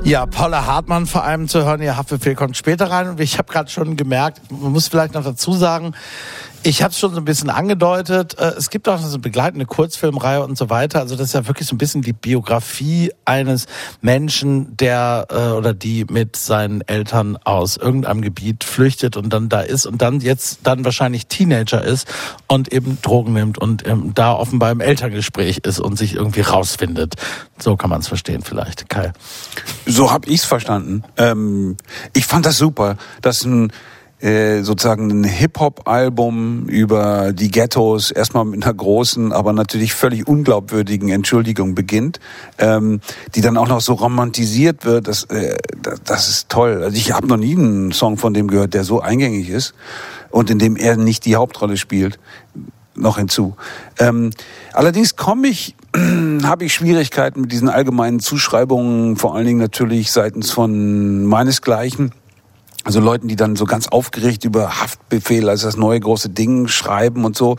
Ja, 0.07 0.25
Paula 0.25 0.65
Hartmann 0.65 1.05
vor 1.05 1.25
allem 1.25 1.49
zu 1.49 1.65
hören. 1.65 1.81
Ihr 1.81 1.97
Haftbefehl 1.97 2.33
kommt 2.33 2.55
später 2.55 2.89
rein. 2.89 3.09
Und 3.09 3.19
ich 3.19 3.37
habe 3.37 3.51
gerade 3.51 3.69
schon 3.69 3.97
gemerkt, 3.97 4.39
man 4.49 4.71
muss 4.71 4.87
vielleicht 4.87 5.15
noch 5.15 5.23
dazu 5.25 5.51
sagen, 5.51 5.95
ich 6.67 6.83
habe 6.83 6.91
es 6.91 6.99
schon 6.99 7.13
so 7.13 7.21
ein 7.21 7.25
bisschen 7.25 7.49
angedeutet. 7.49 8.37
äh, 8.37 8.51
Es 8.57 8.69
gibt 8.69 8.89
auch 8.89 8.99
so 8.99 9.07
eine 9.07 9.19
begleitende 9.19 9.65
Kurzfilmreihe 9.65 10.43
und 10.43 10.57
so 10.57 10.69
weiter. 10.69 10.99
Also 10.99 11.15
das 11.15 11.27
ist 11.27 11.33
ja 11.33 11.47
wirklich 11.47 11.65
so 11.65 11.75
ein 11.75 11.77
bisschen 11.77 12.01
die 12.01 12.11
Biografie 12.11 13.13
eines 13.23 13.67
Menschen, 14.01 14.75
der 14.75 15.27
äh, 15.29 15.51
oder 15.51 15.73
die 15.73 16.05
mit 16.09 16.35
seinen 16.35 16.81
Eltern 16.81 17.37
aus 17.37 17.77
irgendeinem 17.77 18.21
Gebiet 18.21 18.65
flüchtet 18.65 19.15
und 19.15 19.31
dann 19.31 19.47
da 19.47 19.61
ist 19.61 19.85
und 19.85 20.01
dann 20.01 20.19
jetzt 20.19 20.59
dann 20.63 20.83
wahrscheinlich 20.83 21.27
Teenager 21.27 21.81
ist 21.81 22.05
und 22.47 22.73
eben 22.73 22.97
Drogen 23.01 23.31
nimmt 23.31 23.57
und 23.57 23.87
ähm, 23.87 24.11
da 24.13 24.33
offenbar 24.33 24.71
im 24.71 24.81
Elterngespräch 24.81 25.59
ist 25.59 25.79
und 25.79 25.97
sich 25.97 26.15
irgendwie 26.15 26.41
rausfindet. 26.41 27.15
So 27.57 27.77
kann 27.77 27.89
man 27.89 28.01
es 28.01 28.09
verstehen 28.09 28.41
vielleicht, 28.41 28.89
Kai. 28.89 29.13
So 29.85 30.11
habe 30.11 30.29
ich's 30.29 30.43
verstanden. 30.43 31.03
Ähm, 31.15 31.77
ich 32.13 32.25
fand 32.25 32.45
das 32.45 32.57
super, 32.57 32.97
dass 33.21 33.45
ein 33.45 33.71
äh, 34.19 34.63
sozusagen 34.63 35.11
ein 35.11 35.23
Hip-Hop-Album 35.23 36.65
über 36.67 37.33
die 37.33 37.51
Ghettos 37.51 38.09
erstmal 38.09 38.45
mit 38.45 38.63
einer 38.63 38.73
großen, 38.73 39.31
aber 39.31 39.53
natürlich 39.53 39.93
völlig 39.93 40.27
unglaubwürdigen 40.27 41.09
Entschuldigung 41.09 41.75
beginnt, 41.75 42.19
ähm, 42.57 42.99
die 43.35 43.41
dann 43.41 43.57
auch 43.57 43.67
noch 43.67 43.81
so 43.81 43.93
romantisiert 43.93 44.85
wird. 44.85 45.07
Das, 45.07 45.25
äh, 45.25 45.57
das, 46.03 46.29
ist 46.29 46.49
toll. 46.49 46.81
Also 46.83 46.97
ich 46.97 47.11
habe 47.11 47.27
noch 47.27 47.37
nie 47.37 47.55
einen 47.55 47.91
Song 47.91 48.17
von 48.17 48.33
dem 48.33 48.47
gehört, 48.47 48.73
der 48.73 48.83
so 48.83 49.01
eingängig 49.01 49.49
ist 49.49 49.75
und 50.31 50.49
in 50.49 50.57
dem 50.57 50.77
er 50.77 50.97
nicht 50.97 51.25
die 51.25 51.35
Hauptrolle 51.35 51.77
spielt 51.77 52.17
noch 52.95 53.17
hinzu. 53.17 53.55
Ähm, 53.99 54.31
allerdings 54.73 55.15
komme 55.15 55.47
ich, 55.47 55.75
habe 56.43 56.65
ich 56.65 56.73
Schwierigkeiten 56.73 57.41
mit 57.41 57.51
diesen 57.51 57.69
allgemeinen 57.69 58.19
Zuschreibungen, 58.19 59.15
vor 59.15 59.35
allen 59.35 59.45
Dingen 59.45 59.59
natürlich 59.59 60.11
seitens 60.11 60.49
von 60.49 61.23
meinesgleichen. 61.23 62.11
Also 62.87 63.01
Leuten, 63.01 63.27
die 63.27 63.35
dann 63.35 63.57
so 63.57 63.65
ganz 63.65 63.89
aufgeregt 63.89 64.45
über 64.45 64.79
Haftbefehl 64.79 65.49
als 65.49 65.63
das 65.63 65.75
neue 65.75 65.99
große 65.99 66.29
Ding 66.29 66.69
schreiben 66.69 67.25
und 67.25 67.35
so. 67.35 67.57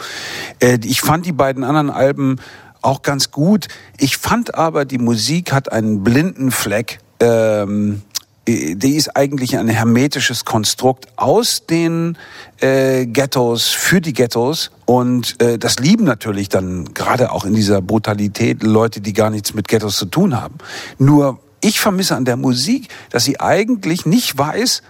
Äh, 0.59 0.79
ich 0.85 1.03
fand 1.03 1.27
die 1.27 1.33
beiden 1.33 1.65
anderen 1.65 1.91
Alben 1.91 2.37
auch 2.81 3.03
ganz 3.03 3.31
gut. 3.31 3.69
Ich 3.99 4.17
fand 4.17 4.55
aber, 4.55 4.87
die 4.87 4.97
Musik 4.97 5.53
hat 5.53 5.71
einen 5.71 6.03
blinden 6.03 6.51
Fleck. 6.51 7.01
Ähm, 7.21 8.01
die 8.47 8.97
ist 8.97 9.19
eigentlich 9.19 9.59
ein 9.59 9.69
hermetisches 9.69 10.47
Konstrukt 10.47 11.09
aus 11.17 11.67
den 11.67 12.17
äh, 12.63 13.05
Ghettos 13.05 13.67
für 13.69 14.01
die 14.01 14.15
Ghettos 14.15 14.71
und 14.87 15.43
äh, 15.43 15.59
das 15.59 15.79
lieben 15.79 16.05
natürlich 16.05 16.49
dann 16.49 16.95
gerade 16.95 17.33
auch 17.33 17.45
in 17.45 17.53
dieser 17.53 17.83
Brutalität 17.83 18.63
Leute, 18.63 19.03
die 19.03 19.13
gar 19.13 19.29
nichts 19.29 19.53
mit 19.53 19.69
Ghettos 19.69 19.99
zu 19.99 20.07
tun 20.07 20.41
haben. 20.41 20.55
Nur 20.97 21.39
ich 21.61 21.81
vermisse 21.81 22.17
an 22.17 22.25
der 22.25 22.39
Musik, 22.39 22.89
dass 23.11 23.25
sie 23.25 23.39
eigentlich 23.39 24.07
nicht 24.07 24.39
weiß, 24.39 24.83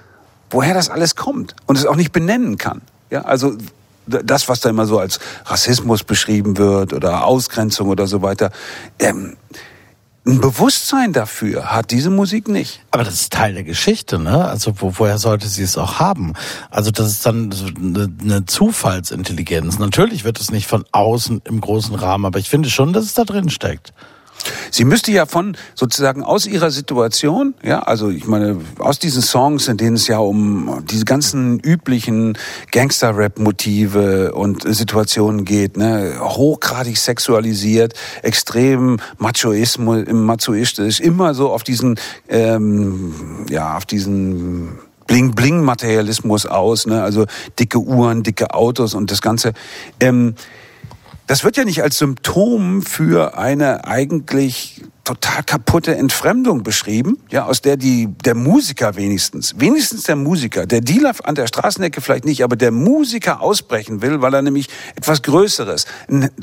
woher 0.50 0.74
das 0.74 0.90
alles 0.90 1.16
kommt 1.16 1.54
und 1.66 1.76
es 1.76 1.86
auch 1.86 1.96
nicht 1.96 2.12
benennen 2.12 2.58
kann. 2.58 2.82
Ja, 3.10 3.22
also 3.22 3.56
das, 4.06 4.48
was 4.48 4.60
da 4.60 4.70
immer 4.70 4.86
so 4.86 4.98
als 4.98 5.18
Rassismus 5.46 6.04
beschrieben 6.04 6.56
wird 6.56 6.92
oder 6.92 7.24
Ausgrenzung 7.24 7.88
oder 7.88 8.06
so 8.06 8.22
weiter. 8.22 8.50
Ähm, 8.98 9.36
ein 10.26 10.40
Bewusstsein 10.42 11.14
dafür 11.14 11.72
hat 11.72 11.90
diese 11.90 12.10
Musik 12.10 12.48
nicht. 12.48 12.80
Aber 12.90 13.02
das 13.02 13.14
ist 13.14 13.32
Teil 13.32 13.54
der 13.54 13.64
Geschichte, 13.64 14.18
ne? 14.18 14.44
Also 14.44 14.74
wo, 14.78 14.92
woher 14.98 15.16
sollte 15.16 15.48
sie 15.48 15.62
es 15.62 15.78
auch 15.78 16.00
haben? 16.00 16.34
Also 16.70 16.90
das 16.90 17.08
ist 17.08 17.24
dann 17.24 17.50
so 17.50 17.66
eine, 17.66 18.12
eine 18.20 18.44
Zufallsintelligenz. 18.44 19.78
Natürlich 19.78 20.24
wird 20.24 20.38
es 20.38 20.50
nicht 20.50 20.66
von 20.66 20.84
außen 20.92 21.42
im 21.44 21.62
großen 21.62 21.94
Rahmen, 21.94 22.26
aber 22.26 22.38
ich 22.38 22.50
finde 22.50 22.68
schon, 22.68 22.92
dass 22.92 23.04
es 23.04 23.14
da 23.14 23.24
drin 23.24 23.48
steckt. 23.48 23.94
Sie 24.70 24.84
müsste 24.84 25.12
ja 25.12 25.26
von 25.26 25.56
sozusagen 25.74 26.22
aus 26.22 26.46
ihrer 26.46 26.70
Situation, 26.70 27.54
ja, 27.62 27.80
also 27.80 28.10
ich 28.10 28.26
meine, 28.26 28.60
aus 28.78 28.98
diesen 28.98 29.22
Songs, 29.22 29.68
in 29.68 29.76
denen 29.76 29.96
es 29.96 30.08
ja 30.08 30.18
um 30.18 30.84
diese 30.90 31.04
ganzen 31.04 31.58
üblichen 31.60 32.36
Gangster-Rap-Motive 32.70 34.32
und 34.34 34.62
Situationen 34.74 35.44
geht, 35.44 35.76
ne, 35.76 36.14
hochgradig 36.20 36.98
sexualisiert, 36.98 37.94
extrem 38.22 38.98
Machoismus, 39.18 40.04
machoistisch, 40.10 41.00
immer 41.00 41.34
so 41.34 41.50
auf 41.50 41.62
diesen, 41.62 41.98
ähm, 42.28 43.46
ja, 43.48 43.76
auf 43.76 43.86
diesen 43.86 44.78
Bling-Bling-Materialismus 45.06 46.46
aus, 46.46 46.86
ne, 46.86 47.02
also 47.02 47.26
dicke 47.58 47.78
Uhren, 47.78 48.22
dicke 48.22 48.54
Autos 48.54 48.94
und 48.94 49.10
das 49.10 49.22
Ganze. 49.22 49.52
Ähm, 50.00 50.34
das 51.28 51.44
wird 51.44 51.58
ja 51.58 51.64
nicht 51.64 51.82
als 51.82 51.98
Symptom 51.98 52.82
für 52.82 53.36
eine 53.36 53.84
eigentlich 53.84 54.82
total 55.04 55.42
kaputte 55.42 55.94
Entfremdung 55.94 56.62
beschrieben, 56.62 57.18
ja, 57.30 57.44
aus 57.44 57.60
der 57.60 57.76
die, 57.76 58.08
der 58.24 58.34
Musiker 58.34 58.96
wenigstens, 58.96 59.54
wenigstens 59.58 60.04
der 60.04 60.16
Musiker, 60.16 60.66
der 60.66 60.80
Dealer 60.80 61.14
an 61.24 61.34
der 61.34 61.46
Straßenecke 61.46 62.00
vielleicht 62.00 62.24
nicht, 62.24 62.42
aber 62.42 62.56
der 62.56 62.70
Musiker 62.70 63.42
ausbrechen 63.42 64.00
will, 64.02 64.22
weil 64.22 64.34
er 64.34 64.42
nämlich 64.42 64.68
etwas 64.96 65.22
Größeres, 65.22 65.86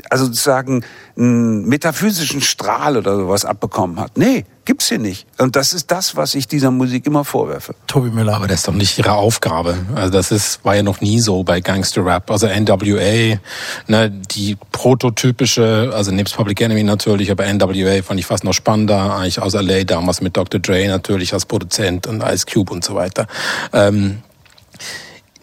also 0.10 0.26
sozusagen 0.26 0.84
einen 1.18 1.68
metaphysischen 1.68 2.42
Strahl 2.42 2.96
oder 2.96 3.16
sowas 3.18 3.44
abbekommen 3.44 4.00
hat. 4.00 4.18
Nee, 4.18 4.46
gibt's 4.66 4.90
hier 4.90 5.00
nicht. 5.00 5.28
Und 5.38 5.56
das 5.56 5.74
ist 5.74 5.92
das, 5.92 6.16
was 6.16 6.36
ich 6.36 6.48
dieser 6.48 6.72
Musik 6.72 7.06
immer 7.06 7.24
vorwerfe. 7.24 7.76
Tobi 7.88 8.10
Müller. 8.10 8.36
Aber 8.36 8.48
das 8.48 8.60
ist 8.60 8.68
doch 8.68 8.74
nicht 8.74 8.98
ihre 8.98 9.14
Aufgabe. 9.14 9.78
Also 9.96 10.12
das 10.12 10.32
ist, 10.32 10.66
war 10.66 10.76
ja 10.76 10.84
noch 10.84 11.02
nie 11.02 11.20
so 11.20 11.44
bei 11.44 11.62
Gangster 11.62 12.06
Rap. 12.06 12.30
Also 12.30 12.48
NWA, 12.48 13.40
ne, 13.88 14.10
die 14.32 14.58
prototypische, 14.72 15.92
also 15.94 16.12
nebst 16.12 16.36
Public 16.36 16.62
Enemy 16.62 16.84
natürlich, 16.84 17.32
aber 17.32 17.46
NWA 17.52 18.02
fand 18.04 18.20
ich 18.20 18.26
fast 18.26 18.44
noch 18.44 18.54
spannender, 18.54 19.16
eigentlich 19.16 19.40
aus 19.40 19.54
LA 19.54 19.84
damals 19.84 20.22
mit 20.22 20.36
Dr. 20.36 20.60
Dre 20.60 20.88
natürlich 20.88 21.34
als 21.34 21.46
Produzent 21.46 22.08
und 22.08 22.22
Ice 22.22 22.46
Cube 22.52 22.74
und 22.74 22.84
so 22.84 22.96
weiter. 22.96 23.28
Ähm, 23.72 24.24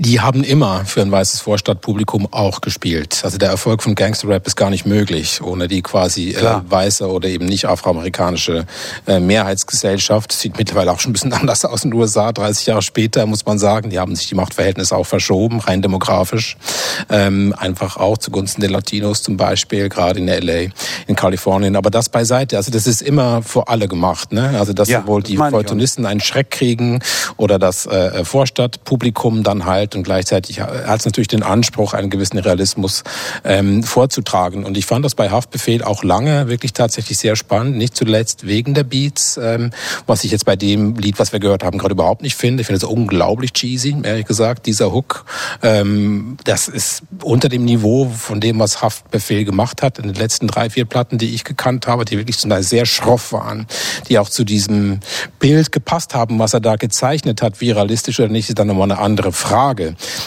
die 0.05 0.21
haben 0.21 0.43
immer 0.43 0.85
für 0.85 1.01
ein 1.01 1.13
weißes 1.13 1.41
Vorstadtpublikum 1.43 2.27
auch 2.33 2.61
gespielt. 2.61 3.21
Also 3.23 3.39
der 3.39 3.51
Erfolg 3.51 3.85
von 3.85 3.95
Gangster 3.95 4.27
Rap 4.29 4.49
ist 4.49 4.57
gar 4.57 4.69
nicht 4.69 4.85
möglich, 4.85 5.41
ohne 5.41 5.69
die 5.69 5.81
quasi 5.81 6.31
äh, 6.31 6.61
weiße 6.69 7.09
oder 7.09 7.29
eben 7.29 7.47
nicht 7.47 7.67
afroamerikanische 7.67 8.67
äh, 9.07 9.21
Mehrheitsgesellschaft. 9.21 10.33
Sieht 10.33 10.59
mittlerweile 10.59 10.91
auch 10.91 10.99
schon 10.99 11.11
ein 11.11 11.13
bisschen 11.13 11.33
anders 11.33 11.65
aus 11.65 11.85
in 11.85 11.93
den 11.93 12.01
USA. 12.01 12.33
30 12.33 12.67
Jahre 12.67 12.83
später 12.83 13.27
muss 13.27 13.47
man 13.47 13.61
sagen, 13.61 13.91
die 13.91 14.01
haben 14.01 14.17
sich 14.17 14.29
die 14.29 14.35
Machtverhältnisse 14.35 14.97
auch 14.97 15.07
verschoben, 15.07 15.61
rein 15.61 15.83
demografisch. 15.83 16.57
Ähm, 17.09 17.55
einfach 17.57 17.97
auch 17.97 18.19
zugunsten 18.19 18.61
der 18.61 18.71
Latinos 18.71 19.23
zum 19.23 19.37
Beispiel, 19.37 19.89
gerade 19.89 20.19
in 20.19 20.27
LA, 20.27 20.73
in 21.07 21.15
Kalifornien. 21.15 21.77
Aber 21.77 21.91
das 21.91 22.09
beiseite. 22.09 22.57
Also 22.57 22.73
das 22.73 22.89
ist 22.89 23.03
immer 23.03 23.43
für 23.43 23.69
alle 23.69 23.87
gemacht. 23.87 24.33
Ne? 24.33 24.59
Also 24.59 24.73
dass 24.73 24.89
Ja, 24.89 25.03
sowohl 25.03 25.23
das 25.23 25.31
die. 25.31 25.37
Feuilletonisten 25.37 26.07
einen 26.07 26.21
Schreck 26.21 26.51
kriegen 26.51 27.01
oder 27.37 27.61
das 27.61 27.87
äh, 27.87 28.25
Vorstadtpublikum 28.25 29.45
dann 29.45 29.65
halt 29.65 29.92
und 29.95 30.03
gleichzeitig 30.03 30.61
hat 30.61 31.01
es 31.01 31.05
natürlich 31.05 31.29
den 31.29 31.43
Anspruch, 31.43 31.95
einen 31.95 32.11
gewissen 32.11 32.39
Realismus 32.39 33.05
ähm, 33.45 33.83
vorzutragen. 33.83 34.65
Und 34.65 34.77
ich 34.77 34.87
fand 34.87 35.05
das 35.05 35.15
bei 35.15 35.31
Haftbefehl 35.31 35.83
auch 35.83 36.03
lange 36.03 36.49
wirklich 36.49 36.73
tatsächlich 36.73 37.19
sehr 37.19 37.37
spannend, 37.37 37.77
nicht 37.77 37.97
zuletzt 37.97 38.47
wegen 38.47 38.75
der 38.75 38.85
Beats, 38.85 39.39
ähm, 39.43 39.71
was 40.07 40.25
ich 40.25 40.31
jetzt 40.31 40.45
bei 40.45 40.57
dem 40.57 40.97
Lied, 40.97 41.19
was 41.19 41.33
wir 41.33 41.41
gehört 41.41 41.65
haben, 41.65 41.79
gerade 41.79 41.93
überhaupt 41.93 42.23
nicht 42.23 42.35
finde. 42.35 42.63
Ich 42.63 42.67
finde 42.67 42.79
es 42.79 42.85
unglaublich 42.85 43.53
cheesy, 43.53 43.97
ehrlich 44.03 44.27
gesagt, 44.27 44.67
dieser 44.67 44.93
Hook. 44.93 45.25
Ähm, 45.63 46.37
das 46.45 46.69
ist 46.69 47.03
unter 47.23 47.49
dem 47.49 47.65
Niveau 47.65 48.09
von 48.09 48.41
dem, 48.41 48.59
was 48.59 48.83
Haftbefehl 48.83 49.45
gemacht 49.45 49.83
hat 49.83 49.99
in 49.99 50.05
den 50.05 50.15
letzten 50.15 50.47
drei, 50.49 50.71
vier 50.71 50.85
Platten, 50.85 51.19
die 51.19 51.35
ich 51.35 51.45
gekannt 51.45 51.87
habe, 51.87 52.05
die 52.05 52.17
wirklich 52.17 52.39
zum 52.39 52.51
Teil 52.51 52.63
sehr 52.63 52.87
schroff 52.87 53.33
waren, 53.33 53.67
die 54.09 54.19
auch 54.19 54.29
zu 54.29 54.45
diesem 54.45 55.01
Bild 55.39 55.73
gepasst 55.73 56.15
haben, 56.15 56.39
was 56.39 56.55
er 56.55 56.61
da 56.61 56.77
gezeichnet 56.77 57.43
hat, 57.43 57.61
wie 57.61 57.71
realistisch 57.71 58.21
oder 58.21 58.29
nicht, 58.29 58.49
ist 58.49 58.59
dann 58.59 58.67
nochmal 58.67 58.91
eine 58.91 58.99
andere 58.99 59.33
Frage. 59.33 59.72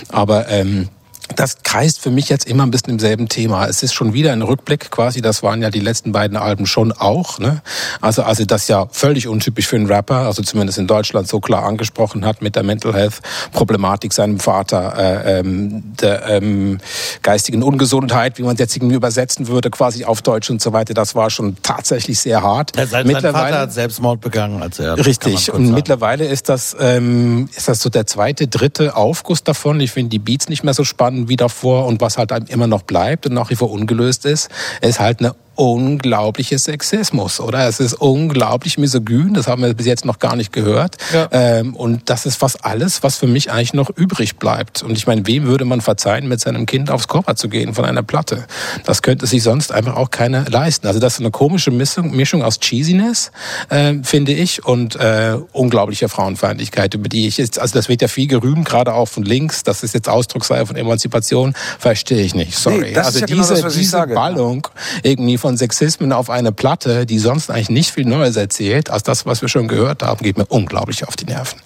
Aber 0.10 0.48
ähm, 0.50 0.90
das 1.36 1.64
kreist 1.64 2.00
für 2.00 2.12
mich 2.12 2.30
jetzt 2.30 2.48
immer 2.48 2.64
ein 2.64 2.72
bisschen 2.72 2.92
im 2.92 3.00
selben 3.00 3.28
Thema. 3.28 3.66
Es 3.68 3.82
ist 3.84 3.94
schon 3.94 4.14
wieder 4.14 4.32
ein 4.32 4.42
Rückblick 4.42 4.92
quasi, 4.92 5.22
das 5.22 5.42
waren 5.44 5.62
ja 5.62 5.70
die 5.70 5.80
letzten 5.80 6.12
beiden 6.12 6.38
Alben 6.38 6.68
schon 6.68 6.92
auch. 6.92 7.40
Ne? 7.40 7.62
Also, 8.02 8.24
also 8.24 8.46
das 8.46 8.68
ja 8.68 8.88
völlig 8.92 9.28
untypisch 9.28 9.68
für 9.68 9.76
einen 9.76 9.88
Rapper, 9.88 10.28
also 10.28 10.44
zumindest 10.44 10.78
in 10.78 10.88
Deutschland 10.88 11.28
so 11.28 11.40
klar 11.40 11.64
angesprochen 11.64 12.26
hat 12.26 12.42
mit 12.42 12.56
der 12.56 12.64
Mental 12.64 12.94
Health 12.94 13.22
Problematik 13.54 14.14
seinem 14.14 14.40
Vater, 14.40 14.94
äh, 14.98 15.40
ähm, 15.40 15.84
der 16.00 16.28
ähm, 16.28 16.80
geistigen 17.24 17.64
Ungesundheit, 17.64 18.38
wie 18.38 18.44
man 18.44 18.54
es 18.54 18.60
jetzt 18.60 18.76
irgendwie 18.76 18.96
übersetzen 18.96 19.48
würde, 19.48 19.72
quasi 19.72 20.06
auf 20.06 20.22
Deutsch 20.22 20.50
und 20.50 20.62
so 20.62 20.74
weiter. 20.74 20.94
Das 20.94 21.16
war 21.16 21.30
schon 21.30 21.58
tatsächlich 21.64 22.20
sehr 22.20 22.44
hart. 22.44 22.78
Ja, 22.78 22.86
sein, 22.86 23.08
sein 23.08 23.34
Vater 23.34 23.60
hat 23.60 23.74
Selbstmord 23.74 24.22
begangen, 24.22 24.62
als 24.62 24.80
er. 24.80 25.04
Richtig. 25.04 25.52
Und 25.52 25.72
mittlerweile 25.72 26.26
ist 26.26 26.50
das, 26.50 26.76
ähm, 26.80 27.50
ist 27.56 27.68
das 27.68 27.82
so 27.82 27.90
der 27.90 28.06
zweite, 28.06 28.48
dritte 28.48 28.96
Aufguss 28.96 29.44
davon. 29.44 29.80
Ich 29.80 29.92
finde 29.92 30.10
die 30.10 30.20
Beats 30.20 30.50
nicht 30.50 30.64
mehr 30.64 30.74
so 30.74 30.84
spannend 30.84 31.15
wie 31.30 31.36
davor 31.36 31.86
und 31.86 32.02
was 32.02 32.18
halt 32.18 32.32
immer 32.50 32.68
noch 32.68 32.84
bleibt 32.84 33.26
und 33.26 33.34
nach 33.34 33.50
wie 33.50 33.56
vor 33.56 33.72
ungelöst 33.72 34.26
ist, 34.26 34.50
ist 34.82 35.00
halt 35.00 35.20
eine 35.20 35.36
unglaubliches 35.56 36.66
Sexismus, 36.66 37.40
oder? 37.40 37.68
Es 37.68 37.80
ist 37.80 37.94
unglaublich 37.94 38.78
misogyn, 38.78 39.34
das 39.34 39.48
haben 39.48 39.64
wir 39.64 39.74
bis 39.74 39.86
jetzt 39.86 40.06
noch 40.06 40.20
gar 40.20 40.36
nicht 40.36 40.52
gehört. 40.52 40.98
Ja. 41.14 41.28
Ähm, 41.32 41.76
und 41.76 42.10
das 42.10 42.26
ist 42.26 42.36
fast 42.36 42.64
alles, 42.66 43.04
was 43.04 43.18
für 43.18 43.28
mich 43.28 43.52
eigentlich 43.52 43.74
noch 43.74 43.90
übrig 43.90 44.38
bleibt. 44.38 44.84
Und 44.84 44.98
ich 44.98 45.08
meine, 45.08 45.26
wem 45.28 45.46
würde 45.46 45.66
man 45.66 45.82
verzeihen, 45.82 46.28
mit 46.28 46.42
seinem 46.42 46.66
Kind 46.66 46.92
aufs 46.92 47.08
Körper 47.08 47.36
zu 47.36 47.50
gehen 47.50 47.74
von 47.74 47.86
einer 47.86 48.04
Platte? 48.04 48.46
Das 48.86 49.02
könnte 49.02 49.28
sich 49.28 49.44
sonst 49.44 49.72
einfach 49.72 49.96
auch 49.96 50.12
keiner 50.12 50.46
leisten. 50.50 50.88
Also 50.88 51.00
das 51.00 51.14
ist 51.14 51.20
eine 51.20 51.32
komische 51.32 51.72
Mischung, 51.72 52.16
Mischung 52.16 52.44
aus 52.44 52.60
Cheesiness, 52.60 53.32
äh, 53.70 53.94
finde 54.04 54.34
ich, 54.34 54.66
und 54.66 54.96
äh, 54.98 55.38
unglaublicher 55.54 56.10
Frauenfeindlichkeit, 56.10 56.94
über 56.94 57.08
die 57.08 57.28
ich 57.28 57.38
jetzt, 57.38 57.60
also 57.60 57.74
das 57.74 57.90
wird 57.90 58.02
ja 58.02 58.08
viel 58.08 58.28
gerühmt, 58.28 58.66
gerade 58.68 58.94
auch 58.94 59.08
von 59.08 59.24
links, 59.24 59.64
dass 59.64 59.84
es 59.84 59.94
jetzt 59.94 60.10
Ausdruck 60.10 60.46
sei 60.46 60.66
von 60.66 60.76
Emanzipation, 60.76 61.54
verstehe 61.80 62.24
ich 62.24 62.36
nicht. 62.36 62.58
Sorry. 62.58 62.80
Nee, 62.80 62.94
das 62.94 63.08
also 63.08 63.18
ist 63.18 63.22
ja 63.22 63.28
diese, 63.28 63.38
genau 63.38 63.50
das, 63.50 63.64
was 63.64 63.74
diese 63.74 63.82
ich 63.82 63.90
sage. 63.90 64.14
Ballung 64.14 64.68
irgendwie 65.04 65.38
von 65.46 65.58
Sexismen 65.58 66.12
auf 66.12 66.32
eine 66.32 66.52
Platte, 66.52 67.06
die 67.06 67.20
sonst 67.20 67.52
eigentlich 67.52 67.70
nicht 67.70 67.92
viel 67.92 68.06
Neues 68.06 68.36
erzählt, 68.36 68.90
als 68.90 69.04
das, 69.04 69.28
was 69.28 69.44
wir 69.44 69.48
schon 69.48 69.68
gehört 69.68 70.02
haben, 70.02 70.24
geht 70.24 70.40
mir 70.40 70.46
unglaublich 70.48 71.08
auf 71.08 71.16
die 71.16 71.26
Nerven. 71.26 71.62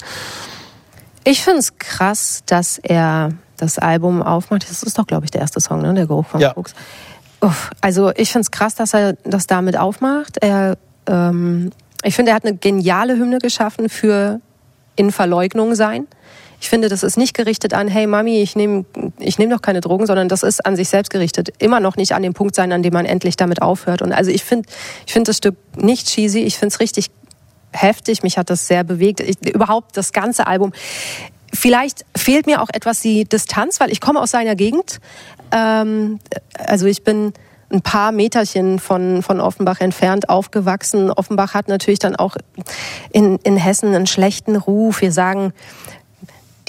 Ich 1.23 1.43
finde 1.43 1.59
es 1.59 1.77
krass, 1.77 2.43
dass 2.45 2.77
er 2.77 3.31
das 3.55 3.79
Album 3.79 4.21
aufmacht. 4.21 4.69
Das 4.69 4.83
ist 4.83 4.97
doch, 4.97 5.07
glaube 5.07 5.23
ich, 5.23 5.31
der 5.31 5.39
erste 5.39 5.61
Song, 5.61 5.81
ne? 5.81 5.93
Der 5.93 6.07
Geruch 6.07 6.25
von 6.25 6.41
Ja. 6.41 6.53
Fuchs. 6.55 6.73
Uff, 7.39 7.71
also 7.79 8.11
ich 8.17 8.33
finde 8.33 8.41
es 8.41 8.51
krass, 8.51 8.75
dass 8.75 8.93
er 8.93 9.13
das 9.23 9.47
damit 9.47 9.77
aufmacht. 9.77 10.39
Er, 10.41 10.77
ähm, 11.07 11.71
ich 12.03 12.15
finde, 12.15 12.31
er 12.31 12.35
hat 12.35 12.43
eine 12.43 12.57
geniale 12.57 13.15
Hymne 13.15 13.37
geschaffen 13.37 13.87
für 13.87 14.41
in 14.97 15.13
Verleugnung 15.13 15.73
sein. 15.73 16.05
Ich 16.61 16.69
finde, 16.69 16.89
das 16.89 17.03
ist 17.03 17.17
nicht 17.17 17.33
gerichtet 17.33 17.73
an, 17.73 17.87
hey 17.87 18.07
Mami, 18.07 18.41
ich 18.41 18.55
nehme 18.55 18.85
ich 19.19 19.39
nehm 19.39 19.49
doch 19.49 19.61
keine 19.61 19.81
Drogen, 19.81 20.05
sondern 20.05 20.29
das 20.29 20.43
ist 20.43 20.65
an 20.65 20.75
sich 20.75 20.89
selbst 20.89 21.09
gerichtet. 21.09 21.49
Immer 21.59 21.79
noch 21.79 21.95
nicht 21.95 22.13
an 22.13 22.23
dem 22.23 22.33
Punkt 22.33 22.55
sein, 22.55 22.71
an 22.71 22.83
dem 22.83 22.93
man 22.93 23.05
endlich 23.05 23.37
damit 23.37 23.61
aufhört. 23.61 24.01
Und 24.01 24.11
also 24.11 24.31
ich 24.31 24.43
finde 24.43 24.67
ich 25.05 25.13
finde 25.13 25.29
das 25.29 25.37
Stück 25.37 25.55
nicht 25.77 26.07
cheesy, 26.07 26.39
ich 26.39 26.57
finde 26.57 26.73
es 26.73 26.79
richtig 26.79 27.09
heftig, 27.71 28.23
mich 28.23 28.37
hat 28.37 28.49
das 28.49 28.67
sehr 28.67 28.83
bewegt. 28.83 29.19
Ich, 29.19 29.37
überhaupt 29.47 29.95
das 29.95 30.11
ganze 30.11 30.47
Album. 30.47 30.73
Vielleicht 31.53 32.05
fehlt 32.15 32.45
mir 32.45 32.61
auch 32.61 32.69
etwas 32.71 33.01
die 33.01 33.25
Distanz, 33.25 33.79
weil 33.79 33.91
ich 33.91 34.01
komme 34.01 34.21
aus 34.21 34.31
seiner 34.31 34.55
Gegend. 34.55 34.99
Ähm, 35.51 36.19
also 36.53 36.85
ich 36.85 37.03
bin 37.03 37.33
ein 37.71 37.81
paar 37.81 38.11
Meterchen 38.11 38.79
von, 38.79 39.21
von 39.21 39.39
Offenbach 39.39 39.79
entfernt 39.79 40.29
aufgewachsen. 40.29 41.11
Offenbach 41.11 41.53
hat 41.53 41.67
natürlich 41.67 41.99
dann 41.99 42.15
auch 42.15 42.35
in, 43.11 43.37
in 43.43 43.57
Hessen 43.57 43.93
einen 43.93 44.07
schlechten 44.07 44.55
Ruf. 44.55 45.01
Wir 45.01 45.11
sagen, 45.11 45.53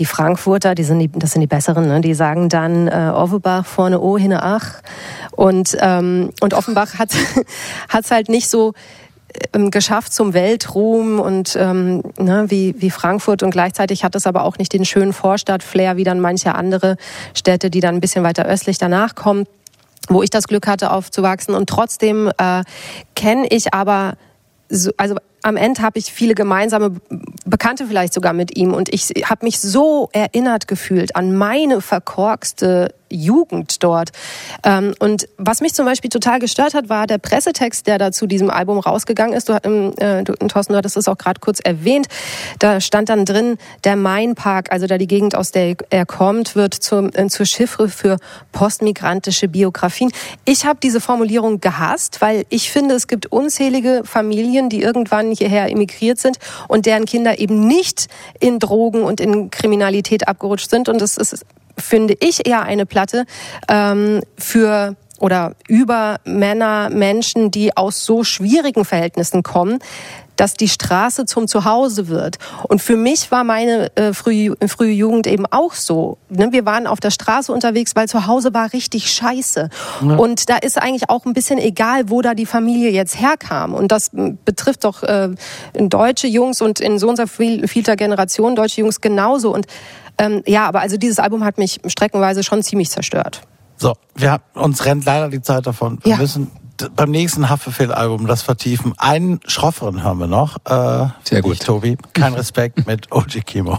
die 0.01 0.07
Frankfurter, 0.07 0.75
die 0.75 0.83
sind 0.83 0.99
die, 0.99 1.11
das 1.13 1.33
sind 1.33 1.43
die 1.43 1.47
besseren, 1.47 1.87
ne? 1.87 2.01
die 2.01 2.15
sagen 2.15 2.49
dann 2.49 2.89
äh, 2.89 3.13
Offenbach 3.15 3.67
vorne 3.67 4.01
O, 4.01 4.19
hinne 4.19 4.43
Ach. 4.43 4.81
Und, 5.33 5.77
ähm, 5.81 6.31
und 6.41 6.55
Offenbach 6.55 6.99
hat 6.99 7.11
es 7.99 8.11
halt 8.11 8.29
nicht 8.29 8.49
so 8.49 8.73
ähm, 9.53 9.71
geschafft 9.71 10.13
zum 10.13 10.33
Weltruhm 10.33 11.21
und 11.21 11.55
ähm, 11.55 12.03
ne, 12.19 12.47
wie, 12.49 12.75
wie 12.79 12.91
Frankfurt 12.91 13.43
und 13.43 13.51
gleichzeitig 13.51 14.03
hat 14.03 14.15
es 14.15 14.27
aber 14.27 14.45
auch 14.45 14.59
nicht 14.59 14.73
den 14.73 14.85
schönen 14.85 15.13
Vorstadt-Flair 15.13 15.97
wie 15.97 16.05
dann 16.05 16.21
manche 16.21 16.55
andere 16.55 16.97
Städte, 17.35 17.71
die 17.71 17.81
dann 17.81 17.97
ein 17.97 18.01
bisschen 18.01 18.25
weiter 18.25 18.47
östlich 18.47 18.79
danach 18.79 19.15
kommen, 19.15 19.45
wo 20.09 20.23
ich 20.23 20.31
das 20.31 20.49
Glück 20.49 20.67
hatte 20.67 20.91
aufzuwachsen 20.91 21.55
und 21.55 21.69
trotzdem 21.69 22.31
äh, 22.39 22.65
kenne 23.15 23.47
ich 23.51 23.75
aber 23.75 24.15
so, 24.71 24.91
also 24.97 25.17
am 25.43 25.57
Ende 25.57 25.83
habe 25.83 25.99
ich 25.99 26.13
viele 26.13 26.35
gemeinsame 26.35 26.97
Bekannte 27.45 27.87
vielleicht 27.87 28.13
sogar 28.13 28.33
mit 28.33 28.57
ihm 28.57 28.73
und 28.75 28.93
ich 28.93 29.11
habe 29.25 29.45
mich 29.45 29.61
so 29.61 30.09
erinnert 30.13 30.69
gefühlt 30.69 31.17
an 31.17 31.37
meine 31.37 31.81
verkorkste 31.81 32.95
Jugend 33.11 33.83
dort. 33.83 34.11
Ähm, 34.65 34.95
und 34.99 35.29
was 35.37 35.61
mich 35.61 35.75
zum 35.75 35.85
Beispiel 35.85 36.11
total 36.11 36.39
gestört 36.39 36.75
hat, 36.75 36.89
war 36.89 37.07
der 37.07 37.19
Pressetext, 37.19 37.87
der 37.87 37.99
da 37.99 38.13
zu 38.13 38.27
diesem 38.27 38.51
Album 38.51 38.79
rausgegangen 38.79 39.37
ist. 39.37 39.49
Du, 39.49 39.53
äh, 39.55 40.23
du 40.25 40.33
Thorsten, 40.35 40.73
du 40.73 40.79
hattest 40.79 40.97
es 40.97 41.09
auch 41.09 41.19
gerade 41.19 41.41
kurz 41.41 41.61
erwähnt. 41.61 42.07
Da 42.59 42.81
stand 42.81 43.09
dann 43.09 43.25
drin, 43.25 43.59
der 43.85 43.97
Mainpark, 43.97 44.73
also 44.73 44.87
da 44.87 44.97
die 44.97 45.07
Gegend, 45.07 45.35
aus 45.35 45.51
der 45.51 45.75
er 45.91 46.07
kommt, 46.07 46.55
wird 46.55 46.75
zur, 46.75 47.11
äh, 47.19 47.27
zur 47.29 47.47
Chiffre 47.47 47.89
für 47.89 48.19
postmigrantische 48.53 49.49
Biografien. 49.49 50.13
Ich 50.45 50.65
habe 50.65 50.79
diese 50.83 51.01
Formulierung 51.01 51.61
gehasst, 51.61 52.21
weil 52.21 52.45
ich 52.49 52.71
finde, 52.71 52.95
es 52.95 53.09
gibt 53.09 53.27
unzählige 53.27 54.03
Familien, 54.05 54.69
die 54.69 54.83
irgendwann 54.83 55.30
hierher 55.33 55.71
emigriert 55.71 56.19
sind 56.19 56.39
und 56.69 56.87
deren 56.87 57.05
Kinder 57.05 57.39
eben 57.39 57.67
nicht 57.67 58.09
in 58.39 58.59
Drogen 58.59 59.03
und 59.03 59.21
in 59.21 59.51
Kriminalität 59.51 60.29
abgerutscht 60.29 60.71
sind. 60.71 60.89
Und 60.89 61.01
das 61.01 61.17
ist 61.17 61.45
finde 61.81 62.15
ich 62.21 62.47
eher 62.47 62.63
eine 62.63 62.87
Platte 62.87 63.25
ähm, 63.69 64.21
für 64.37 64.97
oder 65.19 65.55
über 65.69 66.19
Männer, 66.25 66.89
Menschen, 66.91 67.51
die 67.51 67.77
aus 67.77 68.05
so 68.05 68.25
schwierigen 68.25 68.85
Verhältnissen 68.85 69.43
kommen, 69.43 69.79
dass 70.41 70.55
die 70.55 70.69
Straße 70.69 71.27
zum 71.27 71.47
Zuhause 71.49 72.09
wird. 72.09 72.39
Und 72.67 72.81
für 72.81 72.97
mich 72.97 73.31
war 73.31 73.45
meine 73.45 73.95
äh, 73.97 74.15
frühe, 74.15 74.57
frühe 74.69 74.91
Jugend 74.93 75.27
eben 75.27 75.45
auch 75.45 75.75
so. 75.75 76.17
Ne? 76.31 76.49
Wir 76.51 76.65
waren 76.65 76.87
auf 76.87 76.99
der 76.99 77.11
Straße 77.11 77.53
unterwegs, 77.53 77.95
weil 77.95 78.09
zu 78.09 78.27
Hause 78.27 78.55
war 78.55 78.73
richtig 78.73 79.11
scheiße. 79.11 79.69
Ja. 80.01 80.17
Und 80.17 80.49
da 80.49 80.57
ist 80.57 80.79
eigentlich 80.79 81.11
auch 81.11 81.27
ein 81.27 81.35
bisschen 81.35 81.59
egal, 81.59 82.09
wo 82.09 82.23
da 82.23 82.33
die 82.33 82.47
Familie 82.47 82.91
jetzt 82.91 83.21
herkam. 83.21 83.75
Und 83.75 83.93
das 83.93 84.11
betrifft 84.47 84.85
doch 84.85 85.03
äh, 85.03 85.29
deutsche 85.75 86.27
Jungs 86.27 86.63
und 86.63 86.81
in 86.81 86.99
so 86.99 87.11
unserer 87.11 87.27
viel, 87.27 87.69
vielter 87.69 87.97
Generation 87.97 88.57
deutsche 88.57 88.81
Jungs 88.81 89.03
genauso. 89.03 89.53
Und 89.53 89.67
ähm, 90.17 90.43
ja, 90.47 90.67
aber 90.67 90.81
also 90.81 90.97
dieses 90.97 91.19
Album 91.19 91.45
hat 91.45 91.59
mich 91.59 91.81
streckenweise 91.87 92.43
schon 92.43 92.63
ziemlich 92.63 92.89
zerstört. 92.89 93.43
So, 93.77 93.95
wir 94.15 94.33
haben, 94.33 94.43
uns 94.55 94.87
rennt 94.87 95.05
leider 95.05 95.29
die 95.29 95.43
Zeit 95.43 95.67
davon. 95.67 95.99
Wir 96.03 96.13
Ja. 96.13 96.17
müssen 96.17 96.51
beim 96.97 97.11
nächsten 97.11 97.49
Haftbefehl-Album 97.49 98.27
das 98.27 98.43
vertiefen. 98.43 98.95
Einen 98.99 99.41
schrofferen 99.47 100.03
hören 100.03 100.19
wir 100.19 100.27
noch. 100.27 100.57
Äh, 100.65 101.09
Sehr 101.25 101.43
gut. 101.43 101.53
Dich, 101.53 101.59
Tobi. 101.61 101.99
Kein 102.13 102.35
Respekt 102.35 102.87
mit 102.87 103.11
OG 103.13 103.45
Kimo. 103.45 103.79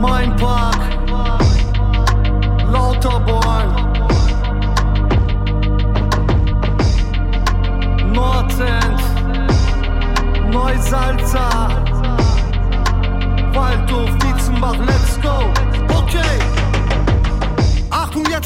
Mein 0.00 0.36
Park, 0.36 0.78
Lauterborn, 2.70 3.74
Nordend, 8.12 9.00
Neusalza, 10.52 11.57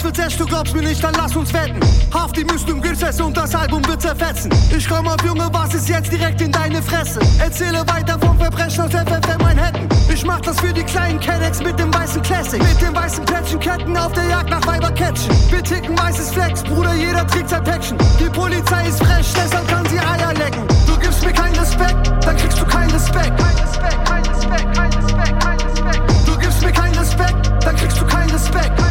Jetzt 0.03 0.19
wird's 0.19 0.33
echt, 0.33 0.41
du 0.41 0.47
glaubst 0.47 0.75
mir 0.75 0.83
nicht, 0.83 1.05
dann 1.05 1.15
lass 1.15 1.37
uns 1.37 1.55
wetten. 1.55 1.79
Haft 2.13 2.37
die 2.37 2.43
müsst 2.43 2.69
im 2.69 2.83
Gürses 2.83 3.21
und 3.21 3.37
das 3.37 3.55
Album 3.55 3.87
wird 3.87 4.03
zerfetzen. 4.03 4.51
Ich 4.77 4.89
komm 4.89 5.07
auf 5.07 5.23
Junge, 5.25 5.49
was 5.53 5.75
ist 5.75 5.89
jetzt 5.89 6.11
direkt 6.11 6.41
in 6.41 6.51
deine 6.51 6.83
Fresse? 6.83 7.21
Erzähle 7.39 7.87
weiter 7.87 8.19
vom 8.19 8.37
Verbrechen 8.37 8.81
aus 8.81 8.91
FFM 8.91 9.41
Manhattan. 9.41 9.89
Ich 10.13 10.25
mach 10.25 10.41
das 10.41 10.59
für 10.59 10.73
die 10.73 10.83
kleinen 10.83 11.21
Kennex 11.21 11.63
mit 11.63 11.79
dem 11.79 11.95
weißen 11.95 12.21
Classic. 12.23 12.61
Mit 12.61 12.83
den 12.83 12.93
weißen 12.97 13.25
Plättchenketten 13.25 13.97
auf 13.97 14.13
der 14.13 14.25
Jagd 14.25 14.51
nach 14.51 14.67
Weibercatchen. 14.67 15.31
Wir 15.53 15.63
ticken 15.63 15.97
weißes 15.97 16.33
Flex, 16.33 16.65
Bruder, 16.65 16.95
jeder 16.95 17.25
trägt 17.29 17.51
sein 17.51 17.63
Päckchen. 17.63 17.97
Die 18.19 18.29
Polizei 18.31 18.89
ist 18.89 18.99
frech, 19.05 19.33
deshalb 19.37 19.69
kann 19.69 19.87
sie 19.87 20.01
Eier 20.01 20.35
lecken. 20.35 20.67
Du 20.85 20.99
gibst 20.99 21.25
mir 21.25 21.33
keinen 21.33 21.55
Respekt, 21.55 22.27
dann 22.27 22.37
kriegst 22.37 22.61
du 22.61 22.67
keinen 22.67 22.91
Respekt. 22.91 23.39
Kein 23.39 23.57
Respekt, 23.57 24.09
kein 24.09 24.25
Respekt, 24.25 24.75
kein 24.75 24.91
Respekt, 24.91 25.45
kein 25.45 25.61
Respekt. 25.61 26.03
Du 26.27 26.39
gibst 26.39 26.61
mir 26.61 26.73
keinen 26.73 26.99
Respekt, 26.99 27.65
dann 27.65 27.77
kriegst 27.77 28.01
du 28.01 28.05
keinen 28.05 28.31
Respekt. 28.31 28.33
Kein 28.33 28.33
Respekt, 28.33 28.82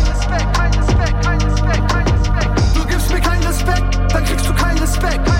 du 5.01 5.30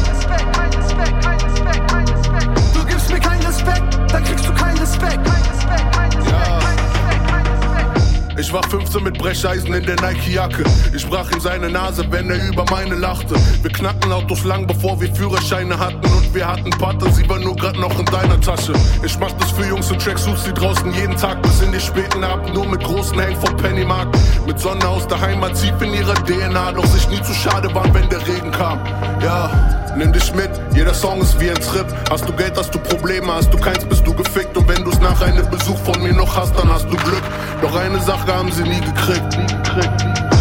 Ich 8.41 8.51
war 8.51 8.63
15 8.63 9.03
mit 9.03 9.19
Brecheisen 9.19 9.71
in 9.71 9.85
der 9.85 10.01
Nike-Jacke. 10.01 10.63
Ich 10.95 11.07
brach 11.07 11.31
ihm 11.31 11.39
seine 11.39 11.69
Nase, 11.69 12.03
wenn 12.09 12.27
er 12.31 12.43
über 12.47 12.65
meine 12.71 12.95
lachte. 12.95 13.35
Wir 13.61 13.71
knackten 13.71 14.11
Autos 14.11 14.43
lang, 14.43 14.65
bevor 14.65 14.99
wir 14.99 15.13
Führerscheine 15.13 15.77
hatten. 15.77 16.03
Und 16.11 16.33
wir 16.33 16.47
hatten 16.47 16.71
Patte, 16.71 17.11
sie 17.11 17.29
war 17.29 17.37
nur 17.37 17.55
grad 17.55 17.77
noch 17.77 17.99
in 17.99 18.05
deiner 18.07 18.41
Tasche. 18.41 18.73
Ich 19.03 19.15
mach 19.19 19.31
das 19.33 19.51
für 19.51 19.67
Jungs 19.67 19.91
in 19.91 19.99
Tracksuits, 19.99 20.45
die 20.45 20.53
draußen 20.53 20.91
jeden 20.91 21.15
Tag 21.17 21.39
bis 21.43 21.61
in 21.61 21.71
die 21.71 21.79
späten 21.79 22.23
Abend 22.23 22.51
nur 22.55 22.67
mit 22.67 22.83
großen 22.83 23.19
Hängen 23.19 23.39
vom 23.39 23.55
Pennymarkt. 23.57 24.17
Mit 24.47 24.59
Sonne 24.59 24.87
aus 24.87 25.07
der 25.07 25.21
Heimat, 25.21 25.53
tief 25.53 25.79
in 25.79 25.93
ihrer 25.93 26.15
DNA, 26.15 26.71
doch 26.71 26.85
sich 26.87 27.07
nie 27.09 27.21
zu 27.21 27.35
schade 27.35 27.71
waren, 27.75 27.93
wenn 27.93 28.09
der 28.09 28.25
Regen 28.27 28.49
kam. 28.49 28.79
Ja, 29.21 29.51
nimm 29.95 30.13
dich 30.13 30.33
mit, 30.33 30.49
jeder 30.73 30.93
Song 30.93 31.21
ist 31.21 31.39
wie 31.39 31.49
ein 31.49 31.59
Trip. 31.59 31.85
Hast 32.09 32.27
du 32.27 32.33
Geld, 32.33 32.57
hast 32.57 32.73
du 32.73 32.79
Probleme, 32.79 33.33
hast 33.33 33.53
du 33.53 33.57
keins, 33.57 33.85
bist 33.85 34.05
du 34.05 34.13
gefickt. 34.13 34.55
Und 34.57 34.67
wenn 34.67 34.83
du's 34.83 34.99
nach 34.99 35.21
einem 35.21 35.49
Besuch 35.49 35.77
von 35.79 36.01
mir 36.01 36.13
noch 36.13 36.35
hast, 36.35 36.57
dann 36.57 36.71
hast 36.71 36.85
du 36.85 36.97
Glück. 36.97 37.23
Doch 37.61 37.75
eine 37.75 37.99
Sache 37.99 38.33
haben 38.33 38.51
sie 38.51 38.63
nie 38.63 38.81
gekriegt. 38.81 39.37
Nie 39.37 39.47
gekriegt. 39.47 40.40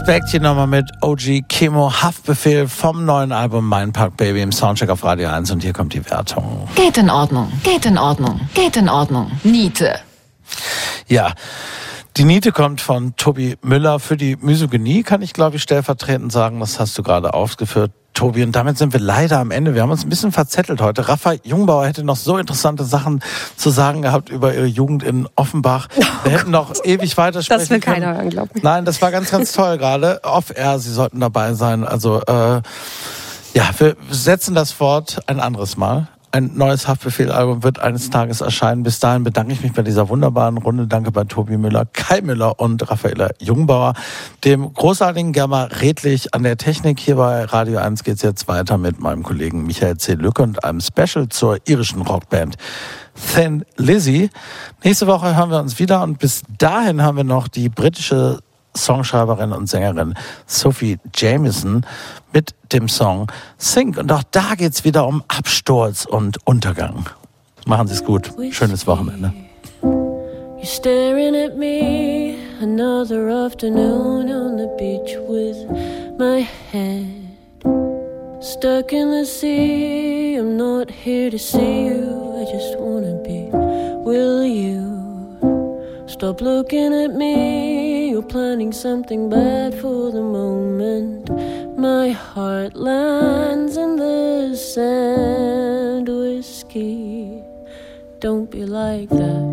Respekt 0.00 0.30
hier 0.30 0.40
nochmal 0.40 0.66
mit 0.66 0.90
OG 1.02 1.46
Chemo 1.46 1.92
Haftbefehl 1.92 2.68
vom 2.68 3.04
neuen 3.04 3.32
Album 3.32 3.66
Mein 3.66 3.92
Park 3.92 4.16
Baby 4.16 4.40
im 4.40 4.50
Soundcheck 4.50 4.88
auf 4.88 5.04
Radio 5.04 5.28
1 5.28 5.50
und 5.50 5.62
hier 5.62 5.74
kommt 5.74 5.92
die 5.92 6.02
Wertung. 6.08 6.66
Geht 6.74 6.96
in 6.96 7.10
Ordnung, 7.10 7.52
geht 7.62 7.84
in 7.84 7.98
Ordnung, 7.98 8.40
geht 8.54 8.78
in 8.78 8.88
Ordnung. 8.88 9.30
Niete. 9.44 10.00
Ja. 11.06 11.34
Die 12.16 12.24
Niete 12.24 12.50
kommt 12.50 12.80
von 12.80 13.14
Tobi 13.16 13.58
Müller. 13.60 14.00
Für 14.00 14.16
die 14.16 14.36
Misogynie 14.36 15.02
kann 15.02 15.20
ich, 15.20 15.34
glaube 15.34 15.56
ich, 15.56 15.62
stellvertretend 15.62 16.32
sagen, 16.32 16.60
das 16.60 16.80
hast 16.80 16.96
du 16.96 17.02
gerade 17.02 17.34
aufgeführt, 17.34 17.92
Tobi. 18.20 18.42
Und 18.42 18.52
damit 18.52 18.76
sind 18.76 18.92
wir 18.92 19.00
leider 19.00 19.38
am 19.38 19.50
Ende. 19.50 19.74
Wir 19.74 19.80
haben 19.80 19.90
uns 19.90 20.04
ein 20.04 20.10
bisschen 20.10 20.30
verzettelt 20.30 20.82
heute. 20.82 21.08
Rafa 21.08 21.32
Jungbauer 21.42 21.86
hätte 21.86 22.04
noch 22.04 22.16
so 22.16 22.36
interessante 22.36 22.84
Sachen 22.84 23.22
zu 23.56 23.70
sagen 23.70 24.02
gehabt 24.02 24.28
über 24.28 24.52
ihre 24.54 24.66
Jugend 24.66 25.02
in 25.02 25.26
Offenbach. 25.36 25.88
Wir 26.24 26.32
hätten 26.32 26.50
noch 26.50 26.74
ewig 26.84 27.16
weitersprechen 27.16 27.60
Das 27.60 27.70
will 27.70 27.80
können. 27.80 28.02
keiner 28.02 28.16
hören, 28.16 28.28
glaub 28.28 28.54
mir. 28.54 28.60
Nein, 28.62 28.84
das 28.84 29.00
war 29.00 29.10
ganz, 29.10 29.30
ganz 29.30 29.52
toll 29.52 29.78
gerade. 29.78 30.20
Off-Air, 30.22 30.78
Sie 30.80 30.92
sollten 30.92 31.18
dabei 31.18 31.54
sein. 31.54 31.82
Also, 31.82 32.20
äh, 32.26 32.60
ja, 33.54 33.70
wir 33.78 33.96
setzen 34.10 34.54
das 34.54 34.70
fort 34.70 35.20
ein 35.26 35.40
anderes 35.40 35.78
Mal. 35.78 36.08
Ein 36.32 36.52
neues 36.54 36.86
Haftbefehl-Album 36.86 37.64
wird 37.64 37.80
eines 37.80 38.08
Tages 38.08 38.40
erscheinen. 38.40 38.84
Bis 38.84 39.00
dahin 39.00 39.24
bedanke 39.24 39.52
ich 39.52 39.62
mich 39.62 39.72
bei 39.72 39.82
dieser 39.82 40.08
wunderbaren 40.08 40.58
Runde. 40.58 40.86
Danke 40.86 41.10
bei 41.10 41.24
Tobi 41.24 41.56
Müller, 41.56 41.86
Kai 41.92 42.20
Müller 42.20 42.60
und 42.60 42.88
Raffaella 42.88 43.30
Jungbauer. 43.40 43.94
Dem 44.44 44.72
großartigen 44.72 45.32
Germa 45.32 45.64
Redlich 45.64 46.32
an 46.32 46.44
der 46.44 46.56
Technik. 46.56 47.00
Hier 47.00 47.16
bei 47.16 47.44
Radio 47.46 47.78
1 47.80 48.04
geht's 48.04 48.22
jetzt 48.22 48.46
weiter 48.46 48.78
mit 48.78 49.00
meinem 49.00 49.24
Kollegen 49.24 49.64
Michael 49.64 49.96
C. 49.96 50.14
Lücke 50.14 50.42
und 50.42 50.62
einem 50.62 50.80
Special 50.80 51.28
zur 51.28 51.58
irischen 51.66 52.02
Rockband 52.02 52.56
Thin 53.34 53.64
Lizzy. 53.76 54.30
Nächste 54.84 55.08
Woche 55.08 55.36
hören 55.36 55.50
wir 55.50 55.58
uns 55.58 55.80
wieder 55.80 56.02
und 56.04 56.20
bis 56.20 56.42
dahin 56.58 57.02
haben 57.02 57.16
wir 57.16 57.24
noch 57.24 57.48
die 57.48 57.68
britische 57.68 58.38
Songschreiberin 58.76 59.52
und 59.52 59.68
Sängerin 59.68 60.14
Sophie 60.46 60.98
Jameson 61.14 61.84
mit 62.32 62.54
dem 62.72 62.88
Song 62.88 63.30
Sing. 63.58 63.96
Und 63.96 64.12
auch 64.12 64.22
da 64.30 64.54
geht's 64.56 64.84
wieder 64.84 65.06
um 65.06 65.22
Absturz 65.28 66.04
und 66.04 66.38
Untergang. 66.46 67.06
Machen 67.66 67.88
Sie 67.88 67.94
es 67.94 68.04
gut. 68.04 68.32
Schönes 68.50 68.86
Wochenende. 68.86 69.32
You're 69.82 70.66
staring 70.66 71.34
at 71.34 71.56
me 71.56 72.36
another 72.60 73.30
afternoon 73.30 74.30
on 74.30 74.58
the 74.58 74.68
beach 74.76 75.16
with 75.26 75.56
my 76.18 76.46
head 76.70 77.20
stuck 78.40 78.92
in 78.92 79.10
the 79.10 79.24
sea. 79.24 80.36
I'm 80.36 80.56
not 80.56 80.90
here 80.90 81.30
to 81.30 81.38
see 81.38 81.86
you, 81.86 82.36
I 82.40 82.44
just 82.50 82.78
wanna 82.78 83.14
be. 83.22 83.48
Will 84.04 84.44
you 84.44 86.04
stop 86.06 86.40
looking 86.40 86.92
at 86.92 87.14
me? 87.14 87.89
Planning 88.30 88.70
something 88.70 89.28
bad 89.28 89.74
for 89.80 90.12
the 90.12 90.22
moment. 90.22 91.28
My 91.76 92.10
heart 92.10 92.76
lands 92.76 93.76
in 93.76 93.96
the 93.96 94.54
sand. 94.54 96.08
Whiskey, 96.08 97.42
don't 98.20 98.48
be 98.48 98.64
like 98.66 99.08
that. 99.08 99.50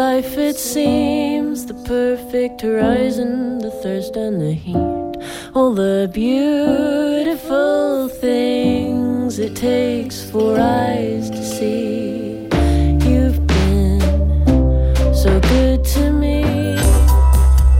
Life, 0.00 0.38
it 0.38 0.56
seems 0.56 1.66
the 1.66 1.74
perfect 1.84 2.62
horizon, 2.62 3.58
the 3.58 3.70
thirst 3.82 4.16
and 4.16 4.40
the 4.40 4.54
heat, 4.64 5.14
all 5.54 5.72
the 5.74 6.08
beautiful 6.14 8.08
things 8.08 9.38
it 9.38 9.54
takes 9.54 10.16
for 10.30 10.58
eyes 10.58 11.28
to 11.28 11.42
see. 11.56 12.48
You've 13.06 13.40
been 13.46 14.00
so 15.22 15.32
good 15.54 15.84
to 15.94 16.04
me. 16.22 16.36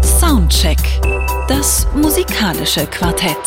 Soundcheck. 0.02 0.82
Das 1.48 1.86
musikalische 1.94 2.86
Quartett. 2.86 3.44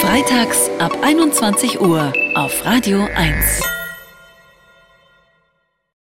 Freitags 0.00 0.70
ab 0.78 0.92
21 1.02 1.78
Uhr 1.80 2.12
auf 2.34 2.64
Radio 2.64 3.06
1. 3.14 3.79